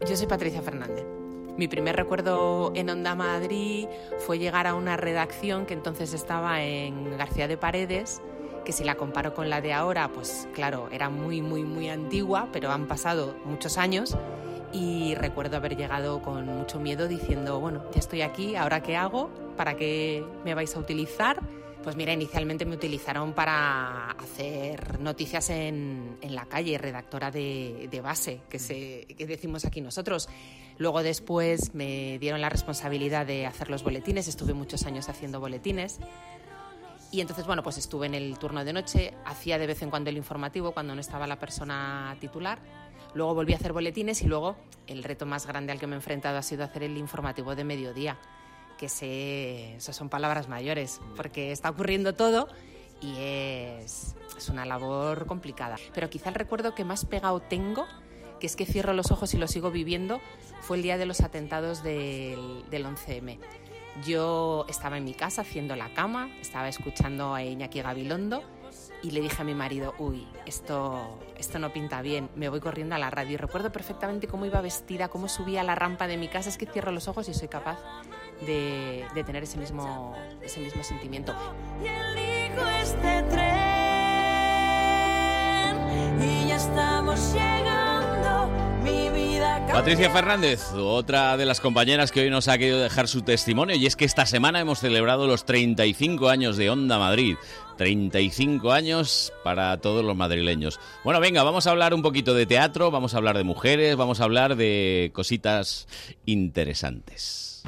Yo 0.09 0.17
soy 0.17 0.29
Patricia 0.29 0.63
Fernández. 0.63 1.20
Mi 1.61 1.69
primer 1.69 1.95
recuerdo 1.95 2.73
en 2.75 2.89
Onda 2.89 3.15
Madrid 3.15 3.87
fue 4.21 4.39
llegar 4.39 4.67
a 4.67 4.75
una 4.75 4.97
redacción 4.97 5.67
que 5.67 5.75
entonces 5.75 6.15
estaba 6.15 6.63
en 6.63 7.19
García 7.19 7.49
de 7.49 7.59
Paredes, 7.59 8.23
que 8.65 8.73
si 8.73 8.83
la 8.83 8.95
comparo 8.95 9.35
con 9.35 9.51
la 9.51 9.61
de 9.61 9.75
ahora, 9.75 10.09
pues 10.09 10.49
claro, 10.55 10.89
era 10.91 11.11
muy, 11.11 11.43
muy, 11.43 11.63
muy 11.63 11.91
antigua, 11.91 12.49
pero 12.51 12.71
han 12.71 12.89
pasado 12.89 13.37
muchos 13.45 13.77
años 13.77 14.17
y 14.73 15.15
recuerdo 15.17 15.59
haber 15.59 15.77
llegado 15.77 16.23
con 16.23 16.47
mucho 16.47 16.81
miedo 16.81 17.09
diciendo, 17.09 17.61
bueno, 17.61 17.85
ya 17.93 17.99
estoy 17.99 18.23
aquí, 18.23 18.57
¿ahora 18.57 18.83
qué 18.83 18.97
hago? 18.97 19.29
¿Para 19.59 19.77
qué 19.77 20.25
me 20.47 20.55
vais 20.55 20.75
a 20.75 20.79
utilizar? 20.79 21.43
Pues 21.83 21.95
mira, 21.95 22.15
inicialmente 22.15 22.65
me 22.65 22.75
utilizaron 22.77 23.35
para 23.35 24.13
hacer 24.13 24.99
noticias 24.99 25.51
en, 25.51 26.17
en 26.23 26.35
la 26.35 26.47
calle, 26.47 26.79
redactora 26.79 27.31
de, 27.31 27.87
de 27.91 28.01
base, 28.01 28.41
que, 28.49 28.59
se, 28.59 29.07
que 29.17 29.27
decimos 29.27 29.67
aquí 29.67 29.83
nosotros. 29.83 30.27
Luego 30.81 31.03
después 31.03 31.75
me 31.75 32.19
dieron 32.19 32.41
la 32.41 32.49
responsabilidad 32.49 33.27
de 33.27 33.45
hacer 33.45 33.69
los 33.69 33.85
boletines, 33.85 34.29
estuve 34.29 34.55
muchos 34.55 34.87
años 34.87 35.11
haciendo 35.11 35.39
boletines. 35.39 36.01
Y 37.13 37.21
entonces, 37.21 37.45
bueno, 37.47 37.63
pues 37.63 37.77
estuve 37.77 38.07
en 38.07 38.15
el 38.15 38.39
turno 38.39 38.65
de 38.65 38.73
noche, 38.73 39.13
hacía 39.27 39.59
de 39.59 39.67
vez 39.67 39.83
en 39.83 39.91
cuando 39.91 40.09
el 40.09 40.17
informativo 40.17 40.73
cuando 40.73 40.95
no 40.95 41.01
estaba 41.03 41.27
la 41.27 41.39
persona 41.39 42.17
titular. 42.19 42.61
Luego 43.13 43.35
volví 43.35 43.53
a 43.53 43.57
hacer 43.57 43.75
boletines 43.75 44.23
y 44.23 44.27
luego 44.27 44.57
el 44.87 45.05
reto 45.05 45.27
más 45.27 45.47
grande 45.47 45.71
al 45.71 45.79
que 45.79 45.87
me 45.87 45.97
he 45.97 45.97
enfrentado 45.97 46.39
ha 46.39 46.43
sido 46.43 46.65
hacer 46.65 46.83
el 46.83 46.97
informativo 46.97 47.55
de 47.55 47.65
mediodía 47.65 48.19
que 48.81 48.89
sé, 48.89 49.77
eso 49.77 49.93
son 49.93 50.09
palabras 50.09 50.49
mayores, 50.49 51.03
porque 51.15 51.53
está 51.53 51.69
ocurriendo 51.69 52.15
todo 52.15 52.49
y 53.03 53.15
es, 53.19 54.17
es 54.39 54.49
una 54.49 54.65
labor 54.65 55.27
complicada. 55.27 55.77
Pero 55.93 56.09
quizá 56.09 56.31
el 56.31 56.35
recuerdo 56.35 56.75
que 56.75 56.83
más 56.83 57.05
pegado 57.05 57.41
tengo, 57.41 57.87
que 58.41 58.47
es 58.47 58.57
que 58.57 58.67
cierro 58.67 58.93
los 58.93 59.13
ojos 59.13 59.33
y 59.35 59.37
lo 59.37 59.47
sigo 59.47 59.71
viviendo, 59.71 60.21
fue 60.63 60.79
el 60.79 60.83
día 60.83 60.99
de 60.99 61.07
los 61.07 61.21
atentados 61.21 61.83
del, 61.85 62.65
del 62.71 62.87
11M. 62.87 63.39
Yo 64.05 64.65
estaba 64.69 64.97
en 64.99 65.05
mi 65.05 65.15
casa 65.15 65.43
haciendo 65.43 65.77
la 65.77 65.93
cama, 65.93 66.31
estaba 66.41 66.69
escuchando 66.69 67.35
a 67.35 67.45
Iñaki 67.45 67.83
Gabilondo 67.83 68.43
y 69.03 69.11
le 69.11 69.21
dije 69.21 69.43
a 69.43 69.45
mi 69.45 69.55
marido, 69.55 69.95
uy, 69.99 70.27
esto, 70.47 71.19
esto 71.39 71.59
no 71.59 71.73
pinta 71.73 72.03
bien, 72.03 72.31
me 72.35 72.49
voy 72.49 72.61
corriendo 72.61 72.95
a 72.95 72.99
la 72.99 73.11
radio. 73.11 73.35
Y 73.35 73.37
recuerdo 73.37 73.73
perfectamente 73.73 74.27
cómo 74.27 74.47
iba 74.47 74.61
vestida, 74.61 75.09
cómo 75.09 75.29
subía 75.29 75.63
la 75.63 75.75
rampa 75.75 76.07
de 76.07 76.17
mi 76.17 76.29
casa, 76.29 76.49
es 76.49 76.57
que 76.57 76.67
cierro 76.67 76.93
los 76.93 77.09
ojos 77.09 77.29
y 77.29 77.35
soy 77.35 77.49
capaz 77.49 77.79
de, 78.47 79.05
de 79.15 79.25
tener 79.25 79.43
ese 79.43 79.59
mismo, 79.59 80.15
ese 80.43 80.61
mismo 80.61 80.85
sentimiento. 80.85 81.35
Elijo 81.81 82.67
este 82.83 83.23
tren 83.25 83.41
y 86.23 86.49
ya 86.49 86.57
estamos 86.57 87.33
llegando. 87.33 87.90
Patricia 89.73 90.11
Fernández, 90.11 90.73
otra 90.75 91.37
de 91.37 91.47
las 91.47 91.61
compañeras 91.61 92.13
que 92.13 92.21
hoy 92.21 92.31
nos 92.31 92.49
ha 92.49 92.59
querido 92.59 92.81
dejar 92.81 93.09
su 93.09 93.23
testimonio, 93.23 93.77
y 93.77 93.87
es 93.87 93.97
que 93.97 94.05
esta 94.05 94.27
semana 94.27 94.61
hemos 94.61 94.81
celebrado 94.81 95.27
los 95.27 95.45
35 95.47 96.29
años 96.29 96.57
de 96.57 96.71
Onda 96.71 96.99
Madrid. 96.99 97.37
35 97.81 98.73
años 98.73 99.33
para 99.43 99.79
todos 99.79 100.05
los 100.05 100.15
madrileños. 100.15 100.79
Bueno, 101.03 101.19
venga, 101.19 101.43
vamos 101.45 101.67
a 101.67 101.71
hablar 101.71 101.95
un 101.95 102.03
poquito 102.03 102.35
de 102.35 102.45
teatro, 102.45 102.91
vamos 102.91 103.15
a 103.15 103.17
hablar 103.17 103.39
de 103.39 103.45
mujeres, 103.45 103.97
vamos 103.97 104.21
a 104.21 104.25
hablar 104.25 104.55
de 104.57 105.11
cositas 105.15 105.89
interesantes. 106.27 107.63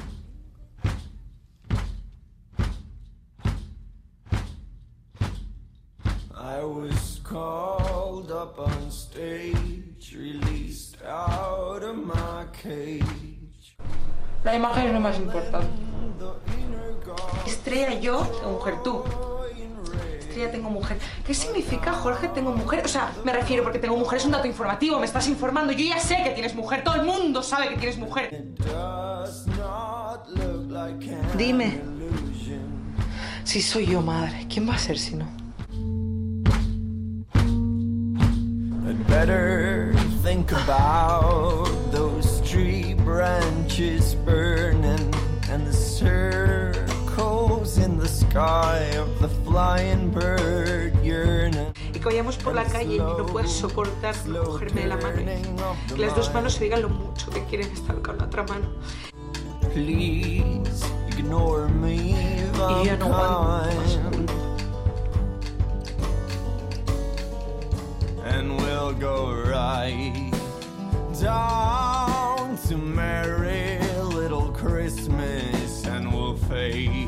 I 6.35 6.63
was 6.63 7.19
called 7.23 8.29
up 8.29 8.59
on 8.59 8.91
stage, 8.91 9.62
La 14.43 14.55
imagen 14.55 14.87
es 14.87 14.93
lo 14.93 14.99
más 14.99 15.17
importante. 15.17 15.67
Estrella 17.45 17.99
yo, 17.99 18.19
tengo 18.21 18.51
mujer 18.51 18.75
tú. 18.83 19.03
Estrella 20.19 20.51
tengo 20.51 20.69
mujer. 20.69 20.97
¿Qué 21.25 21.33
significa, 21.33 21.93
Jorge, 21.93 22.29
tengo 22.29 22.51
mujer? 22.51 22.83
O 22.85 22.87
sea, 22.87 23.11
me 23.23 23.33
refiero 23.33 23.63
porque 23.63 23.79
tengo 23.79 23.97
mujer 23.97 24.19
es 24.19 24.25
un 24.25 24.31
dato 24.31 24.47
informativo, 24.47 24.99
me 24.99 25.05
estás 25.05 25.27
informando. 25.27 25.73
Yo 25.73 25.85
ya 25.85 25.99
sé 25.99 26.17
que 26.23 26.31
tienes 26.31 26.55
mujer, 26.55 26.83
todo 26.83 26.95
el 26.95 27.03
mundo 27.03 27.43
sabe 27.43 27.69
que 27.69 27.75
tienes 27.77 27.97
mujer. 27.97 28.45
Dime. 31.37 31.81
Si 33.43 33.61
soy 33.61 33.85
yo 33.87 34.01
madre, 34.01 34.47
¿quién 34.49 34.67
va 34.67 34.75
a 34.75 34.79
ser 34.79 34.97
si 34.97 35.15
no? 35.15 35.27
Think 40.33 40.51
about 40.51 41.69
branches 43.05 44.15
burning 44.25 45.13
and 45.51 45.67
the 45.67 45.71
circles 45.71 47.77
in 47.77 47.99
the 47.99 48.07
sky 48.07 48.79
of 48.97 49.21
the 49.21 49.29
flying 49.45 50.09
bird 50.09 50.97
yearning. 51.03 51.71
Y 51.93 51.99
que 51.99 52.05
vayamos 52.05 52.37
por 52.37 52.55
la 52.55 52.63
calle 52.63 52.95
y 52.95 52.97
no 52.97 53.27
puedas 53.27 53.51
soportar 53.51 54.15
no 54.25 54.43
cogerme 54.43 54.81
de 54.81 54.87
la 54.87 54.97
mano. 54.97 55.21
Que 55.87 56.01
las 56.01 56.15
dos 56.15 56.33
manos 56.33 56.53
se 56.53 56.63
digan 56.63 56.81
lo 56.81 56.89
mucho 56.89 57.29
que 57.29 57.43
quieren 57.43 57.71
estar 57.71 58.01
con 58.01 58.17
la 58.17 58.23
otra 58.23 58.43
mano. 58.43 58.65
Please 59.71 60.83
ignore 61.15 61.69
me 61.69 61.95
Y 61.95 62.85
ya 62.85 62.97
no 62.97 63.13
aguanto 63.13 64.42
And 68.25 68.57
we'll 68.57 68.93
go 68.93 69.33
right 69.33 70.31
down 71.21 72.57
to 72.67 72.77
Merry 72.77 73.79
Little 74.15 74.51
Christmas 74.51 75.85
and 75.85 76.11
we'll 76.13 76.37
fake 76.37 77.07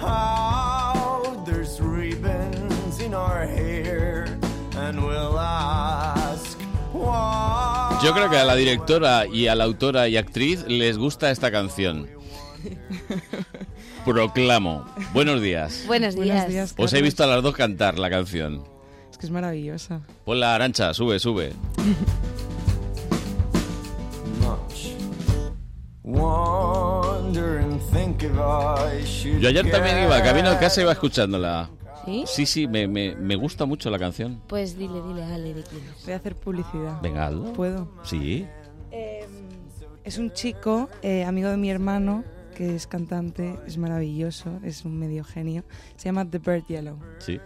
out 0.00 1.44
there's 1.46 1.80
ribbons 1.80 3.00
in 3.00 3.14
our 3.14 3.46
hair 3.46 4.26
and 4.76 5.04
we'll 5.04 5.38
ask 5.38 6.58
why. 6.92 7.98
Yo 8.02 8.12
creo 8.12 8.30
que 8.30 8.38
a 8.38 8.44
la 8.44 8.54
directora 8.54 9.26
y 9.26 9.48
a 9.48 9.54
la 9.54 9.64
autora 9.64 10.08
y 10.08 10.16
actriz 10.16 10.64
les 10.68 10.98
gusta 10.98 11.30
esta 11.30 11.50
canción. 11.50 12.08
Proclamo. 14.04 14.84
Buenos 15.12 15.40
días. 15.40 15.84
Buenos 15.86 16.14
días. 16.14 16.46
Buenos 16.46 16.48
días, 16.48 16.74
Os 16.76 16.92
he 16.92 17.02
visto 17.02 17.24
a 17.24 17.26
las 17.26 17.42
dos 17.42 17.54
cantar 17.54 17.98
la 17.98 18.10
canción. 18.10 18.73
Es 19.14 19.18
que 19.18 19.26
es 19.26 19.30
maravillosa. 19.30 20.00
Ponla, 20.24 20.56
Arancha, 20.56 20.92
sube, 20.92 21.20
sube. 21.20 21.52
Yo 29.40 29.48
ayer 29.48 29.70
también 29.70 30.02
iba, 30.02 30.20
camino 30.20 30.50
a 30.50 30.58
casa 30.58 30.82
iba 30.82 30.90
escuchándola. 30.90 31.70
¿Sí? 32.04 32.24
Sí, 32.26 32.44
sí, 32.44 32.66
me, 32.66 32.88
me, 32.88 33.14
me 33.14 33.36
gusta 33.36 33.66
mucho 33.66 33.88
la 33.88 34.00
canción. 34.00 34.42
Pues 34.48 34.76
dile, 34.76 35.00
dile, 35.00 35.22
Ale, 35.22 35.54
de 35.54 35.62
quién 35.62 35.82
es. 35.84 36.04
Voy 36.04 36.14
a 36.14 36.16
hacer 36.16 36.34
publicidad. 36.34 37.00
Venga, 37.00 37.28
hazlo. 37.28 37.52
¿Puedo? 37.52 37.88
Sí. 38.02 38.48
Es 40.02 40.18
un 40.18 40.32
chico, 40.32 40.88
eh, 41.02 41.22
amigo 41.22 41.50
de 41.50 41.56
mi 41.56 41.70
hermano, 41.70 42.24
que 42.56 42.74
es 42.74 42.88
cantante, 42.88 43.60
es 43.64 43.78
maravilloso, 43.78 44.58
es 44.64 44.84
un 44.84 44.98
medio 44.98 45.22
genio. 45.22 45.62
Se 45.94 46.06
llama 46.06 46.28
The 46.28 46.38
Bird 46.38 46.66
Yellow. 46.66 46.98
Sí. 47.20 47.38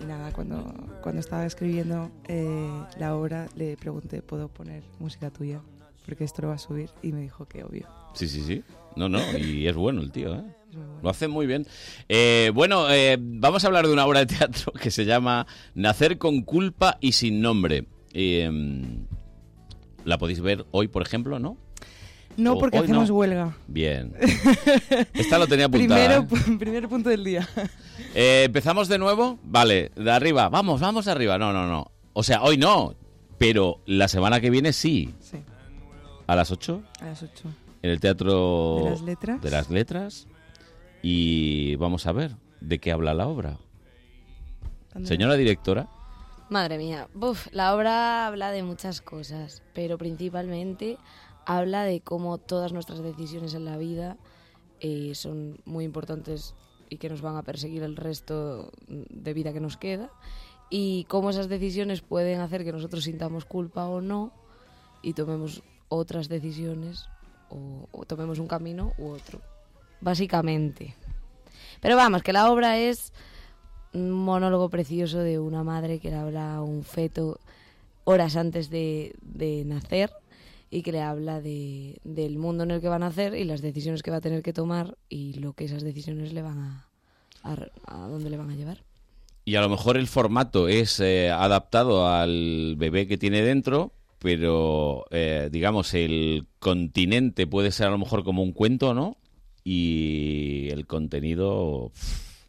Y 0.00 0.04
nada, 0.04 0.32
cuando, 0.32 0.72
cuando 1.02 1.20
estaba 1.20 1.46
escribiendo 1.46 2.10
eh, 2.28 2.68
la 2.98 3.16
obra 3.16 3.48
le 3.56 3.76
pregunté, 3.76 4.22
¿puedo 4.22 4.48
poner 4.48 4.82
música 4.98 5.30
tuya? 5.30 5.60
Porque 6.04 6.24
esto 6.24 6.42
lo 6.42 6.48
va 6.48 6.54
a 6.54 6.58
subir. 6.58 6.90
Y 7.02 7.12
me 7.12 7.22
dijo 7.22 7.46
que 7.46 7.64
obvio. 7.64 7.88
Sí, 8.14 8.28
sí, 8.28 8.42
sí. 8.42 8.62
No, 8.96 9.08
no, 9.08 9.18
y 9.38 9.66
es 9.66 9.74
bueno 9.74 10.00
el 10.00 10.12
tío, 10.12 10.34
¿eh? 10.34 10.44
Lo 11.02 11.10
hace 11.10 11.28
muy 11.28 11.46
bien. 11.46 11.66
Eh, 12.08 12.50
bueno, 12.54 12.90
eh, 12.90 13.16
vamos 13.20 13.64
a 13.64 13.68
hablar 13.68 13.86
de 13.86 13.92
una 13.92 14.06
obra 14.06 14.20
de 14.20 14.26
teatro 14.26 14.72
que 14.72 14.90
se 14.90 15.04
llama 15.04 15.46
Nacer 15.74 16.18
con 16.18 16.42
culpa 16.42 16.98
y 17.00 17.12
sin 17.12 17.40
nombre. 17.40 17.86
Eh, 18.12 18.50
la 20.04 20.18
podéis 20.18 20.40
ver 20.40 20.66
hoy, 20.70 20.88
por 20.88 21.02
ejemplo, 21.02 21.38
¿no? 21.38 21.56
No, 22.36 22.58
porque 22.58 22.78
hoy 22.78 22.84
hacemos 22.84 23.08
no. 23.08 23.14
huelga. 23.16 23.56
Bien. 23.66 24.14
Esta 25.14 25.38
lo 25.38 25.46
tenía 25.46 25.66
apuntada. 25.66 26.24
Primero, 26.26 26.52
¿eh? 26.54 26.58
primer 26.58 26.88
punto 26.88 27.08
del 27.08 27.24
día. 27.24 27.48
Eh, 28.16 28.44
¿Empezamos 28.46 28.86
de 28.88 28.98
nuevo? 28.98 29.38
Vale, 29.42 29.90
de 29.96 30.10
arriba. 30.10 30.48
Vamos, 30.48 30.80
vamos 30.80 31.08
arriba. 31.08 31.36
No, 31.36 31.52
no, 31.52 31.66
no. 31.66 31.90
O 32.12 32.22
sea, 32.22 32.42
hoy 32.42 32.56
no. 32.56 32.94
Pero 33.38 33.80
la 33.86 34.06
semana 34.06 34.40
que 34.40 34.50
viene 34.50 34.72
sí. 34.72 35.12
Sí. 35.20 35.38
¿A 36.28 36.36
las 36.36 36.50
8? 36.52 36.82
A 37.00 37.04
las 37.06 37.22
8. 37.24 37.48
En 37.82 37.90
el 37.90 37.98
Teatro 38.00 38.82
De 38.84 38.90
las 38.90 39.02
Letras. 39.02 39.42
de 39.42 39.50
las 39.50 39.70
Letras. 39.70 40.26
Y 41.02 41.74
vamos 41.76 42.06
a 42.06 42.12
ver 42.12 42.32
de 42.60 42.78
qué 42.78 42.92
habla 42.92 43.14
la 43.14 43.26
obra. 43.26 43.58
Señora 45.02 45.34
directora. 45.34 45.88
Madre 46.50 46.78
mía, 46.78 47.08
Buf, 47.14 47.48
la 47.52 47.74
obra 47.74 48.26
habla 48.26 48.50
de 48.52 48.62
muchas 48.62 49.00
cosas, 49.00 49.62
pero 49.72 49.98
principalmente 49.98 50.98
habla 51.46 51.84
de 51.84 52.00
cómo 52.00 52.38
todas 52.38 52.72
nuestras 52.72 53.02
decisiones 53.02 53.54
en 53.54 53.64
la 53.64 53.76
vida 53.76 54.16
eh, 54.80 55.14
son 55.14 55.58
muy 55.64 55.84
importantes 55.84 56.54
y 56.90 56.98
que 56.98 57.08
nos 57.08 57.22
van 57.22 57.36
a 57.36 57.42
perseguir 57.42 57.82
el 57.82 57.96
resto 57.96 58.70
de 58.88 59.32
vida 59.34 59.52
que 59.52 59.60
nos 59.60 59.76
queda 59.76 60.10
y 60.70 61.04
cómo 61.04 61.30
esas 61.30 61.48
decisiones 61.48 62.00
pueden 62.00 62.40
hacer 62.40 62.64
que 62.64 62.72
nosotros 62.72 63.04
sintamos 63.04 63.44
culpa 63.44 63.86
o 63.86 64.00
no 64.00 64.32
y 65.02 65.12
tomemos 65.12 65.62
otras 65.88 66.28
decisiones 66.28 67.08
o, 67.50 68.04
tomemos 68.06 68.38
un 68.38 68.48
camino 68.48 68.92
u 68.98 69.08
otro, 69.08 69.40
básicamente. 70.00 70.96
Pero 71.80 71.96
vamos, 71.96 72.22
que 72.22 72.32
la 72.32 72.50
obra 72.50 72.78
es 72.78 73.12
un 73.92 74.10
monólogo 74.10 74.68
precioso 74.70 75.18
de 75.18 75.38
una 75.38 75.62
madre 75.62 76.00
que 76.00 76.10
le 76.10 76.16
habla 76.16 76.56
a 76.56 76.62
un 76.62 76.82
feto 76.82 77.38
horas 78.04 78.36
antes 78.36 78.70
de, 78.70 79.14
de 79.22 79.64
nacer 79.64 80.10
y 80.74 80.82
que 80.82 80.90
le 80.90 81.00
habla 81.00 81.40
de, 81.40 82.00
del 82.02 82.36
mundo 82.36 82.64
en 82.64 82.72
el 82.72 82.80
que 82.80 82.88
va 82.88 82.96
a 82.96 82.98
nacer 82.98 83.36
y 83.36 83.44
las 83.44 83.62
decisiones 83.62 84.02
que 84.02 84.10
va 84.10 84.16
a 84.16 84.20
tener 84.20 84.42
que 84.42 84.52
tomar 84.52 84.98
y 85.08 85.34
lo 85.34 85.52
que 85.52 85.66
esas 85.66 85.84
decisiones 85.84 86.32
le 86.32 86.42
van 86.42 86.58
a, 86.58 86.88
a, 87.44 87.56
a 87.86 88.08
dónde 88.08 88.28
le 88.28 88.36
van 88.36 88.50
a 88.50 88.56
llevar. 88.56 88.82
Y 89.44 89.54
a 89.54 89.60
lo 89.60 89.68
mejor 89.68 89.96
el 89.96 90.08
formato 90.08 90.66
es 90.66 90.98
eh, 90.98 91.30
adaptado 91.30 92.08
al 92.08 92.74
bebé 92.76 93.06
que 93.06 93.16
tiene 93.16 93.42
dentro, 93.42 93.92
pero 94.18 95.04
eh, 95.12 95.48
digamos 95.52 95.94
el 95.94 96.48
continente 96.58 97.46
puede 97.46 97.70
ser 97.70 97.86
a 97.86 97.90
lo 97.90 97.98
mejor 97.98 98.24
como 98.24 98.42
un 98.42 98.52
cuento, 98.52 98.94
¿no? 98.94 99.16
Y 99.62 100.70
el 100.72 100.88
contenido 100.88 101.92
pff, 101.94 102.46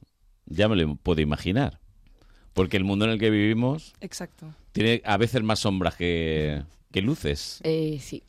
ya 0.47 0.67
me 0.67 0.77
lo 0.77 0.95
puedo 0.95 1.21
imaginar. 1.21 1.79
Porque 2.53 2.77
el 2.77 2.85
mundo 2.85 3.05
en 3.05 3.11
el 3.11 3.19
que 3.19 3.29
vivimos 3.29 3.93
Exacto. 4.01 4.51
tiene 4.71 5.03
a 5.05 5.17
veces 5.17 5.43
más 5.43 5.59
sombras 5.59 5.95
que, 5.95 6.63
que 6.95 7.01
luces. 7.01 7.59
Eh, 7.63 7.99
sí. 8.01 8.23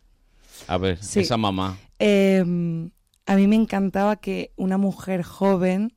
A 0.66 0.76
ver, 0.76 0.98
Sí. 1.01 1.20
esa 1.20 1.36
mamá. 1.36 1.78
Eh, 2.01 2.40
a 3.26 3.36
mí 3.36 3.47
me 3.47 3.55
encantaba 3.55 4.16
que 4.16 4.51
una 4.56 4.76
mujer 4.76 5.22
joven, 5.22 5.94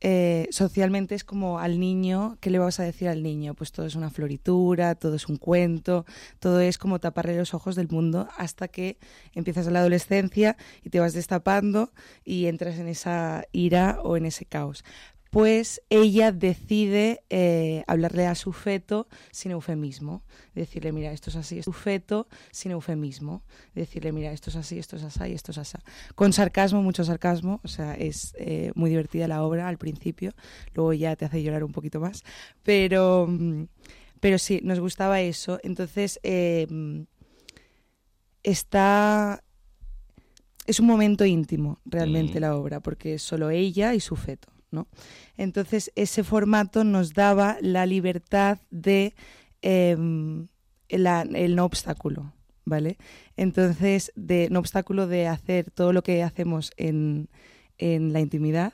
eh, 0.00 0.46
socialmente 0.50 1.14
es 1.14 1.24
como 1.24 1.58
al 1.58 1.78
niño, 1.78 2.38
¿qué 2.40 2.48
le 2.48 2.58
vas 2.58 2.80
a 2.80 2.84
decir 2.84 3.08
al 3.08 3.22
niño? 3.22 3.52
Pues 3.54 3.70
todo 3.70 3.84
es 3.84 3.96
una 3.96 4.08
floritura, 4.08 4.94
todo 4.94 5.14
es 5.16 5.28
un 5.28 5.36
cuento, 5.36 6.06
todo 6.38 6.60
es 6.60 6.78
como 6.78 7.00
taparle 7.00 7.36
los 7.36 7.52
ojos 7.52 7.76
del 7.76 7.88
mundo 7.88 8.28
hasta 8.38 8.68
que 8.68 8.96
empiezas 9.34 9.66
la 9.66 9.80
adolescencia 9.80 10.56
y 10.82 10.88
te 10.88 11.00
vas 11.00 11.12
destapando 11.12 11.92
y 12.24 12.46
entras 12.46 12.78
en 12.78 12.88
esa 12.88 13.44
ira 13.52 14.00
o 14.02 14.16
en 14.16 14.24
ese 14.24 14.46
caos. 14.46 14.84
Pues 15.36 15.82
ella 15.90 16.32
decide 16.32 17.22
eh, 17.28 17.84
hablarle 17.88 18.26
a 18.26 18.34
su 18.34 18.54
feto 18.54 19.06
sin 19.32 19.52
eufemismo. 19.52 20.22
Decirle, 20.54 20.92
mira, 20.92 21.12
esto 21.12 21.28
es 21.28 21.36
así, 21.36 21.58
es 21.58 21.66
tu 21.66 21.74
feto 21.74 22.26
sin 22.52 22.72
eufemismo. 22.72 23.42
Decirle, 23.74 24.12
mira, 24.12 24.32
esto 24.32 24.48
es 24.48 24.56
así, 24.56 24.78
esto 24.78 24.96
es 24.96 25.02
así 25.02 25.24
y 25.28 25.32
esto 25.34 25.50
es 25.50 25.58
así. 25.58 25.76
Con 26.14 26.32
sarcasmo, 26.32 26.82
mucho 26.82 27.04
sarcasmo. 27.04 27.60
O 27.64 27.68
sea, 27.68 27.92
es 27.92 28.34
eh, 28.38 28.72
muy 28.74 28.88
divertida 28.88 29.28
la 29.28 29.44
obra 29.44 29.68
al 29.68 29.76
principio. 29.76 30.32
Luego 30.72 30.94
ya 30.94 31.14
te 31.16 31.26
hace 31.26 31.42
llorar 31.42 31.64
un 31.64 31.72
poquito 31.72 32.00
más. 32.00 32.22
Pero, 32.62 33.26
mm, 33.28 33.64
pero 34.20 34.38
sí, 34.38 34.60
nos 34.64 34.80
gustaba 34.80 35.20
eso. 35.20 35.60
Entonces, 35.62 36.18
eh, 36.22 36.66
mm, 36.70 37.02
está... 38.42 39.44
Es 40.66 40.80
un 40.80 40.86
momento 40.86 41.26
íntimo 41.26 41.78
realmente 41.84 42.38
Mm. 42.38 42.40
la 42.40 42.56
obra, 42.56 42.80
porque 42.80 43.14
es 43.16 43.22
solo 43.22 43.50
ella 43.50 43.92
y 43.92 44.00
su 44.00 44.16
feto. 44.16 44.55
¿No? 44.70 44.88
Entonces, 45.36 45.92
ese 45.94 46.24
formato 46.24 46.84
nos 46.84 47.14
daba 47.14 47.56
la 47.60 47.86
libertad 47.86 48.58
de 48.70 49.14
em, 49.62 50.48
el 50.88 51.56
no 51.56 51.64
obstáculo, 51.64 52.32
¿vale? 52.64 52.98
Entonces, 53.36 54.12
de 54.14 54.48
no 54.50 54.60
obstáculo 54.60 55.06
de 55.06 55.26
hacer 55.26 55.70
todo 55.70 55.92
lo 55.92 56.02
que 56.02 56.22
hacemos 56.22 56.72
en, 56.76 57.28
en 57.78 58.12
la 58.12 58.20
intimidad, 58.20 58.72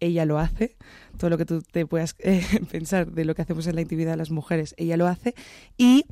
ella 0.00 0.24
lo 0.24 0.38
hace, 0.38 0.76
todo 1.16 1.30
lo 1.30 1.38
que 1.38 1.44
tú 1.44 1.62
te 1.62 1.86
puedas 1.86 2.14
eh, 2.20 2.42
pensar 2.70 3.10
de 3.10 3.24
lo 3.24 3.34
que 3.34 3.42
hacemos 3.42 3.66
en 3.66 3.74
la 3.74 3.80
intimidad 3.80 4.16
las 4.16 4.30
mujeres, 4.30 4.74
ella 4.78 4.96
lo 4.96 5.06
hace, 5.06 5.34
y 5.76 6.04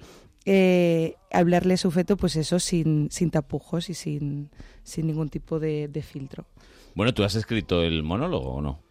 eh, 0.44 1.14
hablarle 1.32 1.74
a 1.74 1.76
su 1.76 1.90
feto, 1.90 2.16
pues 2.16 2.36
eso, 2.36 2.58
sin, 2.58 3.10
sin 3.10 3.30
tapujos 3.30 3.90
y 3.90 3.94
sin, 3.94 4.50
sin 4.82 5.06
ningún 5.06 5.28
tipo 5.28 5.58
de, 5.58 5.88
de 5.88 6.02
filtro. 6.02 6.46
Bueno, 6.94 7.12
¿tú 7.12 7.24
has 7.24 7.34
escrito 7.34 7.82
el 7.82 8.02
monólogo 8.02 8.54
o 8.54 8.62
no? 8.62 8.85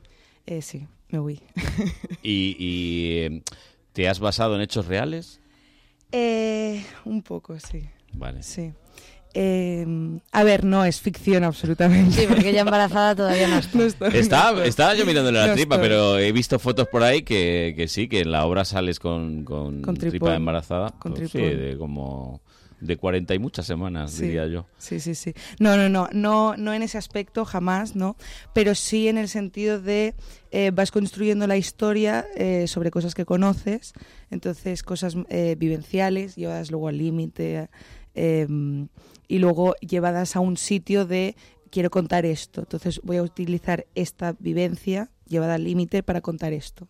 Eh, 0.45 0.61
sí, 0.61 0.87
me 1.09 1.19
voy. 1.19 1.41
¿Y, 2.23 2.55
y, 2.59 3.17
eh, 3.19 3.41
te 3.93 4.07
has 4.07 4.19
basado 4.19 4.55
en 4.55 4.61
hechos 4.61 4.85
reales? 4.87 5.39
Eh, 6.11 6.83
un 7.05 7.21
poco, 7.21 7.59
sí. 7.59 7.89
Vale. 8.13 8.43
Sí. 8.43 8.71
Eh, 9.37 9.85
a 10.31 10.43
ver, 10.45 10.63
no, 10.63 10.85
es 10.85 11.01
ficción 11.01 11.43
absolutamente. 11.43 12.21
Sí, 12.21 12.25
porque 12.27 12.49
ella 12.51 12.61
embarazada 12.61 13.15
todavía 13.15 13.49
no 13.49 13.57
está. 13.57 13.83
estoy, 13.85 14.09
Está, 14.13 14.53
no 14.53 14.61
estaba 14.61 14.95
yo 14.95 15.05
mirándole 15.05 15.39
la 15.39 15.47
No 15.47 15.53
tripa, 15.55 15.75
estoy. 15.75 15.89
pero 15.89 16.17
he 16.17 16.31
visto 16.31 16.57
fotos 16.57 16.87
por 16.87 17.03
ahí 17.03 17.23
que, 17.23 17.73
que 17.75 17.89
sí, 17.89 18.07
que 18.07 18.21
en 18.21 18.31
la 18.31 18.45
obra 18.45 18.63
sales 18.63 18.97
con, 18.97 19.43
con, 19.43 19.81
Con 19.81 19.97
tripa 19.97 20.35
embarazada. 20.35 20.91
Con 20.99 21.13
Pues 21.15 21.31
sí, 21.31 21.37
de 21.39 21.75
como 21.77 22.41
de 22.85 22.97
40 22.97 23.33
y 23.33 23.39
muchas 23.39 23.65
semanas, 23.65 24.11
Sí, 24.11 24.23
diría 24.23 24.47
yo. 24.47 24.65
Sí, 24.77 24.99
sí, 24.99 25.15
sí. 25.15 25.33
No, 25.59 25.77
no, 25.77 25.89
no, 25.89 26.09
no, 26.11 26.55
no 26.57 26.73
en 26.73 26.83
ese 26.83 26.97
aspecto 26.97 27.45
jamás, 27.45 27.95
¿no? 27.95 28.15
Pero 28.53 28.75
sí 28.75 29.07
en 29.07 29.17
el 29.17 29.27
sentido 29.27 29.81
de 29.81 30.15
eh, 30.51 30.71
vas 30.73 30.91
construyendo 30.91 31.47
la 31.47 31.57
historia 31.57 32.25
eh, 32.35 32.67
sobre 32.67 32.91
cosas 32.91 33.15
que 33.15 33.25
conoces, 33.25 33.93
entonces 34.29 34.83
cosas 34.83 35.15
eh, 35.29 35.55
vivenciales 35.57 36.35
llevadas 36.35 36.71
luego 36.71 36.87
al 36.87 36.97
límite 36.97 37.69
eh, 38.13 38.47
y 39.27 39.39
luego 39.39 39.75
llevadas 39.81 40.35
a 40.35 40.39
un 40.39 40.57
sitio 40.57 41.05
de 41.05 41.35
quiero 41.69 41.89
contar 41.89 42.25
esto, 42.25 42.61
entonces 42.61 43.01
voy 43.03 43.17
a 43.17 43.23
utilizar 43.23 43.85
esta 43.95 44.33
vivencia 44.39 45.09
llevada 45.27 45.55
al 45.55 45.63
límite 45.63 46.03
para 46.03 46.21
contar 46.21 46.53
esto. 46.53 46.87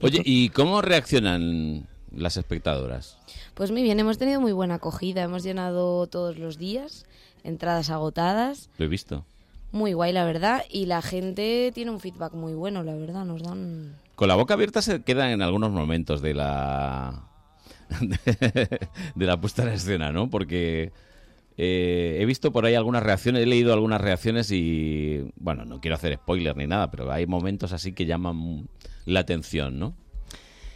Oye, 0.00 0.22
¿y 0.24 0.48
cómo 0.48 0.82
reaccionan 0.82 1.86
las 2.16 2.36
espectadoras? 2.36 3.18
Pues 3.54 3.70
muy 3.70 3.82
bien, 3.82 3.98
hemos 4.00 4.18
tenido 4.18 4.40
muy 4.40 4.52
buena 4.52 4.74
acogida, 4.74 5.22
hemos 5.22 5.42
llenado 5.42 6.06
todos 6.06 6.38
los 6.38 6.58
días, 6.58 7.06
entradas 7.42 7.90
agotadas, 7.90 8.70
Lo 8.78 8.84
he 8.84 8.88
visto. 8.88 9.24
muy 9.72 9.92
guay 9.92 10.12
la 10.12 10.24
verdad, 10.24 10.64
y 10.70 10.86
la 10.86 11.02
gente 11.02 11.70
tiene 11.74 11.90
un 11.90 12.00
feedback 12.00 12.32
muy 12.34 12.54
bueno, 12.54 12.82
la 12.82 12.94
verdad, 12.94 13.24
nos 13.24 13.42
dan... 13.42 13.96
Con 14.14 14.28
la 14.28 14.36
boca 14.36 14.54
abierta 14.54 14.80
se 14.82 15.02
quedan 15.02 15.30
en 15.30 15.42
algunos 15.42 15.72
momentos 15.72 16.22
de 16.22 16.34
la 16.34 17.28
de, 18.00 19.26
la 19.26 19.40
puesta 19.40 19.62
en 19.62 19.70
escena, 19.70 20.12
¿no? 20.12 20.30
Porque 20.30 20.92
eh, 21.56 22.18
he 22.20 22.24
visto 22.24 22.52
por 22.52 22.64
ahí 22.66 22.74
algunas 22.74 23.02
reacciones, 23.02 23.42
he 23.42 23.46
leído 23.46 23.72
algunas 23.72 24.00
reacciones 24.00 24.50
y 24.50 25.32
bueno, 25.36 25.64
no 25.64 25.80
quiero 25.80 25.96
hacer 25.96 26.14
spoiler 26.14 26.56
ni 26.56 26.66
nada, 26.66 26.90
pero 26.90 27.10
hay 27.10 27.26
momentos 27.26 27.72
así 27.72 27.92
que 27.92 28.06
llaman 28.06 28.68
la 29.04 29.20
atención, 29.20 29.78
¿no? 29.78 29.94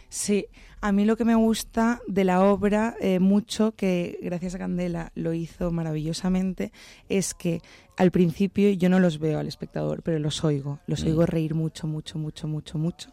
Sí, 0.09 0.47
a 0.81 0.91
mí 0.91 1.05
lo 1.05 1.17
que 1.17 1.25
me 1.25 1.35
gusta 1.35 2.01
de 2.07 2.23
la 2.23 2.41
obra 2.43 2.95
eh, 3.01 3.19
mucho, 3.19 3.73
que 3.73 4.17
gracias 4.21 4.55
a 4.55 4.59
Candela 4.59 5.11
lo 5.15 5.33
hizo 5.33 5.71
maravillosamente, 5.71 6.71
es 7.09 7.33
que 7.33 7.61
al 7.97 8.11
principio 8.11 8.69
yo 8.71 8.89
no 8.89 8.99
los 8.99 9.19
veo 9.19 9.39
al 9.39 9.47
espectador, 9.47 10.01
pero 10.03 10.19
los 10.19 10.43
oigo. 10.43 10.79
Los 10.87 11.03
Mm. 11.03 11.07
oigo 11.07 11.25
reír 11.25 11.53
mucho, 11.53 11.85
mucho, 11.87 12.17
mucho, 12.17 12.47
mucho, 12.47 12.77
mucho. 12.77 13.09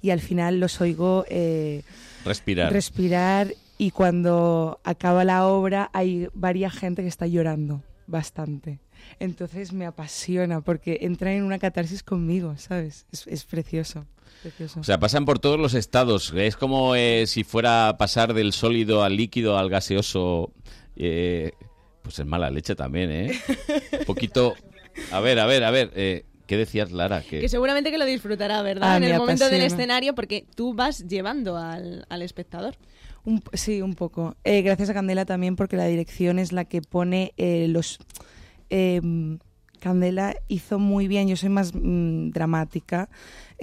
Y 0.00 0.10
al 0.10 0.20
final 0.20 0.58
los 0.58 0.80
oigo 0.80 1.24
eh, 1.28 1.82
Respirar. 2.24 2.72
respirar 2.72 3.48
y 3.78 3.90
cuando 3.90 4.80
acaba 4.84 5.24
la 5.24 5.46
obra 5.46 5.90
hay 5.92 6.28
varias 6.34 6.72
gente 6.72 7.02
que 7.02 7.08
está 7.08 7.26
llorando 7.26 7.82
bastante. 8.06 8.78
Entonces 9.20 9.72
me 9.72 9.86
apasiona 9.86 10.60
porque 10.60 10.98
entra 11.02 11.32
en 11.34 11.42
una 11.44 11.58
catarsis 11.58 12.02
conmigo, 12.02 12.56
¿sabes? 12.58 13.06
Es, 13.12 13.26
es 13.26 13.44
precioso. 13.44 14.06
precioso. 14.42 14.80
O 14.80 14.84
sea, 14.84 14.98
pasan 14.98 15.24
por 15.24 15.38
todos 15.38 15.58
los 15.58 15.74
estados. 15.74 16.32
Es 16.36 16.56
como 16.56 16.94
eh, 16.96 17.24
si 17.26 17.44
fuera 17.44 17.88
a 17.88 17.98
pasar 17.98 18.34
del 18.34 18.52
sólido 18.52 19.04
al 19.04 19.16
líquido, 19.16 19.58
al 19.58 19.68
gaseoso. 19.70 20.52
eh, 20.96 21.52
pues 22.02 22.18
es 22.18 22.26
mala 22.26 22.50
leche 22.50 22.74
también, 22.74 23.10
¿eh? 23.12 23.40
Un 24.00 24.04
poquito... 24.06 24.54
A 25.12 25.20
ver, 25.20 25.38
a 25.38 25.46
ver, 25.46 25.62
a 25.64 25.70
ver. 25.70 25.92
eh, 25.94 26.24
¿Qué 26.48 26.56
decías, 26.56 26.90
Lara? 26.90 27.22
Que... 27.22 27.38
Que 27.40 27.48
seguramente 27.48 27.90
que 27.92 27.96
lo 27.96 28.04
disfrutará, 28.04 28.60
¿verdad? 28.62 28.90
Ah, 28.92 28.96
en 28.96 29.04
el 29.04 29.16
momento 29.16 29.48
del 29.48 29.62
escenario, 29.62 30.14
porque 30.14 30.44
tú 30.56 30.74
vas 30.74 31.06
llevando 31.06 31.56
al, 31.56 32.04
al 32.10 32.22
espectador. 32.22 32.74
Un- 33.24 33.42
sí, 33.52 33.80
un 33.80 33.94
poco. 33.94 34.34
Eh, 34.42 34.62
gracias 34.62 34.90
a 34.90 34.94
Candela 34.94 35.24
también 35.24 35.54
porque 35.54 35.76
la 35.76 35.86
dirección 35.86 36.40
es 36.40 36.50
la 36.52 36.64
que 36.64 36.82
pone 36.82 37.32
eh, 37.36 37.68
los... 37.68 38.00
em, 38.72 39.38
Candela 39.80 40.34
hizo 40.48 40.78
muy 40.78 41.08
bien, 41.08 41.28
yo 41.28 41.36
soy 41.36 41.50
más 41.50 41.72
mm, 41.74 42.30
dramática 42.30 43.08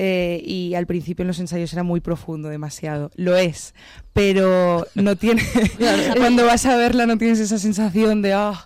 eh, 0.01 0.41
y 0.45 0.75
al 0.75 0.87
principio 0.87 1.23
en 1.23 1.27
los 1.27 1.39
ensayos 1.39 1.73
era 1.73 1.83
muy 1.83 1.99
profundo, 1.99 2.47
demasiado. 2.47 3.11
Lo 3.15 3.35
es, 3.35 3.75
pero 4.13 4.87
no 4.95 5.17
tiene... 5.17 5.43
cuando 6.17 6.45
vas 6.45 6.65
a 6.65 6.77
verla 6.77 7.05
no 7.05 7.17
tienes 7.17 7.39
esa 7.41 7.57
sensación 7.59 8.21
de, 8.21 8.33
oh, 8.33 8.57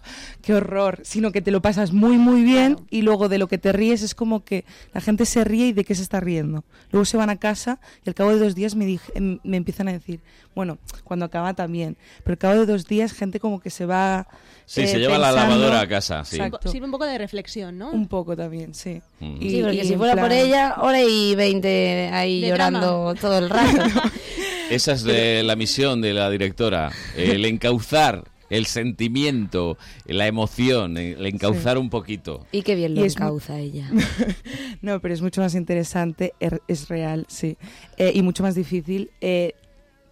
qué 0.43 0.53
horror, 0.53 0.99
sino 1.03 1.31
que 1.31 1.41
te 1.41 1.49
lo 1.49 1.59
pasas 1.61 1.91
muy, 1.91 2.17
muy 2.19 2.43
bien 2.43 2.77
y 2.91 3.01
luego 3.01 3.29
de 3.29 3.39
lo 3.39 3.47
que 3.47 3.57
te 3.57 3.71
ríes 3.71 4.03
es 4.03 4.13
como 4.13 4.43
que 4.43 4.63
la 4.93 5.01
gente 5.01 5.25
se 5.25 5.43
ríe 5.43 5.67
y 5.67 5.73
de 5.73 5.83
qué 5.83 5.95
se 5.95 6.03
está 6.03 6.19
riendo. 6.19 6.63
Luego 6.91 7.05
se 7.05 7.17
van 7.17 7.31
a 7.31 7.37
casa 7.37 7.79
y 8.05 8.09
al 8.09 8.13
cabo 8.15 8.29
de 8.29 8.37
dos 8.37 8.53
días 8.53 8.75
me, 8.75 8.85
dije- 8.85 9.11
em, 9.15 9.39
me 9.43 9.57
empiezan 9.57 9.87
a 9.87 9.93
decir, 9.93 10.19
bueno, 10.53 10.77
cuando 11.03 11.25
acaba 11.25 11.55
también, 11.55 11.97
pero 12.23 12.33
al 12.33 12.37
cabo 12.37 12.53
de 12.59 12.65
dos 12.67 12.85
días 12.85 13.11
gente 13.11 13.39
como 13.39 13.59
que 13.59 13.71
se 13.71 13.87
va... 13.87 14.27
Sí, 14.65 14.81
eh, 14.81 14.87
se 14.87 14.99
lleva 14.99 15.17
la 15.17 15.29
pensando- 15.31 15.55
lavadora 15.55 15.81
a 15.81 15.87
casa, 15.87 16.23
sí. 16.25 16.35
Exacto. 16.35 16.69
Sirve 16.69 16.85
un 16.85 16.91
poco 16.91 17.05
de 17.05 17.17
reflexión, 17.17 17.77
¿no? 17.77 17.91
Un 17.91 18.07
poco 18.07 18.35
también, 18.37 18.73
sí. 18.75 19.01
Y- 19.39 19.49
Sí, 19.49 19.61
porque 19.61 19.75
y 19.77 19.83
si 19.85 19.95
fuera 19.95 20.15
por 20.15 20.31
ella, 20.31 20.75
hora 20.81 21.01
y 21.01 21.35
veinte 21.35 22.09
ahí 22.11 22.41
De 22.41 22.47
llorando 22.49 22.79
drama. 23.13 23.15
todo 23.19 23.37
el 23.37 23.49
rato. 23.49 23.83
Esa 24.69 24.93
es 24.93 25.03
la 25.45 25.55
misión 25.55 26.01
de 26.01 26.13
la 26.13 26.29
directora, 26.29 26.91
el 27.15 27.45
encauzar 27.45 28.23
el 28.49 28.65
sentimiento, 28.67 29.77
la 30.05 30.27
emoción, 30.27 30.97
el 30.97 31.25
encauzar 31.25 31.77
un 31.79 31.89
poquito. 31.89 32.45
y 32.51 32.61
qué 32.61 32.75
bien 32.75 32.93
lo 32.95 33.03
encauza 33.03 33.57
ella. 33.59 33.89
no, 34.81 34.99
pero 34.99 35.13
es 35.13 35.21
mucho 35.21 35.41
más 35.41 35.55
interesante, 35.55 36.33
er- 36.39 36.61
es 36.67 36.87
real, 36.87 37.25
sí. 37.29 37.57
Eh, 37.97 38.11
y 38.13 38.21
mucho 38.21 38.43
más 38.43 38.53
difícil 38.53 39.09
eh, 39.21 39.53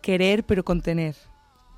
querer 0.02 0.44
pero 0.44 0.64
contener. 0.64 1.16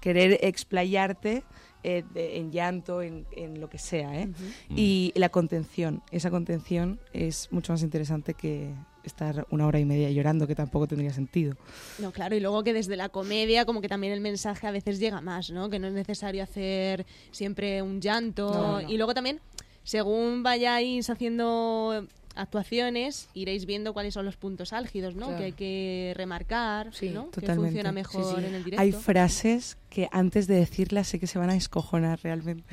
Querer 0.02 0.40
explayarte 0.42 1.44
eh, 1.84 2.04
de- 2.14 2.38
en 2.38 2.52
llanto, 2.52 3.02
en, 3.02 3.26
en 3.36 3.60
lo 3.60 3.70
que 3.70 3.78
sea, 3.78 4.20
¿eh? 4.20 4.30
Y 4.76 5.12
la 5.16 5.30
contención, 5.30 6.02
esa 6.12 6.30
contención 6.32 7.00
es 7.14 7.50
mucho 7.52 7.74
más 7.74 7.84
interesante 7.84 8.34
que 8.34 8.74
estar 9.04 9.46
una 9.50 9.68
hora 9.68 9.80
y 9.80 9.86
media 9.86 10.10
llorando, 10.12 10.48
que 10.48 10.56
tampoco 10.56 10.88
tendría 10.88 11.12
sentido. 11.12 11.56
No, 12.00 12.12
claro, 12.14 12.36
y 12.36 12.40
luego 12.40 12.64
que 12.64 12.72
desde 12.74 12.96
la 12.96 13.10
comedia 13.10 13.66
como 13.66 13.82
que 13.82 13.90
también 13.90 14.14
el 14.14 14.22
mensaje 14.22 14.66
a 14.66 14.72
veces 14.72 14.98
llega 15.00 15.20
más, 15.20 15.50
¿no? 15.50 15.70
Que 15.70 15.78
no 15.80 15.88
es 15.88 15.94
necesario 15.94 16.42
hacer 16.42 17.06
siempre 17.32 17.82
un 17.82 18.00
llanto. 18.00 18.50
No, 18.54 18.82
no. 18.82 18.90
Y 18.90 18.96
luego 18.96 19.14
también, 19.14 19.42
según 19.84 20.42
vayáis 20.44 21.10
haciendo 21.10 22.08
actuaciones, 22.36 23.30
iréis 23.34 23.66
viendo 23.66 23.94
cuáles 23.94 24.14
son 24.14 24.26
los 24.26 24.38
puntos 24.38 24.74
álgidos, 24.74 25.16
¿no? 25.16 25.26
Claro. 25.28 25.38
Que 25.40 25.44
hay 25.46 25.52
que 25.54 26.14
remarcar, 26.16 26.92
¿no? 27.14 27.30
Que 27.32 27.54
funciona 27.54 27.92
mejor 27.92 28.40
en 28.44 28.54
el 28.56 28.64
directo. 28.64 28.82
Hay 28.82 28.92
frases 28.92 29.78
que 29.90 30.08
antes 30.12 30.48
de 30.48 30.56
decirlas 30.56 31.08
sé 31.08 31.20
que 31.20 31.28
se 31.28 31.40
van 31.40 31.50
a 31.50 31.56
escojonar 31.56 32.20
realmente. 32.24 32.64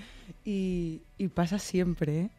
Y, 0.44 1.02
y 1.18 1.28
pasa 1.28 1.58
siempre, 1.58 2.20
¿eh? 2.20 2.30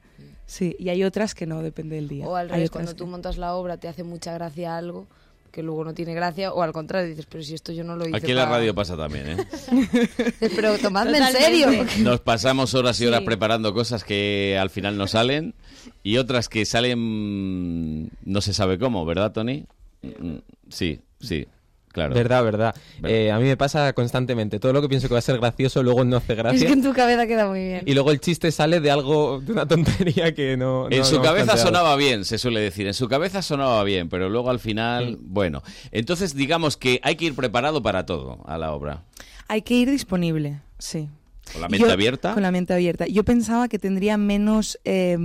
Sí, 0.45 0.75
y 0.79 0.89
hay 0.89 1.03
otras 1.03 1.33
que 1.33 1.45
no, 1.45 1.61
depende 1.61 1.95
del 1.95 2.07
día. 2.09 2.27
O 2.27 2.35
al 2.35 2.47
Hay 2.47 2.51
revés, 2.53 2.69
otras 2.69 2.71
cuando 2.71 2.91
que- 2.93 2.97
tú 2.97 3.07
montas 3.07 3.37
la 3.37 3.55
obra 3.55 3.77
te 3.77 3.87
hace 3.87 4.03
mucha 4.03 4.33
gracia 4.33 4.75
algo 4.77 5.07
que 5.51 5.63
luego 5.63 5.83
no 5.83 5.93
tiene 5.93 6.13
gracia, 6.13 6.53
o 6.53 6.61
al 6.61 6.71
contrario, 6.71 7.09
dices, 7.09 7.25
pero 7.29 7.43
si 7.43 7.53
esto 7.53 7.73
yo 7.73 7.83
no 7.83 7.97
lo 7.97 8.07
hice 8.07 8.15
Aquí 8.15 8.31
en 8.31 8.37
la 8.37 8.45
para- 8.45 8.57
radio 8.59 8.73
pasa 8.73 8.95
también, 8.95 9.31
¿eh? 9.31 9.37
Pero 10.55 10.77
tomadme 10.77 11.17
en 11.17 11.25
Totalmente. 11.27 11.89
serio. 11.91 12.03
Nos 12.09 12.21
pasamos 12.21 12.73
horas 12.73 13.01
y 13.01 13.05
horas 13.05 13.19
Sí. 13.19 13.25
preparando 13.25 13.73
cosas 13.73 14.05
que 14.05 14.57
al 14.57 14.69
final 14.69 14.97
no 14.97 15.07
salen 15.07 15.53
y 16.03 16.17
otras 16.17 16.49
que 16.49 16.65
salen 16.65 18.09
no 18.25 18.41
se 18.41 18.53
sabe 18.53 18.77
cómo, 18.79 19.05
¿verdad, 19.05 19.31
Tony? 19.31 19.65
Mm, 20.01 20.37
Sí, 20.69 21.01
sí, 21.19 21.45
claro. 21.89 22.15
Verdad, 22.15 22.43
verdad. 22.45 22.75
Eh, 23.03 23.29
a 23.29 23.37
mí 23.39 23.43
me 23.43 23.57
pasa 23.57 23.91
constantemente. 23.93 24.57
Todo 24.59 24.71
lo 24.71 24.81
que 24.81 24.87
pienso 24.87 25.07
que 25.09 25.13
va 25.15 25.19
a 25.19 25.21
ser 25.21 25.37
gracioso 25.37 25.83
luego 25.83 26.05
no 26.05 26.15
hace 26.17 26.31
Es 26.33 26.37
gracia. 26.39 26.67
que 26.67 26.73
en 26.73 26.81
tu 26.81 26.93
cabeza 26.93 27.27
queda 27.27 27.47
muy 27.47 27.59
bien. 27.59 27.83
Y 27.85 27.93
luego 27.93 28.11
el 28.11 28.21
chiste 28.21 28.51
sale 28.51 28.79
de 28.79 28.89
algo, 28.89 29.41
de 29.41 29.51
una 29.51 29.67
tontería 29.67 30.33
que 30.33 30.55
no. 30.55 30.87
En 30.89 30.99
no- 30.99 31.03
su 31.05 31.17
no 31.17 31.23
cabeza 31.23 31.45
planteado. 31.47 31.67
sonaba 31.67 31.95
bien, 31.97 32.23
se 32.23 32.37
suele 32.37 32.61
decir. 32.61 32.87
En 32.87 32.93
su 32.93 33.09
cabeza 33.09 33.41
sonaba 33.41 33.83
bien, 33.83 34.07
pero 34.07 34.29
luego 34.29 34.49
al 34.49 34.59
final, 34.59 35.17
bueno. 35.21 35.61
Entonces, 35.91 36.35
digamos 36.35 36.77
que 36.77 37.01
hay 37.03 37.15
que 37.17 37.25
ir 37.25 37.35
preparado 37.35 37.83
para 37.83 38.05
todo 38.05 38.39
a 38.45 38.57
la 38.57 38.71
obra. 38.71 39.03
Hay 39.49 39.61
que 39.63 39.73
ir 39.73 39.89
disponible, 39.91 40.61
sí. 40.79 41.09
Con 41.53 41.61
la 41.61 41.69
mente 41.69 41.85
Yo- 41.87 41.91
abierta. 41.93 42.33
Con 42.33 42.43
la 42.43 42.51
mente 42.51 42.73
abierta. 42.73 43.05
Yo 43.07 43.23
pensaba 43.23 43.67
que 43.67 43.79
tendría 43.79 44.17
menos, 44.17 44.79
eh, 44.85 45.17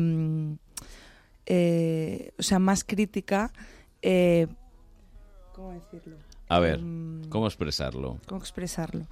eh, 1.47 2.33
o 2.39 2.43
sea, 2.43 2.59
más 2.59 2.85
crítica. 2.85 3.53
eh, 4.03 4.47
¿Cómo 5.55 5.73
decirlo? 5.73 6.17
A 6.49 6.61
ver, 6.61 6.79
Mm. 6.81 7.29
¿cómo 7.29 7.47
expresarlo? 7.47 8.19
¿Cómo 8.27 8.41
expresarlo? 8.41 9.07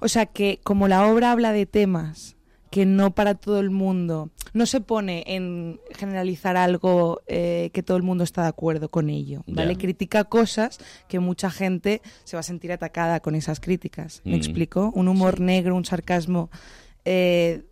O 0.00 0.08
sea, 0.08 0.26
que 0.26 0.58
como 0.64 0.88
la 0.88 1.06
obra 1.06 1.30
habla 1.30 1.52
de 1.52 1.66
temas 1.66 2.34
que 2.72 2.86
no 2.86 3.14
para 3.14 3.34
todo 3.34 3.60
el 3.60 3.68
mundo, 3.70 4.30
no 4.54 4.64
se 4.66 4.80
pone 4.80 5.22
en 5.26 5.78
generalizar 5.94 6.56
algo 6.56 7.20
eh, 7.26 7.68
que 7.74 7.82
todo 7.82 7.98
el 7.98 8.02
mundo 8.02 8.24
está 8.24 8.42
de 8.42 8.48
acuerdo 8.48 8.88
con 8.88 9.10
ello, 9.10 9.44
¿vale? 9.46 9.76
Critica 9.76 10.24
cosas 10.24 10.78
que 11.06 11.18
mucha 11.20 11.50
gente 11.50 12.00
se 12.24 12.34
va 12.34 12.40
a 12.40 12.42
sentir 12.42 12.72
atacada 12.72 13.20
con 13.20 13.34
esas 13.34 13.60
críticas, 13.60 14.22
¿me 14.24 14.32
Mm. 14.32 14.36
explico? 14.36 14.90
Un 14.94 15.08
humor 15.08 15.38
negro, 15.38 15.76
un 15.76 15.84
sarcasmo, 15.84 16.50
eh, 17.04 17.62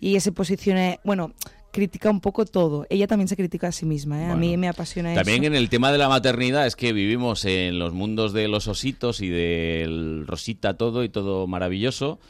y 0.00 0.10
ella 0.10 0.20
se 0.20 0.30
posiciona, 0.32 1.00
bueno, 1.04 1.32
critica 1.72 2.08
un 2.10 2.20
poco 2.20 2.44
todo. 2.46 2.86
Ella 2.90 3.08
también 3.08 3.26
se 3.26 3.34
critica 3.36 3.66
a 3.68 3.72
sí 3.72 3.84
misma, 3.86 4.22
¿eh? 4.22 4.26
A 4.26 4.36
mí 4.36 4.56
me 4.56 4.68
apasiona 4.68 5.12
También 5.14 5.42
eso. 5.42 5.48
en 5.52 5.56
el 5.56 5.68
tema 5.68 5.90
de 5.90 5.98
la 5.98 6.08
maternidad 6.08 6.64
es 6.66 6.76
que 6.76 6.92
vivimos 6.92 7.44
en 7.44 7.80
los 7.80 7.92
mundos 7.92 8.32
de 8.32 8.46
los 8.46 8.68
ositos 8.68 9.20
y 9.20 9.28
del 9.30 10.24
rosita 10.28 10.76
todo 10.76 11.02
y 11.02 11.08
todo 11.08 11.48
maravilloso. 11.48 12.20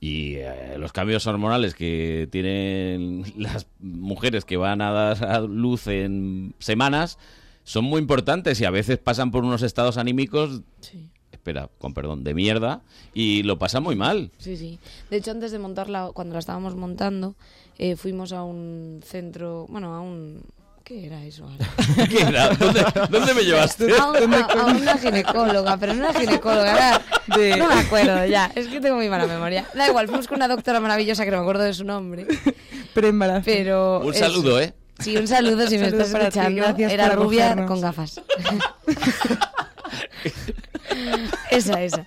Y 0.00 0.34
eh, 0.36 0.76
los 0.78 0.92
cambios 0.92 1.26
hormonales 1.26 1.74
que 1.74 2.28
tienen 2.30 3.24
las 3.36 3.66
mujeres 3.80 4.44
que 4.44 4.56
van 4.56 4.82
a 4.82 4.90
dar 4.90 5.24
a 5.24 5.40
luz 5.40 5.86
en 5.86 6.54
semanas 6.58 7.18
son 7.64 7.84
muy 7.84 8.00
importantes 8.00 8.60
y 8.60 8.64
a 8.64 8.70
veces 8.70 8.98
pasan 8.98 9.30
por 9.30 9.44
unos 9.44 9.62
estados 9.62 9.96
anímicos 9.96 10.62
espera, 11.46 11.70
con 11.78 11.94
perdón, 11.94 12.24
de 12.24 12.34
mierda 12.34 12.82
y 13.14 13.44
lo 13.44 13.56
pasa 13.58 13.78
muy 13.78 13.94
mal. 13.94 14.32
Sí, 14.38 14.56
sí. 14.56 14.80
De 15.10 15.18
hecho, 15.18 15.30
antes 15.30 15.52
de 15.52 15.60
montarla, 15.60 16.10
cuando 16.12 16.32
la 16.32 16.40
estábamos 16.40 16.74
montando, 16.74 17.36
eh, 17.78 17.94
fuimos 17.94 18.32
a 18.32 18.42
un 18.42 19.00
centro, 19.04 19.66
bueno, 19.68 19.94
a 19.94 20.00
un... 20.00 20.42
¿Qué 20.86 21.06
era 21.06 21.20
eso? 21.24 21.44
ahora? 21.44 21.66
¿Qué 22.08 22.20
era? 22.22 22.48
¿Dónde, 22.54 22.84
dónde 23.10 23.34
me 23.34 23.42
llevaste? 23.42 23.92
A, 23.98 24.06
un- 24.08 24.32
a- 24.34 24.46
a 24.46 24.64
una 24.66 24.96
ginecóloga, 24.96 25.76
pero 25.78 25.94
no 25.94 26.08
una 26.08 26.14
ginecóloga, 26.14 26.72
era... 26.72 27.02
No 27.58 27.66
me 27.68 27.74
acuerdo 27.80 28.24
ya, 28.26 28.52
es 28.54 28.68
que 28.68 28.80
tengo 28.80 28.94
muy 28.94 29.08
mala 29.08 29.26
memoria. 29.26 29.66
Da 29.74 29.88
igual, 29.88 30.06
fuimos 30.06 30.28
con 30.28 30.36
una 30.36 30.46
doctora 30.46 30.78
maravillosa 30.78 31.24
que 31.24 31.32
no 31.32 31.38
me 31.38 31.42
acuerdo 31.42 31.64
de 31.64 31.74
su 31.74 31.82
nombre. 31.84 32.24
Pero 32.94 33.08
embarazo. 33.08 33.42
Pero 33.46 33.98
Un 33.98 34.14
saludo, 34.14 34.60
¿eh? 34.60 34.74
Sí, 35.00 35.16
un 35.16 35.26
saludo 35.26 35.66
si 35.66 35.76
me 35.76 35.88
estás 35.88 36.12
ti, 36.12 36.16
escuchando. 36.16 36.62
gracias 36.62 36.92
Era 36.92 37.08
rubia 37.10 37.66
con 37.66 37.80
gafas. 37.80 38.16
esa, 41.50 41.82
esa. 41.82 42.06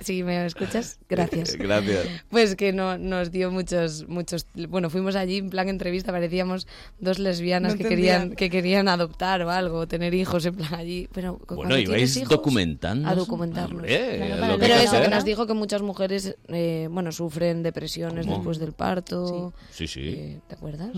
Si 0.00 0.22
me 0.24 0.44
escuchas, 0.44 0.98
gracias. 1.08 1.56
Gracias. 1.56 2.06
Pues 2.28 2.56
que 2.56 2.72
no, 2.72 2.98
nos 2.98 3.30
dio 3.30 3.50
muchos, 3.50 4.08
muchos... 4.08 4.46
Bueno, 4.68 4.90
fuimos 4.90 5.14
allí 5.14 5.38
en 5.38 5.50
plan 5.50 5.68
entrevista, 5.68 6.10
parecíamos 6.10 6.66
dos 6.98 7.18
lesbianas 7.18 7.72
No 7.72 7.78
que, 7.78 7.88
querían, 7.88 8.34
que 8.34 8.50
querían 8.50 8.88
adoptar 8.88 9.42
o 9.42 9.50
algo, 9.50 9.86
tener 9.86 10.14
hijos 10.14 10.44
en 10.46 10.56
plan 10.56 10.74
allí. 10.74 11.08
Pero 11.12 11.40
Bueno, 11.48 11.78
ibais 11.78 12.28
documentando. 12.28 13.08
A 13.08 13.14
documentarnos. 13.14 13.82
Hombre, 13.82 14.32
es 14.32 14.40
lo 14.40 14.58
que 14.58 14.66
Pero 14.66 14.74
eso, 14.74 15.00
que 15.00 15.08
nos 15.08 15.24
dijo 15.24 15.46
que 15.46 15.54
muchas 15.54 15.82
mujeres, 15.82 16.36
eh, 16.48 16.88
bueno, 16.90 17.12
sufren 17.12 17.62
depresiones 17.62 18.26
¿Cómo? 18.26 18.38
después 18.38 18.58
del 18.58 18.72
parto. 18.72 19.52
Sí, 19.70 19.86
sí. 19.86 20.08
Eh, 20.08 20.40
¿Te 20.48 20.56
acuerdas? 20.56 20.90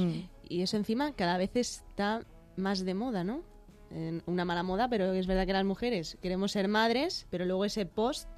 Y 0.48 0.62
eso 0.62 0.76
encima 0.76 1.12
cada 1.12 1.36
vez 1.36 1.50
está 1.54 2.22
más 2.56 2.84
de 2.84 2.94
moda, 2.94 3.24
¿no? 3.24 3.42
En 3.90 4.22
una 4.26 4.44
mala 4.44 4.62
moda, 4.62 4.88
pero 4.88 5.12
es 5.12 5.26
verdad 5.26 5.46
que 5.46 5.52
las 5.52 5.64
mujeres 5.64 6.16
queremos 6.20 6.52
ser 6.52 6.68
madres, 6.68 7.26
pero 7.30 7.44
luego 7.44 7.64
ese 7.64 7.86
post 7.86 8.28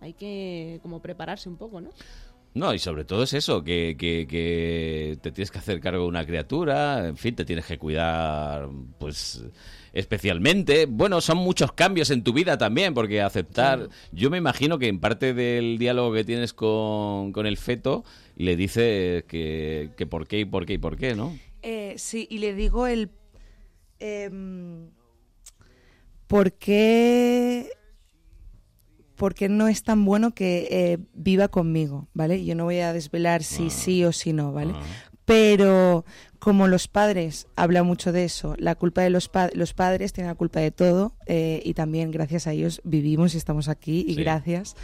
hay 0.00 0.14
que 0.14 0.78
como 0.82 1.00
prepararse 1.00 1.48
un 1.48 1.56
poco, 1.56 1.80
¿no? 1.80 1.90
No, 2.54 2.72
y 2.72 2.78
sobre 2.78 3.04
todo 3.04 3.24
es 3.24 3.32
eso, 3.32 3.64
que, 3.64 3.96
que, 3.98 4.28
que 4.28 5.18
te 5.20 5.32
tienes 5.32 5.50
que 5.50 5.58
hacer 5.58 5.80
cargo 5.80 6.02
de 6.02 6.08
una 6.08 6.24
criatura, 6.24 7.08
en 7.08 7.16
fin, 7.16 7.34
te 7.34 7.44
tienes 7.44 7.66
que 7.66 7.78
cuidar, 7.78 8.68
pues, 9.00 9.44
especialmente. 9.92 10.86
Bueno, 10.86 11.20
son 11.20 11.38
muchos 11.38 11.72
cambios 11.72 12.10
en 12.10 12.22
tu 12.22 12.32
vida 12.32 12.56
también, 12.56 12.94
porque 12.94 13.20
aceptar... 13.22 13.88
Yo 14.12 14.30
me 14.30 14.38
imagino 14.38 14.78
que 14.78 14.86
en 14.86 15.00
parte 15.00 15.34
del 15.34 15.78
diálogo 15.78 16.12
que 16.14 16.22
tienes 16.22 16.52
con, 16.52 17.32
con 17.32 17.46
el 17.46 17.56
feto, 17.56 18.04
le 18.36 18.54
dices 18.54 19.24
que, 19.24 19.90
que 19.96 20.06
por 20.06 20.28
qué 20.28 20.38
y 20.38 20.44
por 20.44 20.64
qué 20.64 20.74
y 20.74 20.78
por 20.78 20.96
qué, 20.96 21.16
¿no? 21.16 21.36
Eh, 21.62 21.94
sí, 21.96 22.28
y 22.30 22.38
le 22.38 22.54
digo 22.54 22.86
el... 22.86 23.10
em, 23.98 24.90
¿Por 26.28 26.52
qué... 26.52 27.68
por 29.16 29.34
qué 29.34 29.48
no 29.48 29.68
es 29.68 29.82
tan 29.82 30.04
bueno 30.04 30.34
que 30.34 30.68
eh, 30.70 30.98
viva 31.14 31.48
conmigo, 31.48 32.08
¿vale? 32.14 32.44
Yo 32.44 32.54
no 32.54 32.64
voy 32.64 32.78
a 32.80 32.92
desvelar 32.92 33.42
si 33.42 33.70
sí 33.70 34.04
o 34.04 34.12
si 34.12 34.32
no, 34.32 34.52
¿vale? 34.52 34.74
Pero 35.24 36.04
como 36.38 36.68
los 36.68 36.88
padres, 36.88 37.46
habla 37.56 37.82
mucho 37.82 38.12
de 38.12 38.24
eso, 38.24 38.54
la 38.58 38.74
culpa 38.74 39.00
de 39.00 39.08
los, 39.08 39.30
pa- 39.30 39.48
los 39.54 39.72
padres 39.72 40.12
tienen 40.12 40.28
la 40.28 40.34
culpa 40.34 40.60
de 40.60 40.70
todo 40.70 41.14
eh, 41.26 41.62
y 41.64 41.72
también 41.72 42.10
gracias 42.10 42.46
a 42.46 42.52
ellos 42.52 42.82
vivimos 42.84 43.32
y 43.34 43.38
estamos 43.38 43.68
aquí 43.68 44.04
y 44.06 44.14
Sí. 44.16 44.20
gracias 44.22 44.76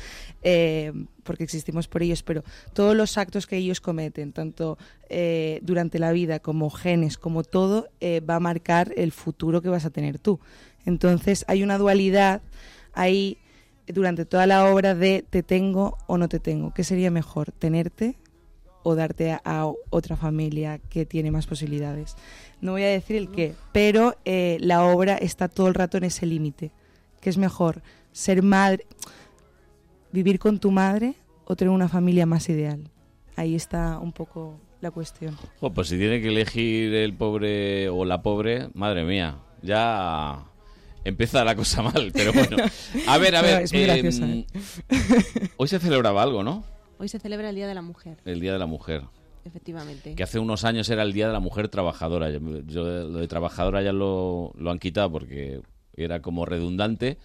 eh, 0.43 0.93
porque 1.25 1.45
existimos 1.45 1.89
por 1.89 2.03
ellos, 2.03 2.23
pero 2.23 2.43
todos 2.73 2.97
los 2.97 3.19
actos 3.19 3.47
que 3.47 3.59
ellos 3.59 3.83
cometen, 3.83 4.33
tanto 4.33 4.79
eh, 5.11 5.61
durante 5.63 5.99
la 5.99 6.13
vida 6.13 6.39
como 6.39 6.71
genes, 6.71 7.19
como 7.19 7.43
todo, 7.43 7.89
va 8.27 8.37
a 8.37 8.41
marcar 8.41 8.95
el 8.97 9.13
futuro 9.13 9.61
que 9.61 9.69
vas 9.69 9.85
a 9.85 9.91
tener 9.91 10.19
tú. 10.19 10.41
Entonces 10.87 11.45
hay 11.49 11.63
una 11.63 11.77
dualidad 11.77 12.41
ahí 12.95 13.37
durante 13.93 14.25
toda 14.25 14.47
la 14.47 14.73
obra 14.73 14.95
de 14.95 15.25
te 15.29 15.43
tengo 15.43 15.99
o 16.07 16.19
no 16.19 16.29
te 16.29 16.41
tengo. 16.41 16.73
¿Qué 16.73 16.85
sería 16.85 17.11
mejor, 17.11 17.53
tenerte 17.53 18.17
o 18.83 18.95
darte 18.95 19.33
a, 19.45 19.71
otra 19.91 20.17
familia 20.17 20.79
que 20.79 21.07
tiene 21.07 21.31
más 21.31 21.47
posibilidades? 21.47 22.17
No 22.61 22.73
voy 22.73 22.83
a 22.83 22.89
decir 22.89 23.17
el 23.17 23.31
qué, 23.31 23.55
pero 23.73 24.17
eh, 24.25 24.59
la 24.61 24.85
obra 24.85 25.17
está 25.17 25.49
todo 25.49 25.69
el 25.69 25.75
rato 25.75 25.99
en 25.99 26.05
ese 26.05 26.27
límite. 26.27 26.73
¿Qué 27.21 27.31
es 27.31 27.39
mejor, 27.39 27.83
ser 28.13 28.43
madre, 28.43 28.87
vivir 30.13 30.39
con 30.39 30.59
tu 30.59 30.71
madre 30.71 31.15
o 31.45 31.57
tener 31.57 31.73
una 31.73 31.89
familia 31.89 32.27
más 32.27 32.49
ideal? 32.49 32.91
Ahí 33.37 33.55
está 33.55 33.99
un 33.99 34.13
poco 34.13 34.59
la 34.81 34.91
cuestión. 34.91 35.37
Jo, 35.61 35.73
pues 35.73 35.89
si 35.89 35.99
tiene 35.99 36.21
que 36.21 36.29
elegir 36.29 36.95
el 36.95 37.15
pobre 37.15 37.89
o 37.89 38.05
la 38.05 38.23
pobre, 38.23 38.69
madre 38.75 39.05
mía, 39.05 39.39
ya 39.63 40.47
empieza 41.05 41.45
la 41.45 41.55
cosa 41.57 41.83
mal, 41.83 42.11
pero 42.13 42.33
bueno. 42.33 42.57
A 43.07 43.19
ver, 43.19 43.37
a 43.37 43.43
ver. 43.43 43.63
es 43.63 43.73
muy 43.73 43.83
em, 43.83 43.87
graciosa, 43.87 44.27
¿eh? 44.27 44.47
Hoy 45.57 45.69
se 45.69 45.79
celebraba 45.79 46.23
algo, 46.23 46.43
¿no? 46.43 46.65
Hoy 46.99 47.09
se 47.09 47.19
celebra 47.19 47.49
el 47.49 47.55
Día 47.55 47.67
de 47.67 47.75
la 47.75 47.83
Mujer, 47.83 48.19
El 48.25 48.41
Día 48.41 48.53
de 48.53 48.59
la 48.59 48.67
Mujer. 48.67 49.03
efectivamente. 49.45 50.15
Que 50.15 50.23
hace 50.23 50.39
unos 50.39 50.65
años 50.65 50.89
era 50.91 51.03
el 51.03 51.13
Día 51.13 51.27
de 51.29 51.33
la 51.33 51.41
Mujer 51.41 51.69
Trabajadora. 51.69 52.31
Yo, 52.31 52.41
yo 52.67 52.85
lo 52.85 53.19
de 53.19 53.29
trabajadora 53.29 53.83
ya 53.83 53.93
lo, 53.93 54.53
lo 54.59 54.71
han 54.71 54.79
quitado 54.79 55.11
porque 55.11 55.61
era 55.97 56.21
como 56.21 56.45
redundante. 56.45 57.19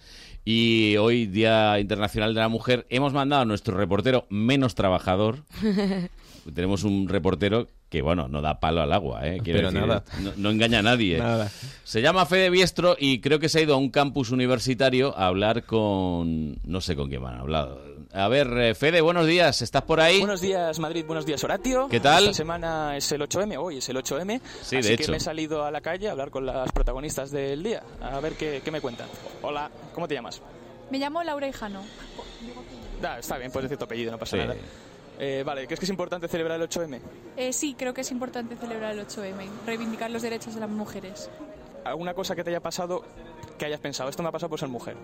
Y 0.44 0.96
hoy, 0.98 1.26
Día 1.26 1.78
Internacional 1.80 2.32
de 2.32 2.40
la 2.40 2.48
Mujer, 2.48 2.86
hemos 2.88 3.12
mandado 3.12 3.42
a 3.42 3.44
nuestro 3.44 3.76
reportero 3.76 4.26
menos 4.30 4.74
trabajador. 4.74 5.44
Tenemos 6.54 6.84
un 6.84 7.08
reportero 7.08 7.66
que, 7.88 8.02
bueno, 8.02 8.28
no 8.28 8.42
da 8.42 8.58
palo 8.60 8.82
al 8.82 8.92
agua, 8.92 9.26
¿eh? 9.26 9.40
Quiero 9.42 9.58
Pero 9.58 9.70
decir, 9.72 9.86
nada. 9.88 10.04
No, 10.20 10.32
no 10.36 10.50
engaña 10.50 10.80
a 10.80 10.82
nadie. 10.82 11.18
Nada. 11.18 11.50
Se 11.84 12.02
llama 12.02 12.26
Fede 12.26 12.50
Biestro 12.50 12.96
y 12.98 13.20
creo 13.20 13.38
que 13.38 13.48
se 13.48 13.58
ha 13.58 13.62
ido 13.62 13.74
a 13.74 13.78
un 13.78 13.90
campus 13.90 14.30
universitario 14.30 15.16
a 15.16 15.26
hablar 15.26 15.64
con... 15.64 16.58
No 16.64 16.80
sé 16.80 16.96
con 16.96 17.08
quién 17.08 17.22
van 17.22 17.34
a 17.34 17.40
hablar. 17.40 17.76
A 18.12 18.28
ver, 18.28 18.46
eh, 18.58 18.74
Fede, 18.74 19.00
buenos 19.00 19.26
días. 19.26 19.60
¿Estás 19.62 19.82
por 19.82 20.00
ahí? 20.00 20.18
Buenos 20.20 20.40
días, 20.40 20.78
Madrid. 20.78 21.04
Buenos 21.06 21.26
días, 21.26 21.42
Horatio. 21.44 21.88
¿Qué 21.88 22.00
tal? 22.00 22.24
Esta 22.24 22.34
semana 22.36 22.96
es 22.96 23.10
el 23.12 23.20
8M, 23.20 23.56
hoy 23.58 23.78
es 23.78 23.88
el 23.88 23.96
8M. 23.96 24.40
Sí, 24.62 24.76
así 24.76 24.88
de 24.90 24.96
que 24.96 25.02
hecho. 25.02 25.12
me 25.12 25.18
he 25.18 25.20
salido 25.20 25.64
a 25.64 25.70
la 25.70 25.80
calle 25.80 26.08
a 26.08 26.12
hablar 26.12 26.30
con 26.30 26.46
las 26.46 26.72
protagonistas 26.72 27.30
del 27.30 27.62
día. 27.62 27.82
A 28.00 28.18
ver 28.20 28.34
qué, 28.34 28.62
qué 28.64 28.70
me 28.70 28.80
cuentan. 28.80 29.08
Hola, 29.42 29.70
¿cómo 29.94 30.08
te 30.08 30.14
llamas? 30.14 30.40
Me 30.90 30.98
llamo 30.98 31.22
Laura 31.22 31.46
Hijano. 31.48 31.82
Da, 33.02 33.18
está 33.18 33.36
bien, 33.38 33.50
puedes 33.52 33.68
decir 33.68 33.78
tu 33.78 33.84
apellido, 33.84 34.12
no 34.12 34.18
pasa 34.18 34.36
Sí. 34.36 34.42
nada. 34.42 34.54
Eh, 35.18 35.42
vale, 35.46 35.66
¿crees 35.66 35.80
que 35.80 35.86
es 35.86 35.90
importante 35.90 36.28
celebrar 36.28 36.60
el 36.60 36.68
8M? 36.68 37.00
Eh, 37.36 37.52
sí, 37.52 37.74
creo 37.78 37.94
que 37.94 38.02
es 38.02 38.10
importante 38.10 38.56
celebrar 38.56 38.92
el 38.92 39.00
8M, 39.06 39.46
reivindicar 39.66 40.10
los 40.10 40.22
derechos 40.22 40.54
de 40.54 40.60
las 40.60 40.68
mujeres. 40.70 41.30
¿Alguna 41.84 42.14
cosa 42.14 42.34
que 42.34 42.44
te 42.44 42.50
haya 42.50 42.60
pasado 42.60 43.02
que 43.58 43.64
hayas 43.64 43.80
pensado? 43.80 44.10
Esto 44.10 44.22
me 44.22 44.28
ha 44.28 44.32
pasado 44.32 44.50
por 44.50 44.58
ser 44.58 44.68
mujer. 44.68 44.96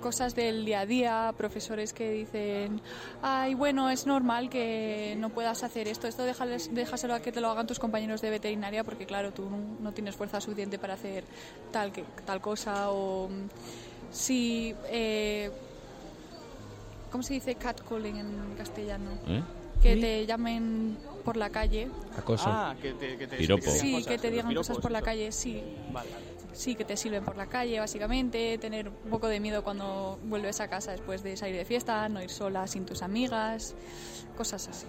Cosas 0.00 0.34
del 0.34 0.64
día 0.64 0.80
a 0.80 0.86
día, 0.86 1.34
profesores 1.36 1.92
que 1.92 2.10
dicen, 2.10 2.80
ay, 3.20 3.52
bueno, 3.52 3.90
es 3.90 4.06
normal 4.06 4.48
que 4.48 5.14
no 5.18 5.28
puedas 5.28 5.62
hacer 5.64 5.86
esto, 5.88 6.06
esto 6.08 6.24
déjales- 6.26 6.70
déjaselo 6.70 7.12
a 7.14 7.20
que 7.20 7.30
te 7.30 7.42
lo 7.42 7.50
hagan 7.50 7.66
tus 7.66 7.78
compañeros 7.78 8.22
de 8.22 8.30
veterinaria 8.30 8.84
porque 8.84 9.04
claro, 9.04 9.32
tú 9.32 9.46
no, 9.80 9.92
tienes 9.92 10.14
fuerza 10.16 10.40
suficiente 10.40 10.78
para 10.78 10.94
hacer 10.94 11.24
tal, 11.72 11.92
que, 11.92 12.04
tal 12.24 12.40
cosa 12.40 12.90
o 12.90 13.28
mm, 13.28 13.48
si... 14.12 14.74
eh, 14.86 15.50
¿Cómo 17.10 17.22
se 17.22 17.34
dice 17.34 17.54
catcalling 17.54 18.16
en 18.16 18.54
castellano? 18.56 19.10
¿Eh? 19.26 19.42
Que 19.82 19.94
¿Sí? 19.94 20.00
te 20.00 20.26
llamen 20.26 20.96
por 21.24 21.36
la 21.36 21.50
calle. 21.50 21.88
Acoso. 22.16 22.44
Ah, 22.48 22.74
que 22.80 22.92
te, 22.94 23.16
que 23.16 23.26
te, 23.26 23.36
Piropo. 23.36 23.70
Sí, 23.70 23.92
cosas, 23.92 24.06
que 24.06 24.18
te 24.18 24.30
digan 24.30 24.48
piropos, 24.48 24.68
cosas 24.68 24.82
por 24.82 24.90
la 24.90 25.02
calle, 25.02 25.30
sí. 25.32 25.62
Vale. 25.92 26.10
Sí, 26.52 26.74
que 26.74 26.84
te 26.84 26.96
sirven 26.96 27.22
por 27.24 27.36
la 27.36 27.46
calle, 27.46 27.78
básicamente. 27.78 28.56
Tener 28.58 28.88
un 28.88 29.10
poco 29.10 29.28
de 29.28 29.40
miedo 29.40 29.62
cuando 29.62 30.18
vuelves 30.24 30.60
a 30.60 30.68
casa 30.68 30.92
después 30.92 31.22
de 31.22 31.36
salir 31.36 31.56
de 31.56 31.64
fiesta, 31.64 32.08
no 32.08 32.22
ir 32.22 32.30
sola 32.30 32.66
sin 32.66 32.86
tus 32.86 33.02
amigas, 33.02 33.74
cosas 34.36 34.66
así. 34.68 34.86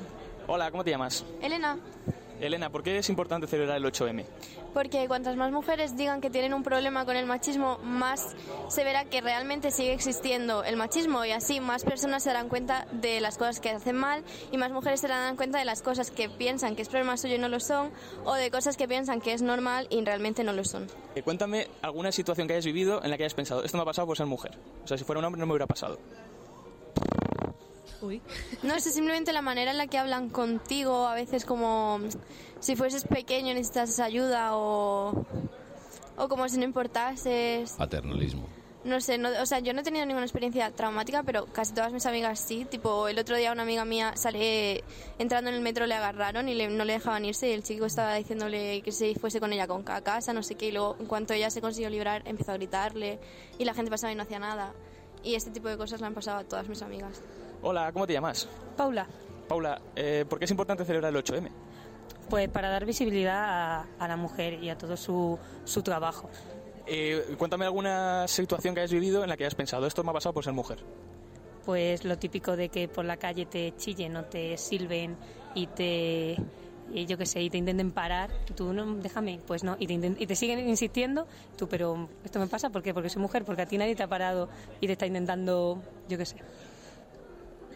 Hola, 0.48 0.72
¿cómo 0.72 0.84
te 0.84 0.92
llamas? 0.92 1.26
Elena, 1.42 1.78
Elena, 2.40 2.70
¿por 2.70 2.84
qué 2.84 2.98
es 2.98 3.10
importante 3.10 3.48
celebrar 3.48 3.78
el 3.78 3.86
8M? 3.86 4.26
porque 4.78 5.08
cuantas 5.08 5.36
más 5.36 5.52
mujeres 5.52 5.98
digan 5.98 6.22
que 6.22 6.30
tienen 6.30 6.54
un 6.54 6.62
problema 6.62 7.04
con 7.04 7.16
el 7.16 7.26
machismo, 7.26 7.80
más 7.80 8.36
se 8.68 8.84
verá 8.84 9.06
que 9.06 9.22
realmente 9.22 9.72
sigue 9.72 9.92
existiendo 9.92 10.64
el 10.64 10.76
machismo 10.76 11.26
y 11.26 11.32
así 11.32 11.60
más 11.60 11.84
personas 11.84 12.22
se 12.22 12.30
darán 12.30 12.48
cuenta 12.48 12.86
de 12.92 13.20
las 13.20 13.40
cosas 13.40 13.60
que 13.60 13.72
hacen 13.72 13.96
mal 13.96 14.24
y 14.52 14.58
más 14.58 14.72
mujeres 14.72 15.02
se 15.02 15.08
darán 15.08 15.36
cuenta 15.36 15.58
de 15.58 15.66
las 15.66 15.82
cosas 15.82 16.12
que 16.12 16.30
piensan 16.30 16.76
que 16.76 16.84
es 16.84 16.90
problema 16.90 17.18
suyo 17.18 17.38
y 17.38 17.40
no 17.40 17.50
lo 17.50 17.60
son 17.60 17.90
o 18.24 18.36
de 18.36 18.52
cosas 18.52 18.78
que 18.78 18.88
piensan 18.88 19.20
que 19.20 19.34
es 19.34 19.42
normal 19.42 19.88
y 19.90 20.06
realmente 20.06 20.44
no 20.44 20.54
lo 20.54 20.64
son. 20.64 20.86
Eh, 21.16 21.24
cuéntame 21.24 21.68
alguna 21.82 22.12
situación 22.12 22.48
que 22.48 22.54
hayas 22.54 22.66
vivido 22.66 23.04
en 23.04 23.10
la 23.10 23.18
que 23.18 23.24
hayas 23.24 23.34
pensado, 23.34 23.64
esto 23.64 23.78
me 23.78 23.82
ha 23.82 23.86
pasado 23.86 24.06
por 24.06 24.16
ser 24.16 24.28
mujer. 24.28 24.52
O 24.84 24.88
sea, 24.88 24.96
si 24.96 25.04
fuera 25.04 25.18
un 25.18 25.26
hombre 25.26 25.40
no 25.40 25.48
me 25.48 25.54
hubiera 25.54 25.66
pasado. 25.66 25.98
No 28.64 28.80
sé, 28.80 28.92
simplemente 28.92 29.34
la 29.34 29.42
manera 29.42 29.72
en 29.72 29.78
la 29.78 29.88
que 29.88 29.98
hablan 29.98 30.30
contigo, 30.30 31.08
a 31.08 31.16
veces 31.16 31.46
como 31.46 32.00
si 32.60 32.76
fueses 32.76 33.04
pequeño 33.06 33.54
necesitas 33.54 34.00
ayuda 34.00 34.56
o, 34.56 35.26
o 36.18 36.28
como 36.28 36.48
si 36.50 36.58
no 36.58 36.64
importases. 36.66 37.72
Paternalismo. 37.74 38.48
No 38.84 39.02
sé, 39.02 39.18
no- 39.18 39.30
o 39.42 39.46
sea, 39.46 39.60
yo 39.60 39.74
no 39.74 39.82
he 39.82 39.84
tenido 39.84 40.06
ninguna 40.06 40.26
experiencia 40.26 40.72
traumática, 40.72 41.22
pero 41.24 41.46
casi 41.48 41.74
todas 41.74 41.92
mis 41.92 42.06
amigas 42.06 42.40
sí. 42.40 42.66
Tipo, 42.70 43.08
el 43.10 43.20
otro 43.20 43.36
día 43.36 43.52
una 43.52 43.64
amiga 43.64 43.84
mía 43.84 44.14
sale 44.16 44.84
entrando 45.20 45.50
en 45.50 45.56
el 45.58 45.62
metro, 45.62 45.86
le 45.88 45.96
agarraron 45.96 46.48
y 46.48 46.54
le- 46.56 46.70
no 46.70 46.86
le 46.86 46.94
dejaban 46.94 47.26
irse 47.26 47.50
y 47.50 47.52
el 47.52 47.64
chico 47.64 47.86
estaba 47.86 48.14
diciéndole 48.16 48.82
que 48.84 48.92
se 48.94 49.14
fuese 49.16 49.42
con 49.42 49.52
ella 49.52 49.68
con 49.68 49.84
a 49.90 50.02
casa, 50.02 50.32
no 50.32 50.42
sé 50.42 50.56
qué, 50.56 50.68
y 50.68 50.72
luego 50.72 50.96
en 51.00 51.06
cuanto 51.08 51.34
ella 51.34 51.50
se 51.50 51.60
consiguió 51.60 51.90
librar 51.90 52.22
empezó 52.26 52.52
a 52.52 52.56
gritarle 52.56 53.20
y 53.58 53.66
la 53.66 53.74
gente 53.74 53.92
pasaba 53.92 54.14
y 54.14 54.16
no 54.16 54.24
hacía 54.24 54.40
nada. 54.40 54.74
y 55.24 55.36
este 55.36 55.52
tipo 55.52 55.68
de 55.68 55.76
cosas 55.78 56.00
le 56.00 56.08
han 56.08 56.14
pasado 56.14 56.38
a 56.38 56.44
todas 56.46 56.70
mis 56.70 56.82
amigas. 56.82 57.22
Hola, 57.62 57.92
¿cómo 57.92 58.06
te 58.08 58.14
llamas? 58.14 58.48
Paula, 58.76 59.08
Paula, 59.48 59.82
eh, 59.96 60.26
¿por 60.28 60.40
qué 60.40 60.46
es 60.46 60.52
importante 60.52 60.86
celebrar 60.86 61.14
el 61.16 61.24
8M? 61.24 61.50
pues 62.30 62.50
para 62.50 62.68
dar 62.68 62.86
visibilidad 62.86 63.38
a, 63.40 63.88
a 64.00 64.08
la 64.10 64.18
mujer 64.18 64.62
y 64.62 64.70
a 64.70 64.78
todo 64.78 64.98
su, 64.98 65.40
su 65.64 65.82
trabajo. 65.82 66.30
Eh, 66.86 67.36
cuéntame 67.38 67.64
alguna 67.64 68.28
situación 68.28 68.76
que 68.76 68.82
hayas 68.82 68.92
vivido 68.92 69.24
en 69.24 69.30
la 69.30 69.38
que 69.38 69.46
hayas 69.46 69.56
pensado, 69.56 69.88
esto 69.88 70.04
me 70.04 70.10
ha 70.10 70.14
pasado 70.14 70.34
por 70.34 70.44
ser 70.44 70.52
mujer. 70.52 70.80
Pues 71.66 72.04
lo 72.04 72.18
típico 72.18 72.58
de 72.58 72.68
que 72.68 72.90
por 72.90 73.06
la 73.06 73.16
calle 73.16 73.46
te 73.46 73.74
chillen 73.78 74.18
o 74.18 74.26
te 74.26 74.58
silben 74.58 75.16
y 75.56 75.68
te 75.68 76.38
y 76.94 77.06
yo 77.06 77.18
qué 77.18 77.26
sé, 77.26 77.42
y 77.42 77.50
te 77.50 77.58
intenten 77.58 77.92
parar, 77.92 78.30
tú 78.56 78.72
no, 78.72 78.96
déjame, 78.96 79.40
pues 79.46 79.64
no, 79.64 79.76
y 79.78 79.88
te, 79.88 79.94
y 79.94 80.26
te 80.26 80.36
siguen 80.38 80.68
insistiendo, 80.68 81.28
tú, 81.58 81.68
pero 81.68 82.08
esto 82.24 82.40
me 82.40 82.48
pasa, 82.48 82.70
¿por 82.70 82.82
qué? 82.82 82.94
Porque 82.94 83.10
soy 83.10 83.22
mujer, 83.22 83.44
porque 83.44 83.64
a 83.64 83.66
ti 83.66 83.78
nadie 83.78 83.94
te 83.96 84.04
ha 84.04 84.08
parado 84.08 84.48
y 84.80 84.88
te 84.88 84.94
está 84.94 85.06
intentando, 85.06 85.82
yo 86.08 86.18
qué 86.18 86.26
sé. 86.26 86.38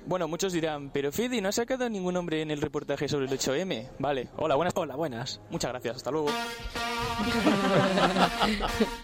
Bueno, 0.05 0.27
muchos 0.27 0.51
dirán, 0.51 0.89
pero 0.89 1.11
Fidi, 1.11 1.41
no 1.41 1.49
ha 1.49 1.51
sacado 1.51 1.87
ningún 1.89 2.17
hombre 2.17 2.41
en 2.41 2.49
el 2.51 2.59
reportaje 2.59 3.07
sobre 3.07 3.27
el 3.27 3.31
8M. 3.31 3.87
Vale, 3.99 4.27
hola, 4.35 4.55
buenas. 4.55 4.73
Hola, 4.75 4.95
buenas. 4.95 5.39
Muchas 5.51 5.71
gracias, 5.71 5.97
hasta 5.97 6.11
luego. 6.11 6.27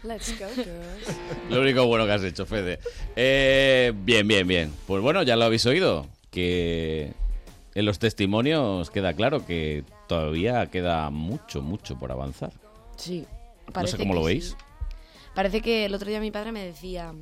Let's 0.03 0.37
go, 0.39 0.47
girls. 0.55 1.17
Lo 1.49 1.61
único 1.61 1.85
bueno 1.85 2.05
que 2.05 2.11
has 2.13 2.23
hecho, 2.23 2.45
Fede. 2.45 2.79
Eh, 3.15 3.93
bien, 3.95 4.27
bien, 4.27 4.47
bien. 4.47 4.73
Pues 4.87 5.01
bueno, 5.01 5.23
ya 5.23 5.35
lo 5.35 5.45
habéis 5.45 5.65
oído. 5.65 6.07
Que 6.31 7.13
en 7.75 7.85
los 7.85 7.99
testimonios 7.99 8.89
queda 8.89 9.13
claro 9.13 9.45
que 9.45 9.83
todavía 10.07 10.65
queda 10.67 11.09
mucho, 11.09 11.61
mucho 11.61 11.97
por 11.97 12.11
avanzar. 12.11 12.51
Sí. 12.95 13.25
No 13.73 13.87
sé 13.87 13.97
cómo 13.97 14.13
que 14.13 14.19
lo 14.19 14.25
sí. 14.25 14.33
veis. 14.33 14.57
Parece 15.35 15.61
que 15.61 15.85
el 15.85 15.93
otro 15.93 16.09
día 16.09 16.19
mi 16.19 16.31
padre 16.31 16.51
me 16.51 16.65
decía, 16.65 17.13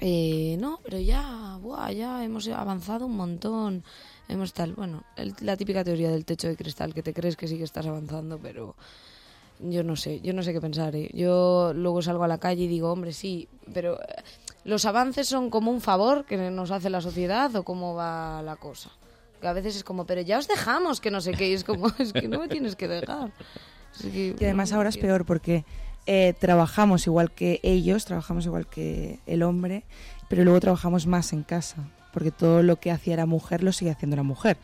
eh, 0.00 0.56
no, 0.60 0.80
pero 0.84 0.98
ya, 0.98 1.56
buah, 1.60 1.90
ya 1.92 2.22
hemos 2.24 2.46
avanzado 2.48 3.06
un 3.06 3.16
montón. 3.16 3.84
Hemos 4.28 4.52
tal, 4.52 4.72
bueno, 4.74 5.04
el- 5.16 5.34
la 5.40 5.56
típica 5.56 5.84
teoría 5.84 6.10
del 6.10 6.24
techo 6.24 6.48
de 6.48 6.56
cristal, 6.56 6.92
que 6.92 7.02
te 7.02 7.14
crees 7.14 7.36
que 7.36 7.46
sí 7.48 7.56
que 7.58 7.64
estás 7.64 7.86
avanzando, 7.86 8.38
pero 8.38 8.74
yo 9.60 9.82
no 9.84 9.96
sé, 9.96 10.20
yo 10.20 10.32
no 10.34 10.42
sé 10.42 10.52
qué 10.52 10.60
pensar. 10.60 10.94
¿eh? 10.96 11.08
Yo 11.14 11.72
luego 11.74 12.02
salgo 12.02 12.24
a 12.24 12.28
la 12.28 12.38
calle 12.38 12.64
y 12.64 12.68
digo, 12.68 12.90
hombre, 12.92 13.12
sí, 13.12 13.48
pero 13.72 14.00
eh, 14.02 14.06
los 14.64 14.84
avances 14.84 15.28
son 15.28 15.48
como 15.48 15.70
un 15.70 15.80
favor 15.80 16.24
que 16.24 16.36
nos 16.50 16.70
hace 16.72 16.90
la 16.90 17.00
sociedad 17.00 17.54
o 17.56 17.62
cómo 17.62 17.94
va 17.94 18.42
la 18.42 18.56
cosa. 18.56 18.90
Que 19.40 19.46
a 19.48 19.52
veces 19.52 19.76
es 19.76 19.84
como, 19.84 20.04
pero 20.06 20.20
ya 20.22 20.38
os 20.38 20.48
dejamos 20.48 21.00
que 21.00 21.10
no 21.10 21.20
sé 21.20 21.32
qué, 21.32 21.48
y 21.48 21.52
es 21.54 21.62
como, 21.64 21.86
es 21.98 22.12
que 22.12 22.26
no 22.28 22.40
me 22.40 22.48
tienes 22.48 22.74
que 22.76 22.88
dejar. 22.88 23.30
Que, 24.02 24.34
Y 24.38 24.44
además 24.44 24.72
no 24.72 24.76
ahora 24.78 24.88
es 24.90 24.98
peor 24.98 25.24
porque 25.24 25.64
eh, 26.06 26.34
trabajamos 26.38 27.06
igual 27.06 27.32
que 27.32 27.60
ellos, 27.62 28.04
trabajamos 28.04 28.46
igual 28.46 28.66
que 28.66 29.18
el 29.26 29.42
hombre, 29.42 29.84
pero 30.28 30.44
luego 30.44 30.60
trabajamos 30.60 31.06
más 31.06 31.32
en 31.32 31.42
casa, 31.42 31.88
porque 32.12 32.30
todo 32.30 32.62
lo 32.62 32.76
que 32.76 32.90
hacía 32.90 33.16
la 33.16 33.26
mujer 33.26 33.62
lo 33.62 33.72
sigue 33.72 33.90
haciendo 33.90 34.16
la 34.16 34.22
mujer. 34.22 34.56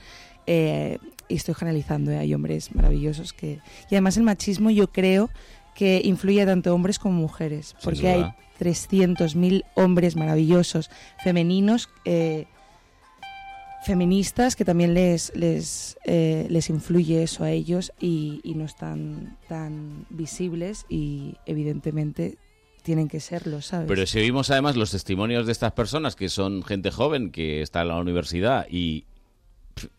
Eh, 0.46 0.98
y 1.28 1.36
estoy 1.36 1.54
generalizando, 1.54 2.10
¿eh? 2.10 2.18
hay 2.18 2.34
hombres 2.34 2.74
maravillosos 2.74 3.32
que... 3.32 3.60
Y 3.90 3.94
además 3.94 4.16
el 4.16 4.22
machismo 4.24 4.70
yo 4.70 4.88
creo 4.92 5.30
que 5.74 6.00
influye 6.04 6.44
tanto 6.44 6.70
a 6.70 6.74
hombres 6.74 6.98
como 6.98 7.18
mujeres, 7.18 7.74
porque 7.82 8.08
hay 8.08 8.24
300.000 8.60 9.64
hombres 9.74 10.16
maravillosos, 10.16 10.90
femeninos, 11.22 11.88
eh, 12.04 12.46
feministas 13.84 14.56
que 14.56 14.64
también 14.64 14.94
les 14.94 15.32
les, 15.34 15.98
eh, 16.04 16.46
les 16.48 16.70
influye 16.70 17.22
eso 17.22 17.44
a 17.44 17.50
ellos 17.50 17.92
y, 18.00 18.40
no 18.54 18.64
están 18.64 19.38
tan 19.48 20.06
visibles 20.10 20.86
y 20.88 21.36
evidentemente 21.46 22.36
tienen 22.82 23.08
que 23.08 23.20
serlo, 23.20 23.62
¿sabes? 23.62 23.88
Pero 23.88 24.06
si 24.06 24.18
oímos 24.18 24.50
además 24.50 24.76
los 24.76 24.90
testimonios 24.90 25.46
de 25.46 25.52
estas 25.52 25.72
personas, 25.72 26.16
que 26.16 26.28
son 26.28 26.62
gente 26.62 26.90
joven 26.90 27.30
que 27.30 27.62
está 27.62 27.82
en 27.82 27.88
la 27.88 27.96
universidad, 27.96 28.66
y 28.68 29.04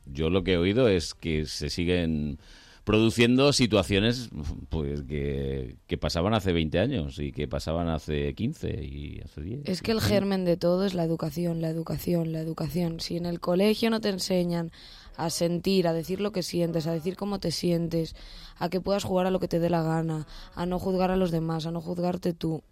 yo 0.06 0.30
lo 0.30 0.44
que 0.44 0.54
he 0.54 0.58
oído 0.58 0.88
es 0.88 1.14
que 1.14 1.46
se 1.46 1.70
siguen 1.70 2.40
produciendo 2.84 3.54
situaciones 3.54 4.30
pues 4.70 5.04
que, 5.04 5.78
que 5.88 5.98
pasaban 5.98 6.34
hace 6.34 6.52
20 6.52 6.80
años 6.80 7.20
y 7.20 7.32
que 7.32 7.48
pasaban 7.48 7.88
hace 7.88 8.34
15 8.34 8.84
y 8.84 9.22
hace 9.24 9.42
10. 9.42 9.62
Es 9.66 9.82
que 9.82 9.92
el 9.92 10.02
germen 10.02 10.46
de 10.46 10.58
todo 10.58 10.86
es 10.86 10.94
la 10.94 11.04
educación, 11.04 11.62
la 11.62 11.70
educación, 11.70 12.32
la 12.32 12.40
educación. 12.40 13.00
Si 13.00 13.18
en 13.18 13.26
el 13.26 13.40
colegio 13.40 13.90
no 13.90 14.02
te 14.02 14.10
enseñan 14.10 14.72
a 15.16 15.30
sentir, 15.30 15.88
a 15.88 15.94
decir 15.94 16.20
lo 16.20 16.32
que 16.32 16.44
sientes, 16.44 16.88
a 16.88 16.94
decir 16.94 17.16
cómo 17.16 17.40
te 17.40 17.52
sientes, 17.52 18.16
a 18.58 18.70
que 18.70 18.82
puedas 18.82 19.04
jugar 19.04 19.28
a 19.28 19.32
lo 19.32 19.40
que 19.40 19.48
te 19.48 19.60
dé 19.60 19.70
la 19.70 19.84
gana, 19.84 20.28
a 20.56 20.66
no 20.66 20.80
juzgar 20.80 21.12
a 21.12 21.18
los 21.18 21.32
demás, 21.32 21.66
a 21.66 21.72
no 21.72 21.82
juzgarte 21.82 22.34
tú, 22.34 22.64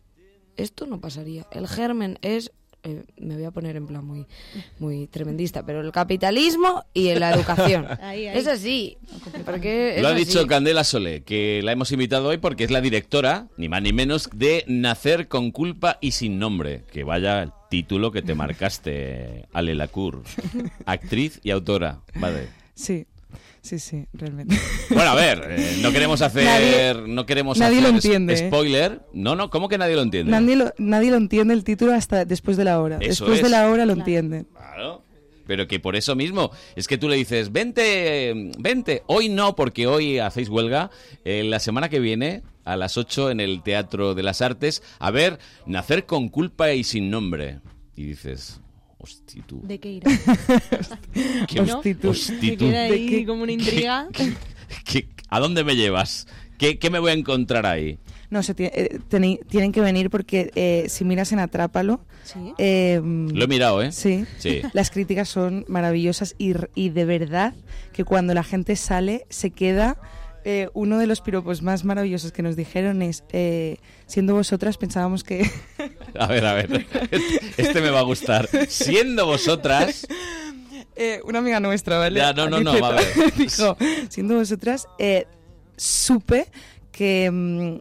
esto 0.58 0.86
no 0.86 1.00
pasaría. 1.00 1.48
El 1.52 1.68
germen 1.68 2.18
es, 2.22 2.52
eh, 2.84 3.04
me 3.20 3.36
voy 3.36 3.46
a 3.46 3.52
poner 3.52 3.76
en 3.76 3.86
plan 3.88 4.04
muy, 4.06 4.26
muy 4.80 5.08
tremendista, 5.08 5.64
pero 5.66 5.82
el 5.82 5.92
capitalismo 5.92 6.84
y 6.94 7.14
la 7.16 7.34
educación. 7.34 7.86
Ahí, 8.02 8.28
ahí. 8.28 8.38
Es 8.38 8.48
así. 8.48 8.98
Porque 9.46 9.96
es 9.98 10.02
Lo 10.02 10.08
ha 10.08 10.12
así. 10.12 10.26
dicho 10.26 10.48
Candela 10.48 10.84
Solé, 10.84 11.24
que 11.24 11.62
la 11.64 11.72
hemos 11.72 11.92
invitado 11.92 12.30
hoy 12.30 12.38
porque 12.38 12.64
es 12.64 12.72
la 12.72 12.82
directora, 12.82 13.48
ni 13.58 13.70
más 13.70 13.82
ni 13.82 13.94
menos, 13.94 14.30
de 14.34 14.64
Nacer 14.68 15.28
con 15.28 15.52
culpa 15.52 15.98
y 16.02 16.12
sin 16.12 16.40
nombre. 16.40 16.84
Que 16.92 17.04
vaya 17.04 17.44
el 17.44 17.52
título 17.70 18.12
que 18.12 18.22
te 18.22 18.34
marcaste, 18.36 19.46
Ale 19.54 19.76
Lacour. 19.76 20.24
Actriz 20.86 21.40
y 21.44 21.52
autora. 21.52 22.02
Vale. 22.16 22.50
Sí, 22.74 23.06
sí, 23.62 23.80
sí, 23.80 24.08
realmente. 24.14 24.56
Bueno, 24.90 25.12
a 25.12 25.16
ver, 25.16 25.46
eh, 25.50 25.78
no 25.82 25.92
queremos 25.92 26.22
hacer, 26.22 26.44
Nadie- 26.46 27.08
no 27.08 27.26
queremos 27.26 27.58
nadie 27.58 27.78
hacer 27.80 27.90
lo 27.90 27.96
entiende, 27.96 28.34
¿eh? 28.34 28.48
spoiler. 28.48 29.02
No, 29.14 29.36
no, 29.36 29.50
¿cómo 29.50 29.70
que 29.70 29.78
nadie 29.78 29.96
lo 29.96 30.02
entiende? 30.02 30.32
Nadie 30.32 30.56
lo, 30.56 30.74
nadie 30.78 31.12
lo 31.12 31.18
entiende 31.18 31.54
el 31.54 31.64
título 31.64 31.94
hasta 31.94 32.26
después 32.26 32.58
de 32.58 32.66
la 32.66 32.82
hora. 32.82 32.98
Eso 33.02 33.26
después 33.26 33.42
de 33.42 33.50
la 33.50 33.70
hora 33.70 33.86
lo 33.86 33.94
entienden. 33.94 34.48
Claro. 34.54 35.04
Pero 35.48 35.68
que 35.68 35.80
por 35.80 35.96
eso 35.96 36.16
mismo, 36.16 36.52
es 36.76 36.88
que 36.88 36.98
tú 36.98 37.10
le 37.10 37.16
dices, 37.16 37.52
vente, 37.52 38.52
vente. 38.60 39.04
Hoy 39.08 39.28
no, 39.28 39.56
porque 39.56 39.88
hoy 39.88 40.20
hacéis 40.20 40.50
huelga. 40.50 40.92
Eh, 41.26 41.44
la 41.44 41.60
semana 41.60 41.90
que 41.90 42.00
viene, 42.00 42.44
a 42.64 42.78
las 42.78 42.98
8 42.98 43.32
en 43.32 43.40
el 43.40 43.64
Teatro 43.64 44.14
de 44.14 44.24
las 44.24 44.42
Artes, 44.42 44.84
a 45.00 45.12
ver, 45.12 45.40
nacer 45.66 46.06
con 46.06 46.30
culpa 46.30 46.72
y 46.74 46.84
sin 46.84 47.10
nombre. 47.10 47.60
Y 47.96 48.06
dices, 48.06 48.62
hosti 49.02 49.42
tú. 49.42 49.62
¿De 49.64 49.80
qué 49.80 49.92
irá? 49.94 50.12
¿Qué 51.48 51.62
¿No? 51.62 51.78
hosti 51.78 51.96
tú? 51.96 52.10
Hosti 52.10 52.52
Me 52.52 52.58
tú. 52.58 52.66
queda 52.66 52.84
¿De 52.84 52.94
ahí 52.94 53.08
qué- 53.10 53.26
como 53.26 53.44
una 53.44 53.52
intriga. 53.52 54.08
¿Qué- 54.86 55.08
¿A 55.30 55.40
dónde 55.40 55.64
me 55.64 55.76
llevas? 55.76 56.28
¿Qué, 56.58 56.78
qué 56.78 56.90
me 56.90 57.00
voy 57.00 57.12
a 57.12 57.14
encontrar 57.14 57.66
ahí? 57.66 57.98
No, 58.30 58.44
se 58.44 58.54
eh, 58.58 59.00
tienen 59.10 59.72
que 59.72 59.82
venir 59.82 60.10
porque 60.10 60.52
eh, 60.56 60.86
si 60.90 61.04
miras 61.04 61.32
en 61.32 61.40
Atrápalo... 61.40 62.02
Sí. 62.24 62.54
eh, 62.60 63.02
Lo 63.04 63.44
he 63.44 63.48
mirado, 63.48 63.82
¿eh? 63.82 63.92
Sí. 63.92 64.26
Sí. 64.38 64.62
Las 64.74 64.90
críticas 64.92 65.28
son 65.28 65.66
maravillosas 65.68 66.36
y, 66.38 66.54
y 66.76 66.90
de 66.90 67.06
verdad 67.06 67.56
que 67.94 68.04
cuando 68.06 68.34
la 68.34 68.44
gente 68.44 68.76
sale 68.76 69.26
se 69.30 69.50
queda... 69.52 69.98
eh, 70.44 70.70
uno 70.74 70.98
de 70.98 71.08
los 71.08 71.22
piropos 71.22 71.62
más 71.62 71.84
maravillosos 71.86 72.32
que 72.32 72.42
nos 72.42 72.56
dijeron 72.56 73.02
es, 73.02 73.24
eh, 73.32 73.78
siendo 74.08 74.34
vosotras 74.34 74.78
pensábamos 74.78 75.24
que... 75.24 75.50
A 76.20 76.28
ver, 76.28 76.46
a 76.46 76.54
ver. 76.54 76.86
Este 77.58 77.82
me 77.82 77.90
va 77.90 78.00
a 78.00 78.04
gustar. 78.04 78.50
Siendo 78.68 79.26
vosotras... 79.26 80.08
Eh, 80.96 81.22
una 81.24 81.40
amiga 81.40 81.60
nuestra, 81.60 81.98
¿vale? 81.98 82.20
Ya, 82.20 82.34
no, 82.34 82.50
no, 82.50 82.60
no, 82.60 82.80
va 82.80 82.90
a 82.90 82.92
ver. 82.92 83.06
Dijo, 83.38 83.78
siendo 84.10 84.36
vosotras, 84.36 84.88
eh, 85.00 85.26
supe 85.78 86.48
que... 86.92 87.30
mm, 87.32 87.76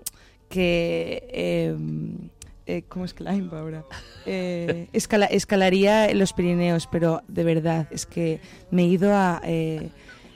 que 0.48 1.22
eh, 1.32 2.84
¿Cómo 2.88 3.04
es 3.04 3.14
que 3.14 3.24
la 3.24 3.32
ahora? 3.32 3.84
Eh, 4.26 4.86
escala- 4.92 5.26
escalaría 5.26 6.12
los 6.14 6.32
Pirineos, 6.32 6.88
pero 6.90 7.22
de 7.26 7.42
verdad, 7.42 7.88
es 7.90 8.06
que 8.06 8.40
me 8.70 8.82
he 8.82 8.86
ido 8.86 9.12
a... 9.12 9.40
eh, 9.44 9.90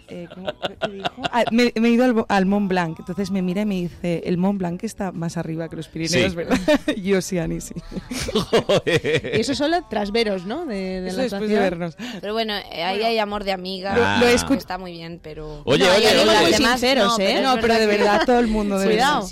eh, 0.09 0.28
¿cómo- 0.35 0.52
qué 0.85 0.90
dijo? 0.93 1.22
Ah, 1.32 1.44
me, 1.51 1.72
me 1.76 1.89
he 1.89 1.90
ido 1.93 2.05
al, 2.05 2.24
al 2.28 2.47
Mont 2.47 2.68
Blanc, 2.68 2.98
entonces 2.98 3.31
me 3.31 3.43
mira 3.43 3.62
y 3.62 3.66
me 3.66 3.74
dice, 3.76 4.22
el 4.26 4.36
Mont 4.39 4.59
Blanc 4.59 4.82
está 4.85 5.12
más 5.12 5.36
arriba 5.36 5.68
que 5.68 5.76
los 5.76 5.89
Pirineos, 5.89 6.32
Sí. 6.32 6.36
¿verdad? 6.36 6.59
Yo 6.97 7.20
sí, 7.22 7.39
Ani, 7.39 7.60
sí. 7.60 7.74
Y 9.35 9.40
eso 9.40 9.55
solo 9.55 9.85
tras 9.89 10.10
veros, 10.12 10.47
¿no? 10.47 10.66
De, 10.66 11.01
de 11.01 11.09
Eso 11.09 11.16
la 11.18 11.22
después 11.24 11.48
de 11.48 11.59
vernos. 11.59 11.97
Pero 12.20 12.32
bueno, 12.32 12.55
eh, 12.56 12.82
ahí 12.82 13.02
hay 13.02 13.18
amor 13.18 13.44
de 13.44 13.52
amiga. 13.52 13.94
Lo- 13.97 14.24
lo 14.26 14.31
he 14.31 14.35
escu- 14.36 14.56
Está 14.56 14.78
muy 14.78 14.93
bien, 14.93 15.20
pero... 15.22 15.62
Oye, 15.64 15.85
No, 15.85 15.93
oye, 15.94 16.06
oye. 16.09 16.24
las 16.24 16.43
Muy 16.43 16.51
demás 16.52 16.70
sinceros, 16.81 17.18
no, 17.18 17.24
¿eh? 17.24 17.35
es 17.36 17.43
No, 17.43 17.56
pero 17.60 17.74
de 17.74 17.81
que- 17.81 17.86
verdad, 17.86 18.22
todo 18.26 18.39
el 18.39 18.47
mundo 18.48 18.78
de 18.78 18.86
Cuidado. 18.90 19.26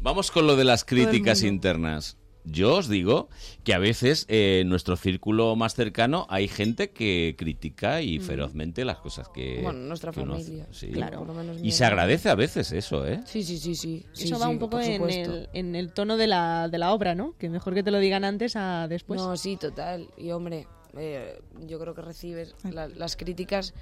Vamos 0.00 0.30
con 0.30 0.46
lo 0.46 0.56
de 0.56 0.64
las 0.64 0.84
críticas 0.84 1.42
internas. 1.42 2.16
Yo 2.48 2.76
os 2.76 2.88
digo 2.88 3.28
que 3.64 3.74
a 3.74 3.78
veces 3.78 4.24
eh, 4.28 4.60
en 4.62 4.68
nuestro 4.68 4.96
círculo 4.96 5.56
más 5.56 5.74
cercano 5.74 6.26
hay 6.30 6.46
gente 6.46 6.90
que 6.90 7.34
critica 7.36 8.02
y 8.02 8.20
ferozmente 8.20 8.84
las 8.84 8.98
cosas 8.98 9.28
que. 9.28 9.60
Bueno, 9.62 9.80
nuestra 9.80 10.12
que 10.12 10.20
familia. 10.20 10.66
Sí. 10.70 10.88
claro, 10.92 11.18
por 11.18 11.26
lo 11.26 11.34
menos 11.34 11.58
Y 11.60 11.72
se 11.72 11.84
agradece 11.84 12.28
a 12.28 12.36
veces 12.36 12.70
eso, 12.72 13.06
¿eh? 13.06 13.20
Sí, 13.26 13.42
sí, 13.42 13.58
sí, 13.58 13.74
sí. 13.74 14.06
sí, 14.12 14.24
Eso 14.26 14.38
va 14.38 14.46
sí, 14.46 14.52
un 14.52 14.58
poco 14.60 14.78
en 14.80 15.02
el, 15.10 15.48
en 15.52 15.74
el 15.74 15.92
tono 15.92 16.16
de 16.16 16.28
la, 16.28 16.68
de 16.68 16.78
la 16.78 16.92
obra, 16.92 17.14
¿no? 17.16 17.34
Que 17.38 17.48
mejor 17.50 17.74
que 17.74 17.82
te 17.82 17.90
lo 17.90 17.98
digan 17.98 18.24
antes 18.24 18.54
a 18.54 18.86
después. 18.88 19.20
No, 19.20 19.36
sí, 19.36 19.56
total. 19.56 20.08
Y 20.16 20.30
hombre, 20.30 20.68
eh, 20.96 21.40
yo 21.66 21.80
creo 21.80 21.94
que 21.94 22.02
recibes 22.02 22.54
la- 22.70 22.88
las 22.88 23.16
críticas. 23.16 23.74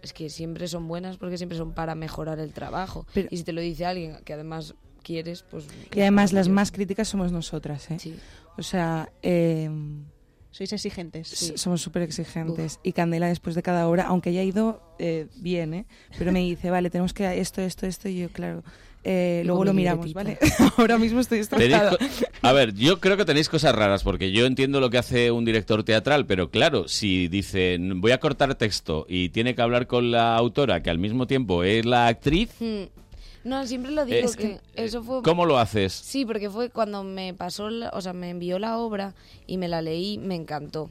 Es 0.00 0.12
que 0.12 0.30
siempre 0.30 0.66
son 0.66 0.88
buenas 0.88 1.16
porque 1.18 1.36
siempre 1.36 1.56
son 1.58 1.74
para 1.74 1.94
mejorar 1.94 2.38
el 2.40 2.52
trabajo. 2.52 3.06
Pero- 3.14 3.28
y 3.30 3.36
si 3.36 3.44
te 3.44 3.52
lo 3.52 3.60
dice 3.60 3.84
alguien 3.86 4.16
que 4.24 4.32
además 4.32 4.74
quieres, 5.02 5.44
pues. 5.50 5.66
Y 5.94 6.00
además 6.00 6.32
las 6.32 6.48
más 6.48 6.72
críticas 6.72 7.08
somos 7.08 7.32
nosotras, 7.32 7.90
¿eh? 7.90 7.98
Sí. 7.98 8.14
O 8.56 8.62
sea, 8.62 9.10
eh, 9.22 9.68
Sois 10.50 10.70
exigentes. 10.72 11.32
S- 11.32 11.56
Somos 11.58 11.80
súper 11.80 12.02
exigentes. 12.02 12.78
Y 12.82 12.92
Candela, 12.92 13.26
después 13.28 13.54
de 13.54 13.62
cada 13.62 13.88
obra, 13.88 14.04
aunque 14.04 14.28
haya 14.30 14.42
ido 14.42 14.82
eh, 14.98 15.26
bien, 15.36 15.72
¿eh? 15.72 15.86
pero 16.18 16.30
me 16.30 16.40
dice, 16.40 16.70
vale, 16.70 16.90
tenemos 16.90 17.14
que 17.14 17.40
esto, 17.40 17.62
esto, 17.62 17.86
esto, 17.86 18.10
y 18.10 18.18
yo, 18.18 18.28
claro. 18.28 18.62
eh, 19.02 19.42
luego 19.46 19.64
lo 19.64 19.72
mi 19.72 19.78
miramos, 19.78 20.06
libretita. 20.06 20.38
¿vale? 20.46 20.72
Ahora 20.76 20.98
mismo 20.98 21.20
estoy 21.20 21.38
co- 21.88 21.96
A 22.42 22.52
ver, 22.52 22.74
yo 22.74 23.00
creo 23.00 23.16
que 23.16 23.24
tenéis 23.24 23.48
cosas 23.48 23.74
raras, 23.74 24.02
porque 24.02 24.30
yo 24.30 24.44
entiendo 24.44 24.78
lo 24.78 24.90
que 24.90 24.98
hace 24.98 25.30
un 25.30 25.46
director 25.46 25.84
teatral, 25.84 26.26
pero 26.26 26.50
claro, 26.50 26.86
si 26.86 27.28
dice 27.28 27.78
voy 27.80 28.12
a 28.12 28.20
cortar 28.20 28.54
texto 28.56 29.06
y 29.08 29.30
tiene 29.30 29.54
que 29.54 29.62
hablar 29.62 29.86
con 29.86 30.10
la 30.10 30.36
autora, 30.36 30.82
que 30.82 30.90
al 30.90 30.98
mismo 30.98 31.26
tiempo 31.26 31.64
es 31.64 31.86
la 31.86 32.08
actriz, 32.08 32.50
Hmm. 32.60 32.82
No, 33.44 33.66
siempre 33.66 33.90
lo 33.92 34.04
digo 34.04 34.26
Es 34.28 34.36
que 34.36 34.60
eso 34.74 35.02
fue... 35.02 35.22
¿cómo 35.22 35.46
lo 35.46 35.58
haces? 35.58 35.92
Sí, 35.92 36.24
porque 36.24 36.48
fue 36.48 36.70
cuando 36.70 37.02
me 37.02 37.34
pasó, 37.34 37.70
la- 37.70 37.90
o 37.92 38.00
sea, 38.00 38.12
me 38.12 38.30
envió 38.30 38.58
la 38.58 38.78
obra 38.78 39.14
y 39.46 39.56
me 39.58 39.66
la 39.68 39.82
leí, 39.82 40.18
me 40.18 40.34
encantó. 40.36 40.90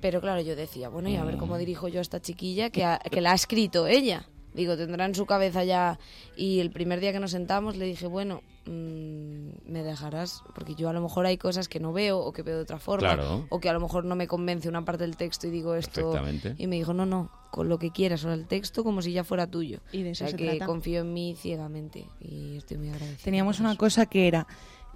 Pero 0.00 0.20
claro, 0.20 0.40
yo 0.40 0.56
decía, 0.56 0.88
bueno, 0.88 1.08
y 1.08 1.16
a 1.16 1.24
ver 1.24 1.36
Mm. 1.36 1.38
cómo 1.38 1.58
dirijo 1.58 1.86
yo 1.86 2.00
a 2.00 2.02
esta 2.02 2.20
chiquilla 2.20 2.70
que, 2.70 2.84
ha- 2.84 2.98
que 2.98 3.20
la 3.20 3.30
ha 3.32 3.34
escrito 3.34 3.86
ella. 3.86 4.26
Digo, 4.54 4.76
tendrá 4.76 5.06
en 5.06 5.14
su 5.14 5.24
cabeza 5.24 5.62
ya. 5.64 5.98
Y 6.36 6.58
el 6.60 6.70
primer 6.70 6.98
día 7.00 7.12
que 7.12 7.20
nos 7.20 7.30
sentamos 7.30 7.76
le 7.76 7.86
dije, 7.86 8.06
bueno, 8.06 8.42
mm, 8.66 9.31
me 9.66 9.82
dejarás, 9.82 10.42
porque 10.54 10.74
yo 10.74 10.88
a 10.88 10.92
lo 10.92 11.00
mejor 11.00 11.26
hay 11.26 11.36
cosas 11.38 11.68
que 11.68 11.80
no 11.80 11.92
veo 11.92 12.18
o 12.18 12.32
que 12.32 12.42
veo 12.42 12.56
de 12.56 12.62
otra 12.62 12.78
forma, 12.78 13.14
Claro. 13.14 13.46
o 13.48 13.60
que 13.60 13.68
a 13.68 13.72
lo 13.72 13.80
mejor 13.80 14.04
no 14.04 14.14
me 14.16 14.26
convence 14.26 14.68
una 14.68 14.84
parte 14.84 15.04
del 15.04 15.16
texto 15.16 15.46
y 15.46 15.50
digo 15.50 15.74
esto. 15.74 16.14
Y 16.58 16.66
me 16.66 16.76
dijo, 16.76 16.92
no, 16.94 17.06
no, 17.06 17.30
con 17.50 17.68
lo 17.68 17.78
que 17.78 17.90
quieras, 17.90 18.24
o 18.24 18.32
el 18.32 18.46
texto 18.46 18.82
como 18.84 19.02
si 19.02 19.12
ya 19.12 19.24
fuera 19.24 19.46
tuyo. 19.46 19.80
Y 19.92 20.02
de 20.02 20.10
o 20.10 20.12
eso 20.12 20.24
sea, 20.24 20.30
se 20.30 20.36
que 20.36 20.48
trata. 20.50 20.66
confío 20.66 21.00
en 21.00 21.12
mí 21.12 21.34
ciegamente 21.38 22.06
y 22.20 22.56
estoy 22.56 22.78
muy 22.78 22.88
agradecida. 22.90 23.24
Teníamos 23.24 23.60
una 23.60 23.76
cosa 23.76 24.06
que 24.06 24.26
era, 24.28 24.46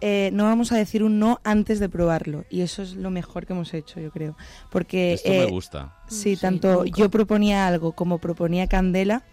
eh, 0.01 0.31
no 0.33 0.45
vamos 0.45 0.73
a 0.73 0.77
decir 0.77 1.03
un 1.03 1.19
no 1.19 1.41
antes 1.45 1.81
de 1.81 1.89
probarlo. 1.89 2.45
Y 2.51 2.61
eso 2.63 2.83
es 2.83 2.95
lo 2.95 3.11
mejor 3.11 3.47
que 3.47 3.53
hemos 3.55 3.73
hecho, 3.75 4.01
yo 4.01 4.11
creo. 4.11 4.37
Porque... 4.71 5.15
Esto 5.15 5.31
me 5.31 5.43
eh, 5.45 5.51
gusta. 5.51 5.97
Sí, 6.09 6.35
Sí, 6.35 6.37
tanto 6.37 6.85
nunca. 6.85 6.91
yo 6.99 7.09
proponía 7.11 7.67
algo 7.67 7.93
como 7.93 8.19
proponía 8.19 8.67
Candela, 8.67 9.25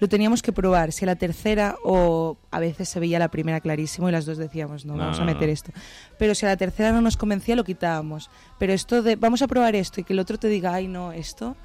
lo 0.00 0.08
teníamos 0.08 0.42
que 0.42 0.52
probar. 0.52 0.92
Si 0.92 1.04
a 1.04 1.06
la 1.06 1.16
tercera 1.16 1.76
o 1.84 2.36
a 2.50 2.60
veces 2.60 2.88
se 2.88 3.00
veía 3.00 3.18
la 3.18 3.28
primera 3.28 3.60
clarísimo 3.60 4.08
y 4.08 4.12
las 4.12 4.26
dos 4.26 4.38
decíamos, 4.38 4.84
no, 4.84 4.94
No, 4.94 5.00
vamos 5.00 5.20
a 5.20 5.24
meter 5.24 5.48
no. 5.48 5.52
esto. 5.52 5.72
Pero 6.18 6.34
si 6.34 6.46
a 6.46 6.50
la 6.50 6.56
tercera 6.56 6.92
no 6.92 7.00
nos 7.00 7.16
convencía, 7.16 7.56
lo 7.56 7.64
quitábamos. 7.64 8.30
Pero 8.58 8.72
esto 8.72 9.02
de, 9.02 9.16
vamos 9.16 9.42
a 9.42 9.48
probar 9.48 9.74
esto 9.76 10.00
y 10.00 10.04
que 10.04 10.12
el 10.12 10.18
otro 10.18 10.38
te 10.38 10.48
diga, 10.48 10.74
ay, 10.74 10.88
no, 10.88 11.12
esto, 11.12 11.56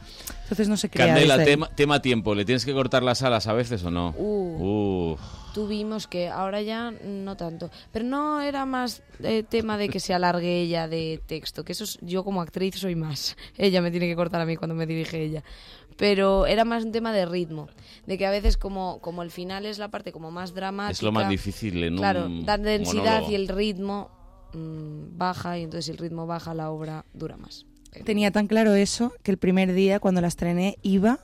entonces 0.43 0.67
no 0.69 0.77
se 0.77 0.89
crea. 0.89 1.07
Candela, 1.07 1.43
tema, 1.43 1.69
tema 1.75 2.01
tiempo, 2.01 2.35
¿le 2.35 2.45
tienes 2.45 2.65
que 2.65 2.73
cortar 2.73 3.03
las 3.03 3.21
alas 3.23 3.47
a 3.47 3.53
veces 3.53 3.83
o 3.83 3.91
no? 3.91 4.13
Uh. 4.17 5.13
Uf. 5.13 5.19
tuvimos 5.53 6.07
que, 6.07 6.29
ahora 6.29 6.61
ya 6.63 6.91
no 7.05 7.37
tanto, 7.37 7.69
pero 7.91 8.03
no 8.05 8.41
era 8.41 8.65
más 8.65 9.03
eh, 9.21 9.43
tema 9.47 9.77
de 9.77 9.87
que 9.89 9.99
se 9.99 10.11
alargue 10.13 10.61
ella 10.61 10.87
de 10.87 11.21
texto, 11.27 11.63
que 11.63 11.73
eso 11.73 11.83
es- 11.83 11.99
yo 12.01 12.23
como 12.23 12.41
actriz 12.41 12.75
soy 12.75 12.95
más, 12.95 13.37
ella 13.57 13.79
me 13.81 13.91
tiene 13.91 14.07
que 14.07 14.15
cortar 14.15 14.41
a 14.41 14.45
mí 14.47 14.55
cuando 14.57 14.73
me 14.73 14.87
dirige 14.87 15.21
ella, 15.21 15.43
pero 15.97 16.45
era 16.45 16.65
más 16.65 16.83
un 16.83 16.91
tema 16.91 17.11
de 17.13 17.25
ritmo, 17.25 17.67
de 18.05 18.17
que 18.17 18.25
a 18.25 18.31
veces 18.31 18.57
como, 18.57 18.99
como 19.01 19.23
el 19.23 19.31
final 19.31 19.65
es 19.65 19.77
la 19.79 19.89
parte 19.89 20.11
como 20.11 20.31
más 20.31 20.53
dramática, 20.53 20.91
Es 20.91 21.01
lo 21.03 21.11
más 21.11 21.29
difícil 21.29 21.83
en 21.83 21.97
claro, 21.97 22.25
un 22.25 22.45
dar 22.45 22.59
densidad 22.61 23.21
monólogo. 23.21 23.31
y 23.31 23.35
el 23.35 23.47
ritmo 23.47 24.11
mm, 24.53 25.17
baja 25.17 25.57
y 25.57 25.63
entonces 25.63 25.85
si 25.85 25.91
el 25.91 25.97
ritmo 25.97 26.27
baja 26.27 26.53
la 26.53 26.71
obra 26.71 27.05
dura 27.13 27.37
más. 27.37 27.65
Tenía 28.05 28.31
tan 28.31 28.47
claro 28.47 28.73
eso 28.73 29.13
que 29.21 29.31
el 29.31 29.37
primer 29.37 29.73
día 29.73 29.99
cuando 29.99 30.19
la 30.21 30.27
estrené 30.27 30.77
iba, 30.81 31.19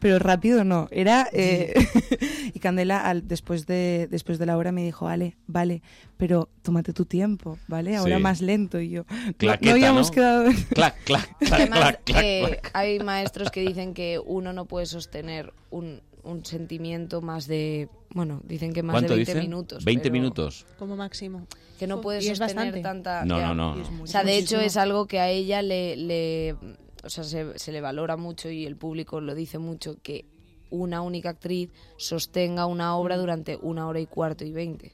pero 0.00 0.18
rápido 0.18 0.64
no. 0.64 0.86
Era 0.90 1.28
eh, 1.32 1.72
y 2.54 2.58
Candela 2.60 3.00
al, 3.00 3.26
después 3.28 3.66
de 3.66 4.08
después 4.10 4.38
de 4.38 4.46
la 4.46 4.56
hora 4.56 4.72
me 4.72 4.84
dijo, 4.84 5.04
vale, 5.06 5.36
vale, 5.46 5.82
pero 6.16 6.48
tómate 6.62 6.92
tu 6.92 7.04
tiempo, 7.04 7.58
vale, 7.68 7.96
ahora 7.96 8.16
Sí. 8.16 8.22
más 8.22 8.40
lento 8.40 8.80
y 8.80 8.90
yo. 8.90 9.04
no- 9.08 9.32
Claqueta, 9.34 9.64
no 9.66 9.70
habíamos 9.72 10.08
¿no? 10.08 10.14
quedado. 10.14 10.44
Clac, 10.74 10.96
clac, 11.04 11.38
clac, 11.38 11.52
Además, 11.52 11.78
clac, 11.80 12.04
clac, 12.04 12.22
eh, 12.24 12.42
clac. 12.60 12.70
hay 12.74 12.98
maestros 13.04 13.50
que 13.50 13.60
dicen 13.62 13.94
que 13.94 14.20
uno 14.24 14.52
no 14.52 14.66
puede 14.66 14.86
sostener 14.86 15.52
un, 15.70 16.00
un 16.22 16.44
sentimiento 16.44 17.20
más 17.22 17.46
de, 17.46 17.88
bueno, 18.14 18.40
dicen 18.44 18.72
que 18.72 18.82
más 18.82 18.94
de 18.94 19.00
¿Cuánto 19.00 19.14
20 19.16 19.30
dicen? 19.32 19.42
minutos. 19.42 19.84
20 19.84 20.02
pero 20.02 20.12
minutos. 20.12 20.66
Como 20.78 20.96
máximo. 20.96 21.46
Que 21.78 21.86
no 21.86 22.00
puede 22.02 22.22
y 22.22 22.28
es 22.28 22.36
sostener 22.38 22.74
bastante. 22.74 22.82
tanta... 22.82 23.24
No, 23.24 23.38
ya. 23.38 23.54
no, 23.54 23.74
no. 23.76 24.02
O 24.02 24.06
sea, 24.06 24.22
de 24.22 24.36
hecho 24.36 24.60
es 24.60 24.76
algo 24.76 25.06
que 25.06 25.18
a 25.20 25.30
ella 25.30 25.62
le... 25.62 25.96
le 25.96 26.56
o 27.02 27.08
sea, 27.08 27.24
se, 27.24 27.58
se 27.58 27.72
le 27.72 27.80
valora 27.80 28.18
mucho 28.18 28.50
y 28.50 28.66
el 28.66 28.76
público 28.76 29.22
lo 29.22 29.34
dice 29.34 29.56
mucho, 29.58 29.96
que 30.02 30.26
una 30.70 31.02
única 31.02 31.30
actriz 31.30 31.70
sostenga 31.96 32.66
una 32.66 32.96
obra 32.96 33.16
durante 33.16 33.56
una 33.60 33.86
hora 33.86 34.00
y 34.00 34.06
cuarto 34.06 34.44
y 34.44 34.52
veinte. 34.52 34.92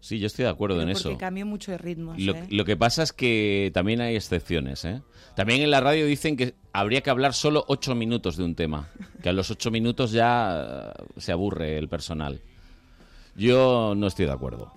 Sí, 0.00 0.18
yo 0.20 0.26
estoy 0.28 0.44
de 0.44 0.50
acuerdo 0.50 0.80
en 0.82 0.88
Porque 0.92 0.98
eso. 1.10 1.18
cambia 1.18 1.44
mucho 1.44 1.72
de 1.72 1.78
ritmos. 1.78 2.18
Lo, 2.20 2.34
¿eh? 2.34 2.46
lo 2.50 2.64
que 2.64 2.76
pasa 2.76 3.02
es 3.02 3.12
que 3.12 3.70
también 3.74 4.00
hay 4.00 4.14
excepciones, 4.14 4.84
¿eh? 4.84 5.02
También 5.34 5.62
en 5.62 5.70
la 5.70 5.80
radio 5.80 6.06
dicen 6.06 6.36
que 6.36 6.54
habría 6.72 7.00
que 7.00 7.10
hablar 7.10 7.34
solo 7.34 7.64
ocho 7.66 7.94
minutos 7.94 8.36
de 8.36 8.44
un 8.44 8.54
tema, 8.54 8.88
que 9.22 9.30
a 9.30 9.32
los 9.32 9.50
ocho 9.50 9.70
minutos 9.70 10.12
ya 10.12 10.92
eh, 10.96 11.04
se 11.16 11.32
aburre 11.32 11.76
el 11.78 11.88
personal. 11.88 12.40
Yo 13.34 13.94
no 13.96 14.06
estoy 14.06 14.26
de 14.26 14.32
acuerdo. 14.32 14.72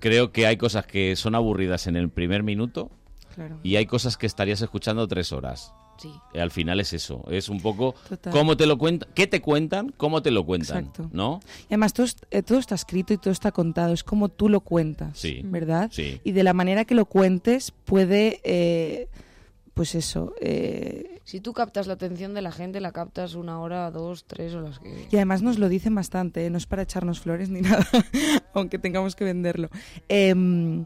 Creo 0.00 0.32
que 0.32 0.46
hay 0.46 0.56
cosas 0.56 0.86
que 0.86 1.14
son 1.16 1.34
aburridas 1.34 1.86
en 1.86 1.96
el 1.96 2.10
primer 2.10 2.42
minuto 2.42 2.90
Claro. 3.34 3.58
y 3.62 3.76
hay 3.76 3.86
cosas 3.86 4.16
que 4.16 4.26
estarías 4.26 4.60
escuchando 4.60 5.06
tres 5.08 5.32
horas. 5.32 5.72
Sí. 5.98 6.12
Eh, 6.32 6.40
Al 6.40 6.50
final 6.50 6.80
es 6.80 6.92
eso, 6.92 7.22
es 7.30 7.48
un 7.48 7.60
poco 7.60 7.94
Total. 8.08 8.32
cómo 8.32 8.56
te 8.56 8.66
lo 8.66 8.76
cuentan, 8.78 9.08
qué 9.14 9.26
te 9.26 9.40
cuentan, 9.40 9.92
cómo 9.96 10.22
te 10.22 10.30
lo 10.30 10.44
cuentan, 10.44 10.78
Exacto. 10.86 11.08
¿no? 11.12 11.40
Y 11.62 11.74
además 11.74 11.92
todo, 11.92 12.06
eh, 12.30 12.42
todo 12.42 12.58
está 12.58 12.74
escrito 12.74 13.12
y 13.14 13.18
todo 13.18 13.30
está 13.32 13.52
contado, 13.52 13.92
es 13.94 14.04
como 14.04 14.28
tú 14.28 14.48
lo 14.48 14.60
cuentas, 14.60 15.18
Sí. 15.18 15.40
¿verdad? 15.44 15.88
Sí. 15.92 16.20
Y 16.24 16.32
de 16.32 16.42
la 16.42 16.52
manera 16.52 16.84
que 16.84 16.94
lo 16.94 17.04
cuentes 17.06 17.72
puede, 17.84 18.40
eh, 18.44 19.08
pues 19.72 19.94
eso, 19.94 20.34
eh, 20.40 21.20
Si 21.24 21.40
tú 21.40 21.52
captas 21.54 21.86
la 21.86 21.94
atención 21.94 22.34
de 22.34 22.42
la 22.42 22.52
gente, 22.52 22.80
la 22.80 22.92
captas 22.92 23.34
una 23.34 23.58
hora, 23.60 23.90
dos, 23.90 24.24
tres 24.26 24.54
o 24.54 24.60
las 24.60 24.78
que... 24.78 25.08
y 25.10 25.16
además 25.16 25.40
nos 25.42 25.58
lo 25.58 25.68
dicen 25.70 25.94
bastante, 25.94 26.44
¿eh? 26.44 26.50
no 26.50 26.58
es 26.58 26.66
para 26.66 26.82
echarnos 26.82 27.18
flores 27.20 27.48
ni 27.48 27.60
nada, 27.62 27.86
aunque 28.52 28.78
tengamos 28.78 29.16
que 29.16 29.24
venderlo. 29.24 29.70
Em, 30.08 30.84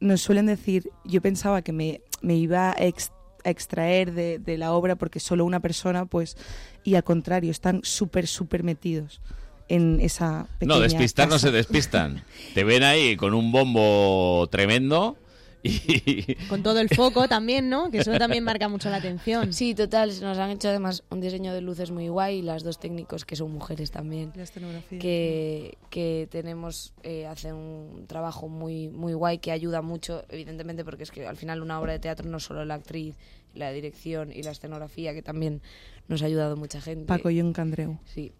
nos 0.00 0.22
suelen 0.22 0.46
decir, 0.46 0.90
yo 1.04 1.20
pensaba 1.20 1.62
que 1.62 1.72
me, 1.72 2.00
me 2.22 2.36
iba 2.36 2.70
a, 2.70 2.74
ex- 2.78 3.12
a 3.44 3.50
extraer 3.50 4.12
de, 4.12 4.38
de 4.38 4.58
la 4.58 4.72
obra 4.72 4.96
porque 4.96 5.20
solo 5.20 5.44
una 5.44 5.60
persona, 5.60 6.06
pues, 6.06 6.36
y 6.84 6.94
al 6.94 7.04
contrario, 7.04 7.50
están 7.50 7.80
súper, 7.82 8.26
súper 8.26 8.62
metidos 8.62 9.20
en 9.68 10.00
esa 10.00 10.46
pequeña 10.58 10.78
No, 10.78 10.80
despistar 10.80 11.28
no 11.28 11.38
se 11.38 11.50
despistan. 11.50 12.24
Te 12.54 12.64
ven 12.64 12.82
ahí 12.82 13.16
con 13.16 13.34
un 13.34 13.52
bombo 13.52 14.46
tremendo 14.50 15.16
y... 15.62 16.34
Con 16.48 16.62
todo 16.62 16.80
el 16.80 16.88
foco 16.88 17.28
también, 17.28 17.68
¿no? 17.68 17.90
Que 17.90 17.98
eso 17.98 18.16
también 18.18 18.44
marca 18.44 18.68
mucho 18.68 18.90
la 18.90 18.96
atención. 18.96 19.52
Sí, 19.52 19.74
total, 19.74 20.08
nos 20.20 20.38
han 20.38 20.50
hecho 20.50 20.68
además 20.68 21.02
un 21.10 21.20
diseño 21.20 21.52
de 21.52 21.60
luces 21.60 21.90
muy 21.90 22.08
guay 22.08 22.38
y 22.38 22.42
las 22.42 22.62
dos 22.62 22.78
técnicos 22.78 23.24
que 23.24 23.36
son 23.36 23.52
mujeres 23.52 23.90
también. 23.90 24.32
La 24.34 24.44
escenografía. 24.44 24.98
que, 24.98 25.78
que 25.90 26.28
tenemos, 26.30 26.92
eh, 27.02 27.26
hacen 27.26 27.54
un 27.54 28.06
trabajo 28.06 28.48
muy, 28.48 28.88
muy 28.88 29.12
guay 29.12 29.38
que 29.38 29.52
ayuda 29.52 29.82
mucho, 29.82 30.24
evidentemente, 30.28 30.84
porque 30.84 31.04
es 31.04 31.10
que 31.10 31.26
al 31.26 31.36
final 31.36 31.62
una 31.62 31.80
obra 31.80 31.92
de 31.92 31.98
teatro 31.98 32.28
no 32.28 32.40
solo 32.40 32.64
la 32.64 32.74
actriz, 32.74 33.16
la 33.54 33.70
dirección 33.72 34.32
y 34.32 34.42
la 34.42 34.52
escenografía, 34.52 35.12
que 35.12 35.22
también 35.22 35.62
nos 36.08 36.22
ha 36.22 36.26
ayudado 36.26 36.56
mucha 36.56 36.80
gente. 36.80 37.06
Paco 37.06 37.30
John 37.34 37.52
Candreu. 37.52 37.98
Sí. 38.04 38.32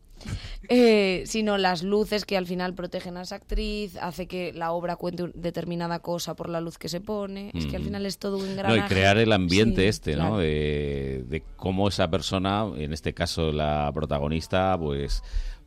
Eh, 0.68 1.24
sino 1.26 1.58
las 1.58 1.82
luces 1.82 2.24
que 2.24 2.36
al 2.36 2.46
final 2.46 2.74
protegen 2.74 3.16
a 3.16 3.22
esa 3.22 3.36
actriz, 3.36 3.96
hace 3.96 4.26
que 4.26 4.52
la 4.52 4.72
obra 4.72 4.96
cuente 4.96 5.30
determinada 5.34 5.98
cosa 6.00 6.34
por 6.36 6.48
la 6.48 6.60
luz 6.60 6.78
que 6.78 6.88
se 6.88 7.00
pone. 7.00 7.50
Es 7.54 7.66
que 7.66 7.76
al 7.76 7.82
Mm. 7.82 7.86
final 7.86 8.06
es 8.06 8.18
todo 8.18 8.36
un 8.38 8.44
No, 8.46 8.50
engranaje. 8.52 8.78
y 8.86 8.88
crear 8.94 9.18
el 9.18 9.32
ambiente 9.32 9.82
Sí, 9.82 9.88
este, 9.88 10.16
¿no? 10.16 10.38
De, 10.38 11.24
de 11.28 11.42
cómo 11.56 11.88
esa 11.88 12.10
persona, 12.10 12.66
en 12.76 12.92
este 12.92 13.14
caso 13.14 13.50
la 13.52 13.90
protagonista, 13.94 14.76
pues 14.78 15.22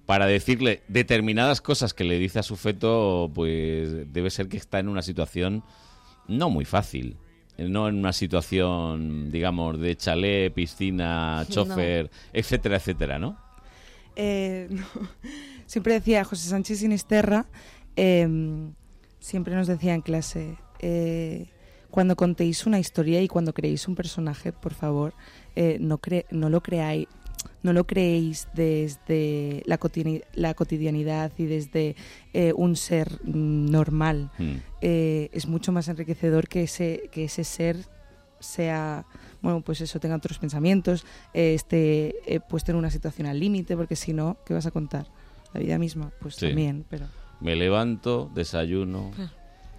para 0.05 0.25
decirle 0.25 0.83
determinadas 0.87 1.61
cosas 1.61 1.93
que 1.93 2.03
le 2.03 2.17
dice 2.19 2.39
a 2.39 2.43
su 2.43 2.55
feto, 2.55 3.31
pues 3.33 4.11
debe 4.13 4.29
ser 4.29 4.47
que 4.49 4.57
está 4.57 4.79
en 4.79 4.87
una 4.89 5.01
situación 5.01 5.63
no 6.27 6.49
muy 6.49 6.65
fácil. 6.65 7.17
No 7.57 7.87
en 7.87 7.97
una 7.99 8.13
situación, 8.13 9.29
digamos, 9.31 9.79
de 9.79 9.95
chalet, 9.95 10.51
piscina, 10.53 11.43
No. 11.49 11.53
chofer, 11.53 12.09
etcétera, 12.33 12.77
etcétera, 12.77 13.19
¿no? 13.19 13.37
Eh, 14.15 14.67
no. 14.71 14.85
Siempre 15.65 15.93
decía 15.93 16.23
José 16.23 16.49
Sánchez 16.49 16.79
Sinisterra, 16.79 17.45
eh, 17.95 18.27
siempre 19.19 19.55
nos 19.55 19.67
decía 19.67 19.93
en 19.95 20.01
clase, 20.01 20.57
eh, 20.79 21.47
cuando 21.89 22.15
contéis 22.15 22.65
una 22.65 22.79
historia 22.79 23.21
y 23.21 23.27
cuando 23.27 23.53
creéis 23.53 23.87
un 23.87 23.95
personaje, 23.95 24.51
por 24.51 24.73
favor, 24.73 25.13
eh, 25.55 25.77
no, 25.79 25.99
cre- 25.99 26.25
no 26.31 26.49
lo 26.49 26.61
creáis. 26.61 27.07
No 27.61 27.73
lo 27.73 27.85
creéis 27.85 28.47
desde 28.53 29.63
la, 29.65 29.79
la 30.33 30.53
cotidianidad 30.53 31.31
y 31.37 31.45
desde 31.45 31.95
eh, 32.33 32.53
un 32.55 32.75
ser 32.75 33.19
mm, 33.23 33.65
normal. 33.69 34.31
Mm. 34.37 34.51
Eh, 34.81 35.29
es 35.33 35.47
mucho 35.47 35.71
más 35.71 35.87
enriquecedor 35.87 36.47
que 36.47 36.63
ese, 36.63 37.09
que 37.11 37.25
ese 37.25 37.43
ser 37.43 37.77
sea, 38.43 39.05
bueno, 39.41 39.61
pues 39.61 39.81
eso, 39.81 39.99
tenga 39.99 40.15
otros 40.15 40.37
pensamientos, 40.39 41.05
eh, 41.33 41.53
esté 41.53 42.15
eh, 42.31 42.39
puesto 42.39 42.71
en 42.71 42.77
una 42.77 42.91
situación 42.91 43.27
al 43.27 43.39
límite, 43.39 43.75
porque 43.75 43.95
si 43.95 44.13
no, 44.13 44.37
¿qué 44.45 44.53
vas 44.53 44.65
a 44.65 44.71
contar? 44.71 45.07
La 45.53 45.59
vida 45.59 45.77
misma, 45.77 46.11
pues 46.19 46.35
Sí. 46.35 46.47
también, 46.47 46.85
pero... 46.89 47.05
Me 47.39 47.55
levanto, 47.55 48.31
desayuno, 48.33 49.11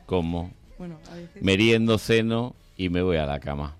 como, 0.07 0.51
Bueno, 0.78 0.99
veces- 1.15 1.43
meriendo, 1.43 1.99
ceno 1.99 2.55
y 2.77 2.89
me 2.89 3.03
voy 3.03 3.16
a 3.16 3.27
la 3.27 3.41
cama. 3.41 3.77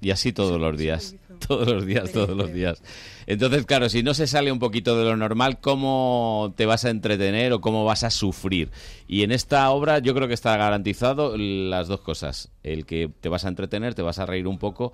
Y 0.00 0.10
así 0.10 0.32
todos 0.32 0.60
los 0.60 0.78
días, 0.78 1.16
todos 1.46 1.66
los 1.68 1.84
días, 1.84 2.12
todos 2.12 2.36
los 2.36 2.52
días. 2.52 2.82
Entonces, 3.26 3.66
claro, 3.66 3.88
si 3.88 4.02
no 4.02 4.14
se 4.14 4.26
sale 4.26 4.52
un 4.52 4.58
poquito 4.58 4.96
de 4.96 5.04
lo 5.04 5.16
normal, 5.16 5.60
¿cómo 5.60 6.52
te 6.56 6.66
vas 6.66 6.84
a 6.84 6.90
entretener 6.90 7.52
o 7.52 7.60
cómo 7.60 7.84
vas 7.84 8.04
a 8.04 8.10
sufrir? 8.10 8.70
Y 9.08 9.22
en 9.22 9.32
esta 9.32 9.68
obra 9.70 9.98
yo 9.98 10.14
creo 10.14 10.28
que 10.28 10.34
está 10.34 10.56
garantizado 10.56 11.36
las 11.36 11.88
dos 11.88 12.00
cosas. 12.00 12.50
El 12.62 12.86
que 12.86 13.10
te 13.20 13.28
vas 13.28 13.44
a 13.44 13.48
entretener, 13.48 13.94
te 13.94 14.02
vas 14.02 14.18
a 14.18 14.26
reír 14.26 14.46
un 14.46 14.58
poco 14.58 14.92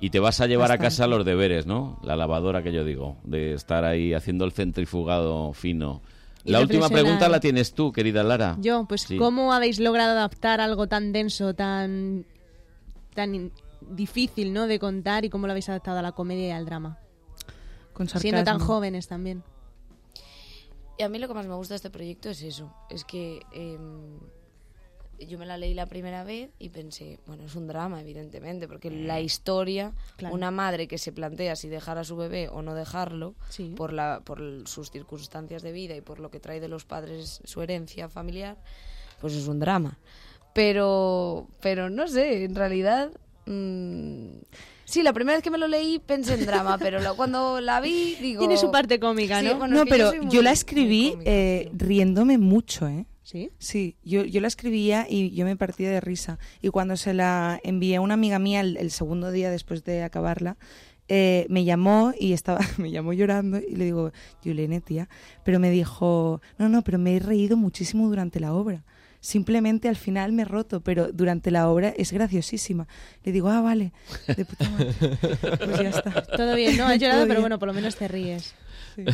y 0.00 0.10
te 0.10 0.18
vas 0.20 0.40
a 0.40 0.46
llevar 0.46 0.72
a 0.72 0.78
casa 0.78 1.06
los 1.06 1.24
deberes, 1.24 1.66
¿no? 1.66 1.98
La 2.02 2.16
lavadora 2.16 2.62
que 2.62 2.72
yo 2.72 2.84
digo, 2.84 3.16
de 3.24 3.52
estar 3.54 3.84
ahí 3.84 4.14
haciendo 4.14 4.44
el 4.44 4.52
centrifugado 4.52 5.52
fino. 5.52 6.00
La 6.44 6.60
última 6.60 6.88
pregunta 6.88 7.28
la 7.28 7.40
tienes 7.40 7.74
tú, 7.74 7.92
querida 7.92 8.22
Lara. 8.22 8.56
Yo, 8.60 8.86
pues, 8.88 9.02
Sí. 9.02 9.16
¿cómo 9.16 9.52
habéis 9.52 9.80
logrado 9.80 10.12
adaptar 10.12 10.60
algo 10.60 10.86
tan 10.86 11.12
denso, 11.12 11.52
tan, 11.52 12.24
tan 13.14 13.50
difícil, 13.90 14.52
¿no? 14.52 14.66
De 14.66 14.78
contar 14.78 15.24
y 15.24 15.30
cómo 15.30 15.46
lo 15.46 15.52
habéis 15.52 15.68
adaptado 15.68 15.98
a 15.98 16.02
la 16.02 16.12
comedia 16.12 16.48
y 16.48 16.50
al 16.50 16.64
drama? 16.66 16.98
Con 17.92 18.08
Siendo 18.08 18.44
tan 18.44 18.58
jóvenes 18.60 19.08
también. 19.08 19.42
Y 20.98 21.02
a 21.02 21.08
mí 21.08 21.18
lo 21.18 21.28
que 21.28 21.34
más 21.34 21.46
me 21.46 21.54
gusta 21.54 21.74
de 21.74 21.76
este 21.76 21.90
proyecto 21.90 22.28
es 22.30 22.42
eso. 22.42 22.72
Es 22.90 23.04
que 23.04 23.40
em, 23.52 24.18
yo 25.20 25.38
me 25.38 25.46
la 25.46 25.56
leí 25.56 25.74
la 25.74 25.86
primera 25.86 26.22
vez 26.24 26.50
y 26.58 26.68
pensé, 26.70 27.18
bueno, 27.26 27.44
es 27.44 27.54
un 27.56 27.66
drama, 27.68 28.00
evidentemente, 28.00 28.66
porque 28.68 28.90
la 28.90 29.20
historia, 29.20 29.92
Claro. 30.16 30.34
una 30.34 30.50
madre 30.50 30.86
que 30.88 30.98
se 30.98 31.12
plantea 31.12 31.56
si 31.56 31.68
dejar 31.68 31.98
a 31.98 32.04
su 32.04 32.16
bebé 32.16 32.48
o 32.48 32.62
no 32.62 32.74
dejarlo, 32.74 33.34
Sí. 33.48 33.74
por, 33.76 33.92
la, 33.92 34.22
por 34.24 34.40
sus 34.66 34.90
circunstancias 34.90 35.62
de 35.62 35.72
vida 35.72 35.94
y 35.96 36.00
por 36.00 36.18
lo 36.20 36.30
que 36.30 36.40
trae 36.40 36.60
de 36.60 36.68
los 36.68 36.84
padres 36.84 37.40
su 37.44 37.62
herencia 37.62 38.08
familiar, 38.08 38.56
pues 39.20 39.34
es 39.34 39.46
un 39.48 39.58
drama. 39.60 39.98
Pero, 40.54 41.46
pero 41.60 41.90
no 41.90 42.06
sé, 42.08 42.44
en 42.44 42.54
realidad... 42.54 43.10
mm, 43.48 44.40
sí, 44.84 45.02
la 45.02 45.12
primera 45.12 45.36
vez 45.36 45.42
que 45.42 45.50
me 45.50 45.58
lo 45.58 45.66
leí 45.68 45.98
pensé 45.98 46.34
en 46.34 46.46
drama, 46.46 46.78
pero 46.82 47.00
la- 47.00 47.14
cuando 47.14 47.60
la 47.60 47.80
vi, 47.80 48.16
digo... 48.20 48.40
Tiene 48.40 48.56
su 48.56 48.70
parte 48.70 49.00
cómica, 49.00 49.40
Sí, 49.40 49.46
¿no? 49.46 49.56
bueno, 49.58 49.76
no, 49.76 49.84
pero 49.86 50.12
yo, 50.14 50.22
muy- 50.22 50.42
la 50.42 50.52
escribí 50.52 51.14
eh, 51.24 51.68
riéndome 51.72 52.38
mucho, 52.38 52.88
¿eh? 52.88 53.06
¿Sí? 53.22 53.50
Sí, 53.58 53.96
yo, 54.02 54.24
yo 54.24 54.40
la 54.40 54.48
escribía 54.48 55.06
y 55.08 55.32
yo 55.32 55.44
me 55.44 55.54
partía 55.54 55.90
de 55.90 56.00
risa. 56.00 56.38
Y 56.62 56.68
cuando 56.70 56.96
se 56.96 57.12
la 57.12 57.60
envié 57.62 57.96
a 57.96 58.00
una 58.00 58.14
amiga 58.14 58.38
mía 58.38 58.60
el, 58.60 58.78
el 58.78 58.90
segundo 58.90 59.30
día 59.30 59.50
después 59.50 59.84
de 59.84 60.02
acabarla, 60.02 60.56
eh, 61.08 61.44
me 61.50 61.64
llamó 61.64 62.12
y 62.18 62.32
estaba, 62.32 62.60
me 62.78 62.90
llamó 62.90 63.12
llorando 63.12 63.58
y 63.58 63.76
le 63.76 63.84
digo, 63.84 64.12
Yulene, 64.42 64.80
tía, 64.80 65.10
pero 65.44 65.58
me 65.58 65.70
dijo, 65.70 66.40
no, 66.58 66.70
no, 66.70 66.82
pero 66.82 66.98
me 66.98 67.16
he 67.16 67.18
reído 67.18 67.58
muchísimo 67.58 68.08
durante 68.08 68.40
la 68.40 68.54
obra. 68.54 68.84
Simplemente 69.20 69.88
al 69.88 69.96
final 69.96 70.32
me 70.32 70.42
he 70.42 70.44
roto, 70.44 70.80
pero 70.80 71.12
durante 71.12 71.50
la 71.50 71.68
obra 71.68 71.88
es 71.96 72.12
graciosísima. 72.12 72.86
Le 73.24 73.32
digo, 73.32 73.48
ah, 73.48 73.60
vale, 73.60 73.92
de 74.28 74.44
puta 74.44 74.68
madre. 74.70 74.94
Pues 75.58 75.80
ya 75.80 75.88
está. 75.90 76.22
Todo 76.22 76.54
bien, 76.54 76.76
¿no? 76.76 76.86
Has 76.86 76.98
llorado, 76.98 77.26
pero 77.26 77.40
bueno, 77.40 77.58
por 77.58 77.68
lo 77.68 77.74
menos 77.74 77.96
te 77.96 78.08
ríes. 78.08 78.54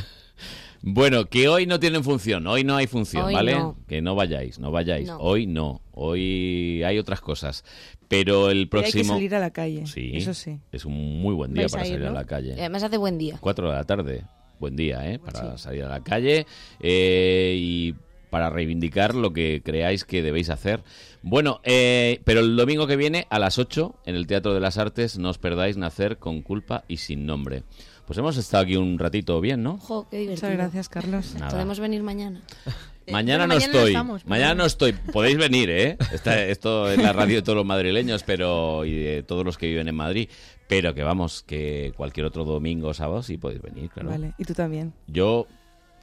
Bueno, 0.87 1.25
que 1.25 1.49
hoy 1.49 1.65
no 1.65 1.81
tienen 1.81 2.05
función, 2.05 2.47
hoy 2.47 2.63
no 2.63 2.77
hay 2.77 2.87
función, 2.87 3.25
Hoy 3.25 3.33
¿vale? 3.33 3.55
no. 3.55 3.75
Que 3.89 4.03
no 4.03 4.15
vayáis, 4.15 4.59
no 4.59 4.71
vayáis. 4.71 5.09
No. 5.09 5.17
Hoy 5.17 5.47
no, 5.47 5.81
hoy 5.93 6.83
hay 6.85 6.99
otras 6.99 7.23
cosas. 7.23 7.65
Pero 8.07 8.51
el 8.51 8.69
Pero 8.69 8.85
hay 8.85 8.93
que 8.93 8.99
próximo... 8.99 9.15
salir 9.15 9.35
a 9.35 9.39
la 9.39 9.51
calle, 9.51 9.87
Sí, 9.87 10.11
eso 10.15 10.35
sí. 10.35 10.61
es 10.73 10.85
un 10.85 11.23
muy 11.23 11.35
buen 11.35 11.55
día 11.55 11.69
para 11.69 11.85
a 11.85 11.87
ir, 11.87 11.93
salir 11.95 12.07
a 12.07 12.13
la 12.13 12.27
calle. 12.27 12.51
Y 12.51 12.61
además 12.61 12.83
hace 12.83 12.99
buen 12.99 13.17
día. 13.17 13.39
4 13.41 13.71
de 13.71 13.75
la 13.75 13.85
tarde. 13.85 14.25
Buen 14.61 14.77
día, 14.77 15.11
¿eh? 15.11 15.19
Para 15.19 15.57
salir 15.57 15.85
a 15.85 15.89
la 15.89 16.03
calle 16.03 16.47
eh, 16.81 17.57
y 17.59 17.95
para 18.35 18.51
reivindicar 18.51 19.15
lo 19.15 19.33
que 19.33 19.63
creáis 19.65 20.05
que 20.05 20.21
debéis 20.21 20.51
hacer. 20.51 20.83
Bueno, 21.23 21.61
eh, 21.63 22.21
pero 22.25 22.41
el 22.41 22.57
domingo 22.57 22.89
que 22.89 22.97
viene 22.97 23.29
a 23.31 23.39
las 23.39 23.61
8 23.61 23.95
en 24.07 24.17
el 24.17 24.27
Teatro 24.27 24.53
de 24.55 24.59
las 24.59 24.77
Artes 24.77 25.19
no 25.19 25.31
os 25.31 25.39
perdáis 25.39 25.77
nacer 25.77 26.19
con 26.19 26.43
culpa 26.43 26.83
y 26.89 26.97
sin 26.97 27.27
nombre. 27.27 27.63
Pues 28.09 28.19
hemos 28.19 28.37
estado 28.37 28.65
aquí 28.65 28.75
un 28.75 28.99
ratito 28.99 29.41
bien, 29.41 29.63
¿no? 29.63 29.79
Jo, 29.79 30.09
qué 30.11 30.19
divertido. 30.19 30.49
Muchas 30.49 30.59
gracias, 30.59 30.89
Carlos. 30.89 31.35
Nada. 31.35 31.51
Podemos 31.53 31.79
venir 31.79 32.03
mañana. 32.03 32.43
Mañana 33.13 33.45
bueno, 33.47 33.55
no 33.55 33.61
mañana 33.61 33.73
no 33.73 33.79
estoy. 33.79 33.91
estamos, 33.93 34.23
pero 34.23 34.31
mañana 34.31 34.55
no 34.55 34.65
estoy. 34.65 34.93
Podéis 34.95 35.37
venir, 35.37 35.71
¿eh? 35.71 35.97
Está- 36.13 36.43
esto 36.45 36.91
es 36.91 36.99
la 37.01 37.13
radio 37.13 37.37
de 37.37 37.43
todos 37.43 37.57
los 37.57 37.67
madrileños 37.67 38.23
pero 38.25 38.85
y 38.87 38.95
de 38.95 39.23
todos 39.23 39.45
los 39.45 39.59
que 39.59 39.67
viven 39.69 39.87
en 39.89 39.95
Madrid. 39.95 40.29
Pero 40.67 40.93
que 40.93 41.05
vamos, 41.05 41.45
que 41.45 41.93
cualquier 41.97 42.27
otro 42.27 42.45
domingo 42.45 42.89
o 42.89 42.95
sábado 42.95 43.23
sí 43.23 43.37
podéis 43.37 43.63
venir, 43.63 43.91
claro. 43.91 44.09
Vale, 44.09 44.33
y 44.39 44.45
tú 44.45 44.55
también. 44.55 44.93
Yo, 45.07 45.47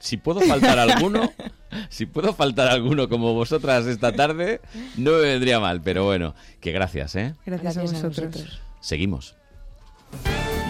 si 0.02 0.16
puedo 0.16 0.40
faltar 0.40 0.78
alguno, 0.80 1.32
si 1.88 2.06
puedo 2.06 2.34
faltar 2.34 2.68
alguno 2.68 3.08
como 3.08 3.34
vosotras 3.34 3.86
esta 3.86 4.12
tarde, 4.12 4.60
no 4.96 5.12
me 5.12 5.20
vendría 5.20 5.60
mal. 5.60 5.80
Pero 5.80 6.04
bueno, 6.04 6.34
que 6.60 6.72
gracias, 6.72 7.14
¿eh? 7.14 7.34
Gracias, 7.46 7.76
a 7.76 7.80
Gracias 7.80 8.02
a 8.02 8.08
vosotros. 8.08 8.32
vosotros. 8.32 8.60
Seguimos. 8.80 9.36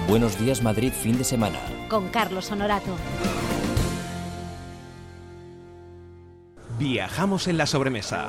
Buenos 0.06 0.38
días 0.38 0.62
Madrid 0.62 0.92
fin 0.92 1.16
de 1.16 1.24
semana. 1.24 1.58
Con 1.88 2.08
Carlos 2.10 2.50
Honorato. 2.52 2.94
Viajamos 6.78 7.48
en 7.48 7.56
la 7.56 7.66
sobremesa. 7.66 8.28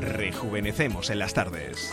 Rejuvenecemos 0.00 1.10
en 1.10 1.18
las 1.18 1.34
tardes. 1.34 1.92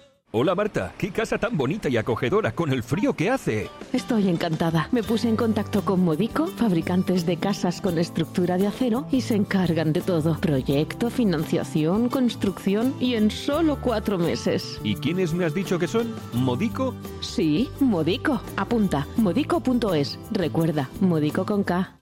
Hola 0.33 0.55
Marta, 0.55 0.93
qué 0.97 1.11
casa 1.11 1.37
tan 1.37 1.57
bonita 1.57 1.89
y 1.89 1.97
acogedora 1.97 2.53
con 2.53 2.71
el 2.71 2.83
frío 2.83 3.13
que 3.13 3.29
hace. 3.29 3.69
Estoy 3.91 4.29
encantada. 4.29 4.87
Me 4.93 5.03
puse 5.03 5.27
en 5.27 5.35
contacto 5.35 5.83
con 5.83 6.05
Modico, 6.05 6.47
fabricantes 6.47 7.25
de 7.25 7.35
casas 7.35 7.81
con 7.81 7.97
estructura 7.97 8.57
de 8.57 8.67
acero, 8.67 9.05
y 9.11 9.19
se 9.19 9.35
encargan 9.35 9.91
de 9.91 9.99
todo. 9.99 10.37
Proyecto, 10.39 11.09
financiación, 11.09 12.07
construcción 12.07 12.95
y 13.01 13.15
en 13.15 13.29
solo 13.29 13.79
cuatro 13.81 14.17
meses. 14.17 14.79
¿Y 14.85 14.95
quiénes 14.95 15.33
me 15.33 15.43
has 15.43 15.53
dicho 15.53 15.77
que 15.77 15.89
son? 15.89 16.15
¿Modico? 16.31 16.95
Sí, 17.19 17.69
Modico. 17.81 18.41
Apunta, 18.55 19.07
modico.es. 19.17 20.17
Recuerda, 20.31 20.89
Modico 21.01 21.45
con 21.45 21.65
K. 21.65 22.00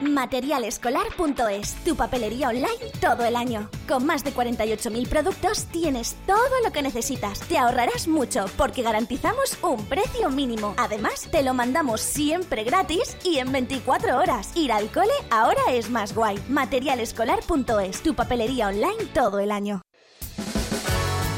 Materialescolar.es, 0.00 1.74
tu 1.84 1.94
papelería 1.94 2.48
online 2.48 2.70
todo 3.00 3.24
el 3.24 3.36
año. 3.36 3.68
Con 3.86 4.06
más 4.06 4.24
de 4.24 4.32
48.000 4.32 5.08
productos 5.08 5.66
tienes 5.66 6.16
todo 6.26 6.38
lo 6.64 6.72
que 6.72 6.82
necesitas. 6.82 7.40
Te 7.40 7.58
ahorrarás 7.58 8.08
mucho 8.08 8.46
porque 8.56 8.82
garantizamos 8.82 9.58
un 9.62 9.84
precio 9.86 10.30
mínimo. 10.30 10.74
Además, 10.78 11.28
te 11.30 11.42
lo 11.42 11.54
mandamos 11.54 12.00
siempre 12.00 12.64
gratis 12.64 13.16
y 13.24 13.38
en 13.38 13.52
24 13.52 14.16
horas. 14.16 14.52
Ir 14.54 14.72
al 14.72 14.90
cole 14.90 15.12
ahora 15.30 15.60
es 15.70 15.90
más 15.90 16.14
guay. 16.14 16.38
Materialescolar.es, 16.48 18.02
tu 18.02 18.14
papelería 18.14 18.68
online 18.68 19.04
todo 19.12 19.38
el 19.38 19.50
año. 19.50 19.82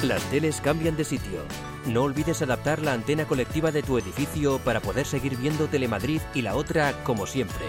Las 0.03 0.23
teles 0.31 0.61
cambian 0.61 0.97
de 0.97 1.05
sitio. 1.05 1.43
No 1.87 2.03
olvides 2.03 2.43
adaptar 2.43 2.81
la 2.81 2.93
antena 2.93 3.25
colectiva 3.25 3.71
de 3.71 3.83
tu 3.83 3.99
edificio 3.99 4.59
para 4.59 4.81
poder 4.81 5.07
seguir 5.07 5.37
viendo 5.37 5.67
Telemadrid 5.67 6.21
y 6.35 6.43
la 6.43 6.57
otra 6.57 6.93
como 7.05 7.27
siempre. 7.27 7.67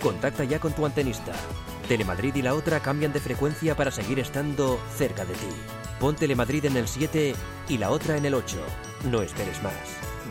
Contacta 0.00 0.44
ya 0.44 0.58
con 0.58 0.72
tu 0.72 0.86
antenista. 0.86 1.32
Telemadrid 1.88 2.34
y 2.34 2.42
la 2.42 2.54
otra 2.54 2.80
cambian 2.80 3.12
de 3.12 3.20
frecuencia 3.20 3.76
para 3.76 3.90
seguir 3.90 4.18
estando 4.18 4.78
cerca 4.96 5.24
de 5.24 5.34
ti. 5.34 5.48
Pon 6.00 6.16
Telemadrid 6.16 6.66
en 6.66 6.76
el 6.76 6.88
7 6.88 7.34
y 7.68 7.78
la 7.78 7.90
otra 7.90 8.16
en 8.16 8.26
el 8.26 8.34
8. 8.34 8.58
No 9.10 9.22
esperes 9.22 9.62
más. 9.62 9.74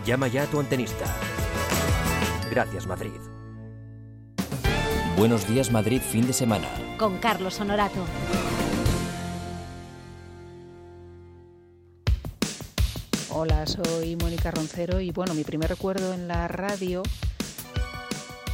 Llama 0.05 0.27
ya 0.27 0.43
a 0.43 0.47
tu 0.47 0.59
antenista. 0.59 1.05
Gracias 2.49 2.85
Madrid. 2.85 3.19
Buenos 5.17 5.47
días 5.47 5.71
Madrid 5.71 6.01
fin 6.01 6.27
de 6.27 6.33
semana. 6.33 6.67
Con 6.97 7.17
Carlos 7.17 7.59
Honorato. 7.59 8.05
Hola, 13.29 13.65
soy 13.65 14.15
Mónica 14.15 14.51
Roncero 14.51 15.01
y 15.01 15.11
bueno, 15.11 15.33
mi 15.33 15.43
primer 15.43 15.69
recuerdo 15.69 16.13
en 16.13 16.27
la 16.27 16.47
radio, 16.47 17.03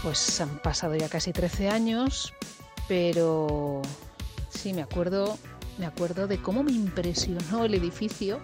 pues 0.04 0.42
han 0.42 0.58
pasado 0.60 0.96
ya 0.96 1.10
casi 1.10 1.32
13 1.32 1.70
años, 1.70 2.34
pero 2.88 3.82
sí 4.50 4.74
me 4.74 4.82
acuerdo, 4.82 5.38
me 5.78 5.86
acuerdo 5.86 6.28
de 6.28 6.42
cómo 6.42 6.64
me 6.64 6.72
impresionó 6.72 7.66
el 7.66 7.74
edificio 7.76 8.40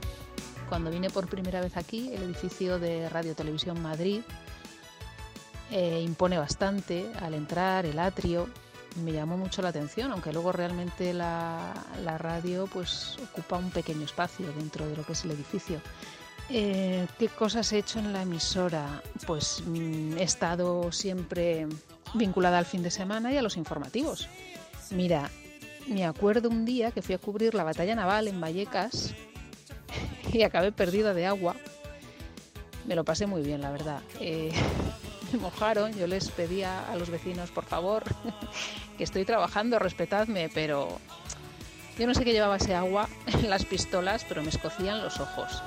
cuando 0.70 0.92
vine 0.92 1.10
por 1.10 1.28
primera 1.28 1.62
vez 1.62 1.78
aquí, 1.78 2.12
el 2.14 2.24
edificio 2.24 2.80
de 2.80 3.10
Radio 3.10 3.36
Televisión 3.36 3.82
Madrid. 3.82 4.22
Eh, 5.72 6.02
impone 6.06 6.38
bastante 6.38 7.12
al 7.20 7.34
entrar, 7.34 7.86
el 7.86 8.00
atrio, 8.00 8.48
me 9.04 9.12
llamó 9.12 9.38
mucho 9.38 9.62
la 9.62 9.70
atención, 9.70 10.12
aunque 10.12 10.32
luego 10.32 10.52
realmente 10.52 11.14
la, 11.14 11.74
la 12.04 12.18
radio 12.18 12.68
pues 12.68 13.18
ocupa 13.32 13.58
un 13.58 13.70
pequeño 13.70 14.06
espacio 14.06 14.52
dentro 14.54 14.88
de 14.88 14.96
lo 14.96 15.04
que 15.04 15.14
es 15.14 15.26
el 15.26 15.32
edificio. 15.32 15.82
Eh, 16.50 17.08
¿Qué 17.20 17.28
cosas 17.28 17.74
he 17.74 17.80
hecho 17.80 18.00
en 18.00 18.14
la 18.14 18.22
emisora? 18.22 19.02
Pues 19.26 19.62
mm, 19.66 20.18
he 20.18 20.24
estado 20.24 20.92
siempre 20.92 21.68
vinculada 22.14 22.58
al 22.58 22.66
fin 22.66 22.84
de 22.84 22.92
semana 22.92 23.34
y 23.34 23.38
a 23.38 23.42
los 23.42 23.58
informativos. 23.58 24.30
Mira, 24.92 25.30
me 25.88 26.06
acuerdo 26.06 26.50
un 26.50 26.64
día 26.64 26.92
que 26.92 27.02
fui 27.02 27.16
a 27.16 27.18
cubrir 27.18 27.54
la 27.54 27.66
batalla 27.66 27.96
naval 27.96 28.30
en 28.30 28.40
Vallecas 28.40 29.14
y 30.32 30.44
acabé 30.44 30.72
perdida 30.72 31.14
de 31.14 31.26
agua. 31.26 31.56
Me 32.86 32.96
lo 32.96 33.04
pasé 33.04 33.28
muy 33.28 33.42
bien, 33.42 33.62
la 33.62 33.72
verdad. 33.72 34.02
Eh, 34.22 34.52
me 35.34 35.40
mojaron, 35.40 35.94
yo 35.98 36.08
les 36.08 36.30
pedía 36.30 36.90
a 36.90 36.96
los 36.96 37.10
vecinos, 37.10 37.52
por 37.52 37.66
favor, 37.66 38.04
que 38.98 39.04
estoy 39.04 39.26
trabajando, 39.26 39.80
respetadme, 39.80 40.50
pero 40.54 40.98
yo 42.00 42.08
no 42.08 42.14
sé 42.14 42.24
qué 42.24 42.32
llevaba 42.32 42.56
ese 42.56 42.74
agua 42.74 43.10
en 43.26 43.50
las 43.50 43.66
pistolas, 43.66 44.26
pero 44.30 44.44
me 44.44 44.50
escocían 44.50 45.02
los 45.02 45.20
ojos. 45.20 45.62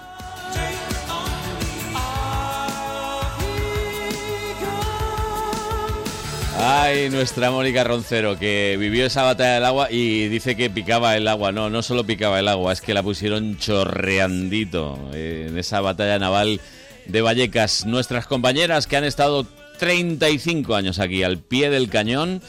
Ay, 6.62 7.08
nuestra 7.08 7.50
Mónica 7.50 7.84
Roncero, 7.84 8.38
que 8.38 8.76
vivió 8.78 9.06
esa 9.06 9.22
batalla 9.22 9.54
del 9.54 9.64
agua 9.64 9.88
y 9.90 10.28
dice 10.28 10.56
que 10.56 10.68
picaba 10.68 11.16
el 11.16 11.26
agua. 11.26 11.52
No, 11.52 11.70
no 11.70 11.80
solo 11.82 12.04
picaba 12.04 12.38
el 12.38 12.48
agua, 12.48 12.74
es 12.74 12.82
que 12.82 12.92
la 12.92 13.02
pusieron 13.02 13.56
chorreandito 13.56 14.98
en 15.14 15.56
esa 15.56 15.80
batalla 15.80 16.18
naval 16.18 16.60
de 17.06 17.22
Vallecas. 17.22 17.86
Nuestras 17.86 18.26
compañeras 18.26 18.86
que 18.86 18.98
han 18.98 19.04
estado 19.04 19.46
35 19.78 20.74
años 20.74 20.98
aquí 20.98 21.22
al 21.22 21.38
pie 21.38 21.70
del 21.70 21.88
cañón, 21.88 22.42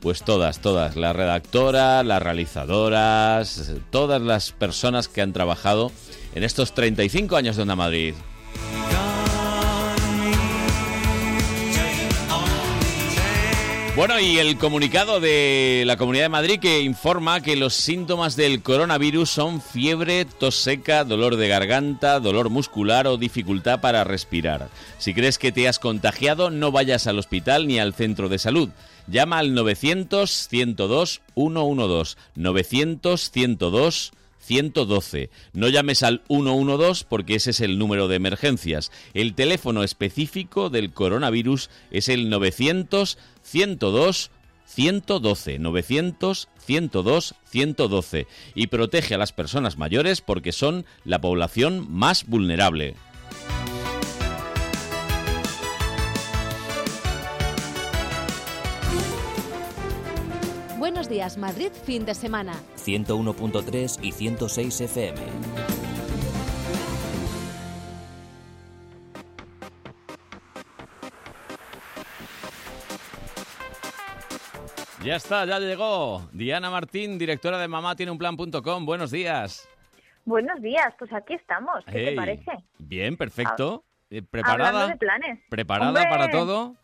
pues 0.00 0.22
todas, 0.22 0.60
todas, 0.60 0.96
la 0.96 1.12
redactora, 1.12 2.02
las 2.02 2.22
realizadoras, 2.22 3.72
todas 3.90 4.20
las 4.20 4.52
personas 4.52 5.08
que 5.08 5.22
han 5.22 5.32
trabajado 5.32 5.92
en 6.34 6.44
estos 6.44 6.74
35 6.74 7.36
años 7.36 7.56
de 7.56 7.62
Onda 7.62 7.76
Madrid. 7.76 8.14
Bueno, 13.98 14.20
y 14.20 14.38
el 14.38 14.56
comunicado 14.58 15.18
de 15.18 15.82
la 15.84 15.96
Comunidad 15.96 16.26
de 16.26 16.28
Madrid 16.28 16.60
que 16.60 16.82
informa 16.82 17.40
que 17.40 17.56
los 17.56 17.74
síntomas 17.74 18.36
del 18.36 18.62
coronavirus 18.62 19.28
son 19.28 19.60
fiebre, 19.60 20.24
tos 20.24 20.54
seca, 20.54 21.02
dolor 21.02 21.34
de 21.34 21.48
garganta, 21.48 22.20
dolor 22.20 22.48
muscular 22.48 23.08
o 23.08 23.16
dificultad 23.16 23.80
para 23.80 24.04
respirar. 24.04 24.68
Si 24.98 25.14
crees 25.14 25.36
que 25.36 25.50
te 25.50 25.66
has 25.66 25.80
contagiado, 25.80 26.50
no 26.50 26.70
vayas 26.70 27.08
al 27.08 27.18
hospital 27.18 27.66
ni 27.66 27.80
al 27.80 27.92
centro 27.92 28.28
de 28.28 28.38
salud. 28.38 28.68
Llama 29.10 29.38
al 29.38 29.56
900-102-112. 29.56 32.16
900-102 32.36 34.12
112. 34.48 35.30
No 35.52 35.68
llames 35.68 36.02
al 36.02 36.22
112 36.28 37.04
porque 37.08 37.34
ese 37.34 37.50
es 37.50 37.60
el 37.60 37.78
número 37.78 38.08
de 38.08 38.16
emergencias. 38.16 38.90
El 39.12 39.34
teléfono 39.34 39.82
específico 39.82 40.70
del 40.70 40.92
coronavirus 40.92 41.68
es 41.90 42.08
el 42.08 42.30
900 42.30 43.18
102 43.42 44.30
112 44.64 45.58
900 45.58 46.48
102 46.58 47.34
112 47.50 48.26
y 48.54 48.66
protege 48.66 49.14
a 49.14 49.18
las 49.18 49.32
personas 49.32 49.78
mayores 49.78 50.20
porque 50.20 50.52
son 50.52 50.84
la 51.04 51.20
población 51.20 51.86
más 51.90 52.26
vulnerable. 52.26 52.94
Buenos 61.08 61.20
días, 61.24 61.38
Madrid, 61.38 61.70
fin 61.72 62.04
de 62.04 62.14
semana. 62.14 62.52
101.3 62.76 63.98
y 64.04 64.12
106 64.12 64.80
FM. 64.82 65.18
Ya 75.02 75.16
está, 75.16 75.46
ya 75.46 75.58
llegó. 75.58 76.28
Diana 76.32 76.68
Martín, 76.70 77.18
directora 77.18 77.56
de 77.58 77.68
Mamá 77.68 77.96
tiene 77.96 78.12
un 78.12 78.18
plan.com. 78.18 78.84
Buenos 78.84 79.10
días. 79.10 79.66
Buenos 80.26 80.60
días, 80.60 80.92
pues 80.98 81.10
aquí 81.14 81.32
estamos. 81.32 81.84
¿Qué 81.86 82.04
te 82.10 82.12
parece? 82.16 82.52
Bien, 82.78 83.16
perfecto. 83.16 83.84
Eh, 84.10 84.18
Hablando 84.18 84.30
¿Preparada? 84.30 84.86
de 84.88 84.96
planes. 84.96 85.38
¿Preparada 85.48 85.88
¡Hombre! 85.88 86.06
para 86.10 86.30
todo? 86.30 86.74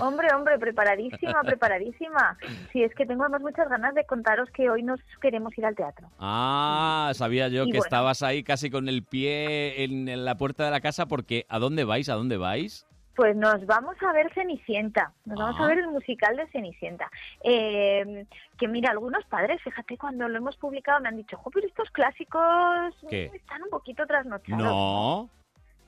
Hombre, 0.00 0.28
hombre, 0.34 0.58
preparadísima, 0.58 1.42
preparadísima. 1.44 2.36
Sí, 2.72 2.82
es 2.82 2.94
que 2.94 3.06
tengo 3.06 3.22
además 3.24 3.42
muchas 3.42 3.68
ganas 3.68 3.94
de 3.94 4.04
contaros 4.04 4.50
que 4.50 4.68
hoy 4.68 4.82
nos 4.82 5.00
queremos 5.20 5.56
ir 5.58 5.64
al 5.66 5.74
teatro. 5.76 6.08
Ah, 6.18 7.12
sabía 7.14 7.48
yo 7.48 7.62
Y 7.64 7.66
que 7.72 7.78
bueno. 7.78 7.84
estabas 7.84 8.22
ahí 8.22 8.42
casi 8.42 8.70
con 8.70 8.88
el 8.88 9.02
pie 9.04 9.84
en, 9.84 10.24
la 10.24 10.36
puerta 10.36 10.64
de 10.64 10.70
la 10.70 10.80
casa 10.80 11.06
porque 11.06 11.46
¿a 11.48 11.58
dónde 11.58 11.84
vais? 11.84 12.08
¿A 12.08 12.14
dónde 12.14 12.36
vais? 12.36 12.86
Pues 13.14 13.34
nos 13.34 13.64
vamos 13.64 13.96
a 14.06 14.12
ver 14.12 14.30
Cenicienta, 14.34 15.12
nos 15.24 15.38
vamos 15.38 15.56
Ah. 15.58 15.64
a 15.64 15.68
ver 15.68 15.78
el 15.78 15.88
musical 15.88 16.36
de 16.36 16.46
Cenicienta. 16.48 17.10
Eh, 17.42 18.26
que 18.58 18.68
mira, 18.68 18.90
algunos 18.90 19.24
padres, 19.24 19.62
fíjate, 19.62 19.96
cuando 19.96 20.28
lo 20.28 20.36
hemos 20.36 20.56
publicado 20.58 21.00
me 21.00 21.08
han 21.08 21.16
dicho, 21.16 21.38
jo, 21.38 21.50
pero 21.50 21.66
estos 21.66 21.90
clásicos 21.92 22.94
¿Qué? 23.08 23.30
están 23.32 23.62
un 23.62 23.70
poquito 23.70 24.06
trasnochados. 24.06 24.62
No. 24.62 25.30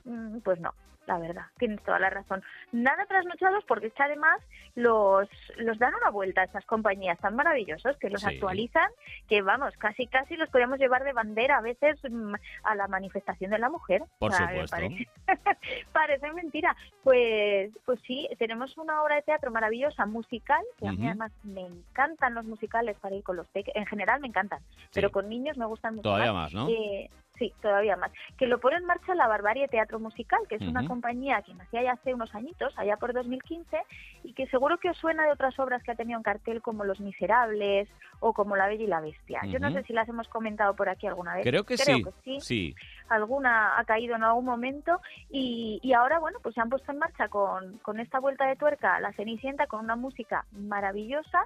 Mm, 0.05 0.39
Pues 0.39 0.59
no, 0.59 0.73
la 1.09 1.17
verdad, 1.17 1.45
tienes 1.57 1.81
toda 1.83 1.97
la 1.97 2.11
razón. 2.11 2.43
Nada 2.71 3.03
trasnochados 3.07 3.63
porque 3.65 3.87
es 3.87 3.93
que 3.93 4.03
además 4.03 4.39
los, 4.75 5.27
los 5.57 5.79
dan 5.79 5.95
una 5.95 6.11
vuelta 6.11 6.41
a 6.41 6.43
estas 6.43 6.63
compañías 6.65 7.17
tan 7.19 7.35
maravillosos 7.35 7.97
que 7.97 8.11
los 8.11 8.21
Sí. 8.21 8.27
actualizan, 8.27 8.91
que 9.27 9.41
vamos, 9.41 9.73
casi 9.77 10.05
casi 10.05 10.35
los 10.37 10.49
podríamos 10.49 10.77
llevar 10.77 11.03
de 11.03 11.13
bandera 11.13 11.57
a 11.57 11.61
veces 11.61 11.97
mm, 12.07 12.35
a 12.63 12.75
la 12.75 12.87
manifestación 12.87 13.49
de 13.49 13.57
la 13.57 13.69
mujer. 13.71 14.03
Por 14.19 14.31
O 14.31 14.35
sea, 14.35 14.47
supuesto. 14.49 14.75
Parece, 14.77 15.07
parece 15.91 16.31
mentira. 16.33 16.75
Pues, 17.03 17.71
pues 17.85 17.99
sí, 18.05 18.29
tenemos 18.37 18.77
una 18.77 19.01
obra 19.01 19.15
de 19.15 19.23
teatro 19.23 19.49
maravillosa, 19.51 20.05
musical, 20.05 20.63
que 20.77 20.87
a 20.87 20.91
mí 20.91 21.07
además 21.07 21.31
me 21.43 21.61
encantan 21.61 22.35
los 22.35 22.45
musicales 22.45 22.97
para 23.01 23.15
ir 23.15 23.23
con 23.23 23.35
los 23.35 23.47
peques. 23.47 23.75
En 23.75 23.87
general 23.87 24.19
me 24.21 24.27
encantan, 24.27 24.59
pero 24.93 25.09
con 25.11 25.27
niños 25.27 25.57
me 25.57 25.65
gustan 25.65 25.95
mucho 25.95 26.03
Todavía 26.03 26.33
más, 26.33 26.53
¿no? 26.53 26.69
Eh, 26.69 27.09
Sí, 27.39 27.53
todavía 27.61 27.95
más. 27.95 28.11
Que 28.37 28.47
lo 28.47 28.59
pone 28.59 28.75
en 28.75 28.85
marcha 28.85 29.15
la 29.15 29.27
Barbarie 29.27 29.69
Teatro 29.69 29.97
Musical, 29.99 30.41
que 30.49 30.55
es 30.55 30.61
una 30.61 30.85
compañía 30.85 31.41
que 31.41 31.53
nacía 31.53 31.81
ya 31.81 31.93
hace 31.93 32.13
unos 32.13 32.35
añitos, 32.35 32.77
allá 32.77 32.97
por 32.97 33.13
2015, 33.13 33.77
y 34.25 34.33
que 34.33 34.45
seguro 34.47 34.77
que 34.77 34.89
os 34.89 34.97
suena 34.97 35.23
de 35.23 35.31
otras 35.31 35.57
obras 35.57 35.81
que 35.81 35.91
ha 35.91 35.95
tenido 35.95 36.17
en 36.17 36.23
cartel 36.23 36.61
como 36.61 36.83
Los 36.83 36.99
Miserables 36.99 37.87
o 38.19 38.33
como 38.33 38.57
La 38.57 38.67
Bella 38.67 38.83
y 38.83 38.87
la 38.87 38.99
Bestia. 38.99 39.39
Yo 39.45 39.57
no 39.59 39.71
sé 39.71 39.83
si 39.83 39.93
las 39.93 40.09
hemos 40.09 40.27
comentado 40.27 40.75
por 40.75 40.89
aquí 40.89 41.07
alguna 41.07 41.35
vez. 41.35 41.43
Creo 41.43 41.63
que 41.63 41.77
sí. 41.77 42.03
sí. 42.25 42.39
Sí. 42.41 42.75
Alguna 43.09 43.77
ha 43.77 43.83
caído 43.83 44.15
en 44.15 44.23
algún 44.23 44.45
momento 44.45 45.01
y, 45.29 45.79
y 45.81 45.93
ahora, 45.93 46.19
bueno, 46.19 46.39
pues 46.41 46.55
se 46.55 46.61
han 46.61 46.69
puesto 46.69 46.91
en 46.91 46.99
marcha 46.99 47.27
con, 47.27 47.79
con 47.79 47.99
esta 47.99 48.19
vuelta 48.19 48.45
de 48.45 48.55
tuerca 48.55 48.99
La 48.99 49.11
Cenicienta 49.13 49.67
con 49.67 49.81
una 49.81 49.95
música 49.95 50.45
maravillosa 50.51 51.39